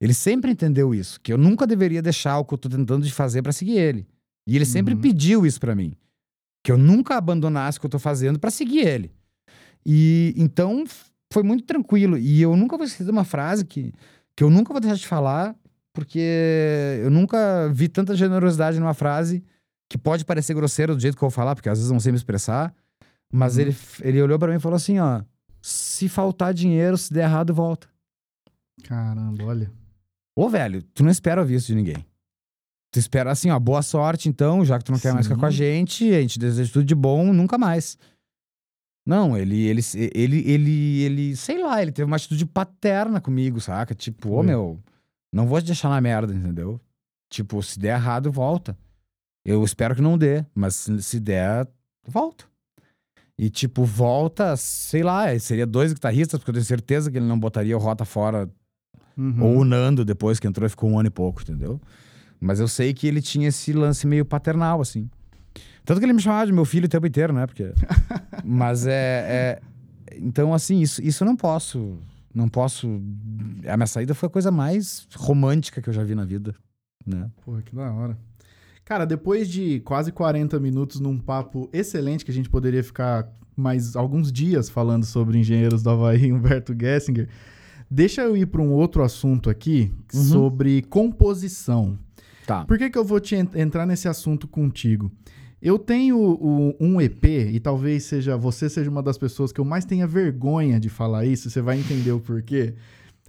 Ele 0.00 0.14
sempre 0.14 0.52
entendeu 0.52 0.94
isso, 0.94 1.20
que 1.20 1.32
eu 1.32 1.38
nunca 1.38 1.66
deveria 1.66 2.00
deixar 2.00 2.38
o 2.38 2.44
que 2.44 2.54
eu 2.54 2.58
tô 2.58 2.68
tentando 2.68 3.04
de 3.04 3.12
fazer 3.12 3.42
pra 3.42 3.52
seguir 3.52 3.78
ele. 3.78 4.06
E 4.46 4.54
ele 4.56 4.64
sempre 4.64 4.94
Uhum. 4.94 5.00
pediu 5.00 5.44
isso 5.44 5.58
pra 5.60 5.74
mim, 5.74 5.94
que 6.64 6.70
eu 6.72 6.78
nunca 6.78 7.16
abandonasse 7.16 7.78
o 7.78 7.80
que 7.80 7.86
eu 7.86 7.90
tô 7.90 7.98
fazendo 7.98 8.38
pra 8.38 8.50
seguir 8.50 8.86
ele. 8.86 9.12
E 9.84 10.32
então 10.36 10.84
foi 11.32 11.42
muito 11.42 11.64
tranquilo. 11.64 12.16
E 12.16 12.40
eu 12.40 12.56
nunca 12.56 12.76
vou 12.76 12.84
esquecer 12.86 13.04
de 13.04 13.10
uma 13.10 13.24
frase 13.24 13.64
que, 13.64 13.92
que 14.36 14.44
eu 14.44 14.50
nunca 14.50 14.72
vou 14.72 14.80
deixar 14.80 14.96
de 14.96 15.06
falar, 15.06 15.54
porque 15.92 17.00
eu 17.02 17.10
nunca 17.10 17.68
vi 17.72 17.88
tanta 17.88 18.14
generosidade 18.14 18.78
numa 18.78 18.94
frase 18.94 19.42
que 19.90 19.98
pode 19.98 20.24
parecer 20.24 20.54
grosseira 20.54 20.94
do 20.94 21.00
jeito 21.00 21.16
que 21.16 21.24
eu 21.24 21.28
vou 21.28 21.34
falar, 21.34 21.54
porque 21.56 21.68
às 21.68 21.78
vezes 21.78 21.90
não 21.90 21.98
sei 22.00 22.12
me 22.12 22.18
expressar. 22.18 22.72
Mas 23.32 23.56
Uhum. 23.56 23.62
ele, 23.62 23.76
ele 24.02 24.22
olhou 24.22 24.38
pra 24.38 24.48
mim 24.48 24.56
e 24.58 24.60
falou 24.60 24.76
assim: 24.76 24.98
ó, 25.00 25.22
se 25.60 26.08
faltar 26.08 26.54
dinheiro, 26.54 26.96
se 26.96 27.12
der 27.12 27.24
errado, 27.24 27.52
volta. 27.52 27.88
Caramba, 28.84 29.44
olha. 29.44 29.70
Ô, 30.38 30.48
velho, 30.48 30.84
tu 30.94 31.02
não 31.02 31.10
espera 31.10 31.40
ouvir 31.40 31.56
isso 31.56 31.66
de 31.66 31.74
ninguém. 31.74 32.06
Tu 32.92 33.00
espera 33.00 33.32
assim, 33.32 33.50
ó, 33.50 33.58
boa 33.58 33.82
sorte 33.82 34.28
então, 34.28 34.64
já 34.64 34.78
que 34.78 34.84
tu 34.84 34.92
não 34.92 34.98
quer 35.00 35.12
mais 35.12 35.26
ficar 35.26 35.36
com 35.36 35.44
a 35.44 35.50
gente, 35.50 36.08
a 36.14 36.20
gente 36.20 36.38
deseja 36.38 36.72
tudo 36.72 36.84
de 36.84 36.94
bom, 36.94 37.32
nunca 37.32 37.58
mais. 37.58 37.98
Não, 39.04 39.36
ele, 39.36 39.66
ele, 39.66 39.80
ele, 40.14 40.48
ele, 40.48 41.02
ele, 41.02 41.36
sei 41.36 41.60
lá, 41.60 41.82
ele 41.82 41.90
teve 41.90 42.06
uma 42.06 42.14
atitude 42.14 42.46
paterna 42.46 43.20
comigo, 43.20 43.60
saca? 43.60 43.96
Tipo, 43.96 44.30
ô 44.30 44.44
meu, 44.44 44.78
não 45.32 45.44
vou 45.44 45.60
te 45.60 45.66
deixar 45.66 45.88
na 45.88 46.00
merda, 46.00 46.32
entendeu? 46.32 46.80
Tipo, 47.28 47.60
se 47.60 47.76
der 47.76 47.96
errado, 47.96 48.30
volta. 48.30 48.78
Eu 49.44 49.64
espero 49.64 49.96
que 49.96 50.00
não 50.00 50.16
dê, 50.16 50.46
mas 50.54 50.76
se, 50.76 51.02
se 51.02 51.18
der, 51.18 51.66
volta. 52.06 52.44
E 53.36 53.50
tipo, 53.50 53.82
volta, 53.84 54.56
sei 54.56 55.02
lá, 55.02 55.36
seria 55.40 55.66
dois 55.66 55.92
guitarristas, 55.92 56.38
porque 56.38 56.50
eu 56.50 56.54
tenho 56.54 56.64
certeza 56.64 57.10
que 57.10 57.16
ele 57.16 57.26
não 57.26 57.40
botaria 57.40 57.76
o 57.76 57.80
Rota 57.80 58.04
fora 58.04 58.48
Uhum. 59.18 59.42
ou 59.42 59.56
o 59.58 59.64
Nando, 59.64 60.04
depois 60.04 60.38
que 60.38 60.46
entrou 60.46 60.64
e 60.64 60.70
ficou 60.70 60.88
um 60.88 60.98
ano 60.98 61.08
e 61.08 61.10
pouco, 61.10 61.42
entendeu? 61.42 61.80
Mas 62.40 62.60
eu 62.60 62.68
sei 62.68 62.94
que 62.94 63.06
ele 63.06 63.20
tinha 63.20 63.48
esse 63.48 63.72
lance 63.72 64.06
meio 64.06 64.24
paternal, 64.24 64.80
assim. 64.80 65.10
Tanto 65.84 65.98
que 65.98 66.06
ele 66.06 66.12
me 66.12 66.20
chamava 66.22 66.46
de 66.46 66.52
meu 66.52 66.64
filho 66.64 66.86
o 66.86 66.88
tempo 66.88 67.06
inteiro, 67.06 67.32
né? 67.32 67.44
Porque... 67.46 67.72
Mas 68.44 68.86
é, 68.86 68.92
é- 68.92 69.60
Então, 70.18 70.54
assim, 70.54 70.80
isso, 70.80 71.02
isso 71.02 71.24
eu 71.24 71.26
não 71.26 71.34
posso. 71.34 71.98
Não 72.32 72.48
posso. 72.48 72.86
A 73.66 73.76
minha 73.76 73.86
saída 73.86 74.14
foi 74.14 74.28
a 74.28 74.30
coisa 74.30 74.50
mais 74.52 75.08
romântica 75.16 75.82
que 75.82 75.88
eu 75.88 75.92
já 75.92 76.04
vi 76.04 76.14
na 76.14 76.24
vida, 76.24 76.54
né? 77.04 77.28
Porra, 77.44 77.62
que 77.62 77.74
da 77.74 77.90
hora. 77.92 78.16
Cara, 78.84 79.04
depois 79.04 79.48
de 79.48 79.80
quase 79.80 80.12
40 80.12 80.60
minutos 80.60 81.00
num 81.00 81.18
papo 81.18 81.68
excelente, 81.72 82.24
que 82.24 82.30
a 82.30 82.34
gente 82.34 82.48
poderia 82.48 82.84
ficar 82.84 83.28
mais 83.56 83.96
alguns 83.96 84.30
dias 84.30 84.68
falando 84.70 85.04
sobre 85.04 85.38
engenheiros 85.38 85.82
do 85.82 85.90
Havaí 85.90 86.26
e 86.26 86.32
Humberto 86.32 86.72
Gessinger, 86.78 87.28
deixa 87.90 88.22
eu 88.22 88.36
ir 88.36 88.46
para 88.46 88.60
um 88.62 88.70
outro 88.70 89.02
assunto 89.02 89.48
aqui 89.50 89.92
Uhum. 90.14 90.22
sobre 90.24 90.82
composição. 90.82 91.98
Tá. 92.46 92.64
Por 92.64 92.78
que, 92.78 92.88
que 92.88 92.96
eu 92.98 93.04
vou 93.04 93.20
te 93.20 93.36
en- 93.36 93.48
entrar 93.54 93.86
nesse 93.86 94.08
assunto 94.08 94.48
contigo? 94.48 95.10
Eu 95.60 95.78
tenho 95.78 96.16
o- 96.18 96.74
um 96.80 97.00
EP, 97.00 97.24
e 97.52 97.58
talvez 97.60 98.04
seja 98.04 98.36
você 98.36 98.68
seja 98.70 98.88
uma 98.88 99.02
das 99.02 99.18
pessoas 99.18 99.52
que 99.52 99.60
eu 99.60 99.64
mais 99.64 99.84
tenha 99.84 100.06
vergonha 100.06 100.78
de 100.78 100.88
falar 100.88 101.26
isso, 101.26 101.50
você 101.50 101.60
vai 101.60 101.78
entender 101.78 102.12
o 102.12 102.20
porquê. 102.20 102.74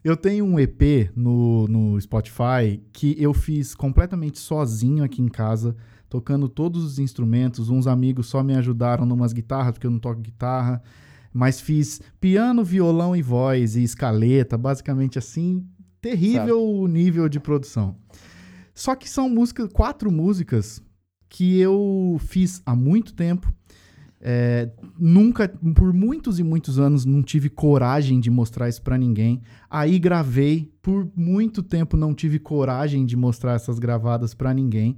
Eu 0.04 0.16
tenho 0.16 0.46
um 0.46 0.58
EP 0.60 1.10
no, 1.16 1.68
no 1.68 2.00
Spotify 2.00 2.82
que 2.94 3.16
eu 3.22 3.34
fiz 3.34 3.76
completamente 3.76 4.40
sozinho 4.40 5.04
aqui 5.04 5.22
em 5.22 5.28
casa, 5.28 5.76
tocando 6.08 6.48
todos 6.48 6.84
os 6.84 7.00
instrumentos. 7.00 7.70
Uns 7.70 7.86
amigos 7.88 8.28
só 8.28 8.42
me 8.42 8.56
ajudaram 8.56 9.06
numas 9.06 9.34
guitarras, 9.34 9.74
porque 9.74 9.86
eu 9.88 9.92
não 9.92 10.00
toco 10.00 10.22
guitarra. 10.22 10.82
Mas 11.34 11.60
fiz 11.60 12.02
piano, 12.20 12.64
violão 12.64 13.16
e 13.16 13.22
voz 13.22 13.76
e 13.76 13.84
escaleta, 13.84 14.58
basicamente 14.58 15.20
assim, 15.20 15.66
terrível 16.02 16.64
o 16.64 16.88
nível 16.88 17.30
de 17.30 17.40
produção. 17.40 17.96
Só 18.74 18.96
que 18.96 19.10
são 19.10 19.30
músicas, 19.30 19.70
quatro 19.72 20.12
músicas 20.12 20.82
que 21.28 21.60
eu 21.60 22.18
fiz 22.20 22.62
há 22.66 22.76
muito 22.76 23.14
tempo. 23.14 23.54
É, 24.22 24.70
nunca, 24.98 25.48
por 25.76 25.94
muitos 25.94 26.40
e 26.40 26.44
muitos 26.44 26.78
anos, 26.78 27.06
não 27.06 27.24
tive 27.24 27.50
coragem 27.50 28.20
de 28.20 28.30
mostrar 28.30 28.68
isso 28.68 28.82
pra 28.82 28.98
ninguém. 28.98 29.42
Aí 29.70 29.98
gravei, 30.00 30.72
por 30.82 31.10
muito 31.16 31.64
tempo 31.64 31.96
não 31.96 32.14
tive 32.14 32.40
coragem 32.40 33.06
de 33.06 33.16
mostrar 33.16 33.54
essas 33.54 33.80
gravadas 33.80 34.34
pra 34.34 34.54
ninguém. 34.54 34.98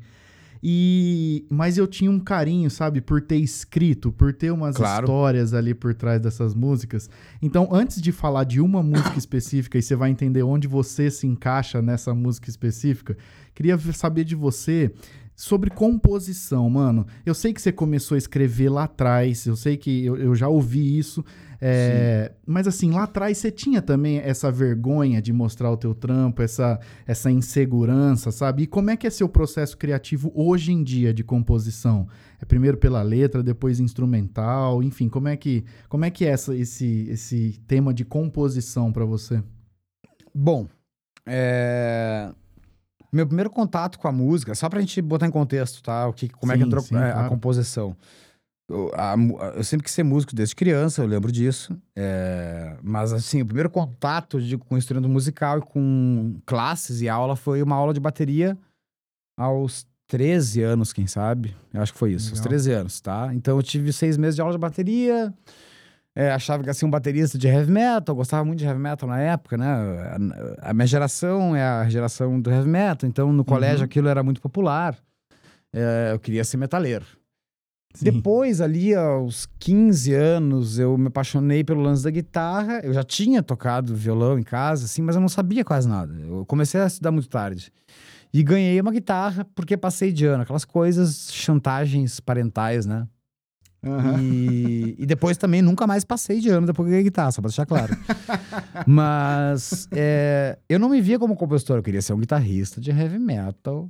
E 0.64 1.46
mas 1.50 1.78
eu 1.78 1.88
tinha 1.88 2.12
um 2.12 2.20
carinho, 2.20 2.70
sabe, 2.70 3.02
por 3.02 3.22
ter 3.22 3.38
escrito, 3.38 4.12
por 4.12 4.32
ter 4.34 4.52
umas 4.52 4.76
Claro. 4.76 5.06
histórias 5.06 5.54
ali 5.54 5.74
por 5.74 5.94
trás 5.96 6.22
dessas 6.22 6.54
músicas. 6.54 7.10
Então, 7.42 7.70
antes 7.72 8.02
de 8.02 8.12
falar 8.12 8.44
de 8.44 8.62
uma 8.62 8.84
música 8.84 9.18
específica 9.18 9.78
e 9.78 9.82
você 9.82 9.96
vai 9.96 10.12
entender 10.12 10.44
onde 10.44 10.68
você 10.68 11.10
se 11.10 11.26
encaixa 11.26 11.82
nessa 11.82 12.14
música 12.14 12.50
específica, 12.50 13.18
queria 13.56 13.78
saber 13.94 14.24
de 14.24 14.36
você 14.36 14.92
sobre 15.36 15.72
composição, 15.72 16.70
mano. 16.70 17.08
Eu 17.26 17.34
sei 17.34 17.52
que 17.52 17.62
você 17.62 17.72
começou 17.72 18.14
a 18.14 18.18
escrever 18.20 18.70
lá 18.70 18.84
atrás, 18.84 19.48
eu 19.48 19.56
sei 19.56 19.76
que 19.76 20.06
eu, 20.06 20.16
eu 20.16 20.36
já 20.36 20.48
ouvi 20.48 21.00
isso, 21.00 21.26
é, 21.64 22.32
mas 22.44 22.68
assim, 22.68 22.90
lá 22.90 23.04
atrás 23.04 23.38
você 23.38 23.52
tinha 23.52 23.84
também 23.84 24.18
essa 24.18 24.52
vergonha 24.52 25.22
de 25.22 25.32
mostrar 25.32 25.70
o 25.70 25.78
teu 25.78 25.94
trampo, 25.94 26.42
essa, 26.42 26.80
essa 27.06 27.30
insegurança, 27.30 28.32
sabe? 28.32 28.64
E 28.64 28.68
como 28.68 28.90
é 28.90 28.98
que 28.98 29.06
é 29.06 29.12
seu 29.12 29.30
processo 29.30 29.78
criativo 29.78 30.32
hoje 30.34 30.72
em 30.72 30.84
dia 30.84 31.14
de 31.14 31.24
composição? 31.24 32.08
É 32.42 32.46
primeiro 32.46 32.78
pela 32.78 33.04
letra, 33.04 33.44
depois 33.44 33.80
instrumental, 33.80 34.82
enfim, 34.82 35.08
como 35.08 35.28
é 35.28 35.38
que, 35.38 35.64
como 35.88 36.04
é, 36.04 36.10
que 36.10 36.26
é 36.26 36.30
essa, 36.30 36.56
esse, 36.56 37.08
esse 37.08 37.62
tema 37.68 37.94
de 37.94 38.04
composição 38.04 38.92
pra 38.92 39.06
você? 39.06 39.44
Bom, 40.34 40.68
é, 41.28 42.32
meu 43.14 43.28
primeiro 43.28 43.52
contato 43.52 44.00
com 44.00 44.08
a 44.08 44.12
música, 44.12 44.56
só 44.56 44.68
pra 44.68 44.80
gente 44.80 45.00
botar 45.00 45.28
em 45.28 45.32
contexto, 45.32 45.84
tá? 45.84 46.08
O 46.08 46.14
que, 46.14 46.28
como 46.28 46.52
é 46.52 46.56
que 46.56 46.62
Sim, 46.62 46.68
entrou 46.68 46.84
sim, 46.84 46.96
é, 46.96 47.10
a 47.10 47.14
claro. 47.14 47.30
composição. 47.30 47.96
Eu, 48.72 48.92
a 48.94 49.16
eu 49.56 49.64
sempre 49.64 49.84
quis 49.84 49.94
ser 49.94 50.04
músico 50.04 50.36
desde 50.36 50.56
criança, 50.56 51.02
eu 51.02 51.08
lembro 51.08 51.32
disso. 51.32 51.76
é, 51.96 52.78
mas, 52.82 53.12
assim, 53.14 53.42
o 53.42 53.46
primeiro 53.46 53.70
contato 53.70 54.42
de- 54.42 54.58
com 54.58 54.78
instrumento 54.78 55.10
musical 55.10 55.60
e 55.60 55.62
com 55.62 56.36
classes 56.46 57.02
e 57.02 57.10
aula 57.10 57.36
foi 57.36 57.62
uma 57.62 57.76
aula 57.76 57.94
de 57.94 58.00
bateria 58.00 58.58
aos 59.38 59.86
13 60.08 60.62
anos, 60.62 60.92
quem 60.94 61.08
sabe? 61.08 61.56
Eu 61.74 61.82
acho 61.82 61.94
que 61.94 62.00
foi 62.00 62.12
isso, 62.14 62.30
aos 62.32 62.40
Legal. 62.40 62.50
13 62.50 62.72
anos, 62.74 63.00
tá? 63.02 63.32
Então 63.34 63.58
eu 63.58 63.64
tive 63.64 63.92
seis 63.94 64.18
meses 64.18 64.36
de 64.36 64.42
aula 64.42 64.54
de 64.54 64.60
bateria. 64.60 65.34
É, 66.14 66.30
achava 66.32 66.62
que 66.62 66.74
ser 66.74 66.86
um 66.86 66.90
baterista 66.90 67.38
de 67.38 67.48
heavy 67.48 67.72
metal, 67.72 68.14
gostava 68.14 68.44
muito 68.44 68.60
de 68.60 68.66
heavy 68.66 68.80
metal 68.82 69.08
na 69.08 69.18
época, 69.22 69.56
né? 69.58 69.66
A, 70.62 70.72
a 70.72 70.74
minha 70.74 70.86
geração 70.86 71.56
é 71.56 71.64
a 71.64 71.88
geração 71.90 72.40
do 72.42 72.52
heavy 72.52 72.68
metal, 72.68 73.10
então 73.10 73.32
no 73.32 73.46
colégio 73.46 73.80
Uhum. 73.80 73.86
aquilo 73.86 74.10
era 74.10 74.22
muito 74.22 74.42
popular. 74.42 74.98
É, 75.74 76.10
eu 76.12 76.20
queria 76.20 76.44
ser 76.44 76.58
metaleiro. 76.58 77.06
Sim. 77.94 78.06
Depois, 78.06 78.62
ali 78.62 78.96
aos 78.96 79.48
15 79.60 80.14
anos, 80.14 80.80
eu 80.80 80.98
me 80.98 81.08
apaixonei 81.08 81.64
pelo 81.64 81.82
lance 81.82 82.04
da 82.04 82.10
guitarra. 82.10 82.80
Eu 82.84 82.94
já 82.94 83.04
tinha 83.04 83.44
tocado 83.44 83.96
violão 83.96 84.40
em 84.40 84.44
casa, 84.44 84.86
assim, 84.86 85.02
mas 85.02 85.16
eu 85.16 85.22
não 85.22 85.30
sabia 85.30 85.64
quase 85.64 85.88
nada. 85.88 86.14
Eu 86.14 86.46
comecei 86.46 86.80
a 86.80 86.88
estudar 86.88 87.12
muito 87.12 87.28
tarde. 87.30 87.72
E 88.34 88.42
ganhei 88.44 88.80
uma 88.80 88.92
guitarra 88.92 89.46
porque 89.54 89.76
passei 89.76 90.12
de 90.12 90.26
ano, 90.26 90.44
aquelas 90.44 90.64
coisas, 90.64 91.30
chantagens 91.34 92.20
parentais, 92.20 92.86
né? 92.86 93.08
Aham. 93.84 94.22
E, 94.22 94.96
e 94.98 95.06
depois 95.06 95.38
também 95.38 95.62
nunca 95.62 95.88
mais 95.88 96.06
passei 96.06 96.40
de 96.40 96.50
ano 96.50 96.68
depois 96.68 96.86
que 96.86 96.92
ganhei 96.92 97.04
guitarra, 97.04 97.32
só 97.32 97.42
pra 97.42 97.50
deixar 97.50 97.66
claro. 97.66 97.98
Mas 98.86 99.88
é, 99.92 100.58
eu 100.70 100.80
não 100.80 100.90
me 100.90 101.02
via 101.02 101.18
como 101.18 101.36
compositor, 101.36 101.78
eu 101.78 101.84
queria 101.84 102.02
ser 102.02 102.14
um 102.14 102.20
guitarrista 102.20 102.80
de 102.80 102.92
heavy 102.92 103.20
metal 103.20 103.90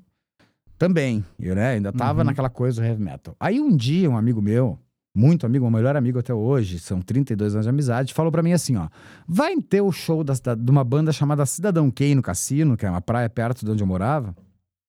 também. 0.85 1.23
Eu 1.39 1.55
né, 1.55 1.69
ainda 1.73 1.91
tava 1.93 2.19
Uhum. 2.21 2.25
naquela 2.25 2.49
coisa 2.49 2.81
do 2.81 2.85
heavy 2.87 3.01
metal. 3.01 3.35
Aí 3.39 3.59
um 3.61 3.75
dia, 3.75 4.09
um 4.09 4.17
amigo 4.17 4.41
meu, 4.41 4.77
muito 5.15 5.45
amigo, 5.45 5.65
meu 5.65 5.71
melhor 5.71 5.95
amigo 5.95 6.17
até 6.19 6.33
hoje, 6.33 6.79
são 6.79 7.01
32 7.01 7.53
anos 7.53 7.65
de 7.65 7.69
amizade, 7.69 8.13
falou 8.13 8.31
pra 8.31 8.41
mim 8.41 8.53
assim: 8.53 8.75
ó, 8.77 8.87
vai 9.27 9.55
ter 9.61 9.81
o 9.81 9.91
show 9.91 10.23
da, 10.23 10.33
da- 10.43 10.55
de 10.55 10.71
uma 10.71 10.83
banda 10.83 11.11
chamada 11.11 11.45
Cidadão 11.45 11.91
Kane 11.91 12.15
no 12.15 12.21
Cassino, 12.21 12.75
que 12.75 12.85
é 12.85 12.89
uma 12.89 13.01
praia 13.01 13.29
perto 13.29 13.63
de 13.65 13.71
onde 13.71 13.83
eu 13.83 13.87
morava, 13.87 14.35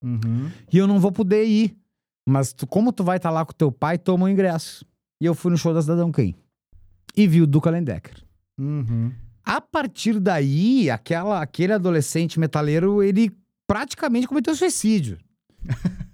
Uhum. 0.03 0.51
e 0.73 0.79
eu 0.79 0.87
não 0.87 0.99
vou 0.99 1.13
poder 1.13 1.45
ir. 1.45 1.77
Mas 2.29 2.53
tu- 2.53 2.67
como 2.67 2.93
tu 2.93 3.03
vai 3.05 3.17
estar 3.17 3.31
lá 3.31 3.45
com 3.45 3.53
teu 3.53 3.71
pai, 3.73 3.99
toma 3.99 4.27
o 4.27 4.29
ingresso. 4.29 4.85
E 5.21 5.27
eu 5.27 5.35
fui 5.35 5.51
no 5.51 5.59
show 5.59 5.75
da 5.75 5.83
Cidadão 5.83 6.11
Kane. 6.13 6.37
E 7.17 7.27
vi 7.27 7.43
o 7.43 7.47
Duca 7.47 7.69
Lendecker. 7.71 8.15
Uhum. 8.59 9.13
A 9.45 9.61
partir 9.61 10.19
daí, 10.21 10.89
aquela, 10.89 11.43
aquele 11.43 11.73
adolescente 11.73 12.39
metaleiro, 12.39 13.03
ele 13.03 13.31
praticamente 13.67 14.27
cometeu 14.29 14.55
suicídio. 14.55 15.19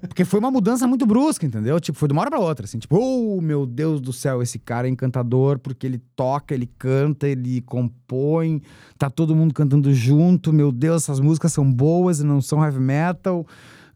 Porque 0.00 0.24
foi 0.24 0.38
uma 0.40 0.50
mudança 0.50 0.86
muito 0.86 1.04
brusca, 1.06 1.44
entendeu? 1.46 1.78
Tipo, 1.80 1.98
foi 1.98 2.08
de 2.08 2.12
uma 2.12 2.20
hora 2.22 2.30
pra 2.30 2.38
outra, 2.38 2.64
assim. 2.64 2.78
Tipo, 2.78 2.96
oh, 2.98 3.40
meu 3.40 3.66
Deus 3.66 4.00
do 4.00 4.12
céu, 4.12 4.40
esse 4.42 4.58
cara 4.58 4.86
é 4.86 4.90
encantador 4.90 5.58
porque 5.58 5.86
ele 5.86 5.98
toca, 6.14 6.54
ele 6.54 6.66
canta, 6.78 7.26
ele 7.28 7.60
compõe, 7.62 8.62
tá 8.96 9.10
todo 9.10 9.34
mundo 9.34 9.52
cantando 9.54 9.92
junto. 9.92 10.52
Meu 10.52 10.70
Deus, 10.72 11.02
essas 11.04 11.20
músicas 11.20 11.52
são 11.52 11.70
boas 11.72 12.20
e 12.20 12.24
não 12.24 12.40
são 12.40 12.62
heavy 12.64 12.80
metal. 12.80 13.40
O 13.40 13.46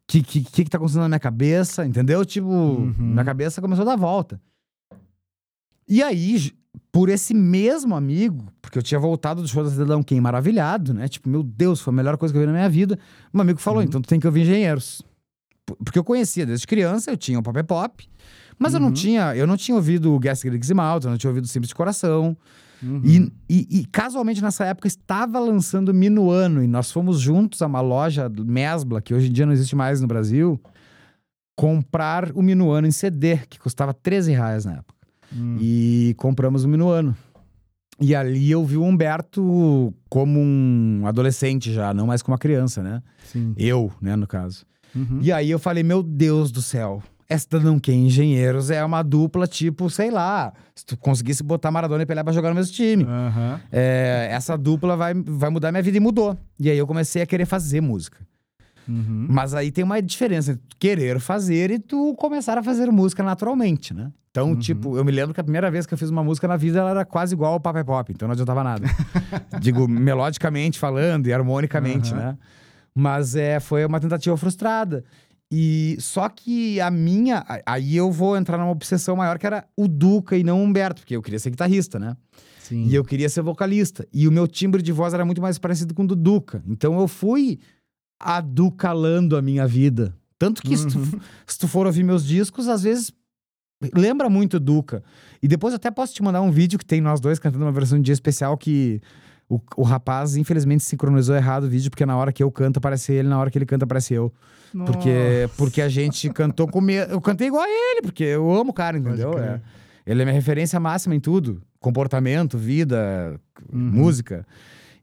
que, 0.07 0.23
que, 0.23 0.43
que 0.43 0.65
que 0.65 0.71
tá 0.71 0.77
acontecendo 0.77 1.03
na 1.03 1.09
minha 1.09 1.21
cabeça, 1.21 1.87
entendeu? 1.87 2.25
Tipo, 2.25 2.49
Uhum. 2.49 2.95
minha 2.99 3.25
cabeça 3.25 3.61
começou 3.61 3.83
a 3.83 3.87
dar 3.87 3.97
volta. 3.97 4.41
E 5.89 6.03
aí, 6.03 6.53
por 6.91 7.09
esse 7.09 7.33
mesmo 7.35 7.95
amigo, 7.95 8.47
porque 8.61 8.79
eu 8.79 8.83
tinha 8.83 8.99
voltado 9.01 9.43
do 9.43 9.49
show 9.49 9.63
da 9.65 9.71
Cidadão 9.71 10.03
Quem 10.03 10.21
maravilhado, 10.21 10.93
né? 10.95 11.09
Tipo, 11.09 11.29
meu 11.29 11.43
Deus, 11.43 11.81
foi 11.81 11.93
a 11.93 11.97
melhor 11.97 12.17
coisa 12.17 12.33
que 12.33 12.39
eu 12.39 12.41
vi 12.43 12.47
na 12.47 12.53
minha 12.53 12.69
vida. 12.69 12.99
Um 13.33 13.41
amigo 13.41 13.59
falou: 13.61 13.81
Uhum. 13.81 13.87
então 13.87 14.01
tu 14.03 14.09
tem 14.09 14.19
que 14.21 14.27
ouvir 14.27 14.43
engenheiros. 14.43 15.03
Porque 15.85 15.99
eu 15.99 16.05
conhecia 16.05 16.45
desde 16.45 16.67
criança, 16.67 17.11
eu 17.11 17.17
tinha 17.17 17.39
o 17.39 17.43
Pop 17.43 17.59
é 17.59 17.63
Pop, 17.63 18.09
mas 18.59 18.75
eu 18.75 18.81
não 18.81 18.89
Uhum. 18.89 18.93
tinha, 18.95 19.35
eu 19.37 19.47
não 19.47 19.57
tinha 19.57 19.75
ouvido 19.77 20.13
o 20.13 20.19
Gas 20.19 20.43
Griggs 20.43 20.71
e 20.71 20.75
Malta, 20.75 21.07
eu 21.07 21.11
não 21.11 21.19
tinha 21.19 21.31
ouvido 21.31 21.47
Simples 21.47 21.69
de 21.69 21.75
Coração. 21.75 22.37
Uhum. 22.83 23.01
E, 23.05 23.33
e- 23.49 23.81
e, 23.81 23.87
casualmente 23.87 24.43
nessa 24.43 24.65
época 24.65 24.89
estava 24.89 25.39
lançando 25.39 25.95
Minuano 25.95 26.65
e 26.65 26.67
nós 26.67 26.91
fomos 26.91 27.21
juntos 27.21 27.63
a 27.63 27.67
uma 27.67 27.81
loja 27.81 28.29
Mesbla, 28.29 29.01
que 29.01 29.15
hoje 29.15 29.29
em 29.29 29.33
dia 29.33 29.47
não 29.47 29.53
existe 29.53 29.77
mais 29.77 30.01
no 30.01 30.09
Brasil, 30.09 30.61
comprar 31.57 32.33
o 32.35 32.43
Minuano 32.43 32.87
em 32.87 32.91
CD, 32.91 33.39
que 33.49 33.59
custava 33.59 33.93
13 33.95 34.33
reais 34.33 34.65
na 34.65 34.73
época. 34.75 34.95
Hum. 35.35 35.57
E 35.61 36.15
compramos 36.19 36.65
o 36.65 36.69
Minuano. 36.69 37.17
E 38.01 38.15
ali 38.17 38.51
eu 38.51 38.65
vi 38.65 38.77
o 38.77 38.83
Humberto 38.83 39.95
como 40.09 40.41
um 40.41 41.03
adolescente 41.07 41.73
já, 41.73 41.95
não 41.95 42.07
mais 42.07 42.21
como 42.21 42.33
uma 42.33 42.39
criança, 42.39 42.83
né? 42.83 43.01
Sim. 43.25 43.55
Eu, 43.57 43.93
né, 44.01 44.17
no 44.17 44.27
caso. 44.27 44.65
Uhum. 44.95 45.19
E 45.23 45.33
aí 45.33 45.51
eu 45.51 45.59
falei, 45.59 45.83
meu 45.83 46.03
Deus 46.03 46.51
do 46.51 46.61
céu, 46.63 47.03
esta 47.29 47.59
não 47.59 47.79
que 47.79 47.93
engenheiros 47.93 48.71
é 48.71 48.85
uma 48.85 49.03
dupla 49.03 49.47
tipo, 49.47 49.89
sei 49.89 50.11
lá, 50.11 50.53
se 50.75 50.85
tu 50.85 50.97
conseguisse 50.97 51.43
botar 51.43 51.71
Maradona 51.71 52.03
e 52.03 52.07
Pelé 52.07 52.23
pra 52.23 52.33
jogar 52.33 52.51
no 52.51 52.55
mesmo 52.57 52.75
time. 52.75 53.05
Aham. 53.05 53.61
É, 53.71 54.29
essa 54.31 54.57
dupla 54.59 54.97
vai, 54.97 55.15
vai 55.15 55.49
mudar 55.51 55.71
minha 55.73 55.83
vida 55.83 55.97
e 55.97 56.01
mudou. 56.01 56.37
E 56.61 56.69
aí 56.71 56.77
eu 56.77 56.87
comecei 56.87 57.23
a 57.23 57.27
querer 57.27 57.47
fazer 57.47 57.81
música. 57.81 58.19
Uhum. 58.89 59.27
Mas 59.31 59.55
aí 59.55 59.71
tem 59.71 59.85
uma 59.85 60.03
diferença 60.03 60.53
entre 60.53 60.63
tu 60.69 60.77
querer 60.77 61.21
fazer 61.21 61.71
e 61.71 61.79
tu 61.79 62.15
começar 62.17 62.59
a 62.59 62.63
fazer 62.63 62.91
música 62.91 63.23
naturalmente, 63.23 63.95
né? 63.95 64.11
Então, 64.31 64.49
Uhum. 64.51 64.59
tipo, 64.59 64.97
eu 64.97 65.05
me 65.05 65.13
lembro 65.13 65.33
que 65.35 65.41
a 65.41 65.45
primeira 65.45 65.71
vez 65.71 65.87
que 65.87 65.93
eu 65.95 65.99
fiz 65.99 66.09
uma 66.11 66.25
música 66.25 66.49
na 66.49 66.57
vida, 66.57 66.81
ela 66.81 66.91
era 66.91 67.05
quase 67.05 67.35
igual 67.35 67.53
ao 67.53 67.61
Pop 67.61 67.79
é 67.79 67.85
Pop, 67.85 68.11
então 68.13 68.27
não 68.27 68.33
adiantava 68.33 68.65
nada. 68.65 68.85
Digo, 69.61 69.87
melodicamente 69.87 70.79
falando 70.79 71.27
e 71.29 71.33
harmonicamente, 71.33 72.13
né? 72.15 72.37
Mas 72.95 73.35
é, 73.37 73.59
foi 73.61 73.85
uma 73.85 74.01
tentativa 74.01 74.37
frustrada. 74.37 75.05
E 75.51 75.97
só 76.01 76.29
que 76.29 76.81
a 76.81 76.91
minha. 76.91 77.45
Aí 77.67 77.97
eu 77.97 78.11
vou 78.11 78.37
entrar 78.37 78.57
numa 78.57 78.71
obsessão 78.71 79.15
maior 79.17 79.39
que 79.39 79.47
era 79.47 79.67
o 79.77 79.87
Duca 79.87 80.37
e 80.37 80.43
não 80.43 80.61
o 80.61 80.65
Humberto, 80.65 81.03
porque 81.03 81.15
eu 81.15 81.23
queria 81.23 81.39
ser 81.39 81.51
guitarrista, 81.51 81.99
né? 81.99 82.17
Sim. 82.61 82.87
E 82.87 82.95
eu 82.95 83.05
queria 83.05 83.29
ser 83.29 83.43
vocalista. 83.43 84.07
E 84.13 84.27
o 84.27 84.33
meu 84.33 84.49
timbre 84.49 84.81
de 84.81 84.93
voz 84.93 85.13
era 85.13 85.25
muito 85.25 85.43
mais 85.43 85.59
parecido 85.59 85.93
com 85.93 86.05
o 86.05 86.07
do 86.07 86.17
Duca. 86.17 86.63
Então 86.67 86.99
eu 86.99 87.07
fui 87.07 87.59
aducalando 88.19 89.37
a 89.37 89.43
minha 89.43 89.67
vida. 89.67 90.15
Tanto 90.39 90.63
que 90.63 90.77
se, 90.77 90.89
tu, 90.89 90.99
Uhum. 90.99 91.21
se 91.47 91.59
tu 91.59 91.69
for 91.69 91.87
ouvir 91.87 92.03
meus 92.03 92.25
discos, 92.25 92.67
às 92.69 92.83
vezes 92.83 93.13
lembra 93.95 94.31
muito 94.31 94.55
o 94.55 94.61
Duca. 94.61 95.03
E 95.43 95.49
depois 95.49 95.73
eu 95.73 95.77
até 95.77 95.91
posso 95.91 96.15
te 96.15 96.23
mandar 96.23 96.41
um 96.41 96.51
vídeo 96.51 96.79
que 96.79 96.85
tem 96.85 97.01
nós 97.01 97.21
dois 97.21 97.39
cantando 97.39 97.65
uma 97.65 97.73
versão 97.73 97.99
de 97.99 98.05
dia 98.05 98.15
especial 98.15 98.57
que 98.57 99.01
o, 99.55 99.61
o 99.77 99.83
rapaz, 99.83 100.37
infelizmente, 100.37 100.83
sincronizou 100.85 101.35
errado 101.37 101.65
o 101.65 101.69
vídeo, 101.69 101.91
porque 101.91 102.07
na 102.07 102.17
hora 102.17 102.33
que 102.33 102.43
eu 102.43 102.51
canto 102.51 102.79
aparece 102.79 103.13
ele, 103.13 103.29
na 103.29 103.39
hora 103.39 103.51
que 103.51 103.59
ele 103.59 103.67
canta 103.67 103.85
aparece 103.85 104.15
eu. 104.15 104.33
Porque, 104.87 105.51
porque 105.59 105.83
a 105.83 105.89
gente 105.89 106.31
cantou 106.31 106.67
com 106.67 106.81
me... 106.81 106.95
Eu 106.95 107.21
cantei 107.21 107.49
igual 107.49 107.63
a 107.63 107.69
ele, 107.69 108.01
porque 108.03 108.25
eu 108.25 108.51
amo 108.55 108.71
o 108.71 108.73
cara, 108.75 108.97
entendeu? 108.97 109.39
É. 109.39 109.61
Ele 110.07 110.23
é 110.23 110.25
minha 110.25 110.35
referência 110.35 110.81
máxima 110.81 111.15
em 111.15 111.21
tudo. 111.21 111.61
Comportamento, 111.79 112.57
vida, 112.57 113.39
Uhum. 113.73 113.79
música. 113.79 114.47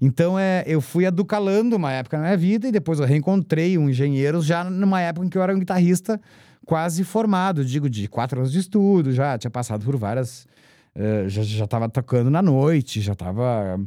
Então, 0.02 0.40
é, 0.40 0.64
eu 0.66 0.82
fui 0.82 1.06
aducalando 1.06 1.76
uma 1.76 1.92
época 1.92 2.18
na 2.18 2.24
minha 2.24 2.38
vida 2.38 2.68
e 2.68 2.72
depois 2.72 3.00
eu 3.00 3.06
reencontrei 3.06 3.78
um 3.78 3.90
engenheiro 3.90 4.42
já 4.42 4.64
numa 4.64 5.00
época 5.02 5.26
em 5.26 5.30
que 5.30 5.38
eu 5.38 5.44
era 5.44 5.54
um 5.56 5.60
guitarrista 5.60 6.20
quase 6.66 7.04
formado, 7.04 7.64
digo, 7.64 7.90
de 7.90 8.08
quatro 8.08 8.40
anos 8.40 8.52
de 8.52 8.60
estudo, 8.60 9.12
já 9.12 9.38
tinha 9.38 9.52
passado 9.52 9.84
por 9.86 9.96
várias... 9.98 10.48
eh, 10.96 11.26
já, 11.28 11.42
já 11.44 11.68
tava 11.68 11.88
tocando 11.90 12.30
na 12.30 12.42
noite, 12.42 13.02
já 13.02 13.14
tava 13.16 13.80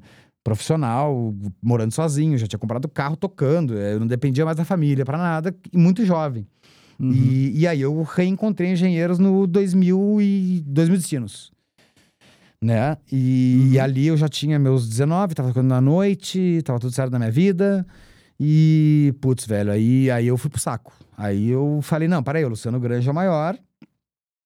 profissional, 0.44 1.34
morando 1.62 1.92
sozinho, 1.92 2.36
já 2.38 2.46
tinha 2.46 2.58
comprado 2.58 2.88
carro 2.88 3.16
tocando, 3.16 3.76
eh, 3.78 3.94
eu 3.94 4.00
não 4.00 4.06
dependia 4.06 4.44
mais 4.44 4.56
da 4.56 4.64
família 4.64 5.04
pra 5.04 5.16
nada, 5.18 5.54
e 5.72 5.76
muito 5.76 6.04
jovem. 6.04 6.46
Uhum. 6.98 7.12
E, 7.12 7.60
e 7.60 7.66
aí 7.66 7.80
eu 7.80 8.02
reencontrei 8.02 8.70
engenheiros 8.72 9.18
no 9.18 9.46
2000 9.46 10.20
e 10.20 10.62
2000 10.66 10.96
destinos. 10.98 11.52
Né? 12.60 12.96
E, 13.10 13.56
Uhum. 13.60 13.72
e 13.72 13.80
ali 13.80 14.06
eu 14.06 14.16
já 14.16 14.28
tinha 14.28 14.56
meus 14.58 14.88
19, 14.88 15.34
tava 15.34 15.48
tocando 15.48 15.68
na 15.68 15.80
noite, 15.80 16.60
tava 16.64 16.78
tudo 16.78 16.92
certo 16.94 17.10
na 17.10 17.18
minha 17.18 17.30
vida. 17.30 17.84
E, 18.38 19.14
putz, 19.20 19.46
velho, 19.46 19.70
aí, 19.70 20.10
aí 20.10 20.26
eu 20.28 20.36
fui 20.36 20.48
pro 20.50 20.60
saco. 20.60 20.92
Aí 21.16 21.48
eu 21.50 21.80
falei, 21.82 22.08
não, 22.08 22.22
peraí, 22.22 22.44
o 22.44 22.48
Luciano 22.48 22.78
Granja 22.80 23.10
é 23.10 23.12
o 23.12 23.14
maior. 23.14 23.56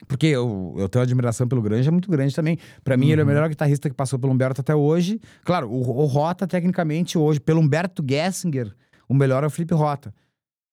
Porque 0.06 0.26
eu, 0.26 0.74
eu 0.76 0.88
tenho 0.88 1.02
admiração 1.02 1.48
pelo 1.48 1.62
Granja 1.62 1.90
muito 1.90 2.10
grande 2.10 2.34
também. 2.34 2.58
Pra 2.84 2.96
mim, 2.96 3.10
ele 3.10 3.20
é 3.20 3.24
o 3.24 3.26
Uhum. 3.26 3.32
melhor 3.32 3.48
guitarrista 3.48 3.88
que 3.88 3.94
passou 3.96 4.18
pelo 4.18 4.32
Humberto 4.32 4.60
até 4.60 4.74
hoje. 4.74 5.18
Claro, 5.44 5.70
o, 5.70 5.80
o 6.02 6.04
Rota, 6.04 6.46
tecnicamente, 6.46 7.16
hoje, 7.16 7.40
pelo 7.40 7.60
Humberto 7.60 8.04
Gessinger, 8.06 8.74
o 9.08 9.14
melhor 9.14 9.42
é 9.42 9.46
o 9.46 9.50
Felipe 9.50 9.74
Rota. 9.74 10.14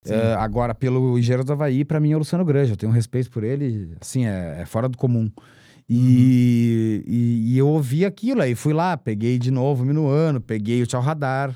É, 0.05 0.33
agora, 0.33 0.75
pelo 0.75 1.17
Engenheiro 1.17 1.45
do 1.45 1.53
Havaí, 1.53 1.85
pra 1.85 1.97
mim 2.01 2.11
é 2.11 2.15
o 2.15 2.19
Luciano 2.19 2.43
Granja. 2.43 2.73
Eu 2.73 2.77
tenho 2.77 2.91
um 2.91 2.95
respeito 2.95 3.31
por 3.31 3.43
ele, 3.45 3.95
assim, 4.01 4.25
é, 4.25 4.59
é 4.61 4.65
fora 4.65 4.89
do 4.89 4.97
comum. 4.97 5.31
E, 5.87 7.03
e, 7.07 7.53
e 7.53 7.57
eu 7.57 7.67
ouvi 7.67 8.05
aquilo, 8.05 8.41
aí 8.41 8.55
fui 8.55 8.73
lá, 8.73 8.97
peguei 8.97 9.37
de 9.37 9.51
novo 9.51 9.85
Minuano, 9.85 10.41
peguei 10.41 10.81
o 10.81 10.87
Tchau 10.87 11.01
Radar. 11.01 11.55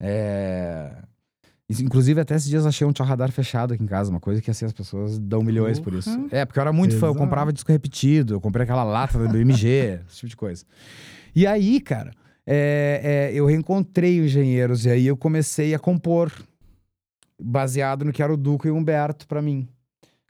É... 0.00 0.92
Inclusive, 1.80 2.20
até 2.20 2.34
esses 2.34 2.48
dias 2.48 2.66
achei 2.66 2.86
um 2.86 2.92
Tchau 2.92 3.06
Radar 3.06 3.30
fechado 3.30 3.74
aqui 3.74 3.82
em 3.82 3.86
casa, 3.86 4.10
uma 4.10 4.20
coisa 4.20 4.40
que 4.40 4.50
assim 4.50 4.64
as 4.64 4.72
pessoas 4.72 5.18
dão 5.18 5.42
milhões 5.42 5.78
por 5.78 5.94
isso. 5.94 6.10
É, 6.30 6.44
porque 6.44 6.58
eu 6.58 6.62
era 6.62 6.72
muito 6.72 6.92
fã, 6.98 7.06
eu 7.06 7.10
Exato. 7.10 7.18
comprava 7.18 7.52
disco 7.52 7.70
repetido, 7.70 8.34
eu 8.34 8.40
comprei 8.40 8.64
aquela 8.64 8.84
lata 8.84 9.18
do 9.18 9.28
BMG, 9.28 10.00
esse 10.08 10.16
tipo 10.16 10.28
de 10.28 10.36
coisa. 10.36 10.64
E 11.34 11.46
aí, 11.46 11.80
cara, 11.80 12.12
é, 12.46 13.30
é, 13.32 13.34
eu 13.34 13.46
reencontrei 13.46 14.20
os 14.20 14.26
engenheiros 14.26 14.84
e 14.84 14.90
aí 14.90 15.06
eu 15.06 15.16
comecei 15.16 15.74
a 15.74 15.78
compor, 15.78 16.32
baseado 17.40 18.04
no 18.04 18.12
que 18.12 18.22
era 18.22 18.32
o 18.32 18.36
Duca 18.36 18.68
e 18.68 18.70
o 18.70 18.76
Humberto 18.76 19.26
pra 19.26 19.40
mim. 19.40 19.68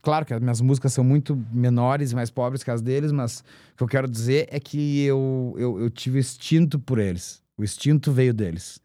Claro 0.02 0.26
que 0.26 0.34
as 0.34 0.40
minhas 0.40 0.60
músicas 0.60 0.92
são 0.92 1.04
muito 1.04 1.40
menores 1.52 2.10
e 2.10 2.14
mais 2.14 2.28
pobres 2.28 2.64
que 2.64 2.70
as 2.70 2.82
deles, 2.82 3.12
mas 3.12 3.44
o 3.74 3.76
que 3.76 3.84
eu 3.84 3.88
quero 3.88 4.08
dizer 4.08 4.48
é 4.50 4.58
que 4.58 5.04
eu, 5.04 5.54
eu, 5.56 5.80
eu 5.80 5.90
tive 5.90 6.18
instinto 6.18 6.78
por 6.78 6.98
eles. 6.98 7.40
O 7.56 7.62
instinto 7.62 8.10
veio 8.10 8.34
deles. 8.34 8.80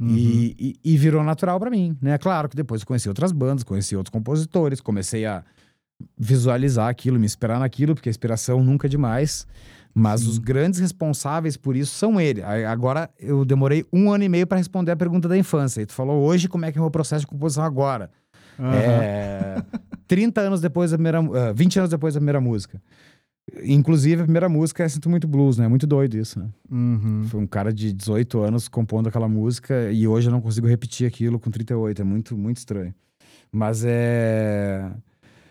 Uhum. 0.00 0.14
E, 0.16 0.56
e, 0.58 0.92
e 0.92 0.96
virou 0.96 1.24
natural 1.24 1.58
pra 1.58 1.70
mim, 1.70 1.96
né? 2.00 2.16
Claro 2.18 2.48
que 2.48 2.56
depois 2.56 2.82
eu 2.82 2.86
conheci 2.86 3.08
outras 3.08 3.32
bandas, 3.32 3.64
conheci 3.64 3.96
outros 3.96 4.12
compositores, 4.12 4.80
comecei 4.80 5.26
a 5.26 5.42
visualizar 6.16 6.88
aquilo, 6.88 7.18
me 7.18 7.26
inspirar 7.26 7.58
naquilo, 7.58 7.94
porque 7.94 8.08
a 8.08 8.10
inspiração 8.10 8.62
nunca 8.62 8.86
é 8.86 8.90
demais. 8.90 9.46
Mas 9.92 10.20
Sim. 10.20 10.28
os 10.28 10.38
grandes 10.38 10.78
responsáveis 10.78 11.56
por 11.56 11.74
isso 11.74 11.92
são 11.94 12.20
ele. 12.20 12.42
Agora, 12.42 13.10
eu 13.18 13.44
demorei 13.44 13.84
um 13.92 14.12
ano 14.12 14.22
e 14.22 14.28
meio 14.28 14.46
pra 14.46 14.56
responder 14.56 14.92
a 14.92 14.96
pergunta 14.96 15.26
da 15.28 15.36
infância. 15.36 15.80
E 15.80 15.86
tu 15.86 15.92
falou 15.92 16.22
hoje 16.22 16.46
como 16.46 16.64
é 16.64 16.70
que 16.70 16.78
é 16.78 16.80
o 16.80 16.84
meu 16.84 16.90
processo 16.90 17.22
de 17.22 17.26
composição 17.26 17.64
agora. 17.64 18.10
Aham. 18.60 18.74
É, 18.74 19.62
30 20.06 20.40
anos 20.40 20.60
depois 20.60 20.92
da 20.92 20.96
primeira... 20.96 21.18
ah, 21.18 21.52
20 21.52 21.78
anos 21.80 21.90
depois 21.90 22.14
da 22.14 22.20
primeira 22.20 22.40
música. 22.40 22.80
Inclusive, 23.62 24.22
a 24.22 24.24
primeira 24.24 24.48
música 24.48 24.84
é 24.84 24.88
Sinto 24.88 25.08
Muito 25.08 25.26
Blues, 25.26 25.58
né? 25.58 25.64
É 25.64 25.68
muito 25.68 25.86
doido 25.86 26.16
isso, 26.16 26.38
né? 26.38 26.48
Uhum. 26.70 27.24
Foi 27.24 27.40
um 27.40 27.46
cara 27.46 27.72
de 27.72 27.92
18 27.92 28.40
anos 28.40 28.68
compondo 28.68 29.08
aquela 29.08 29.28
música 29.28 29.90
e 29.90 30.06
hoje 30.06 30.28
eu 30.28 30.32
não 30.32 30.40
consigo 30.40 30.66
repetir 30.66 31.06
aquilo 31.06 31.38
com 31.38 31.50
38. 31.50 32.02
É 32.02 32.04
muito, 32.04 32.36
muito 32.36 32.58
estranho. 32.58 32.94
Mas 33.50 33.84
é. 33.86 34.90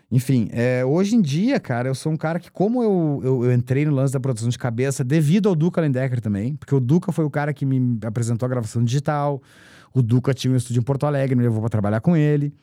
Enfim, 0.10 0.48
é, 0.54 0.86
hoje 0.86 1.16
em 1.16 1.22
dia, 1.22 1.60
cara, 1.60 1.90
eu 1.90 1.96
sou 1.96 2.14
um 2.14 2.18
cara 2.18 2.40
que, 2.40 2.50
como 2.50 2.82
eu, 2.82 3.20
eu, 3.24 3.46
eu 3.46 3.52
entrei 3.52 3.84
no 3.84 3.92
lance 3.92 4.14
da 4.14 4.20
produção 4.22 4.48
de 4.48 4.58
cabeça, 4.58 5.04
devido 5.04 5.50
ao 5.50 5.56
Duca 5.56 5.82
Lendecker 5.82 6.22
também, 6.22 6.56
porque 6.56 6.74
o 6.74 6.80
Duca 6.80 7.12
foi 7.12 7.26
o 7.26 7.30
cara 7.30 7.54
que 7.54 7.66
me 7.66 8.00
apresentou 8.06 8.46
a 8.46 8.50
gravação 8.50 8.82
digital, 8.86 9.42
o 9.94 10.02
Duca 10.02 10.34
tinha 10.34 10.54
um 10.54 10.56
estúdio 10.56 10.80
em 10.80 10.84
Porto 10.84 11.06
Alegre, 11.06 11.36
me 11.36 11.44
levou 11.44 11.60
pra 11.60 11.70
trabalhar 11.70 12.00
com 12.00 12.16
ele. 12.16 12.54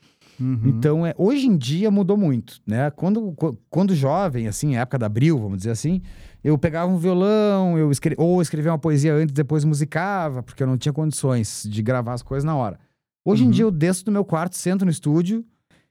Uhum. 0.40 0.60
Então, 0.64 1.06
é, 1.06 1.14
hoje 1.16 1.46
em 1.46 1.56
dia 1.56 1.90
mudou 1.90 2.16
muito, 2.16 2.60
né? 2.66 2.90
Quando, 2.90 3.32
qu- 3.32 3.56
quando 3.70 3.94
jovem, 3.94 4.48
assim, 4.48 4.76
época 4.76 4.98
da 4.98 5.06
Abril, 5.06 5.38
vamos 5.38 5.58
dizer 5.58 5.70
assim, 5.70 6.02
eu 6.42 6.58
pegava 6.58 6.90
um 6.90 6.98
violão, 6.98 7.78
eu 7.78 7.90
escre... 7.90 8.14
ou 8.18 8.42
escrevia 8.42 8.72
uma 8.72 8.78
poesia 8.78 9.14
antes, 9.14 9.32
depois 9.32 9.64
musicava, 9.64 10.42
porque 10.42 10.62
eu 10.62 10.66
não 10.66 10.76
tinha 10.76 10.92
condições 10.92 11.64
de 11.68 11.82
gravar 11.82 12.14
as 12.14 12.22
coisas 12.22 12.44
na 12.44 12.56
hora. 12.56 12.78
Hoje 13.24 13.42
em 13.44 13.46
Uhum. 13.46 13.52
dia 13.52 13.64
eu 13.64 13.70
desço 13.70 14.04
do 14.04 14.12
meu 14.12 14.24
quarto, 14.24 14.56
sento 14.56 14.84
no 14.84 14.90
estúdio 14.90 15.44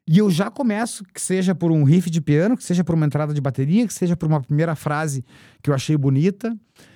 e 0.08 0.18
eu 0.20 0.30
já 0.30 0.52
começo, 0.52 1.04
que 1.14 1.22
seja 1.22 1.56
por 1.56 1.72
um 1.72 1.84
riff 1.84 2.10
de 2.10 2.20
piano, 2.20 2.58
que 2.58 2.64
seja 2.64 2.84
por 2.84 2.94
uma 2.94 3.06
entrada 3.06 3.34
de 3.34 3.40
bateria, 3.40 3.88
que 3.88 3.94
seja 3.94 4.16
por 4.18 4.28
uma 4.28 4.42
primeira 4.42 4.76
frase 4.76 5.24
que 5.62 5.70
eu 5.70 5.74
achei 5.74 5.96
bonita. 5.98 6.56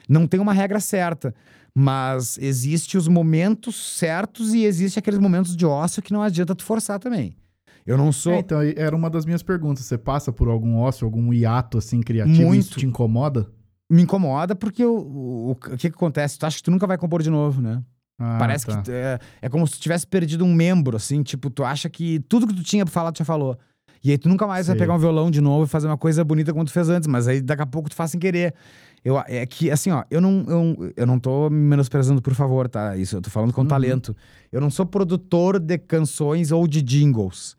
Não 0.10 0.28
tem 0.28 0.40
uma 0.40 0.52
regra 0.54 0.80
certa, 0.82 1.34
mas 1.80 2.40
existe 2.40 2.98
os 2.98 3.08
momentos 3.08 3.76
certos 3.76 4.52
e 4.52 4.64
existe 4.64 4.98
aqueles 4.98 5.20
momentos 5.20 5.56
de 5.56 5.64
ócio 5.64 6.02
que 6.02 6.12
não 6.12 6.24
adianta 6.24 6.56
tu 6.56 6.64
forçar 6.64 6.98
também. 6.98 7.38
Eu 7.86 7.96
não 7.96 8.12
sou 8.12 8.34
É, 8.34 8.40
então, 8.40 8.60
era 8.62 8.96
uma 8.96 9.12
das 9.12 9.26
minhas 9.28 9.44
perguntas. 9.44 9.86
Você 9.86 9.96
passa 9.96 10.32
por 10.34 10.48
algum 10.48 10.78
ócio, 10.78 11.06
algum 11.06 11.32
hiato 11.32 11.78
assim 11.78 12.02
criativo? 12.02 12.42
e 12.42 12.46
Muito. 12.46 12.62
Isso 12.62 12.80
te 12.80 12.86
incomoda? 12.88 13.48
me 13.90 14.02
incomoda 14.02 14.56
porque 14.56 14.84
o, 14.84 14.98
o, 14.98 15.52
o 15.52 15.56
que, 15.56 15.78
que 15.92 15.96
acontece? 15.96 16.40
Tu 16.40 16.46
acha 16.48 16.58
que 16.58 16.64
tu 16.64 16.72
nunca 16.72 16.88
vai 16.88 16.98
compor 16.98 17.22
de 17.22 17.30
novo, 17.30 17.62
né? 17.62 17.84
Ah, 18.20 18.38
Parece 18.40 18.66
tá. 18.66 18.82
que 18.82 18.92
é, 18.92 19.20
é 19.44 19.48
como 19.48 19.68
se 19.68 19.74
tu 19.74 19.80
tivesse 19.80 20.08
perdido 20.08 20.44
um 20.44 20.54
membro, 20.56 20.98
assim, 20.98 21.22
tipo, 21.22 21.48
tu 21.52 21.64
acha 21.64 21.88
que 21.88 22.20
tudo 22.22 22.48
que 22.48 22.56
tu 22.56 22.64
tinha 22.64 22.84
pra 22.84 22.92
falar, 22.92 23.12
tu 23.12 23.20
já 23.20 23.26
falou. 23.26 23.56
E 24.08 24.12
aí 24.12 24.18
tu 24.18 24.30
nunca 24.30 24.48
mais 24.48 24.68
vai 24.68 24.76
Sei. 24.76 24.80
pegar 24.80 24.94
um 24.96 24.98
violão 25.00 25.30
de 25.30 25.42
novo 25.42 25.66
e 25.66 25.68
fazer 25.68 25.88
uma 25.88 25.98
coisa 25.98 26.24
bonita 26.24 26.54
como 26.54 26.64
tu 26.64 26.72
fez 26.72 26.88
antes, 26.88 27.08
mas 27.08 27.28
aí 27.28 27.42
daqui 27.42 27.62
a 27.62 27.66
pouco 27.66 27.90
tu 27.90 27.96
faz 27.96 28.12
sem 28.12 28.20
querer. 28.20 28.54
Eu, 29.04 29.18
é 29.28 29.46
que, 29.46 29.70
assim, 29.70 29.92
ó, 29.92 30.04
eu 30.10 30.22
não, 30.22 30.46
eu, 30.48 30.94
eu 30.96 31.06
não 31.06 31.20
tô 31.20 31.50
me 31.50 31.58
menosprezando, 31.58 32.22
por 32.22 32.34
favor, 32.34 32.70
tá? 32.70 32.96
Isso, 32.96 33.18
eu 33.18 33.22
tô 33.22 33.30
falando 33.30 33.52
com 33.54 33.62
Uhum. 33.62 33.68
talento. 33.68 34.16
Eu 34.52 34.62
não 34.62 34.70
sou 34.70 34.86
produtor 34.86 35.60
de 35.60 35.78
canções 35.78 36.52
ou 36.52 36.68
de 36.68 36.82
jingles. 36.82 37.56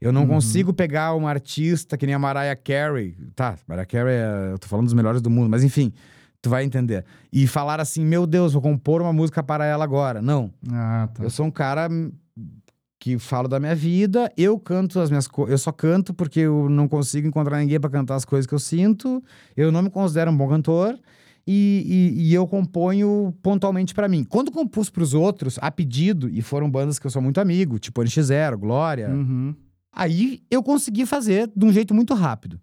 Eu 0.00 0.12
não 0.12 0.22
Uhum. 0.22 0.28
consigo 0.28 0.72
pegar 0.72 1.14
uma 1.14 1.30
artista 1.30 1.96
que 1.96 2.04
nem 2.04 2.14
a 2.16 2.18
Mariah 2.18 2.56
Carey. 2.56 3.16
Tá, 3.36 3.54
Mariah 3.68 3.86
Carey, 3.86 4.14
é, 4.14 4.50
eu 4.54 4.58
tô 4.58 4.66
falando 4.66 4.86
dos 4.86 4.94
melhores 4.94 5.22
do 5.22 5.30
mundo, 5.30 5.48
mas 5.48 5.62
enfim, 5.62 5.92
tu 6.40 6.50
vai 6.50 6.64
entender. 6.64 7.04
E 7.32 7.46
falar 7.46 7.80
assim, 7.80 8.04
meu 8.04 8.26
Deus, 8.26 8.52
vou 8.52 8.60
compor 8.62 9.00
uma 9.02 9.12
música 9.12 9.40
para 9.42 9.64
ela 9.64 9.84
agora. 9.84 10.20
Não. 10.20 10.50
Ah, 10.72 11.08
tá. 11.14 11.22
Eu 11.22 11.30
sou 11.30 11.46
um 11.46 11.50
cara 11.52 11.88
que 13.02 13.18
falo 13.18 13.48
da 13.48 13.58
minha 13.58 13.74
vida, 13.74 14.32
eu 14.36 14.56
canto 14.60 15.00
as 15.00 15.10
minhas 15.10 15.26
coisas. 15.26 15.50
Eu 15.50 15.58
só 15.58 15.72
canto 15.72 16.14
porque 16.14 16.38
eu 16.38 16.68
não 16.68 16.86
consigo 16.86 17.26
encontrar 17.26 17.58
ninguém 17.58 17.80
pra 17.80 17.90
cantar 17.90 18.14
as 18.14 18.24
coisas 18.24 18.46
que 18.46 18.54
eu 18.54 18.60
sinto. 18.60 19.20
Eu 19.56 19.72
não 19.72 19.82
me 19.82 19.90
considero 19.90 20.30
um 20.30 20.36
bom 20.36 20.48
cantor. 20.48 20.96
E, 21.44 22.12
e- 22.16 22.28
e 22.28 22.34
eu 22.34 22.46
componho 22.46 23.34
pontualmente 23.42 23.92
pra 23.92 24.06
mim. 24.08 24.22
Quando 24.22 24.52
compus 24.52 24.88
pros 24.88 25.14
outros, 25.14 25.58
a 25.60 25.68
pedido, 25.72 26.28
e 26.30 26.40
foram 26.40 26.70
bandas 26.70 27.00
que 27.00 27.06
eu 27.06 27.10
sou 27.10 27.20
muito 27.20 27.40
amigo, 27.40 27.76
tipo 27.80 28.00
NX0, 28.00 28.56
Glória, 28.56 29.08
Uhum. 29.10 29.52
Aí 29.94 30.40
eu 30.48 30.62
consegui 30.62 31.04
fazer 31.04 31.50
de 31.54 31.66
um 31.66 31.72
jeito 31.72 31.92
muito 31.92 32.14
rápido. 32.14 32.60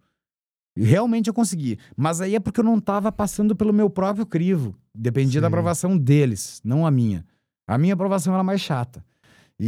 Realmente 0.78 1.28
eu 1.28 1.34
consegui. 1.34 1.78
Mas 1.98 2.22
aí 2.22 2.34
é 2.34 2.40
porque 2.40 2.62
eu 2.62 2.64
não 2.64 2.80
tava 2.80 3.12
passando 3.12 3.56
pelo 3.56 3.74
meu 3.74 3.90
próprio 3.90 4.26
crivo. 4.26 4.74
Dependia 4.96 5.42
da 5.42 5.48
Sei. 5.48 5.54
aprovação 5.54 5.98
deles, 5.98 6.62
não 6.64 6.88
a 6.88 6.92
minha. 6.92 7.26
A 7.68 7.78
minha 7.78 7.94
aprovação 7.94 8.34
era 8.34 8.44
mais 8.44 8.62
chata. 8.62 9.04
E, 9.60 9.66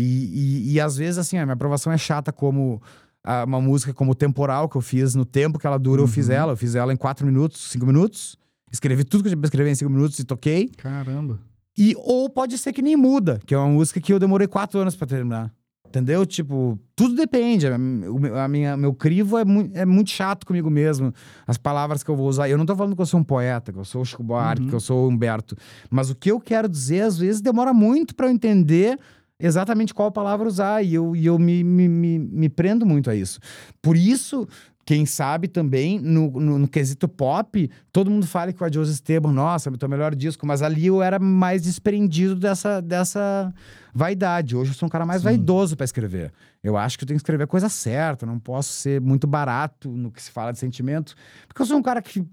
e, 0.69 0.73
e 0.73 0.79
às 0.79 0.95
vezes, 0.97 1.17
assim, 1.17 1.37
a 1.37 1.45
minha 1.45 1.53
aprovação 1.53 1.91
é 1.91 1.97
chata 1.97 2.31
como 2.31 2.81
a- 3.23 3.43
uma 3.43 3.59
música 3.61 3.93
como 3.93 4.15
Temporal, 4.15 4.69
que 4.69 4.77
eu 4.77 4.81
fiz 4.81 5.13
no 5.15 5.25
tempo 5.25 5.59
que 5.59 5.67
ela 5.67 5.77
dura, 5.77 6.01
eu 6.01 6.07
fiz 6.07 6.27
Uhum. 6.29 6.33
ela. 6.35 6.51
Eu 6.53 6.57
fiz 6.57 6.75
ela 6.75 6.93
em 6.93 6.97
quatro 6.97 7.25
minutos, 7.25 7.69
cinco 7.71 7.85
minutos. 7.85 8.37
Escrevi 8.71 9.03
tudo 9.03 9.21
que 9.23 9.27
eu 9.27 9.31
tinha 9.31 9.39
pra 9.41 9.47
escrever 9.47 9.69
em 9.71 9.75
cinco 9.75 9.91
minutos 9.91 10.17
e 10.17 10.23
toquei. 10.23 10.69
Caramba. 10.77 11.39
E, 11.77 11.93
ou 11.97 12.29
pode 12.29 12.57
ser 12.57 12.71
que 12.73 12.81
nem 12.81 12.95
muda, 12.95 13.39
que 13.45 13.53
é 13.53 13.57
uma 13.57 13.67
música 13.67 13.99
que 13.99 14.11
eu 14.13 14.19
demorei 14.19 14.47
quatro 14.47 14.79
anos 14.79 14.95
pra 14.95 15.05
terminar. 15.07 15.51
Entendeu? 15.87 16.25
Tipo, 16.25 16.79
tudo 16.95 17.15
depende. 17.15 17.67
A, 17.67 18.47
minha, 18.47 18.77
meu 18.77 18.93
crivo 18.93 19.37
é, 19.37 19.43
mui- 19.43 19.69
é 19.73 19.85
muito 19.85 20.09
chato 20.09 20.45
comigo 20.45 20.69
mesmo. 20.69 21.13
As 21.45 21.57
palavras 21.57 22.01
que 22.01 22.09
eu 22.09 22.15
vou 22.15 22.29
usar. 22.29 22.47
Eu 22.49 22.57
não 22.57 22.65
tô 22.65 22.73
falando 22.77 22.95
que 22.95 23.01
eu 23.01 23.05
sou 23.05 23.19
um 23.19 23.23
poeta, 23.25 23.73
que 23.73 23.77
eu 23.77 23.83
sou 23.83 24.01
o 24.01 24.05
Chico 24.05 24.23
Buarque, 24.23 24.63
Uhum. 24.63 24.69
que 24.69 24.75
eu 24.75 24.79
sou 24.79 25.05
o 25.05 25.09
Humberto. 25.09 25.53
Mas 25.89 26.09
o 26.09 26.15
que 26.15 26.31
eu 26.31 26.39
quero 26.39 26.69
dizer, 26.69 27.01
às 27.01 27.17
vezes, 27.17 27.41
demora 27.41 27.73
muito 27.73 28.15
pra 28.15 28.27
eu 28.27 28.31
entender 28.31 28.97
exatamente 29.41 29.93
qual 29.93 30.11
palavra 30.11 30.47
usar. 30.47 30.83
E 30.83 30.93
eu, 30.93 31.15
e 31.15 31.25
eu 31.25 31.37
me, 31.37 31.63
me, 31.63 31.87
me, 31.87 32.19
me 32.19 32.49
prendo 32.49 32.85
muito 32.85 33.09
a 33.09 33.15
isso. 33.15 33.39
Por 33.81 33.95
isso, 33.97 34.47
quem 34.85 35.05
sabe 35.05 35.47
também, 35.47 35.99
no, 35.99 36.31
no, 36.31 36.59
no 36.59 36.67
quesito 36.67 37.07
pop, 37.07 37.69
todo 37.91 38.09
mundo 38.09 38.25
fala 38.25 38.51
que 38.51 38.61
o 38.61 38.65
Adios 38.65 38.89
Esteban, 38.89 39.31
nossa, 39.31 39.69
o 39.69 39.77
teu 39.77 39.87
melhor 39.87 40.15
disco, 40.15 40.45
mas 40.45 40.61
ali 40.61 40.87
eu 40.87 41.01
era 41.01 41.19
mais 41.19 41.61
desprendido 41.61 42.35
dessa, 42.35 42.81
dessa 42.81 43.53
vaidade. 43.93 44.55
Hoje 44.55 44.71
eu 44.71 44.75
sou 44.75 44.87
um 44.87 44.89
cara 44.89 45.05
mais 45.05 45.21
Sim. 45.21 45.25
vaidoso 45.25 45.77
pra 45.77 45.85
escrever. 45.85 46.33
Eu 46.63 46.77
acho 46.77 46.97
que 46.97 47.03
eu 47.03 47.07
tenho 47.07 47.17
que 47.17 47.21
escrever 47.21 47.43
a 47.43 47.47
coisa 47.47 47.69
certa, 47.69 48.25
não 48.25 48.39
posso 48.39 48.73
ser 48.73 48.99
muito 48.99 49.27
barato 49.27 49.89
no 49.89 50.11
que 50.11 50.21
se 50.21 50.31
fala 50.31 50.51
de 50.51 50.59
sentimento, 50.59 51.15
porque 51.47 51.61
eu 51.61 51.65
sou 51.65 51.77
um 51.77 51.83
cara 51.83 52.01
que, 52.01 52.25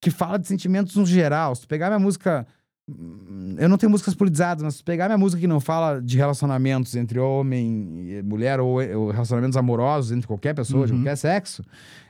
que 0.00 0.10
fala 0.10 0.38
de 0.38 0.46
sentimentos 0.46 0.94
no 0.96 1.06
geral. 1.06 1.54
Se 1.54 1.62
tu 1.62 1.68
pegar 1.68 1.88
minha 1.88 1.98
música. 1.98 2.46
Hum, 2.88 3.56
Eu 3.58 3.68
não 3.68 3.76
tenho 3.78 3.90
músicas 3.90 4.14
politizadas, 4.14 4.62
mas 4.62 4.76
se 4.76 4.84
pegar 4.84 5.06
minha 5.08 5.18
música 5.18 5.40
que 5.40 5.46
não 5.46 5.60
fala 5.60 6.00
de 6.00 6.16
relacionamentos 6.16 6.94
entre 6.96 7.18
homem 7.18 8.18
e 8.18 8.22
mulher 8.22 8.58
ou, 8.60 8.74
ou 8.96 9.10
relacionamentos 9.10 9.56
amorosos 9.56 10.10
entre 10.12 10.26
qualquer 10.26 10.54
pessoa, 10.54 10.86
de 10.86 10.92
Uhum. 10.92 10.98
qualquer 10.98 11.16
sexo, 11.16 11.62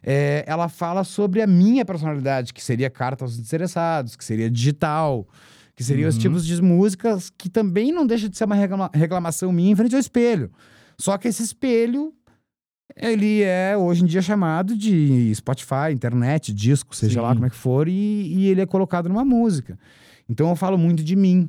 é, 0.03 0.45
ela 0.47 0.69
fala 0.69 1.05
sobre 1.05 1.43
a 1.43 1.47
minha 1.47 1.85
personalidade, 1.85 2.53
que 2.55 2.63
seria 2.65 2.89
carta 2.91 3.25
aos 3.25 3.39
interessados, 3.39 4.17
que 4.17 4.25
seria 4.25 4.51
digital, 4.51 5.27
que 5.77 5.83
seriam 5.85 6.09
os 6.09 6.15
Uhum. 6.17 6.21
tipos 6.23 6.47
de 6.47 6.63
músicas 6.63 7.31
que 7.31 7.49
também 7.51 7.93
não 7.93 8.07
deixa 8.07 8.29
de 8.29 8.37
ser 8.37 8.45
uma 8.45 8.55
reclama- 8.55 8.91
reclamação 8.95 9.53
minha 9.53 9.73
em 9.73 9.77
frente 9.77 9.95
ao 9.95 10.01
espelho. 10.01 10.51
Só 10.99 11.19
que 11.19 11.27
esse 11.29 11.43
espelho, 11.43 12.13
ele 12.97 13.43
é 13.43 13.77
hoje 13.77 14.05
em 14.05 14.07
dia 14.07 14.23
chamado 14.23 14.77
de 14.77 15.35
Spotify, 15.35 15.93
internet, 15.93 16.53
disco, 16.55 16.95
seja 16.95 17.21
lá 17.21 17.31
Sim. 17.31 17.35
como 17.35 17.47
é 17.47 17.51
que 17.51 17.57
for, 17.57 17.89
e, 17.89 17.93
e 17.93 18.47
ele 18.47 18.61
é 18.61 18.67
colocado 18.67 19.09
numa 19.09 19.25
música. 19.25 19.77
Então 20.29 20.49
eu 20.51 20.57
falo 20.57 20.77
muito 20.79 21.03
de 21.05 21.15
mim. 21.17 21.49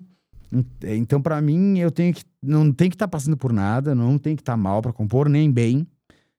En- 0.52 0.66
Então, 0.98 1.22
pra 1.22 1.42
mim, 1.42 1.78
eu 1.80 1.92
tenho 1.92 2.14
que. 2.14 2.24
Não 2.42 2.72
tem 2.72 2.90
que 2.90 2.96
estar 2.96 3.08
passando 3.08 3.36
por 3.38 3.52
nada, 3.52 3.96
não 3.96 4.18
tem 4.18 4.36
que 4.36 4.42
estar 4.42 4.56
mal 4.58 4.82
pra 4.82 4.94
compor, 4.94 5.28
nem 5.30 5.52
bem. 5.52 5.88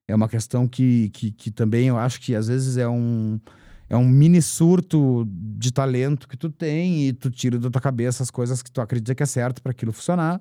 É 0.08 0.14
uma 0.14 0.28
questão 0.28 0.68
que, 0.68 1.08
que, 1.10 1.32
que 1.32 1.50
também 1.50 1.88
eu 1.88 1.98
acho 1.98 2.20
que 2.20 2.34
às 2.34 2.46
vezes 2.46 2.76
é 2.76 2.86
um, 2.88 3.40
é 3.90 3.96
um 3.96 4.06
mini 4.08 4.40
surto 4.40 5.26
de 5.28 5.72
talento 5.72 6.28
que 6.28 6.36
tu 6.36 6.48
tem 6.48 7.08
e 7.08 7.12
tu 7.12 7.28
tira 7.28 7.58
da 7.58 7.68
tua 7.70 7.80
cabeça 7.80 8.22
as 8.22 8.30
coisas 8.30 8.62
que 8.62 8.70
tu 8.70 8.80
acredita 8.80 9.14
que 9.16 9.22
é 9.24 9.26
certo 9.26 9.60
para 9.60 9.72
aquilo 9.72 9.92
funcionar. 9.92 10.40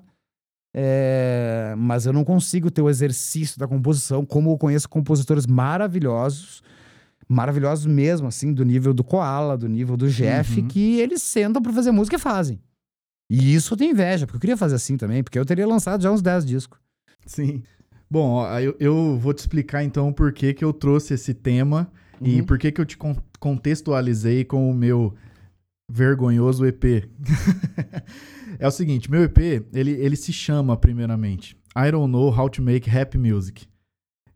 É, 0.78 1.74
mas 1.78 2.04
eu 2.06 2.12
não 2.12 2.22
consigo 2.22 2.70
ter 2.70 2.82
o 2.82 2.90
exercício 2.90 3.58
da 3.58 3.66
composição 3.66 4.24
como 4.26 4.50
eu 4.52 4.58
conheço 4.58 4.88
compositores 4.88 5.46
maravilhosos, 5.46 6.62
maravilhosos 7.28 7.86
mesmo, 7.86 8.26
assim, 8.28 8.52
do 8.52 8.64
nível 8.64 8.94
do 8.94 9.02
Koala, 9.04 9.56
do 9.58 9.68
nível 9.68 9.96
do 9.96 10.08
Jeff, 10.08 10.60
Uhum. 10.60 10.68
que 10.68 11.00
eles 11.00 11.22
sentam 11.22 11.60
pra 11.62 11.72
fazer 11.72 11.90
música 11.90 12.16
e 12.16 12.18
fazem. 12.20 12.60
E 13.30 13.54
isso 13.54 13.74
eu 13.74 13.78
tenho 13.78 13.90
inveja, 13.92 14.26
porque 14.26 14.36
eu 14.36 14.40
queria 14.40 14.56
fazer 14.56 14.76
assim 14.76 14.96
também, 14.96 15.22
porque 15.22 15.38
eu 15.38 15.44
teria 15.44 15.66
lançado 15.66 16.02
já 16.02 16.10
uns 16.12 16.22
10 16.22 16.46
discos. 16.46 16.78
Sim. 17.26 17.62
Bom, 18.08 18.30
ó, 18.34 18.60
eu, 18.60 18.76
eu 18.78 19.18
vou 19.18 19.34
te 19.34 19.38
explicar 19.38 19.82
então 19.82 20.12
por 20.12 20.32
que, 20.32 20.54
que 20.54 20.64
eu 20.64 20.72
trouxe 20.72 21.14
esse 21.14 21.34
tema 21.34 21.90
e 22.22 22.38
Uhum. 22.40 22.46
por 22.46 22.56
que, 22.58 22.70
que 22.70 22.80
eu 22.80 22.84
te 22.86 22.96
con- 22.96 23.16
contextualizei 23.40 24.44
com 24.44 24.70
o 24.70 24.74
meu 24.74 25.12
vergonhoso 25.90 26.64
EP. 26.64 27.08
é 28.58 28.66
o 28.66 28.70
seguinte, 28.70 29.10
meu 29.10 29.24
EP, 29.24 29.38
ele, 29.72 29.90
ele 29.92 30.16
se 30.16 30.32
chama, 30.32 30.76
primeiramente, 30.76 31.56
I 31.76 31.90
Don't 31.90 32.10
Know 32.12 32.28
How 32.36 32.48
to 32.50 32.62
Make 32.62 32.88
Happy 32.88 33.18
Music. 33.18 33.66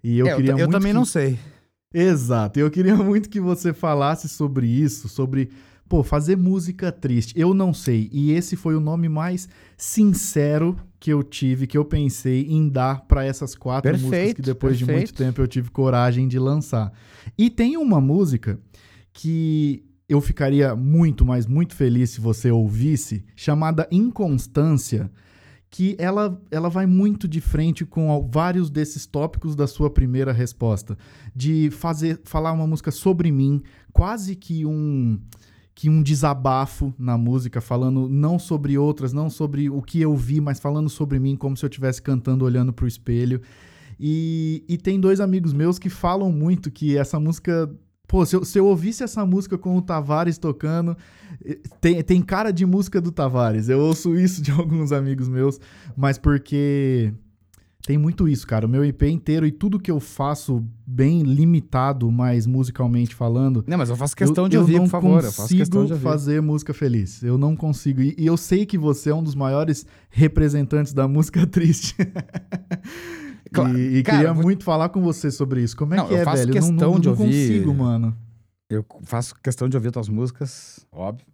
E 0.02 0.18
eu 0.18 0.26
É, 0.26 0.34
queria 0.36 0.52
eu 0.52 0.58
muito 0.58 0.70
também 0.72 0.92
que- 0.92 0.98
não 0.98 1.04
sei. 1.04 1.38
Exato. 1.92 2.58
Eu 2.58 2.70
queria 2.70 2.96
muito 2.98 3.28
que 3.28 3.40
você 3.40 3.72
falasse 3.72 4.28
sobre 4.28 4.66
isso, 4.66 5.08
sobre, 5.08 5.50
pô, 5.88 6.02
fazer 6.02 6.36
música 6.36 6.92
triste. 6.92 7.34
Eu 7.36 7.52
não 7.52 7.74
sei. 7.74 8.08
E 8.12 8.32
esse 8.32 8.56
foi 8.56 8.74
o 8.74 8.80
nome 8.80 9.08
mais 9.08 9.48
sincero 9.76 10.76
que 10.98 11.10
eu 11.12 11.22
tive, 11.22 11.66
que 11.66 11.78
eu 11.78 11.84
pensei 11.84 12.46
em 12.48 12.68
dar 12.68 13.02
pra 13.06 13.24
essas 13.24 13.54
quatro 13.54 13.90
músicas 13.90 14.10
Perfeito, 14.10 14.36
que 14.36 14.42
depois 14.42 14.78
de 14.78 14.84
muito 14.84 14.96
perfeito. 14.96 15.16
tempo 15.16 15.40
eu 15.40 15.48
tive 15.48 15.70
coragem 15.70 16.28
de 16.28 16.38
lançar. 16.38 16.92
E 17.36 17.50
tem 17.50 17.76
uma 17.76 18.00
música 18.00 18.60
que 19.12 19.84
eu 20.08 20.20
ficaria 20.20 20.74
muito, 20.74 21.24
mas 21.24 21.46
muito 21.46 21.74
feliz 21.74 22.10
se 22.10 22.20
você 22.20 22.50
ouvisse, 22.50 23.24
chamada 23.34 23.88
Inconstância, 23.90 25.10
que 25.70 25.94
ela, 25.98 26.40
ela 26.50 26.68
vai 26.68 26.84
muito 26.84 27.28
de 27.28 27.40
frente 27.40 27.86
com 27.86 28.28
vários 28.30 28.68
desses 28.68 29.06
tópicos 29.06 29.54
da 29.54 29.66
sua 29.66 29.88
primeira 29.88 30.32
resposta, 30.32 30.98
de 31.34 31.70
fazer 31.70 32.20
falar 32.24 32.52
uma 32.52 32.66
música 32.66 32.90
sobre 32.90 33.30
mim, 33.30 33.62
quase 33.92 34.34
que 34.34 34.66
um 34.66 35.20
que 35.72 35.88
um 35.88 36.02
desabafo 36.02 36.92
na 36.98 37.16
música, 37.16 37.58
falando 37.58 38.06
não 38.06 38.38
sobre 38.38 38.76
outras, 38.76 39.14
não 39.14 39.30
sobre 39.30 39.70
o 39.70 39.80
que 39.80 39.98
eu 39.98 40.14
vi, 40.14 40.38
mas 40.38 40.60
falando 40.60 40.90
sobre 40.90 41.18
mim, 41.18 41.36
como 41.36 41.56
se 41.56 41.64
eu 41.64 41.68
estivesse 41.68 42.02
cantando 42.02 42.44
olhando 42.44 42.70
pro 42.70 42.86
espelho. 42.86 43.40
E, 43.98 44.62
e 44.68 44.76
tem 44.76 45.00
dois 45.00 45.20
amigos 45.20 45.54
meus 45.54 45.78
que 45.78 45.88
falam 45.88 46.30
muito 46.30 46.70
que 46.70 46.98
essa 46.98 47.18
música. 47.18 47.70
Pô, 48.10 48.26
se 48.26 48.34
eu, 48.34 48.44
se 48.44 48.58
eu 48.58 48.66
ouvisse 48.66 49.04
essa 49.04 49.24
música 49.24 49.56
com 49.56 49.76
o 49.76 49.80
Tavares 49.80 50.36
tocando, 50.36 50.96
tem, 51.80 52.02
tem 52.02 52.20
cara 52.20 52.50
de 52.50 52.66
música 52.66 53.00
do 53.00 53.12
Tavares. 53.12 53.68
Eu 53.68 53.78
ouço 53.78 54.16
isso 54.16 54.42
de 54.42 54.50
alguns 54.50 54.90
amigos 54.90 55.28
meus, 55.28 55.60
mas 55.96 56.18
porque 56.18 57.14
tem 57.86 57.96
muito 57.96 58.28
isso, 58.28 58.44
cara. 58.48 58.66
O 58.66 58.68
meu 58.68 58.84
IP 58.84 59.06
inteiro 59.06 59.46
e 59.46 59.52
tudo 59.52 59.78
que 59.78 59.92
eu 59.92 60.00
faço 60.00 60.66
bem 60.84 61.22
limitado, 61.22 62.10
mas 62.10 62.48
musicalmente 62.48 63.14
falando, 63.14 63.64
Não, 63.64 63.78
mas 63.78 63.90
eu 63.90 63.96
faço 63.96 64.16
questão 64.16 64.46
eu, 64.46 64.48
de 64.48 64.58
ouvir, 64.58 64.80
por 64.80 64.88
favor. 64.88 65.22
Eu 65.22 65.30
faço 65.30 65.56
questão 65.56 65.82
consigo 65.82 65.86
de 65.86 65.92
ouvir. 65.92 66.02
fazer 66.02 66.42
música 66.42 66.74
feliz. 66.74 67.22
Eu 67.22 67.38
não 67.38 67.54
consigo. 67.54 68.02
E, 68.02 68.16
e 68.18 68.26
eu 68.26 68.36
sei 68.36 68.66
que 68.66 68.76
você 68.76 69.10
é 69.10 69.14
um 69.14 69.22
dos 69.22 69.36
maiores 69.36 69.86
representantes 70.08 70.92
da 70.92 71.06
música 71.06 71.46
triste. 71.46 71.94
Claro, 73.52 73.76
e 73.78 73.98
e 73.98 74.02
cara, 74.02 74.18
queria 74.18 74.32
vou- 74.32 74.42
muito 74.44 74.64
falar 74.64 74.88
com 74.90 75.00
você 75.02 75.30
sobre 75.30 75.62
isso. 75.62 75.76
Como 75.76 75.94
é 75.94 75.96
Não, 75.96 76.06
que 76.08 76.14
eu 76.14 76.18
é, 76.18 76.24
faço 76.24 76.36
velho? 76.46 76.50
Eu 76.50 76.54
não, 76.62 76.68
questão 76.70 76.92
não, 76.92 77.00
de 77.00 77.06
não 77.08 77.12
ouvir- 77.12 77.26
consigo, 77.26 77.74
mano. 77.74 78.16
Eu 78.68 78.84
faço 79.02 79.34
questão 79.42 79.68
de 79.68 79.76
ouvir 79.76 79.90
tuas 79.90 80.08
músicas, 80.08 80.86
óbvio. 80.92 81.26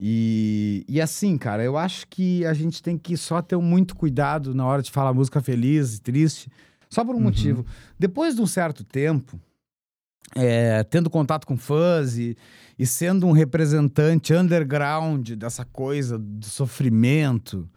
E, 0.00 0.84
e 0.88 1.00
assim, 1.00 1.38
cara, 1.38 1.62
eu 1.62 1.78
acho 1.78 2.06
que 2.08 2.44
a 2.44 2.52
gente 2.52 2.82
tem 2.82 2.98
que 2.98 3.16
só 3.16 3.40
ter 3.40 3.56
muito 3.56 3.94
cuidado 3.94 4.52
na 4.54 4.66
hora 4.66 4.82
de 4.82 4.90
falar 4.90 5.14
música 5.14 5.40
feliz 5.40 5.96
e 5.96 6.00
triste, 6.00 6.50
só 6.90 7.04
por 7.04 7.14
um 7.14 7.18
Uhum. 7.18 7.24
motivo. 7.24 7.64
Depois 7.98 8.34
de 8.34 8.42
um 8.42 8.46
certo 8.46 8.82
tempo, 8.82 9.38
é, 10.34 10.82
tendo 10.82 11.08
contato 11.08 11.46
com 11.46 11.56
fãs 11.56 12.18
e, 12.18 12.36
e 12.76 12.84
sendo 12.84 13.26
um 13.26 13.32
representante 13.32 14.34
underground 14.34 15.30
dessa 15.30 15.64
coisa 15.64 16.18
do 16.18 16.44
sofrimento, 16.46 17.68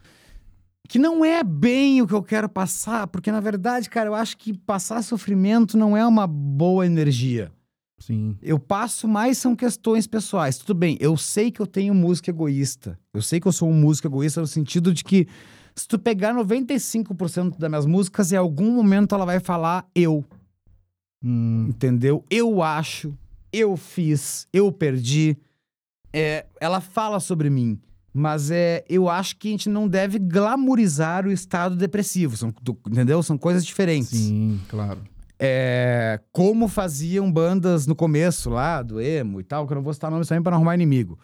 que 0.88 0.98
não 0.98 1.24
é 1.24 1.44
bem 1.44 2.02
o 2.02 2.08
que 2.08 2.14
eu 2.14 2.24
quero 2.24 2.48
passar, 2.48 3.08
porque 3.08 3.32
na 3.32 3.40
verdade, 3.40 3.90
cara, 3.90 4.10
eu 4.10 4.16
acho 4.16 4.38
que 4.38 4.58
passar 4.58 5.04
sofrimento 5.04 5.78
não 5.78 5.96
é 5.96 6.06
uma 6.06 6.26
boa 6.26 6.86
energia. 6.86 7.52
Sim. 8.00 8.38
Eu 8.42 8.60
passo 8.60 9.08
mais 9.08 9.38
são 9.38 9.56
questões 9.56 10.06
pessoais. 10.06 10.58
Tudo 10.58 10.76
bem, 10.76 10.98
eu 11.00 11.18
sei 11.18 11.52
que 11.52 11.60
eu 11.60 11.68
tenho 11.68 11.94
música 11.94 12.30
egoísta. 12.30 12.98
Eu 13.14 13.22
sei 13.22 13.40
que 13.40 13.48
eu 13.48 13.52
sou 13.52 13.70
um 13.70 13.74
músico 13.74 14.08
egoísta 14.08 14.40
no 14.40 14.48
sentido 14.48 14.94
de 14.94 15.04
que 15.04 15.28
se 15.76 15.88
tu 15.88 15.98
pegar 16.00 16.34
95% 16.34 17.58
das 17.58 17.70
minhas 17.70 17.86
músicas, 17.86 18.32
em 18.32 18.36
algum 18.36 18.72
momento 18.72 19.14
ela 19.14 19.26
vai 19.26 19.40
falar 19.40 19.86
eu. 19.96 20.24
Hum, 21.24 21.68
Entendeu? 21.70 22.24
Eu 22.30 22.62
acho, 22.62 23.18
eu 23.52 23.76
fiz, 23.76 24.48
eu 24.54 24.72
perdi. 24.72 25.36
É, 26.14 26.46
ela 26.60 26.80
fala 26.80 27.20
sobre 27.20 27.50
mim. 27.50 27.80
Mas 28.20 28.49
é, 28.49 28.84
eu 28.89 29.07
acho 29.07 29.36
que 29.38 29.47
a 29.47 29.51
gente 29.51 29.70
não 29.70 29.88
deve 29.88 30.18
glamorizar 30.18 31.28
o 31.28 31.32
estado 31.32 31.76
depressivo. 31.76 32.36
São, 32.36 32.51
entendeu? 32.89 33.22
São 33.22 33.38
coisas 33.38 33.63
diferentes. 33.63 34.09
sim, 34.09 34.59
claro. 34.68 35.01
É, 35.39 36.20
como 36.32 36.68
faziam 36.68 37.32
bandas 37.32 37.86
no 37.86 37.95
começo 37.95 38.49
lá, 38.49 38.82
do 38.82 38.99
emo 38.99 39.39
e 39.39 39.43
tal, 39.43 39.68
que 39.68 39.74
eu 39.74 39.76
não 39.76 39.84
vou 39.84 39.93
citar 39.93 40.09
nomes 40.09 40.28
também 40.28 40.41
para 40.41 40.49
não 40.49 40.57
arrumar 40.57 40.74
inimigo. 40.74 41.20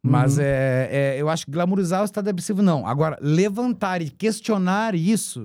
Mas 0.00 0.38
Uhum. 0.38 0.44
é, 0.44 0.88
é, 0.92 1.16
eu 1.20 1.28
acho 1.28 1.44
que 1.44 1.50
glamorizar 1.50 2.02
o 2.02 2.04
estado 2.04 2.26
depressivo, 2.26 2.62
não. 2.62 2.86
Agora, 2.86 3.18
levantar 3.20 4.00
e 4.00 4.08
questionar 4.08 4.94
isso 4.94 5.44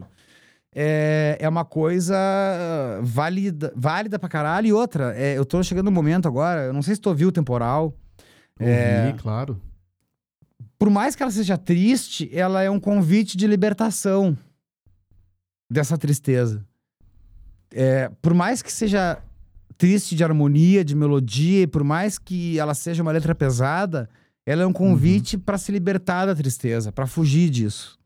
é, 0.76 1.38
é 1.40 1.50
uma 1.50 1.66
coisa 1.66 2.16
ah, 2.16 3.00
válida, 3.02 3.74
válida 3.76 4.20
pra 4.20 4.30
caralho. 4.30 4.68
E 4.68 4.74
outra, 4.74 5.16
é, 5.18 5.36
eu 5.36 5.44
tô 5.44 5.64
chegando 5.64 5.86
no 5.86 5.92
momento 5.92 6.28
agora, 6.28 6.66
eu 6.66 6.74
não 6.74 6.84
sei 6.84 6.94
se 6.94 7.02
tu 7.02 7.10
ouviu 7.10 7.30
o 7.30 7.32
temporal. 7.32 7.96
É. 8.60 9.06
Ouvi, 9.08 9.18
claro. 9.20 9.60
Por 10.84 10.90
mais 10.90 11.16
que 11.16 11.24
ela 11.24 11.32
seja 11.32 11.58
triste, 11.58 12.30
ela 12.34 12.62
é 12.62 12.70
um 12.70 12.78
convite 12.78 13.38
de 13.38 13.48
libertação 13.48 14.38
dessa 15.72 15.98
tristeza. 15.98 16.62
É, 17.72 18.12
por 18.22 18.34
mais 18.34 18.62
que 18.62 18.70
seja 18.70 19.18
triste 19.78 20.14
de 20.14 20.26
harmonia, 20.26 20.84
de 20.84 20.94
melodia, 20.94 21.62
e 21.62 21.68
por 21.68 21.86
mais 21.86 22.18
que 22.20 22.60
ela 22.60 22.74
seja 22.74 23.02
uma 23.02 23.14
letra 23.14 23.34
pesada, 23.34 24.10
ela 24.46 24.64
é 24.64 24.66
um 24.66 24.74
convite 24.74 25.38
pra 25.38 25.58
se 25.58 25.72
libertar 25.72 26.26
da 26.26 26.36
tristeza, 26.36 26.92
pra 26.92 27.08
fugir 27.08 27.50
disso. 27.50 27.98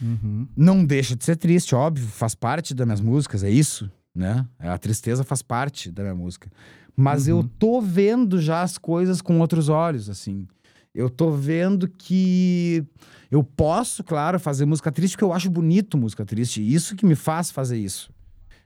Uhum. 0.00 0.48
Não 0.56 0.82
deixa 0.82 1.14
de 1.14 1.26
ser 1.26 1.36
triste, 1.36 1.74
óbvio, 1.74 2.06
faz 2.06 2.34
parte 2.34 2.72
das 2.72 2.86
minhas 2.86 3.02
músicas, 3.02 3.44
é 3.44 3.50
isso, 3.50 3.90
né? 4.14 4.46
A 4.58 4.78
tristeza 4.78 5.24
faz 5.24 5.42
parte 5.42 5.90
da 5.92 6.02
minha 6.02 6.14
música. 6.14 6.50
Mas 6.96 7.28
eu 7.28 7.40
Uhum. 7.40 7.48
tô 7.58 7.82
vendo 7.82 8.40
já 8.40 8.62
as 8.62 8.78
coisas 8.78 9.20
com 9.20 9.38
outros 9.40 9.68
olhos, 9.68 10.08
assim. 10.08 10.48
Eu 10.94 11.10
tô 11.10 11.30
vendo 11.32 11.88
que 11.88 12.84
eu 13.30 13.42
posso, 13.42 14.04
claro, 14.04 14.38
fazer 14.38 14.64
música 14.64 14.92
triste, 14.92 15.14
porque 15.14 15.24
eu 15.24 15.32
acho 15.32 15.50
bonito 15.50 15.98
música 15.98 16.24
triste. 16.24 16.62
Isso 16.62 16.94
que 16.94 17.04
me 17.04 17.14
faz 17.16 17.50
fazer 17.50 17.76
isso. 17.78 18.10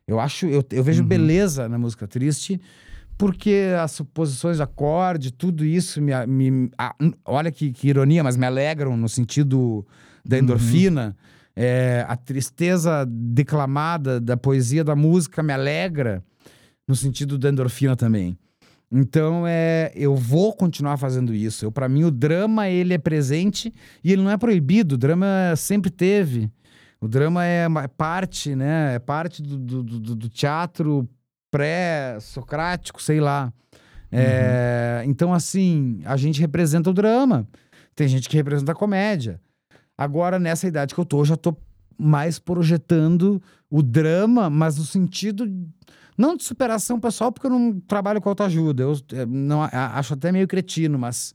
Eu 0.07 0.21
acho, 0.21 0.47
eu, 0.47 0.63
eu 0.73 0.85
vejo 0.85 1.03
Uhum. 1.03 1.09
beleza 1.09 1.69
na 1.69 1.79
música 1.79 2.07
triste, 2.07 2.61
porque 3.17 3.73
as 3.83 3.93
suposições 3.93 4.57
de 4.59 4.63
acorde, 4.63 5.33
tudo 5.33 5.65
isso 5.65 6.01
me. 6.03 6.13
me 6.27 6.71
hum, 7.01 7.13
olha 7.25 7.51
que, 7.51 7.73
que 7.73 7.89
ironia, 7.89 8.23
mas 8.23 8.37
me 8.37 8.47
alegram 8.47 8.97
no 8.97 9.09
sentido 9.09 9.87
da 10.25 10.37
Uhum. 10.37 10.43
endorfina. 10.45 11.17
É, 11.61 12.05
a 12.09 12.15
tristeza 12.17 13.05
declamada 13.09 14.21
da 14.21 14.37
poesia 14.37 14.85
da 14.85 14.95
música 14.95 15.43
me 15.43 15.53
alegra 15.53 16.23
no 16.87 16.95
sentido 16.95 17.37
da 17.37 17.49
endorfina 17.49 17.97
também. 17.97 18.39
Então 18.91 19.45
é, 19.47 19.93
eu 19.95 20.15
vou 20.17 20.53
continuar 20.55 20.97
fazendo 20.97 21.35
isso. 21.35 21.65
Eu 21.65 21.71
para 21.73 21.89
mim 21.89 22.05
o 22.05 22.11
drama 22.11 22.69
ele 22.69 22.95
é 22.95 22.99
presente 22.99 23.73
e 24.03 24.13
ele 24.13 24.23
não 24.23 24.31
é 24.31 24.37
proibido. 24.39 24.95
O 24.95 24.99
drama 24.99 25.27
sempre 25.57 25.91
teve. 25.91 26.51
O 27.01 27.07
drama 27.07 27.45
é 27.45 27.65
é 27.85 27.89
parte, 27.89 28.55
né? 28.57 28.95
É 28.95 28.99
parte 28.99 29.43
do, 29.43 29.57
do, 29.59 29.83
do- 29.83 30.17
do 30.17 30.29
teatro 30.29 31.09
pré-socrático, 31.51 33.03
sei 33.03 33.21
lá. 33.21 33.53
É, 34.11 35.03
Então, 35.07 35.33
assim, 35.35 36.01
a 36.05 36.17
gente 36.17 36.41
representa 36.41 36.91
o 36.91 36.95
drama. 36.95 37.47
Tem 37.95 38.09
gente 38.09 38.29
que 38.29 38.37
representa 38.37 38.73
a 38.73 38.75
comédia. 38.75 39.41
Agora, 39.97 40.39
nessa 40.39 40.67
idade 40.67 40.95
que 40.95 41.01
eu 41.01 41.05
tô, 41.05 41.21
eu 41.21 41.25
já 41.25 41.37
tô 41.37 41.57
mais 41.99 42.39
projetando 42.39 43.43
o 43.69 43.83
drama, 43.83 44.49
mas 44.49 44.79
no 44.79 44.85
sentido 44.85 45.45
não 46.19 46.37
de 46.37 46.43
superação 46.43 46.99
pessoal, 46.99 47.31
porque 47.31 47.47
eu 47.47 47.51
não 47.51 47.79
trabalho 47.81 48.21
com 48.21 48.29
autoajuda. 48.29 48.83
Eu 48.83 48.93
eh, 49.13 49.25
não, 49.25 49.63
acho 49.63 50.15
até 50.15 50.33
meio 50.33 50.49
cretino, 50.49 50.99
mas 50.99 51.33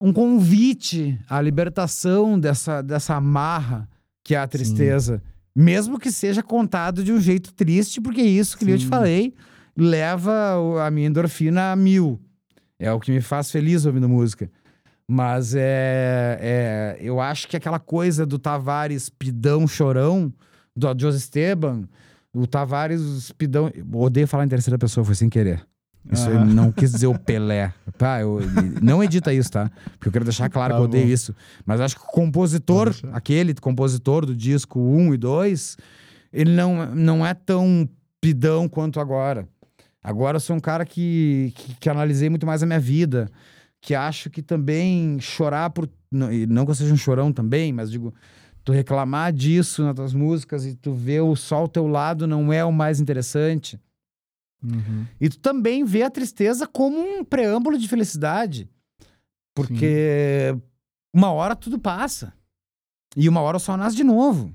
um 0.00 0.12
convite 0.12 1.18
à 1.30 1.40
libertação 1.40 2.38
dessa, 2.38 2.82
dessa 2.82 3.14
amarra 3.14 3.88
que 4.24 4.34
é 4.34 4.38
a 4.38 4.48
tristeza. 4.48 5.22
Mesmo 5.54 6.00
que 6.00 6.10
seja 6.10 6.42
contado 6.42 7.04
de 7.04 7.12
um 7.12 7.20
jeito 7.20 7.54
triste, 7.54 8.00
porque 8.00 8.20
é 8.20 8.26
isso 8.26 8.58
que 8.58 8.68
eu 8.68 8.76
te 8.76 8.84
Sim. 8.84 8.88
falei 8.88 9.34
leva 9.76 10.84
a 10.84 10.90
minha 10.90 11.08
endorfina 11.08 11.72
a 11.72 11.76
mil. 11.76 12.20
É 12.78 12.92
o 12.92 13.00
que 13.00 13.10
me 13.10 13.20
faz 13.20 13.50
feliz 13.50 13.86
ouvindo 13.86 14.08
música. 14.08 14.50
Mas 15.06 15.54
é, 15.54 16.38
é, 16.40 16.96
eu 17.00 17.20
acho 17.20 17.46
que 17.46 17.56
aquela 17.56 17.78
coisa 17.78 18.24
do 18.24 18.38
Tavares 18.38 19.08
pidão 19.08 19.66
chorão, 19.66 20.32
do 20.74 20.88
José 20.98 21.18
Esteban, 21.18 21.88
o 22.34 22.46
Tavares 22.46 23.32
pidão. 23.32 23.70
Eu 23.74 23.86
odeio 24.00 24.26
falar 24.26 24.44
em 24.44 24.48
terceira 24.48 24.76
pessoa, 24.78 25.04
foi 25.04 25.14
sem 25.14 25.28
querer. 25.28 25.64
Isso 26.12 26.28
eu 26.28 26.38
Ah. 26.38 26.44
não 26.44 26.70
quis 26.70 26.92
dizer 26.92 27.06
o 27.06 27.18
Pelé. 27.18 27.72
Tá, 27.96 28.20
eu, 28.20 28.38
não 28.82 29.02
edita 29.02 29.32
isso, 29.32 29.50
tá? 29.50 29.70
Porque 29.92 30.08
eu 30.08 30.12
quero 30.12 30.24
deixar 30.26 30.50
claro 30.50 30.72
Tá 30.74 30.76
que 30.76 30.80
eu 30.82 30.84
odeio 30.84 31.06
bom. 31.06 31.12
isso. 31.12 31.34
Mas 31.64 31.80
acho 31.80 31.96
que 31.96 32.02
o 32.02 32.06
compositor, 32.08 32.94
aquele 33.12 33.54
compositor 33.54 34.26
do 34.26 34.34
disco 34.36 34.78
1 34.78 35.14
e 35.14 35.16
2, 35.16 35.76
ele 36.32 36.50
não, 36.54 36.94
não 36.94 37.26
é 37.26 37.32
tão 37.32 37.88
pidão 38.20 38.68
quanto 38.68 39.00
agora. 39.00 39.48
Agora 40.02 40.36
eu 40.36 40.40
sou 40.40 40.54
um 40.56 40.60
cara 40.60 40.84
que, 40.84 41.52
que, 41.56 41.74
que 41.76 41.88
analisei 41.88 42.28
muito 42.28 42.44
mais 42.46 42.62
a 42.62 42.66
minha 42.66 42.80
vida, 42.80 43.30
que 43.80 43.94
acho 43.94 44.28
que 44.28 44.42
também 44.42 45.18
chorar 45.20 45.70
por. 45.70 45.88
Não, 46.12 46.28
não 46.48 46.64
que 46.66 46.70
eu 46.70 46.74
seja 46.74 46.92
um 46.92 46.98
chorão 46.98 47.32
também, 47.32 47.72
mas 47.72 47.90
digo, 47.90 48.12
tu 48.64 48.72
reclamar 48.72 49.32
disso 49.32 49.84
nas 49.84 49.94
tuas 49.94 50.14
músicas 50.14 50.64
e 50.64 50.74
tu 50.74 50.92
ver 50.92 51.20
o 51.20 51.36
só 51.36 51.56
ao 51.56 51.68
teu 51.68 51.86
lado 51.86 52.26
não 52.26 52.52
é 52.52 52.64
o 52.64 52.72
mais 52.72 52.98
interessante. 52.98 53.78
Uhum. 54.62 55.06
E 55.20 55.28
tu 55.28 55.38
também 55.38 55.84
vê 55.84 56.02
a 56.02 56.10
tristeza 56.10 56.66
como 56.66 56.98
um 56.98 57.22
preâmbulo 57.22 57.76
de 57.76 57.86
felicidade. 57.86 58.68
Porque 59.54 60.56
uma 61.14 61.30
hora 61.30 61.54
tudo 61.54 61.78
passa. 61.78 62.32
E 63.14 63.28
uma 63.28 63.42
hora 63.42 63.58
só 63.58 63.76
nasce 63.76 63.96
de 63.96 64.02
novo. 64.02 64.52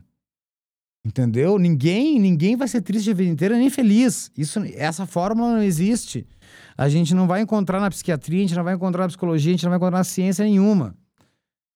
Entendeu? 1.05 1.57
Ninguém, 1.57 2.20
ninguém 2.20 2.57
vai 2.57 2.68
ser 2.68 2.82
triste 2.82 3.12
a 3.12 3.14
vida 3.14 3.32
inteira 3.32 3.57
nem 3.57 3.70
feliz. 3.70 4.32
Isso, 4.36 4.60
essa 4.76 5.05
fórmula 5.05 5.53
não 5.53 5.64
existe. 5.64 6.28
A 6.76 6.89
gente 6.89 7.14
não 7.14 7.28
vai 7.28 7.41
encontrar 7.41 7.80
na 7.80 7.89
psiquiatria, 7.89 8.39
a 8.39 8.41
gente 8.41 8.55
não 8.55 8.64
vai 8.64 8.74
encontrar 8.74 9.03
na 9.03 9.07
psicologia, 9.07 9.51
a 9.51 9.53
gente 9.53 9.64
não 9.64 9.70
vai 9.70 9.78
encontrar 9.78 9.99
na 9.99 10.03
ciência 10.03 10.43
nenhuma. 10.43 10.95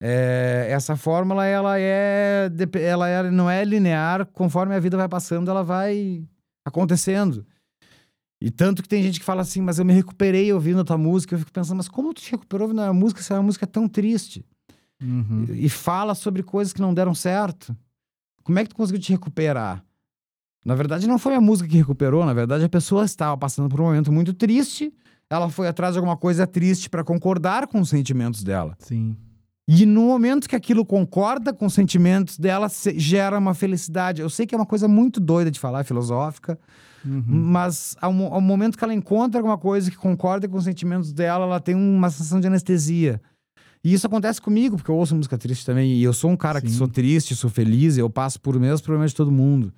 É, 0.06 0.68
essa 0.70 0.98
fórmula 0.98 1.46
ela 1.46 1.80
é, 1.80 2.50
ela 2.82 3.08
é- 3.08 3.32
não 3.32 3.50
é 3.50 3.64
linear. 3.64 4.26
Conforme 4.26 4.76
a 4.76 4.80
vida 4.80 4.98
vai 4.98 5.08
passando, 5.08 5.50
ela 5.50 5.64
vai 5.64 6.28
acontecendo. 6.66 7.46
E 8.42 8.52
tanto 8.52 8.84
que 8.84 8.90
tem 8.90 9.02
gente 9.02 9.18
que 9.22 9.26
fala 9.26 9.42
assim, 9.42 9.62
mas 9.62 9.80
eu 9.80 9.86
me 9.86 9.94
recuperei 9.94 10.52
ouvindo 10.52 10.82
a 10.82 10.84
tua 10.84 10.98
música. 10.98 11.36
Eu 11.36 11.40
fico 11.40 11.54
pensando, 11.54 11.78
mas 11.78 11.88
como 11.88 12.14
tu 12.14 12.22
te 12.22 12.32
recuperou 12.32 12.68
ouvindo 12.68 12.82
a 12.82 12.92
música 12.92 13.22
se 13.22 13.34
a 13.34 13.42
música 13.42 13.64
é 13.64 13.68
tão 13.68 13.88
triste? 13.88 14.46
Uhum. 15.02 15.46
E 15.52 15.70
fala 15.70 16.14
sobre 16.14 16.44
coisas 16.44 16.74
que 16.74 16.82
não 16.82 16.94
deram 16.94 17.16
certo. 17.16 17.74
Como 18.44 18.60
é 18.60 18.64
que 18.64 18.70
tu 18.72 18.76
conseguiu 18.76 19.00
te 19.02 19.14
recuperar? 19.14 19.82
Na 20.66 20.76
verdade, 20.76 21.08
não 21.08 21.18
foi 21.18 21.34
a 21.36 21.40
música 21.42 21.70
que 21.70 21.78
recuperou, 21.78 22.26
na 22.26 22.34
verdade, 22.34 22.66
a 22.66 22.70
pessoa 22.70 23.06
estava 23.06 23.38
passando 23.38 23.70
por 23.70 23.80
um 23.80 23.86
momento 23.86 24.12
muito 24.12 24.34
triste. 24.34 24.94
Ela 25.30 25.50
foi 25.50 25.70
atrás 25.70 25.94
de 25.94 26.00
alguma 26.00 26.18
coisa 26.18 26.46
triste 26.46 26.90
para 26.90 27.06
concordar 27.06 27.68
com 27.68 27.80
os 27.80 27.88
sentimentos 27.88 28.44
dela. 28.44 28.76
Sim. 28.80 29.16
E 29.68 29.86
no 29.86 30.02
momento 30.04 30.48
que 30.50 30.56
aquilo 30.56 30.86
concorda 30.86 31.54
com 31.54 31.66
os 31.66 31.74
sentimentos 31.74 32.38
dela, 32.38 32.68
gera 32.98 33.38
uma 33.40 33.54
felicidade. 33.54 34.22
Eu 34.22 34.30
sei 34.30 34.46
que 34.46 34.54
é 34.54 34.58
uma 34.58 34.66
coisa 34.66 34.88
muito 34.88 35.20
doida 35.22 35.50
de 35.50 35.60
falar, 35.60 35.84
filosófica, 35.84 36.60
Uhum. 37.06 37.24
mas 37.28 37.98
ao, 38.02 38.14
ao 38.34 38.40
momento 38.40 38.78
que 38.78 38.84
ela 38.84 38.94
encontra 38.94 39.40
alguma 39.40 39.58
coisa 39.58 39.92
que 39.92 39.98
concorda 39.98 40.48
com 40.48 40.56
os 40.58 40.64
sentimentos 40.64 41.12
dela, 41.12 41.44
ela 41.46 41.60
tem 41.60 41.76
uma 41.76 42.10
sensação 42.10 42.40
de 42.40 42.48
anestesia. 42.48 43.22
E 43.84 43.94
isso 43.94 44.08
acontece 44.08 44.42
comigo, 44.42 44.78
porque 44.78 44.90
eu 44.90 44.96
ouço 44.96 45.14
música 45.14 45.38
triste 45.38 45.66
também. 45.66 45.92
E 45.98 46.04
eu 46.04 46.14
sou 46.14 46.32
um 46.32 46.38
cara 46.38 46.62
que 46.62 46.70
Sim. 46.70 46.78
sou 46.78 46.88
triste, 46.88 47.36
sou 47.36 47.50
feliz, 47.50 47.98
eu 47.98 48.10
passo 48.10 48.40
por 48.40 48.58
mesmos 48.58 48.80
problemas 48.80 49.12
de 49.12 49.18
todo 49.18 49.30
mundo. 49.32 49.74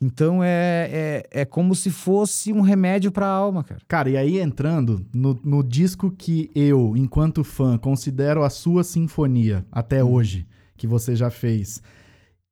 Então 0.00 0.44
é, 0.44 1.24
é, 1.32 1.40
é 1.40 1.44
como 1.44 1.74
se 1.74 1.90
fosse 1.90 2.52
um 2.52 2.60
remédio 2.60 3.10
pra 3.10 3.26
alma, 3.26 3.64
cara. 3.64 3.80
Cara, 3.88 4.10
e 4.10 4.16
aí 4.16 4.38
entrando 4.38 5.06
no, 5.12 5.38
no 5.42 5.62
disco 5.62 6.10
que 6.10 6.50
eu, 6.54 6.94
enquanto 6.96 7.42
fã, 7.42 7.78
considero 7.78 8.42
a 8.42 8.50
sua 8.50 8.84
sinfonia 8.84 9.64
até 9.72 10.04
Hum. 10.04 10.12
hoje, 10.12 10.46
que 10.76 10.86
você 10.86 11.16
já 11.16 11.30
fez. 11.30 11.82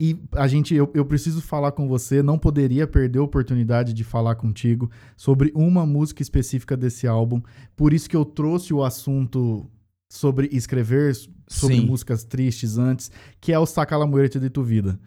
E 0.00 0.18
a 0.32 0.48
gente, 0.48 0.74
eu, 0.74 0.90
eu 0.92 1.04
preciso 1.04 1.40
falar 1.40 1.72
com 1.72 1.86
você, 1.86 2.22
não 2.22 2.38
poderia 2.38 2.86
perder 2.86 3.20
a 3.20 3.22
oportunidade 3.22 3.92
de 3.92 4.02
falar 4.02 4.34
contigo 4.34 4.90
sobre 5.16 5.52
uma 5.54 5.86
música 5.86 6.20
específica 6.20 6.76
desse 6.76 7.06
álbum. 7.06 7.40
Por 7.76 7.92
isso 7.92 8.08
que 8.08 8.16
eu 8.16 8.24
trouxe 8.24 8.74
o 8.74 8.82
assunto 8.82 9.70
sobre 10.08 10.48
escrever 10.50 11.14
sobre 11.46 11.76
Sim. 11.76 11.86
músicas 11.86 12.24
tristes 12.24 12.78
antes, 12.78 13.10
que 13.40 13.52
é 13.52 13.58
o 13.58 13.66
Saca 13.66 13.96
la 13.96 14.06
Muerte 14.06 14.40
de 14.40 14.48
Tu 14.50 14.62
Vida. 14.62 14.98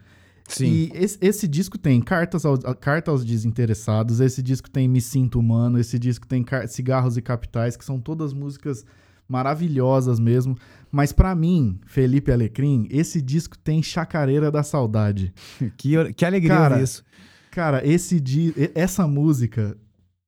E 0.66 0.92
esse, 0.96 1.18
esse 1.22 1.48
disco 1.48 1.78
tem 1.78 2.00
cartas 2.02 2.46
aos, 2.46 2.64
a- 2.64 2.74
Carta 2.74 3.12
aos 3.12 3.26
Desinteressados, 3.26 4.20
esse 4.20 4.42
disco 4.42 4.70
tem 4.70 4.88
Me 4.88 5.02
Sinto 5.02 5.40
Humano, 5.40 5.78
esse 5.80 6.00
disco 6.00 6.26
tem 6.26 6.46
Cigarros 6.68 7.18
e 7.18 7.22
Capitais, 7.22 7.76
que 7.76 7.84
são 7.84 8.00
todas 8.00 8.34
músicas 8.34 8.86
maravilhosas 9.28 10.20
mesmo. 10.20 10.56
Mas 10.92 11.12
pra 11.12 11.36
mim, 11.36 11.80
Felipe 11.86 12.32
Alecrim, 12.32 12.88
esse 12.90 13.22
disco 13.22 13.58
tem 13.58 13.84
Chacareira 13.84 14.50
da 14.50 14.64
Saudade. 14.64 15.34
Que, 15.78 16.14
que 16.14 16.26
alegria 16.26 16.56
Cara, 16.56 16.82
isso. 16.82 17.04
Cara, 17.52 17.86
esse 17.88 18.20
di 18.20 18.54
essa 18.74 19.08
música 19.08 19.78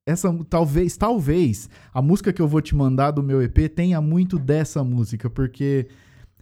essa 0.06 0.34
talvez, 0.50 0.98
talvez 0.98 1.70
a 1.94 2.02
música 2.02 2.34
que 2.34 2.42
eu 2.42 2.48
vou 2.48 2.62
te 2.62 2.76
mandar 2.76 3.12
do 3.12 3.22
meu 3.22 3.42
EP 3.44 3.70
tenha 3.74 4.02
muito 4.02 4.40
dessa 4.40 4.84
música, 4.84 5.30
porque 5.30 5.88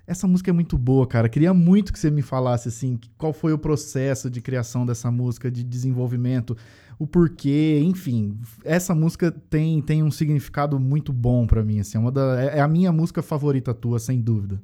essa 0.08 0.26
música 0.26 0.49
é 0.49 0.53
muito 0.53 0.78
boa, 0.78 1.05
cara. 1.05 1.28
Queria 1.28 1.53
muito 1.53 1.91
que 1.91 1.99
você 1.99 2.10
me 2.10 2.22
falasse 2.22 2.70
assim, 2.70 2.97
qual 3.18 3.34
foi 3.34 3.51
o 3.51 3.58
processo 3.58 4.30
de 4.30 4.39
criação 4.39 4.86
dessa 4.86 5.12
música, 5.12 5.51
de 5.51 5.66
desenvolvimento, 5.66 6.55
o 6.97 7.05
porquê, 7.05 7.82
enfim. 7.84 8.39
Essa 8.64 8.95
música 8.95 9.30
tem, 9.49 9.82
tem 9.82 10.01
um 10.01 10.10
significado 10.10 10.80
muito 10.80 11.12
bom 11.12 11.45
para 11.45 11.62
mim, 11.62 11.82
assim, 11.82 11.97
é, 11.97 11.99
uma 11.99 12.12
da, 12.12 12.41
é, 12.41 12.62
a 12.62 12.68
minha 12.70 12.91
música 12.91 13.22
favorita 13.22 13.74
tua, 13.74 13.99
sem 13.99 14.22
dúvida. 14.22 14.62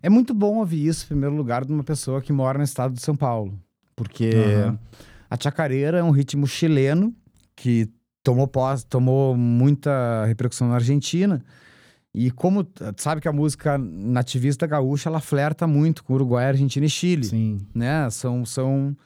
É 0.00 0.08
muito 0.08 0.32
bom 0.32 0.58
ouvir 0.58 0.86
isso, 0.86 1.04
em 1.04 1.08
primeiro 1.08 1.34
lugar, 1.34 1.64
de 1.64 1.72
uma 1.72 1.82
pessoa 1.82 2.22
que 2.22 2.32
mora 2.32 2.56
no 2.56 2.64
estado 2.64 2.94
de 2.94 3.02
São 3.02 3.16
Paulo, 3.16 3.58
porque 3.96 4.30
uhum. 4.30 4.78
a 5.28 5.36
chacareira 5.38 5.98
é 5.98 6.02
um 6.02 6.12
ritmo 6.12 6.46
chileno 6.46 7.12
que 7.56 7.90
tomou, 8.22 8.46
pós, 8.46 8.84
tomou 8.84 9.36
muita 9.36 10.24
repercussão 10.26 10.68
na 10.68 10.74
Argentina. 10.74 11.44
E 12.18 12.30
como 12.30 12.66
sabe 12.96 13.20
que 13.20 13.28
a 13.28 13.32
música 13.32 13.76
nativista 13.76 14.66
gaúcha 14.66 15.10
ela 15.10 15.20
flerta 15.20 15.66
muito 15.66 16.02
com 16.02 16.14
Uruguai, 16.14 16.46
Argentina 16.46 16.86
e 16.86 16.88
Chile, 16.88 17.24
Sim. 17.24 17.58
né? 17.74 18.08
São, 18.08 18.42
são, 18.46 18.96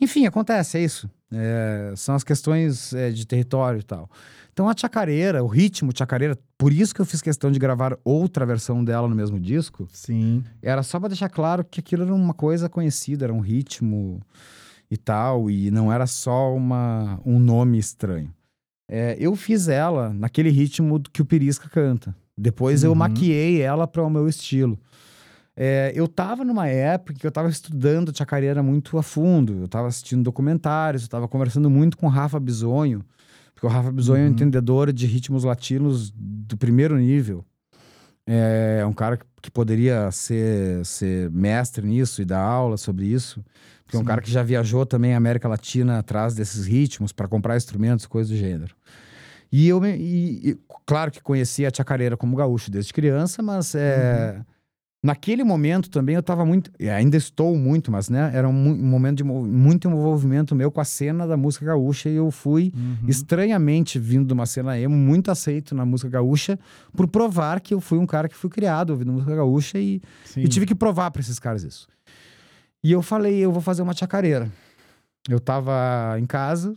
enfim, 0.00 0.24
acontece 0.24 0.78
é 0.78 0.84
isso. 0.84 1.10
É, 1.32 1.92
são 1.96 2.14
as 2.14 2.22
questões 2.22 2.94
é, 2.94 3.10
de 3.10 3.26
território 3.26 3.80
e 3.80 3.82
tal. 3.82 4.08
Então 4.52 4.68
a 4.68 4.74
chacareira, 4.76 5.42
o 5.42 5.48
ritmo 5.48 5.90
chacareira, 5.92 6.38
por 6.56 6.72
isso 6.72 6.94
que 6.94 7.00
eu 7.00 7.04
fiz 7.04 7.20
questão 7.20 7.50
de 7.50 7.58
gravar 7.58 7.98
outra 8.04 8.46
versão 8.46 8.84
dela 8.84 9.08
no 9.08 9.16
mesmo 9.16 9.40
disco. 9.40 9.88
Sim. 9.92 10.44
Era 10.62 10.84
só 10.84 11.00
para 11.00 11.08
deixar 11.08 11.28
claro 11.28 11.64
que 11.64 11.80
aquilo 11.80 12.04
era 12.04 12.14
uma 12.14 12.34
coisa 12.34 12.68
conhecida, 12.68 13.24
era 13.24 13.34
um 13.34 13.40
ritmo 13.40 14.20
e 14.88 14.96
tal, 14.96 15.50
e 15.50 15.72
não 15.72 15.92
era 15.92 16.06
só 16.06 16.54
uma, 16.54 17.20
um 17.26 17.40
nome 17.40 17.80
estranho. 17.80 18.32
É, 18.88 19.16
eu 19.18 19.34
fiz 19.34 19.66
ela 19.66 20.14
naquele 20.14 20.50
ritmo 20.50 21.00
que 21.12 21.20
o 21.20 21.24
Pirisca 21.24 21.68
canta. 21.68 22.14
Depois 22.40 22.82
uhum. 22.82 22.90
eu 22.90 22.94
maquiei 22.94 23.60
ela 23.60 23.86
para 23.86 24.02
o 24.02 24.08
meu 24.08 24.28
estilo. 24.28 24.78
É, 25.54 25.92
eu 25.94 26.08
tava 26.08 26.42
numa 26.42 26.66
época 26.66 27.12
que 27.12 27.26
eu 27.26 27.30
tava 27.30 27.50
estudando 27.50 28.16
chacareira 28.16 28.62
muito 28.62 28.96
a 28.96 29.02
fundo. 29.02 29.60
Eu 29.60 29.68
tava 29.68 29.88
assistindo 29.88 30.22
documentários, 30.22 31.02
eu 31.02 31.08
tava 31.08 31.28
conversando 31.28 31.68
muito 31.68 31.98
com 31.98 32.06
o 32.06 32.08
Rafa 32.08 32.40
Bisonho, 32.40 33.04
porque 33.52 33.66
o 33.66 33.68
Rafa 33.68 33.92
Bisonho 33.92 34.20
uhum. 34.20 34.22
é 34.22 34.26
um 34.26 34.28
uhum. 34.28 34.34
entendedor 34.36 34.92
de 34.92 35.06
ritmos 35.06 35.44
latinos 35.44 36.10
do 36.16 36.56
primeiro 36.56 36.96
nível. 36.96 37.44
É 38.26 38.86
um 38.86 38.92
cara 38.92 39.18
que 39.42 39.50
poderia 39.50 40.10
ser, 40.12 40.86
ser 40.86 41.30
mestre 41.30 41.86
nisso 41.86 42.22
e 42.22 42.24
dar 42.24 42.40
aula 42.40 42.76
sobre 42.76 43.06
isso. 43.06 43.44
Porque 43.84 43.96
é 43.96 44.00
um 44.00 44.04
cara 44.04 44.22
que 44.22 44.30
já 44.30 44.42
viajou 44.42 44.86
também 44.86 45.14
a 45.14 45.16
América 45.16 45.48
Latina 45.48 45.98
atrás 45.98 46.32
desses 46.32 46.64
ritmos 46.64 47.12
para 47.12 47.26
comprar 47.26 47.56
instrumentos, 47.56 48.06
coisas 48.06 48.30
do 48.30 48.38
gênero. 48.38 48.72
E 49.52 49.68
eu, 49.68 49.84
e, 49.84 50.50
e, 50.50 50.58
claro 50.86 51.10
que 51.10 51.20
conhecia 51.20 51.68
a 51.68 51.74
chacareira 51.74 52.16
como 52.16 52.36
gaúcho 52.36 52.70
desde 52.70 52.92
criança, 52.92 53.42
mas 53.42 53.74
é, 53.74 54.36
uhum. 54.36 54.44
naquele 55.02 55.42
momento 55.42 55.90
também 55.90 56.14
eu 56.14 56.20
estava 56.20 56.44
muito, 56.44 56.70
ainda 56.80 57.16
estou 57.16 57.56
muito, 57.56 57.90
mas 57.90 58.08
né, 58.08 58.30
era 58.32 58.48
um, 58.48 58.52
um, 58.52 58.76
momento 58.76 59.16
de 59.18 59.24
muito 59.24 59.88
envolvimento 59.88 60.54
meu 60.54 60.70
com 60.70 60.80
a 60.80 60.84
cena 60.84 61.26
da 61.26 61.36
música 61.36 61.66
gaúcha 61.66 62.08
e 62.08 62.14
eu 62.14 62.30
fui 62.30 62.72
uhum. 62.76 63.08
estranhamente 63.08 63.98
vindo 63.98 64.28
de 64.28 64.32
uma 64.32 64.46
cena 64.46 64.78
emo 64.78 64.94
muito 64.94 65.32
aceito 65.32 65.74
na 65.74 65.84
música 65.84 66.10
gaúcha 66.10 66.56
por 66.96 67.08
provar 67.08 67.60
que 67.60 67.74
eu 67.74 67.80
fui 67.80 67.98
um 67.98 68.06
cara 68.06 68.28
que 68.28 68.36
fui 68.36 68.50
criado 68.50 68.90
ouvindo 68.90 69.12
música 69.12 69.34
gaúcha 69.34 69.80
e, 69.80 70.00
e 70.36 70.46
tive 70.46 70.64
que 70.64 70.76
provar 70.76 71.10
para 71.10 71.20
esses 71.20 71.40
caras 71.40 71.64
isso. 71.64 71.88
E 72.82 72.92
eu 72.92 73.02
falei, 73.02 73.38
eu 73.40 73.52
vou 73.52 73.60
fazer 73.60 73.82
uma 73.82 73.94
chacareira. 73.94 74.50
Eu 75.28 75.38
tava 75.38 76.16
em 76.18 76.24
casa, 76.24 76.74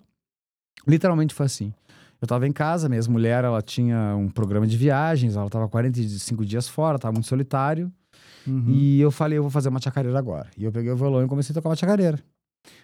literalmente 0.88 1.34
foi 1.34 1.46
assim. 1.46 1.74
Eu 2.24 2.28
tava 2.28 2.48
em 2.48 2.54
casa, 2.54 2.88
minha 2.88 3.02
mulher, 3.10 3.44
ela 3.44 3.62
tinha 3.62 4.16
um 4.16 4.30
programa 4.30 4.66
de 4.66 4.78
viagens, 4.78 5.36
ela 5.36 5.50
tava 5.50 5.68
45 5.68 6.46
dias 6.46 6.70
fora, 6.70 6.98
tava 6.98 7.12
muito 7.12 7.28
solitário. 7.28 7.92
Uhum. 8.48 8.64
E 8.70 9.02
eu 9.02 9.12
falei, 9.12 9.38
eu 9.38 9.42
vou 9.42 9.52
fazer 9.52 9.68
uma 9.68 9.82
chacareira 9.82 10.18
agora. 10.18 10.50
E 10.58 10.64
eu 10.64 10.72
peguei 10.72 10.90
o 10.90 10.96
violão 10.96 11.26
e 11.26 11.28
comecei 11.28 11.52
a 11.52 11.56
tocar 11.56 11.68
uma 11.68 11.76
chacareira. 11.76 12.18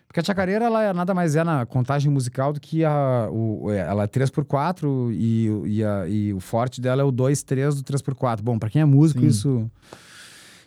Porque 0.05 0.19
a 0.19 0.23
chacareira, 0.23 0.65
ela 0.65 0.83
é 0.83 0.91
nada 0.91 1.13
mais 1.13 1.37
é 1.37 1.43
na 1.45 1.65
contagem 1.65 2.11
musical 2.11 2.51
do 2.51 2.59
que 2.59 2.83
a. 2.83 3.29
O, 3.31 3.71
ela 3.71 4.03
é 4.03 4.07
3x4 4.07 5.13
e, 5.13 5.47
e, 5.67 5.83
a, 5.85 6.05
e 6.09 6.33
o 6.33 6.41
forte 6.41 6.81
dela 6.81 7.01
é 7.01 7.05
o 7.05 7.11
2-3 7.13 7.75
do 7.75 7.83
3x4. 7.83 8.41
Bom, 8.41 8.59
para 8.59 8.69
quem 8.69 8.81
é 8.81 8.85
músico, 8.85 9.21
Sim. 9.21 9.27
isso 9.27 9.71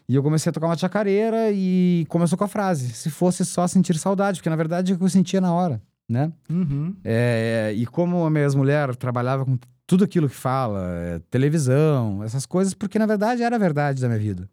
e 0.09 0.15
eu 0.15 0.23
comecei 0.23 0.51
a 0.51 0.53
tocar 0.53 0.67
uma 0.69 0.77
chacareira 0.77 1.51
e 1.53 2.07
começou 2.09 2.39
com 2.39 2.45
a 2.45 2.49
frase: 2.49 2.89
se 2.95 3.11
fosse 3.11 3.45
só 3.45 3.67
sentir 3.67 3.99
saudade, 3.99 4.39
porque 4.39 4.51
na 4.51 4.57
verdade 4.57 4.93
é 4.93 4.95
o 4.95 4.99
que 4.99 5.05
eu 5.05 5.09
sentia 5.09 5.41
na 5.41 5.53
hora, 5.53 5.81
né? 6.13 6.33
Uhum. 6.49 6.95
É, 7.03 7.73
e 7.77 7.87
como 7.87 8.25
a 8.25 8.31
minha 8.31 8.45
ex-mulher 8.45 8.95
trabalhava 8.95 9.45
com 9.45 9.59
tudo 9.87 10.05
aquilo 10.05 10.29
que 10.29 10.35
fala, 10.35 10.81
é, 10.95 11.19
televisão, 11.31 12.23
essas 12.23 12.47
coisas, 12.47 12.75
porque 12.75 12.99
na 12.99 13.07
verdade 13.07 13.43
era 13.43 13.57
a 13.57 13.59
verdade 13.59 14.01
da 14.01 14.09
minha 14.09 14.21
vida. 14.21 14.49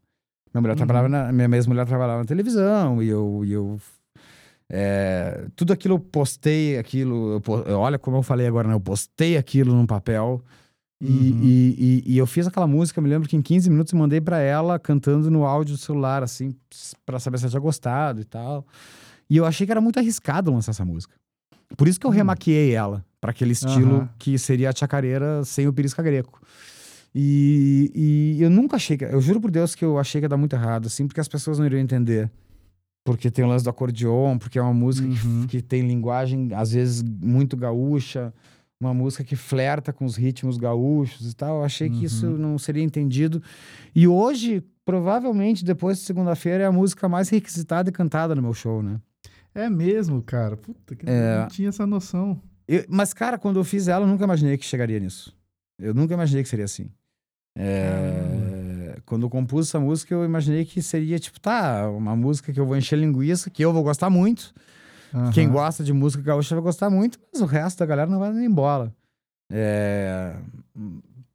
Minha 0.53 0.61
mulher 0.61 0.73
uhum. 0.73 0.77
trabalhava 0.77 1.09
na, 1.09 1.31
minha 1.31 1.57
ex-mulher 1.57 1.85
trabalhava 1.85 2.19
na 2.19 2.25
televisão 2.25 3.03
e 3.03 3.09
eu, 3.09 3.43
e 3.45 3.51
eu 3.51 3.79
é, 4.71 5.45
tudo 5.55 5.73
aquilo 5.73 5.95
eu 5.95 5.99
postei 5.99 6.77
aquilo, 6.77 7.41
eu, 7.65 7.79
olha 7.79 7.99
como 7.99 8.17
eu 8.17 8.23
falei 8.23 8.47
agora, 8.47 8.67
né? 8.67 8.73
Eu 8.73 8.79
postei 8.79 9.37
aquilo 9.37 9.73
num 9.73 9.85
papel 9.85 10.43
e, 11.01 11.07
uhum. 11.07 11.39
e, 11.41 12.03
e, 12.05 12.13
e, 12.13 12.17
eu 12.17 12.27
fiz 12.27 12.45
aquela 12.45 12.67
música, 12.67 12.99
me 12.99 13.07
lembro 13.07 13.27
que 13.27 13.37
em 13.37 13.41
15 13.41 13.69
minutos 13.69 13.93
eu 13.93 13.99
mandei 13.99 14.19
para 14.19 14.39
ela 14.39 14.77
cantando 14.77 15.31
no 15.31 15.45
áudio 15.45 15.75
do 15.75 15.79
celular, 15.79 16.21
assim, 16.23 16.53
para 17.05 17.19
saber 17.19 17.37
se 17.37 17.45
ela 17.45 17.51
tinha 17.51 17.61
gostado 17.61 18.19
e 18.19 18.25
tal. 18.25 18.65
E 19.29 19.37
eu 19.37 19.45
achei 19.45 19.65
que 19.65 19.71
era 19.71 19.79
muito 19.79 19.97
arriscado 19.97 20.51
lançar 20.51 20.71
essa 20.71 20.83
música. 20.83 21.15
Por 21.77 21.87
isso 21.87 21.99
que 21.99 22.05
eu 22.05 22.09
uhum. 22.09 22.15
remaquiei 22.15 22.73
ela, 22.73 23.05
para 23.21 23.31
aquele 23.31 23.51
estilo 23.51 23.99
uhum. 23.99 24.09
que 24.17 24.37
seria 24.37 24.69
a 24.69 24.75
chacareira 24.75 25.43
sem 25.43 25.67
o 25.67 25.73
pirisca 25.73 26.01
greco. 26.01 26.41
E, 27.13 27.91
e 27.95 28.43
eu 28.43 28.49
nunca 28.49 28.75
achei 28.75 28.97
que. 28.97 29.05
Eu 29.05 29.21
juro 29.21 29.41
por 29.41 29.51
Deus 29.51 29.73
que 29.75 29.83
eu 29.83 29.97
achei 29.97 30.21
que 30.21 30.25
ia 30.25 30.29
dar 30.29 30.37
muito 30.37 30.55
errado, 30.55 30.87
assim, 30.87 31.07
porque 31.07 31.19
as 31.19 31.27
pessoas 31.27 31.59
não 31.59 31.65
iriam 31.65 31.79
entender. 31.79 32.29
Porque 33.03 33.31
tem 33.31 33.43
o 33.43 33.47
lance 33.47 33.63
do 33.63 33.69
acordeon, 33.69 34.37
porque 34.37 34.59
é 34.59 34.61
uma 34.61 34.73
música 34.73 35.07
que, 35.07 35.27
uhum. 35.27 35.47
que 35.47 35.61
tem 35.61 35.87
linguagem, 35.87 36.49
às 36.53 36.71
vezes, 36.71 37.01
muito 37.01 37.57
gaúcha 37.57 38.33
uma 38.81 38.93
música 38.93 39.23
que 39.25 39.35
flerta 39.35 39.91
com 39.91 40.05
os 40.05 40.15
ritmos 40.15 40.57
gaúchos 40.57 41.31
e 41.31 41.35
tal. 41.35 41.57
Eu 41.57 41.63
achei 41.63 41.89
que 41.89 42.05
isso 42.05 42.27
uhum. 42.27 42.37
não 42.37 42.57
seria 42.57 42.83
entendido. 42.83 43.43
E 43.93 44.07
hoje, 44.07 44.63
provavelmente, 44.85 45.65
depois 45.65 45.97
de 45.97 46.05
segunda-feira, 46.05 46.63
é 46.63 46.67
a 46.67 46.71
música 46.71 47.09
mais 47.09 47.29
requisitada 47.29 47.89
e 47.89 47.91
cantada 47.91 48.33
no 48.33 48.41
meu 48.41 48.53
show, 48.53 48.81
né? 48.81 48.99
É 49.53 49.69
mesmo, 49.69 50.21
cara. 50.21 50.55
Puta, 50.55 50.95
que 50.95 51.09
é... 51.09 51.39
não 51.39 51.47
tinha 51.47 51.69
essa 51.69 51.85
noção. 51.85 52.41
Eu, 52.67 52.85
mas, 52.87 53.13
cara, 53.13 53.37
quando 53.37 53.59
eu 53.59 53.63
fiz 53.63 53.87
ela, 53.87 54.05
eu 54.05 54.07
nunca 54.07 54.23
imaginei 54.23 54.57
que 54.57 54.65
chegaria 54.65 54.99
nisso. 54.99 55.35
Eu 55.79 55.93
nunca 55.93 56.13
imaginei 56.13 56.43
que 56.43 56.49
seria 56.49 56.65
assim. 56.65 56.89
É... 57.57 58.97
Quando 59.05 59.23
eu 59.23 59.29
compus 59.29 59.67
essa 59.67 59.79
música, 59.79 60.13
eu 60.13 60.23
imaginei 60.23 60.65
que 60.65 60.81
seria, 60.81 61.17
tipo, 61.17 61.39
tá, 61.39 61.89
uma 61.89 62.15
música 62.15 62.53
que 62.53 62.59
eu 62.59 62.65
vou 62.65 62.77
encher 62.77 62.97
linguiça, 62.97 63.49
que 63.49 63.63
eu 63.63 63.73
vou 63.73 63.83
gostar 63.83 64.09
muito. 64.09 64.53
Uhum. 65.13 65.31
Quem 65.31 65.49
gosta 65.49 65.83
de 65.83 65.91
música 65.91 66.21
gaúcha 66.23 66.55
vai 66.55 66.63
gostar 66.63 66.89
muito, 66.89 67.19
mas 67.33 67.41
o 67.41 67.45
resto 67.45 67.79
da 67.79 67.85
galera 67.85 68.09
não 68.09 68.19
vai 68.19 68.31
nem 68.31 68.49
bola. 68.49 68.93
É... 69.51 70.35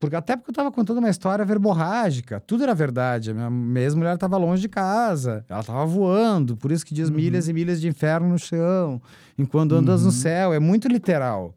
Porque 0.05 0.17
até 0.17 0.37
porque 0.37 0.51
eu 0.51 0.55
tava 0.55 0.71
contando 0.71 0.99
uma 0.99 1.11
história 1.11 1.45
verborrágica, 1.45 2.41
tudo 2.41 2.63
era 2.63 2.75
verdade. 2.75 3.31
A 3.31 3.35
minha, 3.35 3.51
minha 3.51 3.85
ex-mulher 3.85 4.17
tava 4.19 4.37
longe 4.37 4.63
de 4.63 4.69
casa, 4.69 5.45
ela 5.49 5.63
tava 5.63 5.85
voando, 5.87 6.57
por 6.57 6.71
isso 6.71 6.85
que 6.85 6.95
diz 6.95 7.09
uhum. 7.09 7.17
milhas 7.17 7.49
e 7.49 7.53
milhas 7.53 7.81
de 7.81 7.89
inferno 7.89 8.29
no 8.29 8.39
chão, 8.39 9.01
enquanto 9.39 9.75
andas 9.75 10.01
uhum. 10.01 10.07
no 10.07 10.13
céu, 10.13 10.53
é 10.53 10.59
muito 10.59 10.89
literal. 10.89 11.55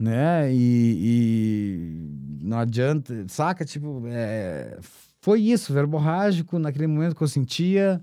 Né? 0.00 0.52
E, 0.52 0.96
e 2.40 2.44
não 2.44 2.58
adianta, 2.58 3.24
saca? 3.28 3.64
Tipo, 3.64 4.02
é... 4.06 4.78
foi 5.20 5.40
isso, 5.40 5.72
verborrágico, 5.72 6.58
naquele 6.58 6.86
momento 6.86 7.14
que 7.14 7.22
eu 7.22 7.28
sentia, 7.28 8.00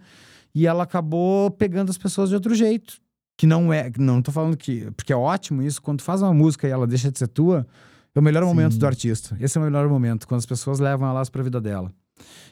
e 0.56 0.66
ela 0.66 0.84
acabou 0.84 1.52
pegando 1.52 1.90
as 1.90 1.98
pessoas 1.98 2.30
de 2.30 2.36
outro 2.36 2.56
jeito 2.56 3.00
que 3.40 3.48
não 3.48 3.72
é. 3.72 3.90
Não 3.98 4.22
tô 4.22 4.34
falando 4.34 4.58
que. 4.58 4.92
Porque 4.98 5.14
é 5.14 5.16
ótimo 5.16 5.62
isso. 5.62 5.82
Quando 5.82 6.00
tu 6.00 6.04
faz 6.04 6.22
uma 6.22 6.34
música 6.34 6.68
e 6.68 6.72
ela 6.72 6.86
deixa 6.86 7.10
de 7.10 7.18
ser 7.18 7.30
tua, 7.30 7.66
é 8.16 8.20
o 8.20 8.24
melhor 8.24 8.42
Sim. 8.42 8.48
momento 8.48 8.78
do 8.78 8.86
artista. 8.86 9.38
Esse 9.40 9.58
é 9.58 9.62
o 9.62 9.64
melhor 9.64 9.88
momento, 9.88 10.28
quando 10.28 10.40
as 10.40 10.46
pessoas 10.46 10.80
levam 10.80 11.08
elas 11.08 11.30
pra 11.30 11.44
vida 11.44 11.62
dela. 11.62 11.92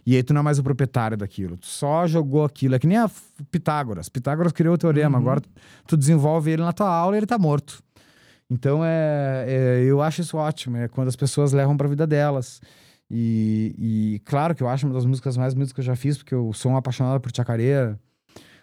E 0.05 0.16
aí 0.16 0.24
tu 0.24 0.34
não 0.34 0.39
é 0.39 0.43
mais 0.43 0.60
o 0.60 0.64
proprietário 0.64 1.18
daquilo. 1.18 1.58
Tu 1.58 1.68
só 1.68 2.08
jogou 2.08 2.45
aquilo. 2.45 2.76
É 2.76 2.80
que 2.80 2.88
nem 2.88 2.97
a 2.97 3.10
Pitágoras. 3.51 4.08
Pitágoras 4.10 4.51
criou 4.53 4.76
o 4.76 4.78
teorema. 4.78 5.18
Uhum. 5.18 5.24
Agora 5.24 5.41
tu 5.86 5.97
desenvolve 5.97 6.51
ele 6.51 6.62
na 6.62 6.72
tua 6.72 6.89
aula 6.89 7.16
e 7.16 7.20
ele 7.20 7.26
tá 7.26 7.38
morto. 7.38 7.84
Então 8.49 8.84
é, 8.84 9.45
é, 9.47 9.84
eu 9.84 10.01
acho 10.01 10.22
isso 10.22 10.38
ótimo. 10.38 10.78
É 10.78 10.88
quando 10.88 11.10
as 11.10 11.16
pessoas 11.16 11.51
levam 11.51 11.76
pra 11.76 11.88
vida 11.88 12.08
delas. 12.08 12.62
E, 13.10 13.76
e 13.78 14.22
claro 14.26 14.55
que 14.55 14.64
eu 14.64 14.70
acho 14.70 14.86
uma 14.86 14.93
das 14.93 15.05
músicas 15.05 15.38
mais 15.38 15.53
bonitas 15.53 15.74
que 15.74 15.80
eu 15.80 15.86
já 15.86 15.95
fiz, 15.95 16.18
porque 16.18 16.36
eu 16.36 16.51
sou 16.53 16.72
um 16.72 16.78
apaixonado 16.78 17.20
por 17.20 17.32
chacareira. 17.36 17.99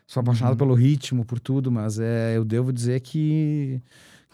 Sou 0.06 0.20
apaixonado 0.20 0.52
uhum. 0.52 0.58
pelo 0.58 0.74
ritmo, 0.74 1.24
por 1.24 1.40
tudo, 1.40 1.70
mas 1.72 1.98
é, 1.98 2.36
eu 2.36 2.44
devo 2.44 2.72
dizer 2.72 3.00
que, 3.00 3.80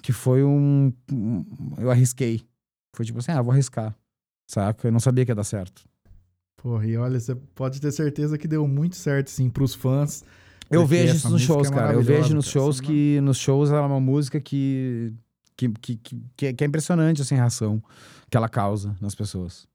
que 0.02 0.12
foi 0.12 0.42
um, 0.42 0.92
um, 1.12 1.44
Eu 1.78 1.90
arrisquei. 1.90 2.42
Foi 2.95 3.05
tipo 3.05 3.18
assim, 3.18 3.32
ah, 3.32 3.43
vou 3.43 3.53
arriscar. 3.53 3.95
Saca? 4.49 4.88
Eu 4.88 4.93
não 4.93 5.01
sabia 5.01 5.24
que 5.24 5.30
ia 5.30 5.34
dar 5.34 5.45
certo. 5.45 5.84
Porra, 6.57 6.86
e 6.86 6.97
olha, 6.97 7.18
você 7.18 7.34
pode 7.34 7.80
ter 7.80 7.91
certeza 7.93 8.36
que 8.36 8.47
deu 8.49 8.66
muito 8.68 8.97
certo, 8.97 9.28
sim, 9.30 9.49
pros 9.49 9.74
fãs. 9.74 10.22
Eu 10.70 10.86
vejo 10.86 11.16
isso 11.16 11.30
nos 11.30 11.43
shows, 11.43 11.68
é 11.68 11.74
cara. 11.74 11.93
Eu 11.95 12.03
vejo 12.03 12.34
nos 12.34 12.47
shows 12.47 12.80
que. 12.80 13.20
Nos 13.22 13.38
shows 13.38 13.70
ela 13.70 13.80
é 13.82 13.86
uma 13.86 14.01
música 14.01 14.41
que. 14.41 15.12
que, 15.57 15.68
que, 15.68 15.97
que, 15.97 16.22
que 16.36 16.47
é- 16.47 16.53
que 16.53 16.64
é 16.64 16.66
impressionante 16.66 17.22
assim, 17.22 17.34
a 17.34 17.38
reação 17.38 17.82
que 18.30 18.36
ela 18.36 18.49
causa 18.49 18.97
nas 19.01 19.14
pessoas. 19.14 19.66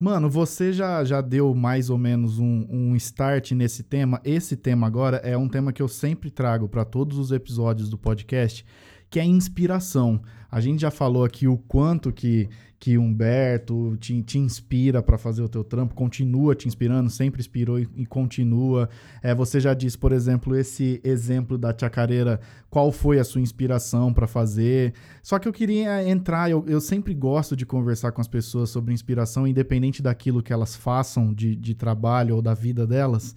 Mano, 0.00 0.28
você 0.28 0.72
já, 0.72 1.02
já 1.04 1.20
deu 1.20 1.54
mais 1.54 1.88
ou 1.88 1.96
menos 1.96 2.38
um, 2.38 2.66
um 2.68 2.96
start 2.96 3.52
nesse 3.52 3.82
tema. 3.82 4.20
Esse 4.24 4.56
tema 4.56 4.86
agora 4.86 5.16
é 5.18 5.36
um 5.36 5.48
tema 5.48 5.72
que 5.72 5.80
eu 5.80 5.88
sempre 5.88 6.30
trago 6.30 6.68
para 6.68 6.84
todos 6.84 7.16
os 7.16 7.32
episódios 7.32 7.88
do 7.88 7.96
podcast, 7.96 8.66
que 9.14 9.20
é 9.20 9.24
inspiração. 9.24 10.20
A 10.50 10.60
gente 10.60 10.80
já 10.80 10.90
falou 10.90 11.24
aqui 11.24 11.46
o 11.46 11.56
quanto 11.56 12.10
que, 12.10 12.48
que 12.80 12.98
Humberto 12.98 13.96
te, 14.00 14.20
te 14.24 14.40
inspira 14.40 15.00
para 15.00 15.16
fazer 15.16 15.40
o 15.40 15.48
teu 15.48 15.62
trampo, 15.62 15.94
continua 15.94 16.52
te 16.56 16.66
inspirando, 16.66 17.08
sempre 17.08 17.40
inspirou 17.40 17.78
e, 17.78 17.88
e 17.94 18.04
continua. 18.04 18.88
É, 19.22 19.32
você 19.32 19.60
já 19.60 19.72
disse, 19.72 19.96
por 19.96 20.10
exemplo, 20.10 20.56
esse 20.56 21.00
exemplo 21.04 21.56
da 21.56 21.72
Chacareira, 21.72 22.40
qual 22.68 22.90
foi 22.90 23.20
a 23.20 23.24
sua 23.24 23.40
inspiração 23.40 24.12
para 24.12 24.26
fazer. 24.26 24.94
Só 25.22 25.38
que 25.38 25.46
eu 25.46 25.52
queria 25.52 26.02
entrar, 26.08 26.50
eu, 26.50 26.64
eu 26.66 26.80
sempre 26.80 27.14
gosto 27.14 27.54
de 27.54 27.64
conversar 27.64 28.10
com 28.10 28.20
as 28.20 28.26
pessoas 28.26 28.68
sobre 28.68 28.92
inspiração, 28.92 29.46
independente 29.46 30.02
daquilo 30.02 30.42
que 30.42 30.52
elas 30.52 30.74
façam 30.74 31.32
de, 31.32 31.54
de 31.54 31.72
trabalho 31.72 32.34
ou 32.34 32.42
da 32.42 32.52
vida 32.52 32.84
delas. 32.84 33.36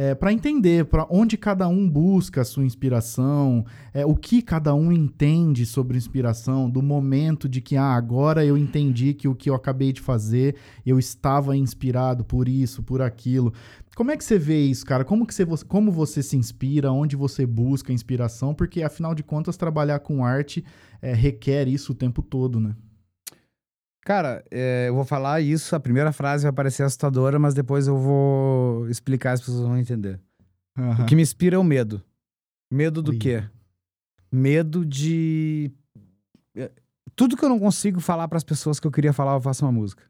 É, 0.00 0.14
para 0.14 0.32
entender 0.32 0.84
para 0.84 1.08
onde 1.10 1.36
cada 1.36 1.66
um 1.66 1.90
busca 1.90 2.42
a 2.42 2.44
sua 2.44 2.64
inspiração, 2.64 3.66
é, 3.92 4.06
o 4.06 4.14
que 4.14 4.40
cada 4.40 4.72
um 4.72 4.92
entende 4.92 5.66
sobre 5.66 5.98
inspiração, 5.98 6.70
do 6.70 6.80
momento 6.80 7.48
de 7.48 7.60
que 7.60 7.76
ah, 7.76 7.96
agora 7.96 8.44
eu 8.44 8.56
entendi 8.56 9.12
que 9.12 9.26
o 9.26 9.34
que 9.34 9.50
eu 9.50 9.56
acabei 9.56 9.92
de 9.92 10.00
fazer, 10.00 10.54
eu 10.86 11.00
estava 11.00 11.56
inspirado 11.56 12.24
por 12.24 12.48
isso, 12.48 12.80
por 12.80 13.02
aquilo. 13.02 13.52
Como 13.96 14.12
é 14.12 14.16
que 14.16 14.22
você 14.22 14.38
vê 14.38 14.66
isso, 14.66 14.86
cara? 14.86 15.04
Como, 15.04 15.26
que 15.26 15.34
você, 15.34 15.44
como 15.66 15.90
você 15.90 16.22
se 16.22 16.36
inspira, 16.36 16.92
onde 16.92 17.16
você 17.16 17.44
busca 17.44 17.92
inspiração? 17.92 18.54
Porque, 18.54 18.84
afinal 18.84 19.16
de 19.16 19.24
contas, 19.24 19.56
trabalhar 19.56 19.98
com 19.98 20.24
arte 20.24 20.64
é, 21.02 21.12
requer 21.12 21.66
isso 21.66 21.90
o 21.90 21.96
tempo 21.96 22.22
todo, 22.22 22.60
né? 22.60 22.76
Cara, 24.08 24.42
é, 24.50 24.86
eu 24.88 24.94
vou 24.94 25.04
falar 25.04 25.42
isso, 25.42 25.76
a 25.76 25.80
primeira 25.80 26.12
frase 26.12 26.44
vai 26.44 26.52
parecer 26.52 26.82
assustadora, 26.82 27.38
mas 27.38 27.52
depois 27.52 27.86
eu 27.86 27.98
vou 27.98 28.88
explicar, 28.88 29.32
as 29.32 29.40
pessoas 29.40 29.66
vão 29.66 29.76
entender. 29.76 30.18
Uhum. 30.78 31.02
O 31.02 31.04
que 31.04 31.14
me 31.14 31.20
inspira 31.20 31.56
é 31.56 31.58
o 31.58 31.62
medo. 31.62 32.02
Medo 32.72 33.02
do 33.02 33.10
Ui. 33.10 33.18
quê? 33.18 33.44
Medo 34.32 34.82
de. 34.82 35.70
é, 36.56 36.70
Tudo 37.14 37.36
que 37.36 37.44
eu 37.44 37.50
não 37.50 37.58
consigo 37.58 38.00
falar 38.00 38.26
para 38.28 38.38
as 38.38 38.44
pessoas 38.44 38.80
que 38.80 38.86
eu 38.86 38.90
queria 38.90 39.12
falar, 39.12 39.34
eu 39.34 39.42
faço 39.42 39.66
uma 39.66 39.72
música. 39.72 40.02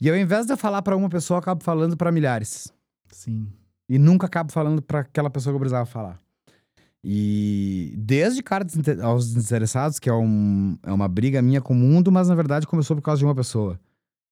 E 0.00 0.08
ao 0.08 0.16
invés 0.16 0.46
de 0.46 0.54
eu 0.54 0.56
falar 0.56 0.80
para 0.80 0.96
uma 0.96 1.10
pessoa, 1.10 1.36
eu 1.36 1.40
acabo 1.40 1.62
falando 1.62 1.98
para 1.98 2.10
milhares. 2.10 2.72
Sim. 3.10 3.46
E 3.90 3.98
nunca 3.98 4.26
acabo 4.26 4.50
falando 4.50 4.80
para 4.80 5.00
aquela 5.00 5.28
pessoa 5.28 5.52
que 5.52 5.56
eu 5.56 5.60
precisava 5.60 5.84
falar. 5.84 6.18
E 7.04 7.94
desde 7.96 8.42
cara 8.42 8.64
desinte- 8.64 9.00
aos 9.00 9.32
desinteressados, 9.32 9.98
que 9.98 10.08
é, 10.08 10.12
um, 10.12 10.76
é 10.82 10.92
uma 10.92 11.06
briga 11.08 11.40
minha 11.40 11.60
com 11.60 11.72
o 11.72 11.76
mundo, 11.76 12.10
mas 12.10 12.28
na 12.28 12.34
verdade 12.34 12.66
começou 12.66 12.96
por 12.96 13.02
causa 13.02 13.18
de 13.20 13.24
uma 13.24 13.34
pessoa. 13.34 13.78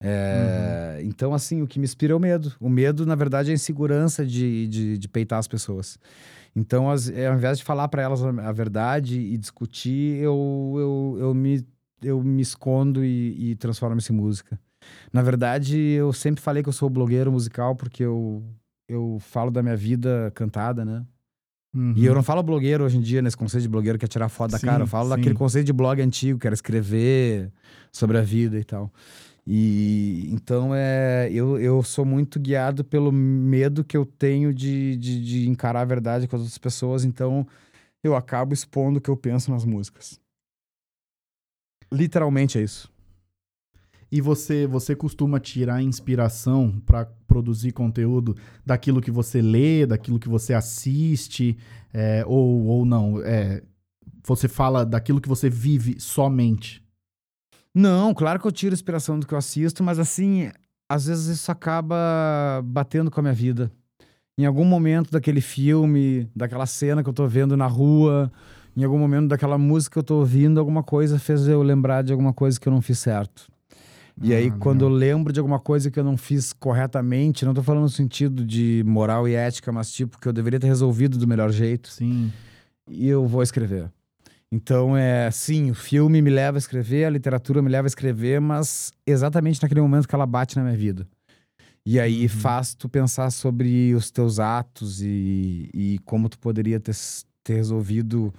É, 0.02 1.00
Então, 1.04 1.32
assim, 1.32 1.62
o 1.62 1.66
que 1.66 1.78
me 1.78 1.84
inspira 1.84 2.12
é 2.12 2.16
o 2.16 2.20
medo. 2.20 2.52
O 2.60 2.68
medo, 2.68 3.06
na 3.06 3.14
verdade, 3.14 3.50
é 3.50 3.52
a 3.52 3.54
insegurança 3.54 4.24
de, 4.26 4.66
de, 4.68 4.98
de 4.98 5.08
peitar 5.08 5.38
as 5.38 5.48
pessoas. 5.48 5.98
Então, 6.54 6.90
as- 6.90 7.08
é, 7.08 7.26
ao 7.28 7.34
invés 7.36 7.58
de 7.58 7.64
falar 7.64 7.88
para 7.88 8.02
elas 8.02 8.22
a, 8.24 8.28
a 8.48 8.52
verdade 8.52 9.18
e 9.18 9.36
discutir, 9.38 10.18
eu, 10.20 10.74
eu, 10.76 11.16
eu, 11.20 11.34
me, 11.34 11.64
eu 12.02 12.22
me 12.22 12.42
escondo 12.42 13.04
e, 13.04 13.52
e 13.52 13.56
transformo 13.56 13.98
isso 13.98 14.12
em 14.12 14.16
música. 14.16 14.58
Na 15.12 15.22
verdade, 15.22 15.78
eu 15.78 16.12
sempre 16.12 16.42
falei 16.42 16.62
que 16.62 16.68
eu 16.68 16.72
sou 16.72 16.90
blogueiro 16.90 17.32
musical 17.32 17.74
porque 17.74 18.04
eu, 18.04 18.42
eu 18.88 19.18
falo 19.20 19.50
da 19.50 19.62
minha 19.62 19.76
vida 19.76 20.30
cantada, 20.34 20.84
né? 20.84 21.04
Uhum. 21.74 21.92
E 21.96 22.06
eu 22.06 22.14
não 22.14 22.22
falo 22.22 22.42
blogueiro 22.42 22.84
hoje 22.84 22.96
em 22.96 23.00
dia, 23.00 23.20
nesse 23.20 23.36
conceito 23.36 23.62
de 23.62 23.68
blogueiro 23.68 23.98
que 23.98 24.04
é 24.04 24.08
tirar 24.08 24.28
foto 24.28 24.52
da 24.52 24.58
Sim, 24.58 24.66
cara. 24.66 24.84
Eu 24.84 24.86
falo 24.86 25.10
sim. 25.10 25.16
daquele 25.16 25.34
conceito 25.34 25.66
de 25.66 25.72
blog 25.72 26.00
antigo, 26.00 26.38
que 26.38 26.46
era 26.46 26.54
escrever 26.54 27.50
sobre 27.90 28.16
a 28.16 28.22
vida 28.22 28.58
e 28.58 28.64
tal. 28.64 28.92
E 29.46 30.30
então 30.32 30.74
é, 30.74 31.28
eu, 31.30 31.58
eu 31.58 31.82
sou 31.82 32.04
muito 32.04 32.40
guiado 32.40 32.82
pelo 32.82 33.12
medo 33.12 33.84
que 33.84 33.96
eu 33.96 34.06
tenho 34.06 34.54
de, 34.54 34.96
de, 34.96 35.22
de 35.22 35.48
encarar 35.48 35.82
a 35.82 35.84
verdade 35.84 36.26
com 36.26 36.36
as 36.36 36.42
outras 36.42 36.58
pessoas. 36.58 37.04
Então 37.04 37.46
eu 38.02 38.14
acabo 38.14 38.54
expondo 38.54 38.98
o 38.98 39.02
que 39.02 39.10
eu 39.10 39.16
penso 39.16 39.50
nas 39.50 39.64
músicas. 39.64 40.18
Literalmente 41.92 42.58
é 42.58 42.62
isso. 42.62 42.93
E 44.14 44.20
você, 44.20 44.64
você 44.64 44.94
costuma 44.94 45.40
tirar 45.40 45.82
inspiração 45.82 46.80
para 46.86 47.04
produzir 47.26 47.72
conteúdo 47.72 48.36
daquilo 48.64 49.00
que 49.00 49.10
você 49.10 49.42
lê, 49.42 49.84
daquilo 49.84 50.20
que 50.20 50.28
você 50.28 50.54
assiste, 50.54 51.58
é, 51.92 52.22
ou, 52.24 52.64
ou 52.64 52.84
não? 52.84 53.20
É, 53.24 53.60
você 54.24 54.46
fala 54.46 54.86
daquilo 54.86 55.20
que 55.20 55.28
você 55.28 55.50
vive 55.50 55.98
somente. 55.98 56.80
Não, 57.74 58.14
claro 58.14 58.38
que 58.38 58.46
eu 58.46 58.52
tiro 58.52 58.72
inspiração 58.72 59.18
do 59.18 59.26
que 59.26 59.34
eu 59.34 59.38
assisto, 59.38 59.82
mas 59.82 59.98
assim, 59.98 60.48
às 60.88 61.06
vezes 61.06 61.40
isso 61.40 61.50
acaba 61.50 62.62
batendo 62.64 63.10
com 63.10 63.18
a 63.18 63.22
minha 63.24 63.34
vida. 63.34 63.68
Em 64.38 64.46
algum 64.46 64.64
momento 64.64 65.10
daquele 65.10 65.40
filme, 65.40 66.30
daquela 66.36 66.66
cena 66.66 67.02
que 67.02 67.08
eu 67.08 67.12
tô 67.12 67.26
vendo 67.26 67.56
na 67.56 67.66
rua, 67.66 68.30
em 68.76 68.84
algum 68.84 68.96
momento 68.96 69.26
daquela 69.26 69.58
música 69.58 69.94
que 69.94 69.98
eu 69.98 70.04
tô 70.04 70.18
ouvindo, 70.20 70.60
alguma 70.60 70.84
coisa 70.84 71.18
fez 71.18 71.48
eu 71.48 71.64
lembrar 71.64 72.02
de 72.04 72.12
alguma 72.12 72.32
coisa 72.32 72.60
que 72.60 72.68
eu 72.68 72.72
não 72.72 72.80
fiz 72.80 73.00
certo. 73.00 73.52
E 74.22 74.32
aí, 74.32 74.50
Ah, 74.50 74.56
quando 74.58 74.84
eu 74.84 74.88
lembro 74.88 75.32
de 75.32 75.40
alguma 75.40 75.58
coisa 75.58 75.90
que 75.90 75.98
eu 75.98 76.04
não 76.04 76.16
fiz 76.16 76.52
corretamente, 76.52 77.44
não 77.44 77.52
tô 77.52 77.62
falando 77.62 77.82
no 77.82 77.88
sentido 77.88 78.44
de 78.44 78.82
moral 78.86 79.26
e 79.28 79.34
ética, 79.34 79.72
mas 79.72 79.90
tipo 79.92 80.18
que 80.20 80.28
eu 80.28 80.32
deveria 80.32 80.60
ter 80.60 80.68
resolvido 80.68 81.18
do 81.18 81.26
melhor 81.26 81.50
jeito, 81.50 81.88
Sim. 81.90 82.32
e 82.88 83.08
eu 83.08 83.26
vou 83.26 83.42
escrever. 83.42 83.90
Então, 84.52 84.96
é 84.96 85.28
sim, 85.32 85.70
o 85.70 85.74
filme 85.74 86.22
me 86.22 86.30
leva 86.30 86.56
a 86.56 86.60
escrever, 86.60 87.04
a 87.06 87.10
literatura 87.10 87.60
me 87.60 87.68
leva 87.68 87.86
a 87.86 87.88
escrever, 87.88 88.40
mas 88.40 88.92
exatamente 89.04 89.60
naquele 89.60 89.80
momento 89.80 90.06
que 90.06 90.14
ela 90.14 90.26
bate 90.26 90.56
na 90.56 90.62
minha 90.62 90.76
vida. 90.76 91.08
E 91.84 91.98
aí 92.00 92.22
Uhum. 92.22 92.28
faz 92.28 92.72
tu 92.74 92.88
pensar 92.88 93.30
sobre 93.30 93.94
os 93.94 94.10
teus 94.10 94.38
atos 94.38 95.02
e, 95.02 95.68
e 95.74 95.98
como 96.04 96.28
tu 96.28 96.38
poderia 96.38 96.78
ter, 96.80 96.94
ter 97.44 97.54
resolvido 97.54 98.32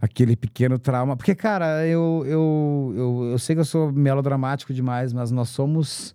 aquele 0.00 0.36
pequeno 0.36 0.78
trauma. 0.78 1.16
Porque, 1.16 1.34
cara, 1.34 1.86
eu, 1.86 2.24
eu, 2.26 2.92
eu, 2.96 3.28
eu 3.32 3.38
sei 3.38 3.54
que 3.54 3.60
eu 3.60 3.64
sou 3.64 3.92
melodramático 3.92 4.74
demais, 4.74 5.12
mas 5.12 5.30
nós 5.30 5.48
somos 5.48 6.14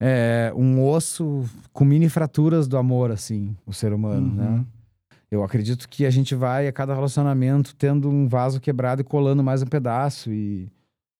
é, 0.00 0.52
um 0.54 0.82
osso 0.86 1.44
com 1.72 1.84
mini 1.84 2.08
fraturas 2.08 2.68
do 2.68 2.78
amor, 2.78 3.10
assim, 3.10 3.56
o 3.66 3.72
ser 3.72 3.92
humano, 3.92 4.34
né? 4.34 4.48
Uhum. 4.48 4.64
Eu 5.30 5.42
acredito 5.42 5.88
que 5.88 6.06
a 6.06 6.10
gente 6.10 6.34
vai 6.34 6.66
a 6.66 6.72
cada 6.72 6.94
relacionamento 6.94 7.74
tendo 7.76 8.08
um 8.08 8.26
vaso 8.26 8.60
quebrado 8.60 9.02
e 9.02 9.04
colando 9.04 9.44
mais 9.44 9.62
um 9.62 9.66
pedaço. 9.66 10.32
E, 10.32 10.70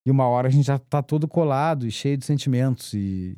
e 0.07 0.11
uma 0.11 0.27
hora 0.27 0.49
a 0.49 0.51
gente 0.51 0.67
já 0.67 0.79
tá 0.79 1.03
todo 1.03 1.29
colado 1.29 1.87
e 1.87 1.91
cheio 1.91 2.17
de 2.17 2.25
sentimentos. 2.25 2.95
E, 2.95 3.37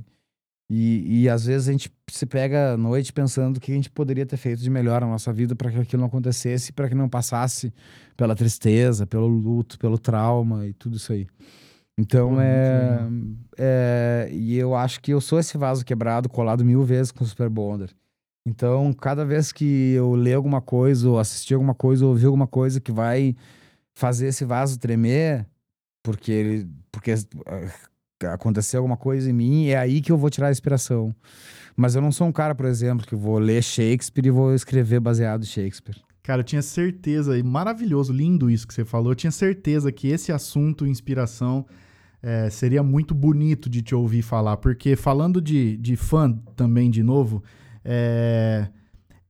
e, 0.73 1.23
e 1.23 1.29
às 1.29 1.47
vezes 1.47 1.69
a 1.69 1.73
gente 1.73 1.91
se 2.09 2.25
pega 2.25 2.75
à 2.75 2.77
noite 2.77 3.13
pensando 3.13 3.57
o 3.57 3.61
que 3.61 3.73
a 3.73 3.75
gente 3.75 3.91
poderia 3.91 4.25
ter 4.25 4.37
feito 4.37 4.63
de 4.63 4.71
melhor 4.71 5.01
na 5.01 5.09
nossa 5.09 5.33
vida 5.33 5.57
para 5.57 5.69
que 5.69 5.79
aquilo 5.79 5.99
não 5.99 6.07
acontecesse, 6.07 6.73
para 6.73 6.89
que 6.89 6.95
não 6.95 7.09
passasse 7.09 7.75
pela 8.17 8.37
tristeza, 8.37 9.05
pelo 9.05 9.27
luto, 9.27 9.77
pelo 9.81 9.99
trauma 9.99 10.69
e 10.69 10.73
tudo 10.73 10.97
isso 10.97 11.13
aí. 11.13 11.27
Então 11.99 12.35
Pô, 12.35 12.41
é, 12.41 13.01
é. 13.59 14.29
E 14.31 14.57
eu 14.57 14.77
acho 14.77 15.01
que 15.01 15.13
eu 15.13 15.21
sou 15.21 15.41
esse 15.41 15.59
vaso 15.59 15.85
quebrado, 15.85 16.29
colado 16.29 16.65
mil 16.65 16.85
vezes 16.85 17.11
com 17.11 17.25
o 17.25 17.27
Super 17.27 17.49
Bonder. 17.49 17.91
Então, 18.47 18.93
cada 18.93 19.25
vez 19.25 19.51
que 19.51 19.93
eu 19.93 20.15
ler 20.15 20.35
alguma 20.35 20.61
coisa, 20.61 21.09
ou 21.09 21.19
assistir 21.19 21.55
alguma 21.55 21.75
coisa, 21.75 22.05
ou 22.05 22.13
ouvir 22.13 22.27
alguma 22.27 22.47
coisa 22.47 22.81
que 22.81 22.93
vai 22.93 23.35
fazer 23.93 24.29
esse 24.29 24.45
vaso 24.45 24.79
tremer, 24.79 25.47
porque 26.03 26.31
ele, 26.31 26.69
porque 26.93 27.13
aconteceu 28.27 28.81
alguma 28.81 28.97
coisa 28.97 29.31
em 29.31 29.33
mim, 29.33 29.69
é 29.69 29.77
aí 29.77 30.01
que 30.01 30.13
eu 30.13 30.17
vou 30.17 30.31
tirar 30.31 30.49
a 30.49 30.53
inspiração. 30.53 31.15
Mas 31.77 31.95
eu 31.95 32.03
não 32.03 32.13
sou 32.13 32.27
um 32.27 32.33
cara, 32.33 32.55
por 32.55 32.67
exemplo, 32.67 33.07
que 33.07 33.15
vou 33.15 33.39
ler 33.39 33.63
Shakespeare 33.63 34.27
e 34.27 34.31
vou 34.31 34.55
escrever 34.55 35.01
baseado 35.01 35.43
em 35.43 35.47
Shakespeare. 35.47 35.97
Cara, 36.23 36.41
eu 36.41 36.45
tinha 36.45 36.63
certeza, 36.63 37.39
e 37.39 37.43
maravilhoso, 37.43 38.13
lindo 38.13 38.51
isso 38.51 38.67
que 38.67 38.75
você 38.75 38.85
falou. 38.85 39.13
Eu 39.13 39.17
tinha 39.17 39.31
certeza 39.31 39.91
que 39.91 40.09
esse 40.09 40.31
assunto, 40.31 40.87
inspiração, 40.87 41.65
é, 42.23 42.51
seria 42.51 42.83
muito 42.83 43.15
bonito 43.15 43.71
de 43.71 43.83
te 43.83 43.95
ouvir 43.95 44.23
falar, 44.23 44.59
porque 44.59 44.95
falando 44.95 45.41
de, 45.41 45.77
de 45.79 45.97
fã 45.97 46.33
também, 46.55 46.91
de 46.91 47.03
novo, 47.03 47.43
é, 47.85 48.69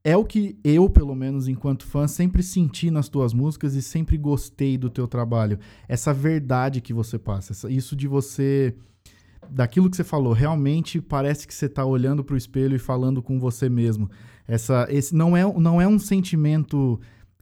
é 0.03 0.17
o 0.17 0.25
que 0.25 0.57
eu, 0.63 0.89
pelo 0.89 1.13
menos 1.13 1.47
enquanto 1.47 1.85
fã, 1.85 2.07
sempre 2.07 2.41
senti 2.41 2.89
nas 2.89 3.07
tuas 3.07 3.33
músicas 3.33 3.75
e 3.75 3.81
sempre 3.81 4.17
gostei 4.17 4.77
do 4.77 4.89
teu 4.89 5.07
trabalho. 5.07 5.59
Essa 5.87 6.13
verdade 6.13 6.81
que 6.81 6.93
você 6.93 7.19
passa, 7.19 7.53
essa- 7.53 7.69
isso 7.69 7.95
de 7.95 8.07
você. 8.07 8.73
Daquilo 9.49 9.89
que 9.89 9.97
você 9.97 10.03
falou, 10.03 10.33
realmente 10.33 11.01
parece 11.01 11.45
que 11.47 11.53
você 11.53 11.67
tá 11.67 11.83
olhando 11.85 12.23
pro 12.23 12.37
espelho 12.37 12.75
e 12.75 12.79
falando 12.79 13.21
com 13.21 13.39
você 13.39 13.67
mesmo. 13.69 14.09
Essa, 14.47 14.87
esse 14.89 15.13
não 15.15 15.35
é, 15.35 15.43
não 15.59 15.81
é 15.81 15.87
um 15.87 15.99
sentimento 15.99 16.99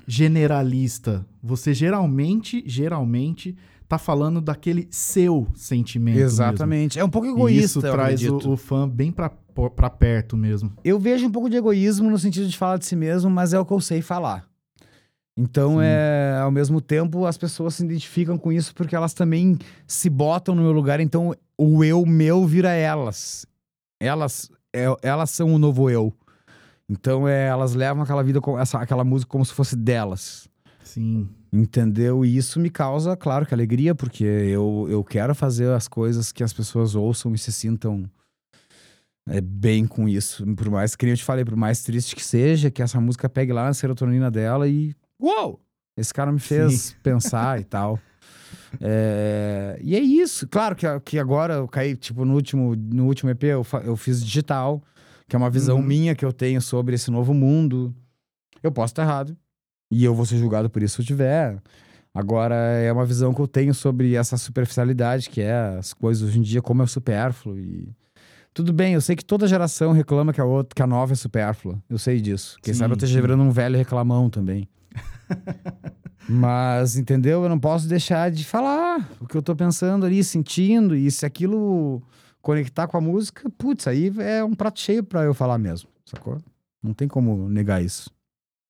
generalista. 0.07 1.25
Você 1.41 1.73
geralmente, 1.73 2.63
geralmente, 2.65 3.55
tá 3.89 3.97
falando 3.97 4.39
daquele 4.39 4.87
seu 4.91 5.47
sentimento. 5.55 6.15
mesmo. 6.15 6.27
Exatamente. 6.27 6.99
É 6.99 7.03
um 7.03 7.09
pouco 7.09 7.27
E 7.27 7.31
egoísta, 7.31 7.79
isso 7.79 7.87
eu 7.87 7.91
traz 7.91 8.23
o, 8.23 8.51
o 8.51 8.55
fã 8.55 8.87
bem 8.87 9.11
pra, 9.11 9.31
pra 9.75 9.89
perto 9.89 10.37
mesmo. 10.37 10.71
Eu 10.83 10.99
vejo 10.99 11.25
um 11.25 11.31
pouco 11.31 11.49
de 11.49 11.57
egoísmo 11.57 12.07
no 12.07 12.19
sentido 12.19 12.47
de 12.47 12.55
falar 12.55 12.77
de 12.77 12.85
si 12.85 12.95
mesmo, 12.95 13.31
mas 13.31 13.51
é 13.51 13.59
o 13.59 13.65
que 13.65 13.73
eu 13.73 13.81
sei 13.81 14.03
falar. 14.03 14.47
Então, 15.35 15.75
Sim. 15.75 15.83
é, 15.83 16.39
ao 16.39 16.51
mesmo 16.51 16.79
tempo, 16.79 17.25
as 17.25 17.37
pessoas 17.37 17.75
se 17.75 17.83
identificam 17.83 18.37
com 18.37 18.51
isso 18.51 18.75
porque 18.75 18.95
elas 18.95 19.13
também 19.13 19.57
se 19.87 20.07
botam 20.09 20.53
no 20.53 20.61
meu 20.61 20.71
lugar. 20.71 20.99
Então, 20.99 21.33
o 21.57 21.83
eu 21.83 22.05
meu 22.05 22.45
vira 22.45 22.71
elas. 22.71 23.47
Elas, 23.99 24.51
é, 24.71 24.85
elas 25.01 25.31
são 25.31 25.51
o 25.53 25.57
novo 25.57 25.89
eu. 25.89 26.13
Então, 26.87 27.27
é, 27.27 27.47
elas 27.47 27.73
levam 27.73 28.03
aquela 28.03 28.21
vida, 28.21 28.39
com 28.39 28.59
essa, 28.59 28.77
aquela 28.79 29.03
música 29.03 29.31
como 29.31 29.45
se 29.45 29.53
fosse 29.53 29.75
delas. 29.75 30.47
Sim. 30.83 31.27
Entendeu? 31.51 32.23
E 32.23 32.37
isso 32.37 32.59
me 32.59 32.69
causa, 32.69 33.17
claro, 33.17 33.45
que 33.45 33.53
alegria, 33.53 33.95
porque 33.95 34.23
eu, 34.23 34.87
eu 34.89 35.03
quero 35.03 35.33
fazer 35.33 35.69
as 35.71 35.87
coisas 35.87 36.31
que 36.31 36.43
as 36.43 36.53
pessoas 36.53 36.93
ouçam 36.93 37.33
e 37.33 37.37
se 37.39 37.51
sintam 37.51 38.09
é, 39.27 39.41
bem 39.41 39.87
com 39.87 40.07
isso. 40.07 40.45
Por 40.55 40.69
mais, 40.69 40.95
que 40.95 41.05
nem 41.05 41.13
eu 41.13 41.17
te 41.17 41.23
falei, 41.23 41.43
por 41.43 41.55
mais 41.55 41.81
triste 41.81 42.15
que 42.15 42.23
seja, 42.23 42.69
que 42.69 42.81
essa 42.81 43.01
música 43.01 43.27
pegue 43.27 43.51
lá 43.51 43.65
na 43.65 43.73
serotonina 43.73 44.29
dela 44.29 44.67
e. 44.67 44.95
Uou! 45.19 45.59
Esse 45.97 46.13
cara 46.13 46.31
me 46.31 46.39
fez 46.39 46.81
Sim. 46.81 46.95
pensar 47.03 47.59
e 47.59 47.63
tal. 47.63 47.99
É, 48.79 49.79
e 49.81 49.95
é 49.95 49.99
isso. 49.99 50.47
Claro 50.47 50.75
que, 50.75 50.85
que 51.01 51.19
agora 51.19 51.55
eu 51.55 51.67
caí, 51.67 51.95
tipo, 51.95 52.23
no 52.25 52.35
último, 52.35 52.75
no 52.75 53.05
último 53.07 53.31
EP 53.31 53.43
eu, 53.43 53.65
eu 53.83 53.97
fiz 53.97 54.23
digital, 54.23 54.81
que 55.27 55.35
é 55.35 55.39
uma 55.39 55.49
visão 55.49 55.77
Uhum. 55.77 55.83
minha 55.83 56.15
que 56.15 56.23
eu 56.23 56.31
tenho 56.31 56.61
sobre 56.61 56.95
esse 56.95 57.09
novo 57.09 57.33
mundo. 57.33 57.93
Eu 58.61 58.71
posso 58.71 58.91
estar 58.91 59.03
errado. 59.03 59.35
E 59.91 60.03
eu 60.03 60.13
vou 60.13 60.25
ser 60.25 60.37
julgado 60.37 60.69
por 60.69 60.83
isso 60.83 60.95
se 60.95 61.01
eu 61.01 61.05
tiver. 61.05 61.61
Agora, 62.13 62.55
é 62.55 62.91
uma 62.91 63.05
visão 63.05 63.33
que 63.33 63.39
eu 63.39 63.47
tenho 63.47 63.73
sobre 63.73 64.15
essa 64.15 64.37
superficialidade, 64.37 65.29
que 65.29 65.41
é 65.41 65.77
as 65.77 65.93
coisas 65.93 66.27
hoje 66.27 66.39
em 66.39 66.41
dia, 66.41 66.61
como 66.61 66.83
é 66.83 66.87
supérfluo. 66.87 67.57
E... 67.57 67.89
Tudo 68.53 68.73
bem, 68.73 68.93
eu 68.93 69.01
sei 69.01 69.15
que 69.15 69.23
toda 69.23 69.47
geração 69.47 69.91
reclama 69.91 70.33
que 70.33 70.41
a, 70.41 70.45
outra, 70.45 70.75
que 70.75 70.81
a 70.81 70.87
nova 70.87 71.13
é 71.13 71.15
supérflua. 71.15 71.81
Eu 71.89 71.97
sei 71.97 72.19
disso. 72.19 72.57
Quem 72.61 72.73
Sim, 72.73 72.79
sabe 72.79 72.93
eu 72.93 72.95
esteja 72.95 73.13
sim. 73.15 73.21
virando 73.21 73.43
um 73.43 73.51
velho 73.51 73.77
reclamão 73.77 74.29
também. 74.29 74.67
Mas, 76.27 76.95
entendeu? 76.95 77.43
Eu 77.43 77.49
não 77.49 77.59
posso 77.59 77.87
deixar 77.87 78.29
de 78.29 78.43
falar 78.43 79.09
o 79.19 79.25
que 79.25 79.35
eu 79.35 79.41
tô 79.41 79.55
pensando 79.55 80.05
ali, 80.05 80.23
sentindo. 80.23 80.95
E 80.95 81.09
se 81.09 81.25
aquilo 81.25 82.01
conectar 82.41 82.87
com 82.87 82.97
a 82.97 83.01
música, 83.01 83.49
putz, 83.57 83.87
aí 83.87 84.11
é 84.19 84.43
um 84.43 84.53
prato 84.53 84.79
cheio 84.79 85.03
pra 85.03 85.23
eu 85.23 85.33
falar 85.33 85.57
mesmo, 85.57 85.89
sacou? 86.05 86.37
Não 86.81 86.93
tem 86.93 87.07
como 87.07 87.49
negar 87.49 87.83
isso. 87.83 88.09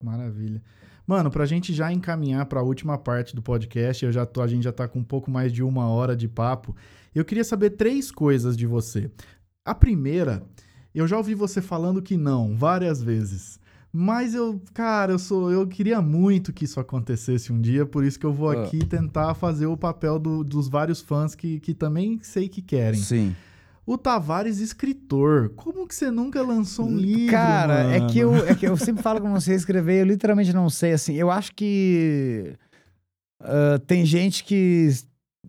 Maravilha. 0.03 0.61
Mano, 1.09 1.31
pra 1.31 1.43
gente 1.47 1.73
já 1.73 1.91
encaminhar 1.91 2.45
pra 2.45 2.61
última 2.61 2.95
parte 2.95 3.35
do 3.35 3.41
podcast, 3.41 4.05
eu 4.05 4.11
já 4.11 4.27
tô, 4.27 4.43
a 4.43 4.47
gente 4.47 4.61
já 4.63 4.71
tá 4.71 4.87
com 4.87 4.99
um 4.99 5.03
pouco 5.03 5.31
mais 5.31 5.51
de 5.51 5.63
uma 5.63 5.87
hora 5.87 6.15
de 6.15 6.27
papo. 6.27 6.75
Eu 7.15 7.25
queria 7.25 7.43
saber 7.43 7.71
três 7.71 8.11
coisas 8.11 8.55
de 8.55 8.67
você. 8.67 9.09
A 9.65 9.73
primeira, 9.73 10.43
eu 10.93 11.07
já 11.07 11.17
ouvi 11.17 11.33
você 11.33 11.63
falando 11.63 11.99
que 11.99 12.15
não 12.15 12.55
várias 12.55 13.01
vezes. 13.01 13.59
Mas 13.91 14.35
eu, 14.35 14.61
cara, 14.71 15.13
eu 15.13 15.17
sou, 15.17 15.51
eu 15.51 15.65
queria 15.65 15.99
muito 15.99 16.53
que 16.53 16.65
isso 16.65 16.79
acontecesse 16.79 17.51
um 17.51 17.59
dia, 17.59 17.87
por 17.87 18.03
isso 18.03 18.19
que 18.19 18.25
eu 18.27 18.31
vou 18.31 18.51
Ah. 18.51 18.61
aqui 18.65 18.85
tentar 18.85 19.33
fazer 19.33 19.65
o 19.65 19.75
papel 19.75 20.19
do- 20.19 20.43
dos 20.43 20.69
vários 20.69 21.01
fãs 21.01 21.33
que, 21.33 21.59
que 21.59 21.73
também 21.73 22.19
sei 22.21 22.47
que 22.47 22.61
querem. 22.61 22.99
Sim. 23.01 23.35
O 23.91 23.97
Tavares, 23.97 24.59
escritor. 24.59 25.49
Como 25.55 25.87
que 25.87 25.95
você 25.95 26.11
nunca 26.11 26.43
lançou 26.43 26.85
um 26.87 26.95
livro? 26.95 27.31
Cara, 27.31 27.79
é 27.91 27.99
mano? 27.99 28.11
que, 28.13 28.19
eu, 28.19 28.35
é 28.47 28.53
que 28.53 28.67
eu 28.67 28.77
sempre 28.77 29.01
falo 29.01 29.19
com 29.19 29.31
você 29.31 29.55
escrever, 29.55 30.01
eu 30.01 30.05
literalmente 30.05 30.53
não 30.53 30.69
sei, 30.69 30.91
assim, 30.93 31.15
eu 31.15 31.31
acho 31.31 31.51
que 31.55 32.53
ah, 33.41 33.79
tem 33.87 34.05
gente 34.05 34.43
que 34.43 34.85
es- 34.87 35.07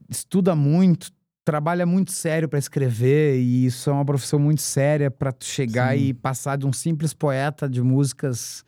estuda 0.09 0.55
muito, 0.57 1.11
trabalha 1.45 1.85
muito 1.85 2.13
sério 2.13 2.49
pra 2.49 2.59
escrever, 2.59 3.39
e 3.39 3.67
isso 3.67 3.91
é 3.91 3.93
uma 3.93 4.07
profissão 4.07 4.39
muito 4.39 4.63
séria 4.63 5.11
pra 5.11 5.33
tu 5.33 5.45
chegar 5.45 5.95
Sim. 5.95 6.05
e 6.05 6.15
passar 6.15 6.57
de 6.57 6.67
um 6.67 6.73
simples 6.73 7.13
poeta 7.13 7.69
de 7.69 7.83
músicas 7.83 8.65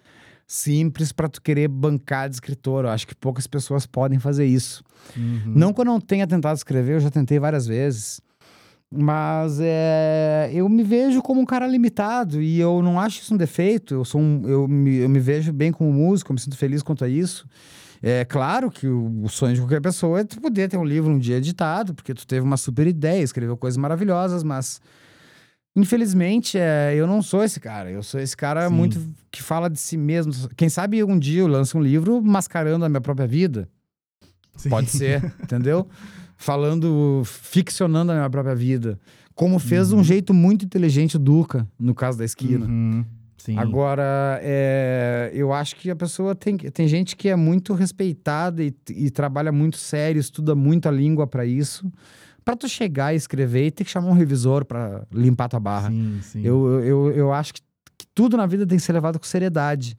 simples 0.46 1.12
pra 1.12 1.30
tu 1.30 1.40
querer 1.40 1.68
bancar 1.68 2.28
de 2.28 2.34
escritor. 2.34 2.84
Eu 2.84 2.90
acho 2.90 3.06
que 3.06 3.14
poucas 3.14 3.46
pessoas 3.46 3.86
podem 3.86 4.18
fazer 4.18 4.44
isso. 4.44 4.84
Uhum. 5.16 5.54
Não 5.56 5.72
que 5.72 5.80
eu 5.80 5.84
não 5.86 5.98
tenha 5.98 6.26
tentado 6.26 6.56
escrever, 6.58 6.96
eu 6.96 7.00
já 7.00 7.10
tentei 7.10 7.38
várias 7.38 7.66
vezes. 7.66 8.20
Mas 8.94 9.58
é, 9.58 10.50
eu 10.52 10.68
me 10.68 10.82
vejo 10.82 11.22
como 11.22 11.40
um 11.40 11.46
cara 11.46 11.66
limitado 11.66 12.42
e 12.42 12.60
eu 12.60 12.82
não 12.82 13.00
acho 13.00 13.22
isso 13.22 13.32
um 13.32 13.38
defeito. 13.38 13.94
Eu, 13.94 14.04
sou 14.04 14.20
um, 14.20 14.42
eu, 14.46 14.68
me, 14.68 14.96
eu 14.96 15.08
me 15.08 15.18
vejo 15.18 15.50
bem 15.50 15.72
como 15.72 15.90
músico, 15.90 16.30
eu 16.30 16.34
me 16.34 16.40
sinto 16.40 16.58
feliz 16.58 16.82
quanto 16.82 17.02
a 17.02 17.08
isso. 17.08 17.48
É 18.02 18.24
claro 18.24 18.70
que 18.70 18.86
o, 18.86 19.28
sonho 19.28 19.54
de 19.54 19.60
qualquer 19.60 19.80
pessoa 19.80 20.20
é 20.20 20.24
tu 20.24 20.40
poder 20.40 20.68
ter 20.68 20.76
um 20.76 20.84
livro 20.84 21.10
um 21.10 21.18
dia 21.18 21.36
editado, 21.36 21.94
porque 21.94 22.12
tu 22.12 22.26
teve 22.26 22.44
uma 22.44 22.58
super 22.58 22.86
ideia, 22.86 23.22
escreveu 23.22 23.56
coisas 23.56 23.78
maravilhosas, 23.78 24.42
mas 24.42 24.78
infelizmente 25.74 26.58
é, 26.58 26.94
eu 26.94 27.06
não 27.06 27.22
sou 27.22 27.42
esse 27.42 27.60
cara. 27.60 27.90
Eu 27.90 28.02
sou 28.02 28.20
esse 28.20 28.36
cara 28.36 28.68
Sim. 28.68 28.74
muito 28.74 29.00
que 29.30 29.42
fala 29.42 29.70
de 29.70 29.78
si 29.78 29.96
mesmo. 29.96 30.32
Quem 30.54 30.68
sabe 30.68 31.02
um 31.02 31.18
dia 31.18 31.40
eu 31.40 31.46
lanço 31.46 31.78
um 31.78 31.82
livro 31.82 32.20
mascarando 32.20 32.84
a 32.84 32.88
minha 32.90 33.00
própria 33.00 33.26
vida. 33.26 33.66
Sim. 34.56 34.68
Pode 34.68 34.90
ser, 34.90 35.24
entendeu? 35.42 35.88
Falando, 36.42 37.22
ficcionando 37.24 38.10
a 38.10 38.16
minha 38.16 38.28
própria 38.28 38.54
vida. 38.54 38.98
Como 39.32 39.60
fez 39.60 39.90
de 39.90 39.94
um 39.94 40.02
jeito 40.02 40.34
muito 40.34 40.64
inteligente 40.64 41.14
o 41.14 41.18
Duca, 41.18 41.68
no 41.78 41.94
caso 41.94 42.18
da 42.18 42.24
esquina. 42.24 42.66
Uhum. 42.66 43.04
Sim. 43.38 43.56
Agora, 43.56 44.40
é, 44.42 45.30
eu 45.32 45.52
acho 45.52 45.76
que 45.76 45.88
a 45.88 45.94
pessoa 45.94 46.34
tem, 46.34 46.56
tem 46.56 46.88
gente 46.88 47.14
que 47.14 47.28
é 47.28 47.36
muito 47.36 47.74
respeitada 47.74 48.60
e, 48.62 48.74
e 48.90 49.08
trabalha 49.08 49.52
muito 49.52 49.76
sério, 49.76 50.18
estuda 50.18 50.56
muito 50.56 50.88
a 50.88 50.90
língua 50.90 51.28
pra 51.28 51.46
isso. 51.46 51.88
Pra 52.44 52.56
tu 52.56 52.68
chegar 52.68 53.14
e 53.14 53.16
escrever 53.16 53.66
e 53.66 53.70
ter 53.70 53.84
que 53.84 53.90
chamar 53.90 54.08
um 54.08 54.14
revisor 54.14 54.64
pra 54.64 55.06
limpar 55.12 55.48
tua 55.48 55.60
barra. 55.60 55.90
Sim, 55.90 56.18
sim. 56.22 56.42
Eu, 56.44 56.80
eu, 56.80 57.12
eu 57.12 57.32
acho 57.32 57.54
que, 57.54 57.60
que 57.98 58.06
tudo 58.12 58.36
na 58.36 58.46
vida 58.46 58.66
tem 58.66 58.78
que 58.78 58.84
ser 58.84 58.92
levado 58.92 59.16
com 59.16 59.24
seriedade. 59.24 59.96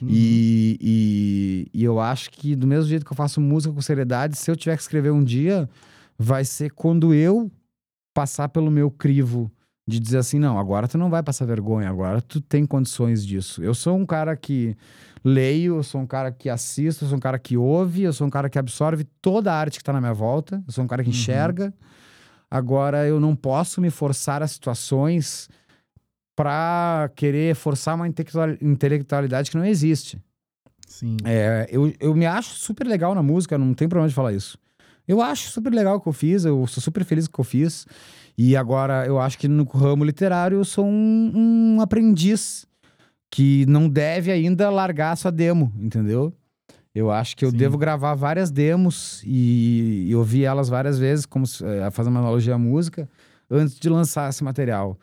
Uhum. 0.00 0.08
E, 0.10 0.78
e, 0.80 1.68
e 1.80 1.84
eu 1.84 2.00
acho 2.00 2.30
que, 2.30 2.54
do 2.54 2.66
mesmo 2.66 2.88
jeito 2.88 3.04
que 3.04 3.12
eu 3.12 3.16
faço 3.16 3.40
música 3.40 3.72
com 3.72 3.80
seriedade, 3.80 4.36
se 4.36 4.50
eu 4.50 4.56
tiver 4.56 4.76
que 4.76 4.82
escrever 4.82 5.10
um 5.12 5.22
dia, 5.24 5.68
vai 6.18 6.44
ser 6.44 6.70
quando 6.70 7.12
eu 7.14 7.50
passar 8.12 8.48
pelo 8.48 8.70
meu 8.70 8.90
crivo 8.90 9.50
de 9.86 9.98
dizer 10.00 10.18
assim: 10.18 10.38
não, 10.38 10.58
agora 10.58 10.88
tu 10.88 10.96
não 10.96 11.10
vai 11.10 11.22
passar 11.22 11.44
vergonha, 11.46 11.88
agora 11.88 12.20
tu 12.20 12.40
tem 12.40 12.64
condições 12.64 13.24
disso. 13.26 13.62
Eu 13.62 13.74
sou 13.74 13.96
um 13.96 14.06
cara 14.06 14.36
que 14.36 14.76
leio, 15.24 15.76
eu 15.76 15.82
sou 15.82 16.00
um 16.00 16.06
cara 16.06 16.30
que 16.30 16.48
assisto, 16.48 17.04
eu 17.04 17.08
sou 17.08 17.16
um 17.16 17.20
cara 17.20 17.38
que 17.38 17.56
ouve, 17.56 18.02
eu 18.02 18.12
sou 18.12 18.26
um 18.26 18.30
cara 18.30 18.48
que 18.48 18.58
absorve 18.58 19.04
toda 19.20 19.52
a 19.52 19.56
arte 19.58 19.78
que 19.78 19.84
tá 19.84 19.92
na 19.92 20.00
minha 20.00 20.14
volta, 20.14 20.62
eu 20.66 20.72
sou 20.72 20.84
um 20.84 20.86
cara 20.86 21.02
que 21.02 21.10
Uhum. 21.10 21.14
enxerga. 21.16 21.72
Agora, 22.50 23.06
eu 23.06 23.18
não 23.18 23.34
posso 23.34 23.80
me 23.80 23.90
forçar 23.90 24.42
a 24.42 24.46
situações 24.46 25.48
pra 26.36 27.10
querer 27.14 27.54
forçar 27.54 27.94
uma 27.94 28.08
intelectual- 28.08 28.56
intelectualidade 28.60 29.50
que 29.50 29.56
não 29.56 29.64
existe. 29.64 30.18
Sim. 30.86 31.16
É, 31.24 31.66
eu, 31.70 31.92
eu 31.98 32.14
me 32.14 32.26
acho 32.26 32.54
super 32.54 32.86
legal 32.86 33.14
na 33.14 33.22
música, 33.22 33.58
não 33.58 33.74
tem 33.74 33.88
problema 33.88 34.08
de 34.08 34.14
falar 34.14 34.32
isso. 34.32 34.58
Eu 35.06 35.20
acho 35.20 35.50
super 35.50 35.72
legal 35.72 35.96
o 35.96 36.00
que 36.00 36.08
eu 36.08 36.12
fiz, 36.12 36.44
eu 36.44 36.66
sou 36.66 36.82
super 36.82 37.04
feliz 37.04 37.26
com 37.26 37.32
o 37.32 37.34
que 37.34 37.40
eu 37.40 37.44
fiz. 37.44 37.86
E 38.36 38.56
agora 38.56 39.06
eu 39.06 39.20
acho 39.20 39.38
que 39.38 39.46
no 39.46 39.64
ramo 39.64 40.04
literário 40.04 40.58
eu 40.58 40.64
sou 40.64 40.86
um, 40.86 41.32
um 41.76 41.80
aprendiz 41.80 42.66
que 43.30 43.66
não 43.66 43.88
deve 43.88 44.30
ainda 44.30 44.70
largar 44.70 45.16
sua 45.16 45.30
demo, 45.30 45.72
entendeu? 45.78 46.32
Eu 46.94 47.10
acho 47.10 47.36
que 47.36 47.44
eu 47.44 47.50
Sim. 47.50 47.56
devo 47.56 47.76
gravar 47.76 48.14
várias 48.14 48.50
demos 48.50 49.20
e, 49.24 50.06
e 50.08 50.14
ouvir 50.14 50.44
elas 50.44 50.68
várias 50.68 50.98
vezes, 50.98 51.26
como 51.26 51.44
se, 51.46 51.64
é, 51.64 51.90
fazendo 51.90 52.12
uma 52.14 52.20
analogia 52.20 52.54
à 52.54 52.58
música, 52.58 53.08
antes 53.50 53.78
de 53.78 53.88
lançar 53.88 54.30
esse 54.30 54.44
material. 54.44 54.96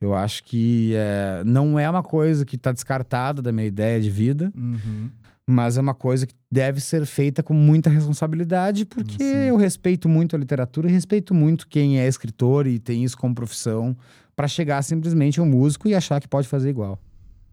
Eu 0.00 0.14
acho 0.14 0.44
que 0.44 0.92
é, 0.94 1.42
não 1.44 1.78
é 1.78 1.88
uma 1.88 2.02
coisa 2.02 2.44
que 2.44 2.56
está 2.56 2.70
descartada 2.72 3.40
da 3.40 3.50
minha 3.52 3.66
ideia 3.66 4.00
de 4.00 4.10
vida, 4.10 4.52
Uhum. 4.54 5.08
mas 5.46 5.78
é 5.78 5.80
uma 5.80 5.94
coisa 5.94 6.26
que 6.26 6.34
deve 6.50 6.80
ser 6.80 7.06
feita 7.06 7.42
com 7.42 7.54
muita 7.54 7.88
responsabilidade, 7.88 8.84
porque 8.84 9.22
Sim. 9.22 9.48
eu 9.48 9.56
respeito 9.56 10.08
muito 10.08 10.36
a 10.36 10.38
literatura 10.38 10.88
e 10.88 10.92
respeito 10.92 11.32
muito 11.34 11.66
quem 11.66 11.98
é 11.98 12.06
escritor 12.06 12.66
e 12.66 12.78
tem 12.78 13.04
isso 13.04 13.16
como 13.16 13.34
profissão, 13.34 13.96
para 14.34 14.46
chegar 14.46 14.82
simplesmente 14.82 15.40
um 15.40 15.46
músico 15.46 15.88
e 15.88 15.94
achar 15.94 16.20
que 16.20 16.28
pode 16.28 16.46
fazer 16.46 16.68
igual. 16.68 16.98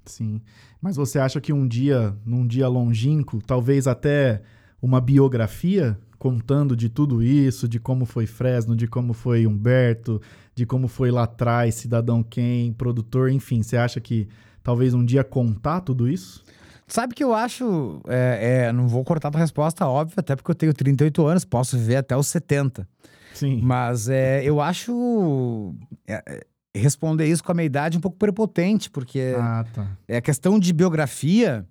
Sim. 0.06 0.42
Mas 0.82 0.98
você 0.98 1.18
acha 1.20 1.40
que 1.40 1.54
um 1.54 1.66
dia, 1.66 2.14
num 2.26 2.46
dia 2.46 2.68
longínquo, 2.68 3.42
talvez 3.46 3.88
até 3.88 4.42
uma 4.82 5.00
biografia 5.00 5.98
contando 6.24 6.74
de 6.74 6.88
tudo 6.88 7.22
isso, 7.22 7.68
de 7.68 7.82
como 7.82 8.06
foi 8.06 8.26
Fresno, 8.26 8.78
de 8.78 8.88
como 8.88 9.12
foi 9.12 9.46
Humberto, 9.46 10.22
de 10.56 10.66
como 10.66 10.88
foi 10.88 11.12
lá 11.12 11.24
atrás, 11.24 11.76
Cidadão 11.76 12.24
Quem, 12.24 12.72
produtor, 12.72 13.30
enfim, 13.30 13.62
você 13.62 13.76
acha 13.76 14.00
que 14.00 14.30
talvez 14.64 14.94
um 14.94 15.04
dia 15.04 15.22
contar 15.22 15.82
tudo 15.82 16.08
isso? 16.08 16.42
Sabe 16.88 17.14
que 17.14 17.22
eu 17.22 17.34
acho. 17.34 18.00
É, 18.08 18.68
é, 18.68 18.72
não 18.72 18.88
vou 18.88 19.04
cortar 19.04 19.32
tua 19.32 19.42
resposta, 19.42 19.86
óbvio, 19.86 20.16
até 20.18 20.34
porque 20.34 20.50
eu 20.50 20.56
tenho 20.56 20.74
38 20.74 21.28
anos, 21.28 21.44
posso 21.44 21.78
viver 21.78 21.98
até 21.98 22.16
os 22.16 22.28
70. 22.28 22.88
Sim. 23.34 23.60
Mas 23.62 24.08
é, 24.08 24.46
eu 24.46 24.62
acho. 24.62 25.76
é, 26.08 26.24
é, 26.26 26.46
responder 26.74 27.28
isso 27.28 27.44
com 27.44 27.52
a 27.52 27.56
minha 27.56 27.66
idade 27.66 27.98
um 27.98 28.02
pouco 28.02 28.16
prepotente, 28.18 28.90
porque 28.90 29.36
Ah, 29.38 29.66
tá. 29.74 29.88
é 30.08 30.22
questão 30.22 30.58
de 30.58 30.72
biografia, 30.72 31.68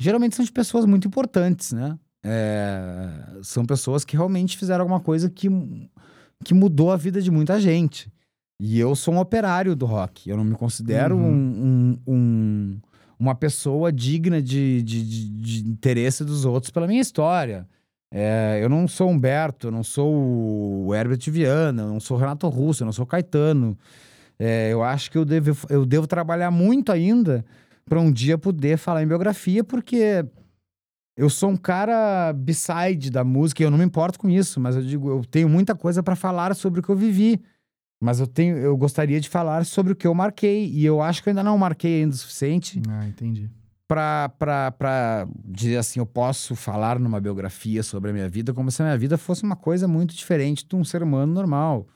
geralmente 0.00 0.34
são 0.34 0.44
de 0.44 0.50
pessoas 0.50 0.84
muito 0.84 1.06
importantes, 1.06 1.72
né? 1.72 1.96
É, 2.24 3.08
são 3.42 3.64
pessoas 3.66 4.04
que 4.04 4.16
realmente 4.16 4.56
fizeram 4.56 4.82
alguma 4.82 5.00
coisa 5.00 5.28
que, 5.28 5.48
que 6.42 6.54
mudou 6.54 6.90
a 6.90 6.96
vida 6.96 7.20
de 7.20 7.30
muita 7.30 7.60
gente. 7.60 8.10
E 8.58 8.78
eu 8.80 8.94
sou 8.96 9.14
um 9.14 9.18
operário 9.18 9.76
do 9.76 9.84
rock. 9.84 10.28
Eu 10.30 10.36
não 10.36 10.44
me 10.44 10.54
considero 10.54 11.16
Uhum. 11.16 11.28
um, 11.28 11.98
um, 12.06 12.14
um, 12.14 12.80
uma 13.18 13.34
pessoa 13.34 13.92
digna 13.92 14.40
de, 14.40 14.82
de, 14.82 15.02
de, 15.04 15.28
de 15.28 15.68
interesse 15.68 16.24
dos 16.24 16.44
outros 16.44 16.70
pela 16.70 16.86
minha 16.86 17.00
história. 17.00 17.68
É, 18.10 18.60
eu 18.62 18.68
não 18.68 18.86
sou 18.86 19.10
Humberto, 19.10 19.66
eu 19.66 19.70
não 19.72 19.82
sou 19.82 20.14
o 20.86 20.94
Herbert 20.94 21.18
Viana, 21.30 21.82
eu 21.82 21.88
não 21.88 22.00
sou 22.00 22.16
Renato 22.16 22.48
Russo, 22.48 22.82
eu 22.82 22.86
não 22.86 22.92
sou 22.92 23.04
Caetano. 23.04 23.76
É, 24.38 24.72
eu 24.72 24.82
acho 24.82 25.10
que 25.10 25.18
eu 25.18 25.24
devo, 25.24 25.66
eu 25.68 25.84
devo 25.84 26.06
trabalhar 26.06 26.50
muito 26.50 26.90
ainda 26.92 27.44
para 27.84 28.00
um 28.00 28.10
dia 28.10 28.38
poder 28.38 28.78
falar 28.78 29.02
em 29.02 29.06
biografia, 29.06 29.62
porque 29.64 30.24
eu 31.16 31.30
sou 31.30 31.50
um 31.50 31.56
cara 31.56 32.32
beside 32.32 33.10
da 33.10 33.22
música 33.22 33.62
e 33.62 33.64
eu 33.64 33.70
não 33.70 33.78
me 33.78 33.84
importo 33.84 34.18
com 34.18 34.28
isso, 34.28 34.60
mas 34.60 34.74
eu 34.74 34.82
digo, 34.82 35.08
eu 35.10 35.24
tenho 35.24 35.48
muita 35.48 35.74
coisa 35.74 36.02
para 36.02 36.16
falar 36.16 36.54
sobre 36.54 36.80
o 36.80 36.82
que 36.82 36.88
eu 36.88 36.96
vivi. 36.96 37.40
Mas 38.00 38.20
eu 38.20 38.26
tenho, 38.26 38.56
eu 38.58 38.76
gostaria 38.76 39.20
de 39.20 39.28
falar 39.28 39.64
sobre 39.64 39.92
o 39.92 39.96
que 39.96 40.06
eu 40.06 40.14
marquei 40.14 40.66
e 40.66 40.84
eu 40.84 41.00
acho 41.00 41.22
que 41.22 41.28
eu 41.28 41.30
ainda 41.30 41.42
não 41.42 41.56
marquei 41.56 42.02
ainda 42.02 42.14
o 42.14 42.18
suficiente. 42.18 42.82
Ah, 42.88 43.06
entendi. 43.06 43.48
Pra, 43.86 44.28
pra, 44.38 44.72
pra 44.72 45.28
dizer 45.44 45.76
assim, 45.76 46.00
eu 46.00 46.06
posso 46.06 46.56
falar 46.56 46.98
numa 46.98 47.20
biografia 47.20 47.82
sobre 47.82 48.10
a 48.10 48.12
minha 48.12 48.28
vida 48.28 48.52
como 48.52 48.70
se 48.70 48.82
a 48.82 48.84
minha 48.84 48.98
vida 48.98 49.16
fosse 49.16 49.42
uma 49.42 49.56
coisa 49.56 49.86
muito 49.86 50.14
diferente 50.14 50.66
de 50.66 50.74
um 50.74 50.84
ser 50.84 51.02
humano 51.02 51.32
normal. 51.32 51.86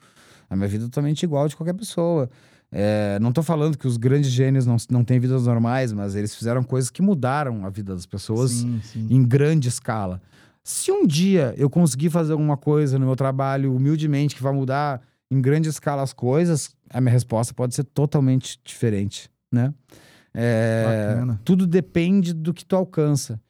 A 0.48 0.56
minha 0.56 0.68
vida 0.68 0.84
é 0.84 0.86
totalmente 0.86 1.24
igual 1.24 1.48
de 1.48 1.56
qualquer 1.56 1.74
pessoa. 1.74 2.30
É, 2.70 3.18
não 3.20 3.32
tô 3.32 3.42
falando 3.42 3.78
que 3.78 3.86
os 3.86 3.96
grandes 3.96 4.30
gênios 4.30 4.66
não, 4.66 4.76
não 4.90 5.02
têm 5.02 5.18
vidas 5.18 5.46
normais, 5.46 5.92
mas 5.92 6.14
eles 6.14 6.34
fizeram 6.34 6.62
coisas 6.62 6.90
que 6.90 7.00
mudaram 7.00 7.64
a 7.64 7.70
vida 7.70 7.94
das 7.94 8.04
pessoas 8.04 8.50
Sim, 8.50 8.80
sim. 8.82 9.06
em 9.10 9.24
grande 9.24 9.68
escala. 9.68 10.20
Se 10.62 10.92
um 10.92 11.06
dia 11.06 11.54
eu 11.56 11.70
conseguir 11.70 12.10
fazer 12.10 12.32
alguma 12.32 12.56
coisa 12.56 12.98
no 12.98 13.06
meu 13.06 13.16
trabalho, 13.16 13.74
humildemente, 13.74 14.36
que 14.36 14.42
vai 14.42 14.52
mudar 14.52 15.00
em 15.30 15.40
grande 15.40 15.68
escala 15.68 16.02
as 16.02 16.12
coisas, 16.12 16.74
a 16.90 17.00
minha 17.00 17.12
resposta 17.12 17.54
pode 17.54 17.74
ser 17.74 17.84
totalmente 17.84 18.60
diferente, 18.62 19.30
né? 19.50 19.72
É, 20.34 21.16
tudo 21.44 21.66
depende 21.66 22.34
do 22.34 22.52
que 22.52 22.64
tu 22.64 22.76
alcança. 22.76 23.40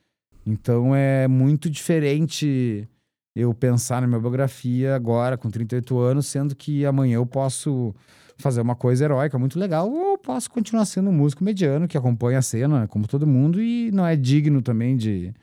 Então 0.47 0.95
é 0.95 1.27
muito 1.29 1.69
diferente 1.69 2.89
eu 3.35 3.53
pensar 3.53 4.01
na 4.01 4.07
minha 4.07 4.21
biografia 4.21 4.95
agora, 4.95 5.37
com 5.37 5.51
38 5.51 5.99
anos, 5.99 6.27
sendo 6.27 6.57
que 6.57 6.87
amanhã 6.87 7.17
eu 7.17 7.27
posso 7.27 7.95
fazer 8.39 8.61
uma 8.61 8.77
coisa 8.77 9.05
heróica 9.05 9.39
muito 9.39 9.59
legal, 9.59 9.91
ou 9.91 10.17
posso 10.17 10.51
continuar 10.51 10.85
sendo 10.85 11.11
um 11.11 11.13
músico 11.13 11.43
mediano 11.43 11.89
que 11.89 11.99
acompanha 11.99 12.39
a 12.39 12.43
cena, 12.43 12.87
como 12.87 13.07
todo 13.07 13.27
mundo, 13.27 13.61
e 13.61 13.91
não 13.91 14.07
é 14.07 14.17
digno 14.17 14.63
também 14.63 14.97
de 14.97 15.35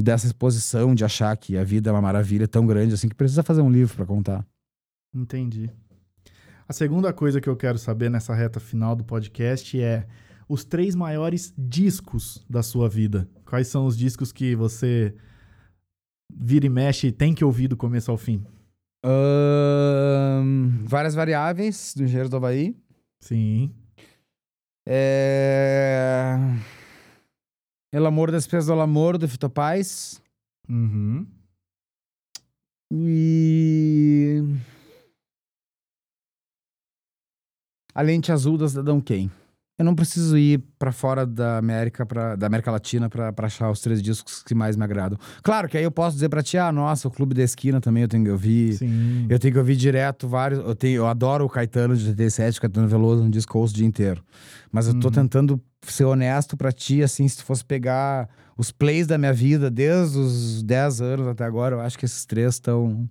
dessa 0.00 0.26
exposição, 0.26 0.94
de 0.94 1.04
achar 1.04 1.36
que 1.36 1.56
a 1.56 1.64
vida 1.64 1.90
é 1.90 1.92
uma 1.92 2.00
maravilha 2.00 2.46
tão 2.46 2.64
grande 2.64 2.94
assim 2.94 3.08
que 3.08 3.16
precisa 3.16 3.42
fazer 3.42 3.62
um 3.62 3.70
livro 3.70 3.96
para 3.96 4.06
contar. 4.06 4.46
Entendi. 5.12 5.70
A 6.68 6.72
segunda 6.72 7.12
coisa 7.12 7.40
que 7.40 7.48
eu 7.48 7.56
quero 7.56 7.78
saber 7.78 8.10
nessa 8.10 8.34
reta 8.34 8.60
final 8.60 8.94
do 8.94 9.02
podcast 9.02 9.80
é 9.80 10.06
os 10.48 10.64
três 10.64 10.94
maiores 10.94 11.52
discos 11.58 12.44
da 12.48 12.62
sua 12.62 12.88
vida. 12.88 13.28
Quais 13.44 13.68
são 13.68 13.86
os 13.86 13.96
discos 13.96 14.30
que 14.30 14.54
você 14.54 15.14
vira 16.32 16.66
e 16.66 16.68
mexe 16.68 17.08
e 17.08 17.12
tem 17.12 17.34
que 17.34 17.44
ouvir 17.44 17.68
do 17.68 17.76
começo 17.76 18.10
ao 18.10 18.16
fim? 18.16 18.44
Várias 20.84 21.14
variáveis 21.14 21.94
do 21.94 22.04
Engenheiro 22.04 22.28
do 22.28 22.36
Havaí. 22.36 22.76
Sim. 23.20 23.72
É... 24.86 26.36
El 27.92 28.06
Amor 28.06 28.30
Despesa 28.30 28.74
do 28.74 28.80
Amor, 28.80 29.18
do 29.18 29.28
Fito 29.28 29.50
Paz. 29.50 30.20
Uhum. 30.68 31.26
E... 32.90 34.42
A 37.94 38.02
Lente 38.02 38.32
Azul 38.32 38.56
da 38.56 38.68
Cidadão 38.68 39.00
Kane. 39.00 39.30
Eu 39.78 39.84
não 39.84 39.94
preciso 39.94 40.36
ir 40.36 40.60
pra 40.76 40.90
fora 40.90 41.24
da 41.24 41.56
América, 41.56 42.04
pra, 42.04 42.34
da 42.34 42.48
América 42.48 42.68
Latina, 42.72 43.08
pra 43.08 43.32
achar 43.42 43.70
os 43.70 43.80
três 43.80 44.02
discos 44.02 44.42
que 44.42 44.52
mais 44.52 44.76
me 44.76 44.82
agradam. 44.82 45.16
Claro 45.42 45.68
que 45.68 45.78
aí 45.78 45.84
eu 45.84 45.90
posso 45.92 46.16
dizer 46.16 46.28
pra 46.28 46.42
ti, 46.42 46.58
ah, 46.58 46.72
nossa, 46.72 47.06
o 47.06 47.10
Clube 47.12 47.32
da 47.32 47.44
Esquina 47.44 47.80
também 47.80 48.02
eu 48.02 48.08
tenho 48.08 48.24
que 48.24 48.30
ouvir. 48.30 48.74
Sim. 48.74 49.26
Eu 49.28 49.38
tenho 49.38 49.52
que 49.52 49.58
ouvir 49.58 49.76
direto 49.76 50.26
vários. 50.26 50.58
Eu, 50.58 50.74
tenho, 50.74 50.96
eu 50.96 51.06
adoro 51.06 51.44
o 51.44 51.48
Caetano 51.48 51.96
de 51.96 52.08
87, 52.08 52.60
Caetano 52.60 52.88
Veloso, 52.88 53.22
um 53.22 53.30
disco 53.30 53.56
ouço 53.56 53.72
o 53.72 53.76
dia 53.76 53.86
inteiro. 53.86 54.20
Mas 54.72 54.88
eu 54.88 54.98
tô 54.98 55.06
Uhum. 55.06 55.12
tentando 55.12 55.60
ser 55.82 56.04
honesto 56.04 56.56
pra 56.56 56.72
ti, 56.72 57.00
assim, 57.02 57.28
se 57.28 57.36
tu 57.36 57.44
fosse 57.44 57.64
pegar 57.64 58.28
os 58.56 58.72
plays 58.72 59.06
da 59.06 59.16
minha 59.16 59.32
vida, 59.32 59.70
desde 59.70 60.18
os 60.18 60.60
10 60.64 61.00
anos 61.00 61.28
até 61.28 61.44
agora, 61.44 61.76
eu 61.76 61.80
acho 61.80 61.96
que 61.96 62.04
esses 62.04 62.26
três 62.26 62.54
estão. 62.54 63.08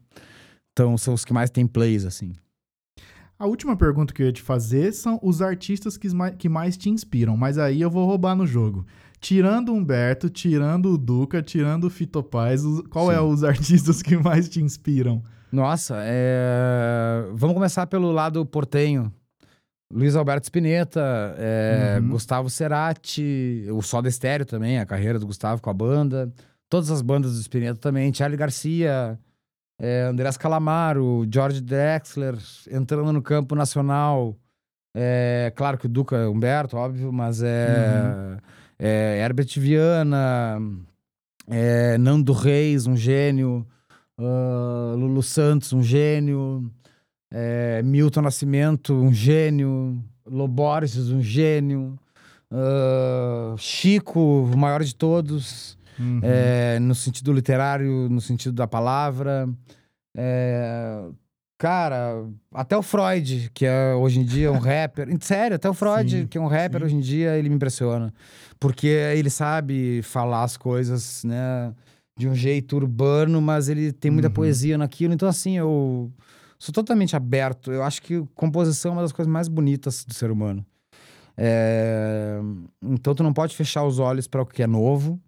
Tão, 0.75 0.97
são 0.97 1.13
os 1.13 1.23
que 1.25 1.33
mais 1.33 1.49
têm 1.49 1.65
plays, 1.65 2.05
assim. 2.05 2.33
A 3.39 3.45
última 3.45 3.75
pergunta 3.77 4.13
que 4.13 4.21
eu 4.21 4.25
ia 4.27 4.31
te 4.33 4.41
fazer 4.41 4.91
são 4.93 5.19
os 5.21 5.41
artistas 5.41 5.95
que, 5.97 6.09
mai- 6.09 6.35
que 6.35 6.49
mais 6.49 6.75
te 6.75 6.89
inspiram, 6.89 7.37
mas 7.37 7.57
aí 7.57 7.81
eu 7.81 7.89
vou 7.89 8.05
roubar 8.07 8.35
no 8.35 8.47
jogo. 8.47 8.85
Tirando 9.19 9.69
o 9.69 9.75
Humberto, 9.75 10.29
tirando 10.29 10.91
o 10.93 10.97
Duca, 10.97 11.41
tirando 11.41 11.85
o 11.85 11.89
Fito 11.89 12.23
Paz, 12.23 12.63
qual 12.89 13.07
Sim. 13.09 13.13
é 13.15 13.21
os 13.21 13.43
artistas 13.45 14.01
que 14.01 14.17
mais 14.17 14.49
te 14.49 14.61
inspiram? 14.61 15.23
Nossa, 15.51 15.95
é... 16.01 17.25
vamos 17.33 17.53
começar 17.53 17.85
pelo 17.87 18.11
lado 18.11 18.45
portenho. 18.45 19.11
Luiz 19.93 20.15
Alberto 20.15 20.45
Spinetta, 20.47 20.99
é, 21.37 21.97
Uhum. 22.01 22.09
Gustavo 22.09 22.49
Cerati, 22.49 23.65
o 23.71 23.81
Soda 23.81 24.09
Estéreo 24.09 24.45
também, 24.45 24.79
a 24.79 24.85
carreira 24.85 25.17
do 25.17 25.25
Gustavo 25.25 25.61
com 25.61 25.69
a 25.69 25.73
banda. 25.73 26.31
Todas 26.69 26.91
as 26.91 27.01
bandas 27.01 27.35
do 27.35 27.39
Spinetta 27.41 27.79
também. 27.79 28.13
Charlie 28.13 28.37
Garcia, 28.37 29.17
é, 29.79 30.01
Andrés 30.03 30.37
Calamaro, 30.37 31.25
George 31.31 31.61
Drexler, 31.61 32.35
entrando 32.71 33.13
no 33.13 33.21
campo 33.21 33.55
nacional. 33.55 34.35
É, 34.95 35.51
claro 35.55 35.77
que 35.77 35.85
o 35.85 35.89
Duca 35.89 36.15
é 36.17 36.27
Humberto, 36.27 36.77
óbvio, 36.77 37.11
mas 37.13 37.43
é, 37.43 38.37
é 38.79 39.19
Herbert 39.23 39.59
Viana, 39.59 40.59
é, 41.47 41.97
Nando 41.97 42.33
Reis, 42.33 42.87
um 42.87 42.97
gênio. 42.97 43.65
Ah, 44.17 44.95
Lulu 44.95 45.21
Santos, 45.21 45.73
um 45.73 45.83
gênio. 45.83 46.69
É, 47.31 47.81
Milton 47.83 48.21
Nascimento, 48.21 48.93
um 48.93 49.13
gênio. 49.13 50.03
Loborges, 50.25 51.09
um 51.09 51.21
gênio. 51.21 51.97
Ah, 52.51 53.55
Chico, 53.57 54.19
o 54.19 54.57
maior 54.57 54.83
de 54.83 54.95
todos, 54.95 55.76
Uhum. 55.99 56.19
é, 56.23 56.79
no 56.79 56.93
sentido 56.95 57.33
literário, 57.33 58.07
no 58.09 58.21
sentido 58.21 58.53
da 58.53 58.67
palavra. 58.67 59.49
É, 60.15 61.03
cara, 61.57 62.25
até 62.53 62.75
o 62.77 62.81
Freud, 62.83 63.51
que 63.53 63.65
é 63.65 63.93
hoje 63.93 64.19
em 64.19 64.23
dia 64.25 64.51
um 64.51 64.57
rapper. 64.59 65.07
Sério, 65.21 65.55
até 65.55 65.69
o 65.69 65.73
Freud, 65.73 66.09
Sim, 66.21 66.27
que 66.27 66.37
é 66.37 66.41
um 66.41 66.47
rapper 66.47 66.79
sim. 66.81 66.85
hoje 66.85 66.95
em 66.95 66.99
dia, 66.99 67.37
ele 67.37 67.49
me 67.49 67.55
impressiona. 67.55 68.13
Porque 68.59 68.87
ele 68.87 69.29
sabe 69.29 70.01
falar 70.03 70.43
as 70.43 70.57
coisas, 70.57 71.23
né? 71.23 71.73
De 72.17 72.27
um 72.27 72.33
jeito 72.33 72.75
urbano, 72.75 73.39
mas 73.41 73.69
ele 73.69 73.91
tem 73.91 74.09
muita 74.09 74.27
Uhum. 74.27 74.33
poesia 74.33 74.77
naquilo. 74.77 75.13
Então, 75.13 75.29
assim, 75.29 75.55
eu 75.57 76.11
sou 76.57 76.73
totalmente 76.73 77.15
aberto. 77.15 77.71
Eu 77.71 77.83
acho 77.83 78.01
que 78.01 78.23
composição 78.33 78.91
é 78.91 78.95
uma 78.95 79.01
das 79.03 79.11
coisas 79.11 79.31
mais 79.31 79.47
bonitas 79.47 80.03
do 80.03 80.13
ser 80.15 80.31
humano. 80.31 80.65
É, 81.37 82.39
Então, 82.81 83.13
tu 83.13 83.21
não 83.21 83.33
pode 83.33 83.55
fechar 83.55 83.83
os 83.83 83.99
olhos 83.99 84.27
para 84.27 84.41
o 84.41 84.45
que 84.45 84.63
é 84.63 84.67
novo, 84.67 85.19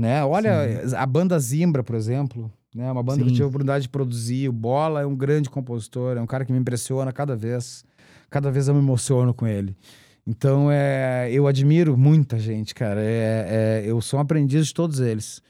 né? 0.00 0.24
Olha, 0.24 0.82
a 0.96 1.04
banda 1.04 1.38
Zimbra, 1.38 1.84
por 1.84 1.94
exemplo, 1.94 2.50
né? 2.74 2.90
Uma 2.90 3.02
banda 3.02 3.18
que 3.18 3.24
eu 3.24 3.28
Sim. 3.28 3.34
tive 3.34 3.44
a 3.44 3.48
oportunidade 3.48 3.82
de 3.82 3.88
produzir. 3.90 4.48
O 4.48 4.52
Bola 4.52 5.02
é 5.02 5.06
um 5.06 5.14
grande 5.14 5.50
compositor, 5.50 6.16
é 6.16 6.20
um 6.20 6.26
cara 6.26 6.42
que 6.44 6.52
me 6.52 6.58
impressiona 6.58 7.12
cada 7.12 7.36
vez. 7.36 7.84
Cada 8.30 8.50
vez 8.50 8.66
eu 8.66 8.74
me 8.74 8.80
emociono 8.80 9.34
com 9.34 9.46
ele. 9.46 9.76
Então, 10.26 10.70
é, 10.70 11.28
eu 11.30 11.46
admiro 11.46 11.98
muita 11.98 12.38
gente, 12.38 12.74
cara. 12.74 13.02
É, 13.02 13.82
é, 13.84 13.84
eu 13.84 14.00
sou 14.00 14.18
um 14.18 14.22
aprendiz 14.22 14.68
de 14.68 14.74
todos 14.74 15.00
eles. 15.00 15.42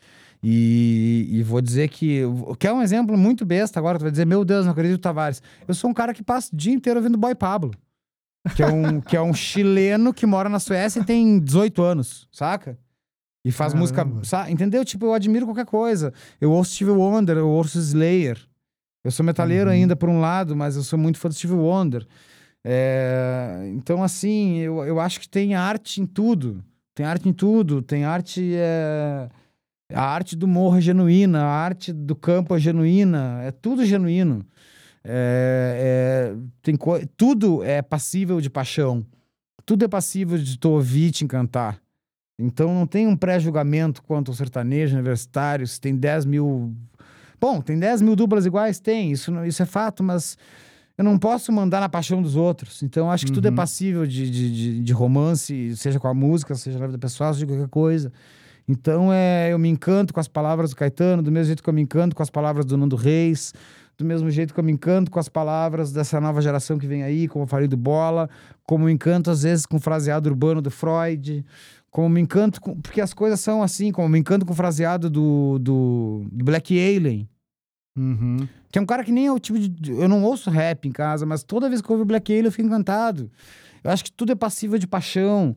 E, 0.42 1.28
e 1.30 1.42
vou 1.44 1.60
dizer 1.60 1.88
que. 1.88 2.22
Que 2.58 2.66
é 2.66 2.72
um 2.72 2.82
exemplo 2.82 3.16
muito 3.16 3.44
besta 3.44 3.78
agora. 3.78 3.98
Tu 3.98 4.02
vai 4.02 4.10
dizer, 4.10 4.26
meu 4.26 4.44
Deus, 4.44 4.64
não 4.64 4.72
acredito, 4.72 5.00
Tavares. 5.00 5.40
Eu 5.68 5.74
sou 5.74 5.90
um 5.90 5.94
cara 5.94 6.12
que 6.12 6.24
passa 6.24 6.52
o 6.52 6.56
dia 6.56 6.72
inteiro 6.72 6.98
ouvindo 6.98 7.16
Boy 7.16 7.36
Pablo. 7.36 7.72
Que 8.56 8.64
é 8.64 8.66
um, 8.66 9.00
que 9.00 9.16
é 9.16 9.22
um 9.22 9.34
chileno 9.34 10.12
que 10.12 10.26
mora 10.26 10.48
na 10.48 10.58
Suécia 10.58 11.00
e 11.00 11.04
tem 11.04 11.38
18 11.38 11.82
anos, 11.82 12.26
saca? 12.32 12.76
E 13.44 13.50
faz 13.50 13.72
música. 13.74 14.04
Caramba. 14.04 14.24
sa- 14.24 14.50
Entendeu? 14.50 14.84
Tipo, 14.84 15.06
eu 15.06 15.14
admiro 15.14 15.46
qualquer 15.46 15.64
coisa. 15.66 16.12
Eu 16.40 16.52
ouço 16.52 16.74
Steve 16.74 16.90
Wonder, 16.90 17.36
eu 17.38 17.48
ouço 17.48 17.78
Slayer. 17.78 18.38
Eu 19.02 19.10
sou 19.10 19.24
metaleiro 19.24 19.70
Uhum. 19.70 19.74
ainda, 19.76 19.96
por 19.96 20.08
um 20.10 20.20
lado, 20.20 20.54
mas 20.54 20.76
eu 20.76 20.82
sou 20.82 20.98
muito 20.98 21.18
fã 21.18 21.28
do 21.28 21.34
Steve 21.34 21.54
Wonder. 21.54 22.06
É, 22.64 23.70
Então, 23.74 24.02
assim, 24.02 24.58
eu, 24.58 24.84
eu 24.84 25.00
acho 25.00 25.18
que 25.20 25.28
tem 25.28 25.54
arte 25.54 26.00
em 26.02 26.06
tudo. 26.06 26.62
Tem 26.94 27.06
arte 27.06 27.28
em 27.28 27.32
tudo. 27.32 27.80
Tem 27.82 28.04
arte. 28.04 28.52
É... 28.54 29.28
A 29.92 30.02
arte 30.04 30.36
do 30.36 30.46
morro 30.46 30.76
é 30.78 30.80
genuína, 30.80 31.42
a 31.42 31.48
arte 31.50 31.92
do 31.92 32.14
campo 32.14 32.54
é 32.54 32.60
genuína, 32.60 33.40
é 33.42 33.50
tudo 33.50 33.84
genuíno. 33.84 34.46
É, 35.02 36.32
é, 36.32 36.36
tem 36.62 36.76
co- 36.76 37.00
Tudo 37.16 37.64
é 37.64 37.82
passível 37.82 38.40
de 38.40 38.48
paixão. 38.48 39.04
Tudo 39.66 39.84
é 39.84 39.88
passível 39.88 40.38
de 40.38 40.56
tu 40.58 40.70
ouvir 40.70 41.10
te 41.10 41.24
encantar. 41.24 41.80
Então 42.40 42.74
não 42.74 42.86
tem 42.86 43.06
um 43.06 43.16
pré-julgamento 43.16 44.02
quanto 44.02 44.30
ao 44.30 44.34
sertanejo 44.34 44.94
universitário, 44.94 45.66
se 45.66 45.80
tem 45.80 45.94
10 45.94 46.24
mil. 46.24 46.74
Bom, 47.40 47.60
tem 47.60 47.78
10 47.78 48.02
mil 48.02 48.16
duplas 48.16 48.46
iguais? 48.46 48.80
Tem, 48.80 49.12
isso, 49.12 49.32
isso 49.44 49.62
é 49.62 49.66
fato, 49.66 50.02
mas 50.02 50.36
eu 50.96 51.04
não 51.04 51.18
posso 51.18 51.50
mandar 51.52 51.80
na 51.80 51.88
paixão 51.88 52.20
dos 52.20 52.36
outros. 52.36 52.82
Então, 52.82 53.10
acho 53.10 53.26
que 53.26 53.32
tudo 53.32 53.46
é 53.46 53.50
Uhum. 53.50 53.56
passível 53.56 54.06
de, 54.06 54.30
de, 54.30 54.52
de, 54.52 54.80
de 54.82 54.92
romance, 54.92 55.74
seja 55.76 55.98
com 55.98 56.08
a 56.08 56.14
música, 56.14 56.54
seja 56.54 56.78
na 56.78 56.86
vida 56.86 56.98
pessoal, 56.98 57.32
seja 57.32 57.46
qualquer 57.46 57.68
coisa. 57.68 58.12
Então, 58.68 59.10
é, 59.12 59.52
eu 59.52 59.58
me 59.58 59.68
encanto 59.68 60.12
com 60.12 60.20
as 60.20 60.28
palavras 60.28 60.70
do 60.70 60.76
Caetano, 60.76 61.22
do 61.22 61.32
mesmo 61.32 61.46
jeito 61.46 61.62
que 61.62 61.68
eu 61.68 61.74
me 61.74 61.80
encanto 61.82 62.14
com 62.14 62.22
as 62.22 62.30
palavras 62.30 62.64
do 62.66 62.76
Nando 62.76 62.94
Reis, 62.96 63.52
do 63.96 64.04
mesmo 64.04 64.30
jeito 64.30 64.52
que 64.54 64.60
eu 64.60 64.64
me 64.64 64.72
encanto 64.72 65.10
com 65.10 65.18
as 65.18 65.28
palavras 65.28 65.92
dessa 65.92 66.20
nova 66.20 66.40
geração 66.40 66.78
que 66.78 66.86
vem 66.86 67.02
aí, 67.02 67.26
como 67.26 67.44
eu 67.44 67.48
falei 67.48 67.66
do 67.66 67.76
Bola, 67.76 68.28
como 68.64 68.84
eu 68.84 68.90
encanto 68.90 69.30
às 69.30 69.42
vezes 69.42 69.66
com 69.66 69.76
o 69.76 69.80
fraseado 69.80 70.28
urbano 70.28 70.62
do 70.62 70.70
Freud, 70.70 71.44
como 71.90 72.08
me 72.08 72.20
encanto 72.20 72.60
com... 72.60 72.80
Porque 72.80 73.00
as 73.00 73.12
coisas 73.12 73.40
são 73.40 73.62
assim, 73.62 73.90
como 73.92 74.08
me 74.08 74.18
encanto 74.18 74.46
com 74.46 74.52
o 74.52 74.56
fraseado 74.56 75.10
do, 75.10 75.58
do, 75.58 76.24
do 76.30 76.44
Black 76.44 76.72
Alien, 76.78 77.28
Uhum. 77.98 78.46
que 78.70 78.78
é 78.78 78.82
um 78.82 78.86
cara 78.86 79.02
que 79.04 79.10
nem 79.10 79.26
é 79.26 79.32
o 79.32 79.38
tipo 79.40 79.58
de. 79.58 79.90
Eu 79.90 80.08
não 80.08 80.22
ouço 80.22 80.48
rap 80.48 80.86
em 80.86 80.92
casa, 80.92 81.26
mas 81.26 81.42
toda 81.42 81.68
vez 81.68 81.82
que 81.82 81.90
eu 81.90 81.94
ouvo 81.94 82.04
Black 82.04 82.30
Alien 82.32 82.46
eu 82.46 82.52
fico 82.52 82.66
encantado. 82.68 83.28
Eu 83.82 83.90
acho 83.90 84.04
que 84.04 84.12
tudo 84.12 84.30
é 84.30 84.34
passível 84.36 84.78
de 84.78 84.86
paixão. 84.86 85.56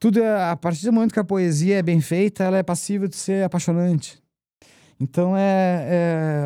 Tudo 0.00 0.18
é. 0.20 0.50
A 0.50 0.56
partir 0.56 0.86
do 0.86 0.92
momento 0.92 1.12
que 1.12 1.20
a 1.20 1.24
poesia 1.24 1.76
é 1.78 1.82
bem 1.82 2.00
feita, 2.00 2.42
ela 2.44 2.56
é 2.56 2.62
passível 2.62 3.06
de 3.06 3.14
ser 3.16 3.44
apaixonante. 3.44 4.18
Então 4.98 5.36
é, 5.36 5.86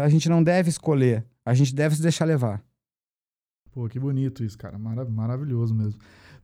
é- 0.01 0.03
A 0.05 0.09
gente 0.09 0.29
não 0.29 0.43
deve 0.43 0.69
escolher. 0.69 1.25
A 1.47 1.55
gente 1.55 1.73
deve 1.75 1.95
se 1.95 2.03
deixar 2.03 2.25
levar. 2.25 2.61
Pô, 3.71 3.89
que 3.89 4.01
bonito 4.01 4.43
isso, 4.45 4.59
cara. 4.59 4.77
Mara- 4.79 5.05
maravilhoso 5.09 5.73
mesmo. 5.75 6.01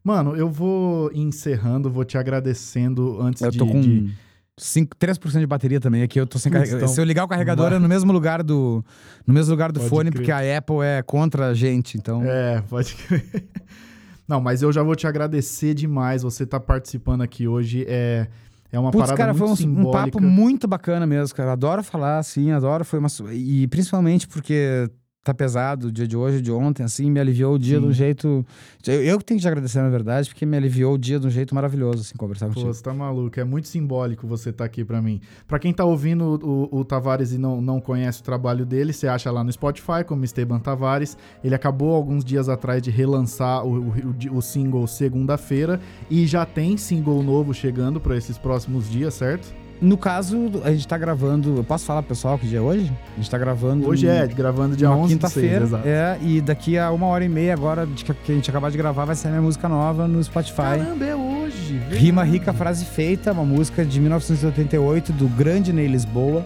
Mano, 0.06 0.36
eu 0.36 0.48
vou 0.48 1.10
encerrando, 1.12 1.90
vou 1.90 2.04
te 2.04 2.16
agradecendo 2.16 3.20
antes 3.20 3.42
Eu 3.42 3.50
de. 3.50 3.58
tô 3.58 3.66
com 3.66 3.80
de- 3.80 4.14
cinco- 4.56 4.94
3% 4.96 5.40
de 5.40 5.46
bateria 5.48 5.80
também. 5.80 6.00
Aqui 6.04 6.20
eu 6.20 6.26
tô 6.28 6.38
sem 6.38 6.52
carregador. 6.52 6.78
então- 6.82 6.94
Se 6.94 7.00
eu 7.00 7.04
ligar 7.04 7.24
o 7.24 7.28
carregador 7.28 7.72
é 7.72 7.78
no 7.80 7.88
mesmo 7.88 8.12
lugar 8.12 8.40
do. 8.44 8.84
No 9.26 9.34
mesmo 9.34 9.50
lugar 9.50 9.72
do 9.72 9.80
Pode 9.80 9.90
fone, 9.90 10.10
crer. 10.12 10.20
porque 10.20 10.30
a 10.30 10.58
Apple 10.58 10.76
é 10.82 11.02
contra 11.02 11.48
a 11.48 11.54
gente. 11.54 11.96
Então. 11.98 12.22
É, 12.24 12.62
pode 12.70 12.94
crer. 12.94 13.24
Não, 14.28 14.40
mas 14.40 14.62
eu 14.62 14.72
já 14.72 14.80
vou 14.82 14.94
te 14.94 15.08
agradecer 15.08 15.74
demais. 15.74 16.22
Você 16.22 16.46
tá 16.46 16.60
participando 16.60 17.22
aqui 17.22 17.48
hoje. 17.48 17.84
É, 17.88 18.28
é 18.70 18.78
uma 18.78 18.92
Putz, 18.92 19.06
parada 19.06 19.16
cara, 19.16 19.34
muito 19.34 19.56
foi 19.56 19.66
um, 19.66 19.88
um 19.88 19.90
papo 19.90 20.22
muito 20.22 20.68
bacana 20.68 21.04
mesmo, 21.04 21.34
cara. 21.34 21.52
Adoro 21.52 21.82
falar, 21.82 22.18
assim, 22.18 22.52
adoro. 22.52 22.84
Foi 22.84 23.00
uma. 23.00 23.08
E 23.32 23.66
principalmente 23.66 24.26
porque 24.28 24.88
tá 25.26 25.34
pesado 25.34 25.88
o 25.88 25.92
dia 25.92 26.06
de 26.06 26.16
hoje, 26.16 26.40
de 26.40 26.52
ontem, 26.52 26.84
assim, 26.84 27.10
me 27.10 27.18
aliviou 27.18 27.54
o 27.54 27.58
dia 27.58 27.76
Sim. 27.76 27.82
de 27.82 27.88
um 27.88 27.92
jeito. 27.92 28.46
Eu, 28.86 29.02
eu 29.02 29.20
tenho 29.20 29.38
que 29.38 29.42
te 29.42 29.48
agradecer, 29.48 29.82
na 29.82 29.88
verdade, 29.88 30.28
porque 30.28 30.46
me 30.46 30.56
aliviou 30.56 30.94
o 30.94 30.98
dia 30.98 31.18
de 31.18 31.26
um 31.26 31.30
jeito 31.30 31.52
maravilhoso, 31.52 32.02
assim, 32.02 32.14
conversar 32.16 32.46
Pô, 32.46 32.54
contigo. 32.54 32.72
você 32.72 32.80
tá 32.80 32.94
maluco. 32.94 33.40
É 33.40 33.42
muito 33.42 33.66
simbólico 33.66 34.24
você 34.24 34.52
tá 34.52 34.64
aqui 34.64 34.84
pra 34.84 35.02
mim. 35.02 35.20
Pra 35.48 35.58
quem 35.58 35.72
tá 35.72 35.84
ouvindo 35.84 36.38
o, 36.44 36.78
o 36.78 36.84
Tavares 36.84 37.32
e 37.32 37.38
não, 37.38 37.60
não 37.60 37.80
conhece 37.80 38.20
o 38.20 38.24
trabalho 38.24 38.64
dele, 38.64 38.92
você 38.92 39.08
acha 39.08 39.28
lá 39.32 39.42
no 39.42 39.50
Spotify 39.50 40.04
como 40.06 40.24
Esteban 40.24 40.60
Tavares. 40.60 41.18
Ele 41.42 41.56
acabou 41.56 41.92
alguns 41.92 42.24
dias 42.24 42.48
atrás 42.48 42.80
de 42.80 42.92
relançar 42.92 43.66
o, 43.66 43.88
o, 43.88 44.36
o 44.36 44.40
single 44.40 44.86
segunda-feira 44.86 45.80
e 46.08 46.24
já 46.24 46.46
tem 46.46 46.76
single 46.76 47.20
novo 47.20 47.52
chegando 47.52 48.00
pra 48.00 48.16
esses 48.16 48.38
próximos 48.38 48.88
dias, 48.88 49.14
certo? 49.14 49.65
No 49.80 49.96
caso, 49.98 50.50
a 50.64 50.70
gente 50.72 50.88
tá 50.88 50.96
gravando. 50.96 51.56
Eu 51.58 51.64
posso 51.64 51.84
falar 51.84 52.02
pro 52.02 52.10
pessoal 52.10 52.38
que 52.38 52.46
dia 52.46 52.58
é 52.58 52.62
hoje? 52.62 52.90
A 53.14 53.16
gente 53.20 53.30
tá 53.30 53.36
gravando. 53.36 53.86
Hoje 53.88 54.06
é, 54.08 54.26
gravando 54.26 54.74
dia 54.76 54.88
uma 54.88 54.96
11 54.98 55.08
de 55.08 55.14
quinta-feira. 55.14 55.50
6, 55.60 55.62
exato. 55.64 55.86
É, 55.88 56.18
e 56.22 56.40
daqui 56.40 56.78
a 56.78 56.90
uma 56.90 57.06
hora 57.06 57.24
e 57.24 57.28
meia 57.28 57.52
agora 57.52 57.86
de 57.86 58.02
que 58.04 58.32
a 58.32 58.34
gente 58.34 58.48
acabou 58.48 58.70
de 58.70 58.76
gravar 58.78 59.04
vai 59.04 59.14
sair 59.14 59.32
minha 59.32 59.42
música 59.42 59.68
nova 59.68 60.08
no 60.08 60.22
Spotify. 60.24 60.56
Caramba, 60.56 61.04
é 61.04 61.14
hoje. 61.14 61.78
Rima 61.90 62.22
verdade. 62.22 62.30
Rica, 62.38 62.52
Frase 62.54 62.84
Feita, 62.86 63.32
uma 63.32 63.44
música 63.44 63.84
de 63.84 64.00
1988 64.00 65.12
do 65.12 65.28
grande 65.28 65.72
Ney 65.72 65.86
Lisboa. 65.88 66.44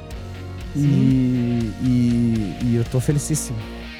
E, 0.74 1.72
e, 1.82 2.56
e 2.64 2.74
eu 2.76 2.84
tô 2.84 3.00
felicíssimo 3.00 3.58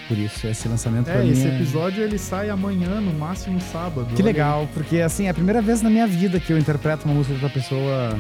por 0.09 0.17
isso. 0.19 0.47
Esse 0.47 0.69
lançamento 0.69 1.05
pra 1.05 1.15
É, 1.15 1.23
mim 1.25 1.31
esse 1.31 1.47
é- 1.47 1.55
episódio 1.55 2.03
ele 2.03 2.19
sai 2.19 2.49
amanhã, 2.51 3.01
no 3.01 3.13
máximo 3.13 3.61
sábado. 3.61 4.07
Que 4.15 4.23
legal, 4.23 4.69
porque 4.75 5.01
assim, 5.01 5.27
é 5.27 5.31
a 5.31 5.35
primeira 5.35 5.61
vez 5.63 5.83
na 5.83 5.91
minha 5.91 6.07
vida 6.07 6.39
que 6.41 6.53
eu 6.53 6.59
interpreto 6.59 7.05
uma 7.07 7.15
música 7.15 7.35
de 7.37 7.45
outra 7.45 7.61
pessoa 7.61 8.17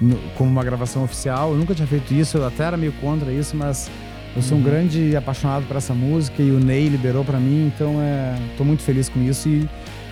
no- 0.00 0.16
como 0.36 0.50
uma 0.50 0.64
gravação 0.64 1.04
oficial. 1.04 1.52
Eu 1.52 1.58
nunca 1.58 1.74
tinha 1.74 1.86
feito 1.88 2.12
isso, 2.14 2.38
eu 2.38 2.46
até 2.46 2.64
era 2.64 2.76
meio 2.76 2.92
contra 2.94 3.30
isso, 3.32 3.56
mas 3.56 3.90
eu 4.34 4.42
sou 4.42 4.56
um 4.56 4.60
Uhum. 4.60 4.66
grande 4.66 5.16
apaixonado 5.16 5.64
por 5.66 5.76
essa 5.76 5.94
música 5.94 6.42
e 6.42 6.50
o 6.50 6.58
Ney 6.60 6.88
liberou 6.88 7.24
pra 7.24 7.38
mim, 7.38 7.70
então 7.74 8.00
é, 8.00 8.34
tô 8.56 8.64
muito 8.64 8.82
feliz 8.82 9.08
com 9.08 9.20
isso. 9.22 9.48
E, 9.48 9.68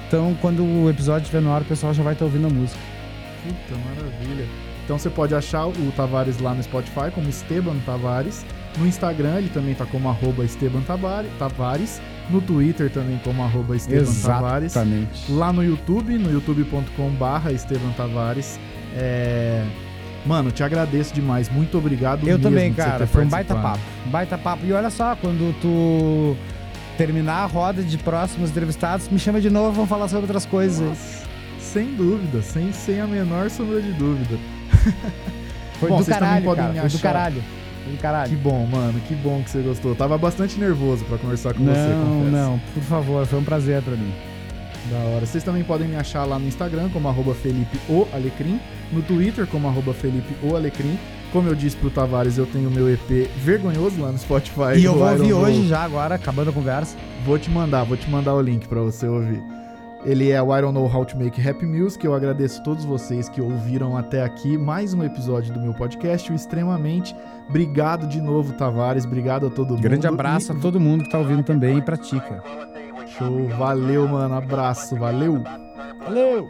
então, 0.08 0.36
quando 0.40 0.62
o 0.64 0.88
episódio 0.90 1.22
estiver 1.24 1.40
no 1.42 1.52
ar, 1.52 1.62
o 1.62 1.64
pessoal 1.64 1.92
já 1.94 2.02
vai 2.02 2.12
estar 2.14 2.24
ouvindo 2.24 2.46
a 2.46 2.50
música. 2.50 2.78
Puta, 3.42 3.78
maravilha. 3.88 4.46
Então 4.84 4.98
você 4.98 5.08
pode 5.08 5.34
achar 5.34 5.66
o 5.66 5.72
Tavares 5.96 6.38
lá 6.40 6.52
no 6.54 6.62
Spotify 6.62 7.10
como 7.14 7.26
Esteban 7.28 7.76
Tavares. 7.86 8.44
No 8.78 8.86
Instagram 8.86 9.38
ele 9.38 9.48
também 9.48 9.74
tá 9.74 9.86
como 9.86 10.08
arroba 10.10 10.44
Esteban 10.44 10.80
Tavares. 11.38 12.02
No 12.30 12.40
Twitter 12.40 12.90
também 12.90 13.18
como 13.24 13.42
arroba 13.42 13.76
Esteban 13.76 14.04
Tavares. 14.22 14.72
Exatamente. 14.72 15.30
Lá 15.32 15.52
no 15.52 15.64
YouTube, 15.64 16.18
no 16.18 16.30
youtube.com 16.30 17.10
barra 17.18 17.50
Esteban 17.52 17.92
Tavares. 17.96 18.58
É... 18.94 19.64
Mano, 20.26 20.50
te 20.50 20.62
agradeço 20.62 21.12
demais. 21.12 21.50
Muito 21.50 21.76
obrigado 21.76 22.20
Eu 22.20 22.38
mesmo 22.38 22.42
também, 22.42 22.70
você 22.72 22.76
cara. 22.76 23.06
Foi 23.06 23.24
um 23.24 23.28
baita 23.28 23.54
papo. 23.54 23.80
Baita 24.06 24.38
papo. 24.38 24.64
E 24.64 24.72
olha 24.72 24.88
só, 24.88 25.14
quando 25.16 25.54
tu 25.60 26.36
terminar 26.96 27.42
a 27.42 27.46
roda 27.46 27.82
de 27.82 27.98
próximos 27.98 28.50
entrevistados, 28.50 29.08
me 29.08 29.18
chama 29.18 29.40
de 29.40 29.50
novo, 29.50 29.72
vamos 29.72 29.88
falar 29.88 30.08
sobre 30.08 30.22
outras 30.22 30.46
coisas. 30.46 30.80
Nossa, 30.88 31.24
sem 31.58 31.94
dúvida, 31.94 32.40
sem, 32.40 32.72
sem 32.72 33.00
a 33.00 33.06
menor 33.06 33.50
sombra 33.50 33.82
de 33.82 33.92
dúvida. 33.92 34.38
Foi 35.78 35.88
Bom, 35.90 35.98
do 35.98 36.06
caralho, 36.06 36.54
cara. 36.54 36.72
Foi 36.80 36.88
do 36.88 36.98
caralho. 37.00 37.42
Foi 37.82 37.92
do 37.92 37.96
Que 37.96 38.02
caralho. 38.02 38.38
bom, 38.38 38.66
mano, 38.66 38.98
que 39.00 39.14
bom 39.14 39.42
que 39.42 39.50
você 39.50 39.60
gostou. 39.60 39.90
Eu 39.90 39.96
tava 39.96 40.16
bastante 40.16 40.58
nervoso 40.58 41.04
pra 41.04 41.18
conversar 41.18 41.52
com 41.52 41.64
você, 41.64 41.72
Não, 41.88 42.06
confesso. 42.06 42.30
não, 42.36 42.60
por 42.72 42.82
favor, 42.84 43.26
foi 43.26 43.38
um 43.38 43.44
prazer 43.44 43.82
pra 43.82 43.94
mim. 43.94 44.12
Da 44.90 44.98
hora. 44.98 45.24
Vocês 45.26 45.42
também 45.42 45.64
podem 45.64 45.88
me 45.88 45.96
achar 45.96 46.24
lá 46.24 46.38
no 46.38 46.46
Instagram 46.46 46.90
como 46.90 47.08
arroba 47.08 47.34
Felipe 47.34 47.78
o 47.88 48.06
Alecrim, 48.12 48.60
no 48.92 49.00
Twitter 49.02 49.46
como 49.46 49.66
arroba 49.66 49.94
Felipe 49.94 50.34
o 50.42 50.54
Alecrim. 50.54 50.98
Como 51.32 51.48
eu 51.48 51.54
disse 51.54 51.76
pro 51.76 51.90
Tavares, 51.90 52.38
eu 52.38 52.46
tenho 52.46 52.70
meu 52.70 52.88
EP 52.92 53.28
vergonhoso 53.38 54.00
lá 54.00 54.12
no 54.12 54.18
Spotify. 54.18 54.76
E 54.78 54.84
eu 54.84 54.94
vou 54.94 55.06
Iron 55.10 55.18
ouvir 55.20 55.32
hoje 55.32 55.66
já, 55.68 55.82
agora, 55.82 56.14
acabando 56.14 56.50
a 56.50 56.52
conversa. 56.52 56.96
Vou 57.24 57.38
te 57.38 57.50
mandar, 57.50 57.82
vou 57.84 57.96
te 57.96 58.08
mandar 58.08 58.34
o 58.34 58.40
link 58.40 58.68
pra 58.68 58.80
você 58.82 59.08
ouvir. 59.08 59.42
Ele 60.04 60.30
é 60.30 60.40
o 60.42 60.54
I 60.56 60.60
Don't 60.60 60.74
Know 60.74 60.86
How 60.94 61.06
to 61.06 61.16
Make 61.18 61.40
Happy 61.48 61.64
Music. 61.64 62.04
Eu 62.04 62.14
agradeço 62.14 62.60
a 62.60 62.62
todos 62.62 62.84
vocês 62.84 63.26
que 63.28 63.40
ouviram 63.40 63.96
até 63.96 64.22
aqui 64.22 64.58
mais 64.58 64.92
um 64.92 65.02
episódio 65.02 65.52
do 65.54 65.58
meu 65.60 65.72
podcast, 65.72 66.30
o 66.30 66.34
Extremamente. 66.36 67.16
Obrigado 67.48 68.06
de 68.06 68.20
novo, 68.20 68.52
Tavares. 68.52 69.06
Obrigado 69.06 69.46
a 69.46 69.50
todo 69.50 69.70
mundo. 69.70 69.80
Grande 69.82 70.06
abraço 70.06 70.52
E- 70.52 70.56
a 70.56 70.60
todo 70.60 70.78
mundo 70.78 71.04
que 71.04 71.10
tá 71.10 71.18
ouvindo 71.18 71.42
também 71.42 71.78
e 71.78 71.82
pratica. 71.82 72.42
Show, 73.16 73.48
valeu, 73.58 74.08
mano. 74.08 74.36
Abraço, 74.36 74.96
valeu. 74.96 75.42
Valeu. 76.04 76.48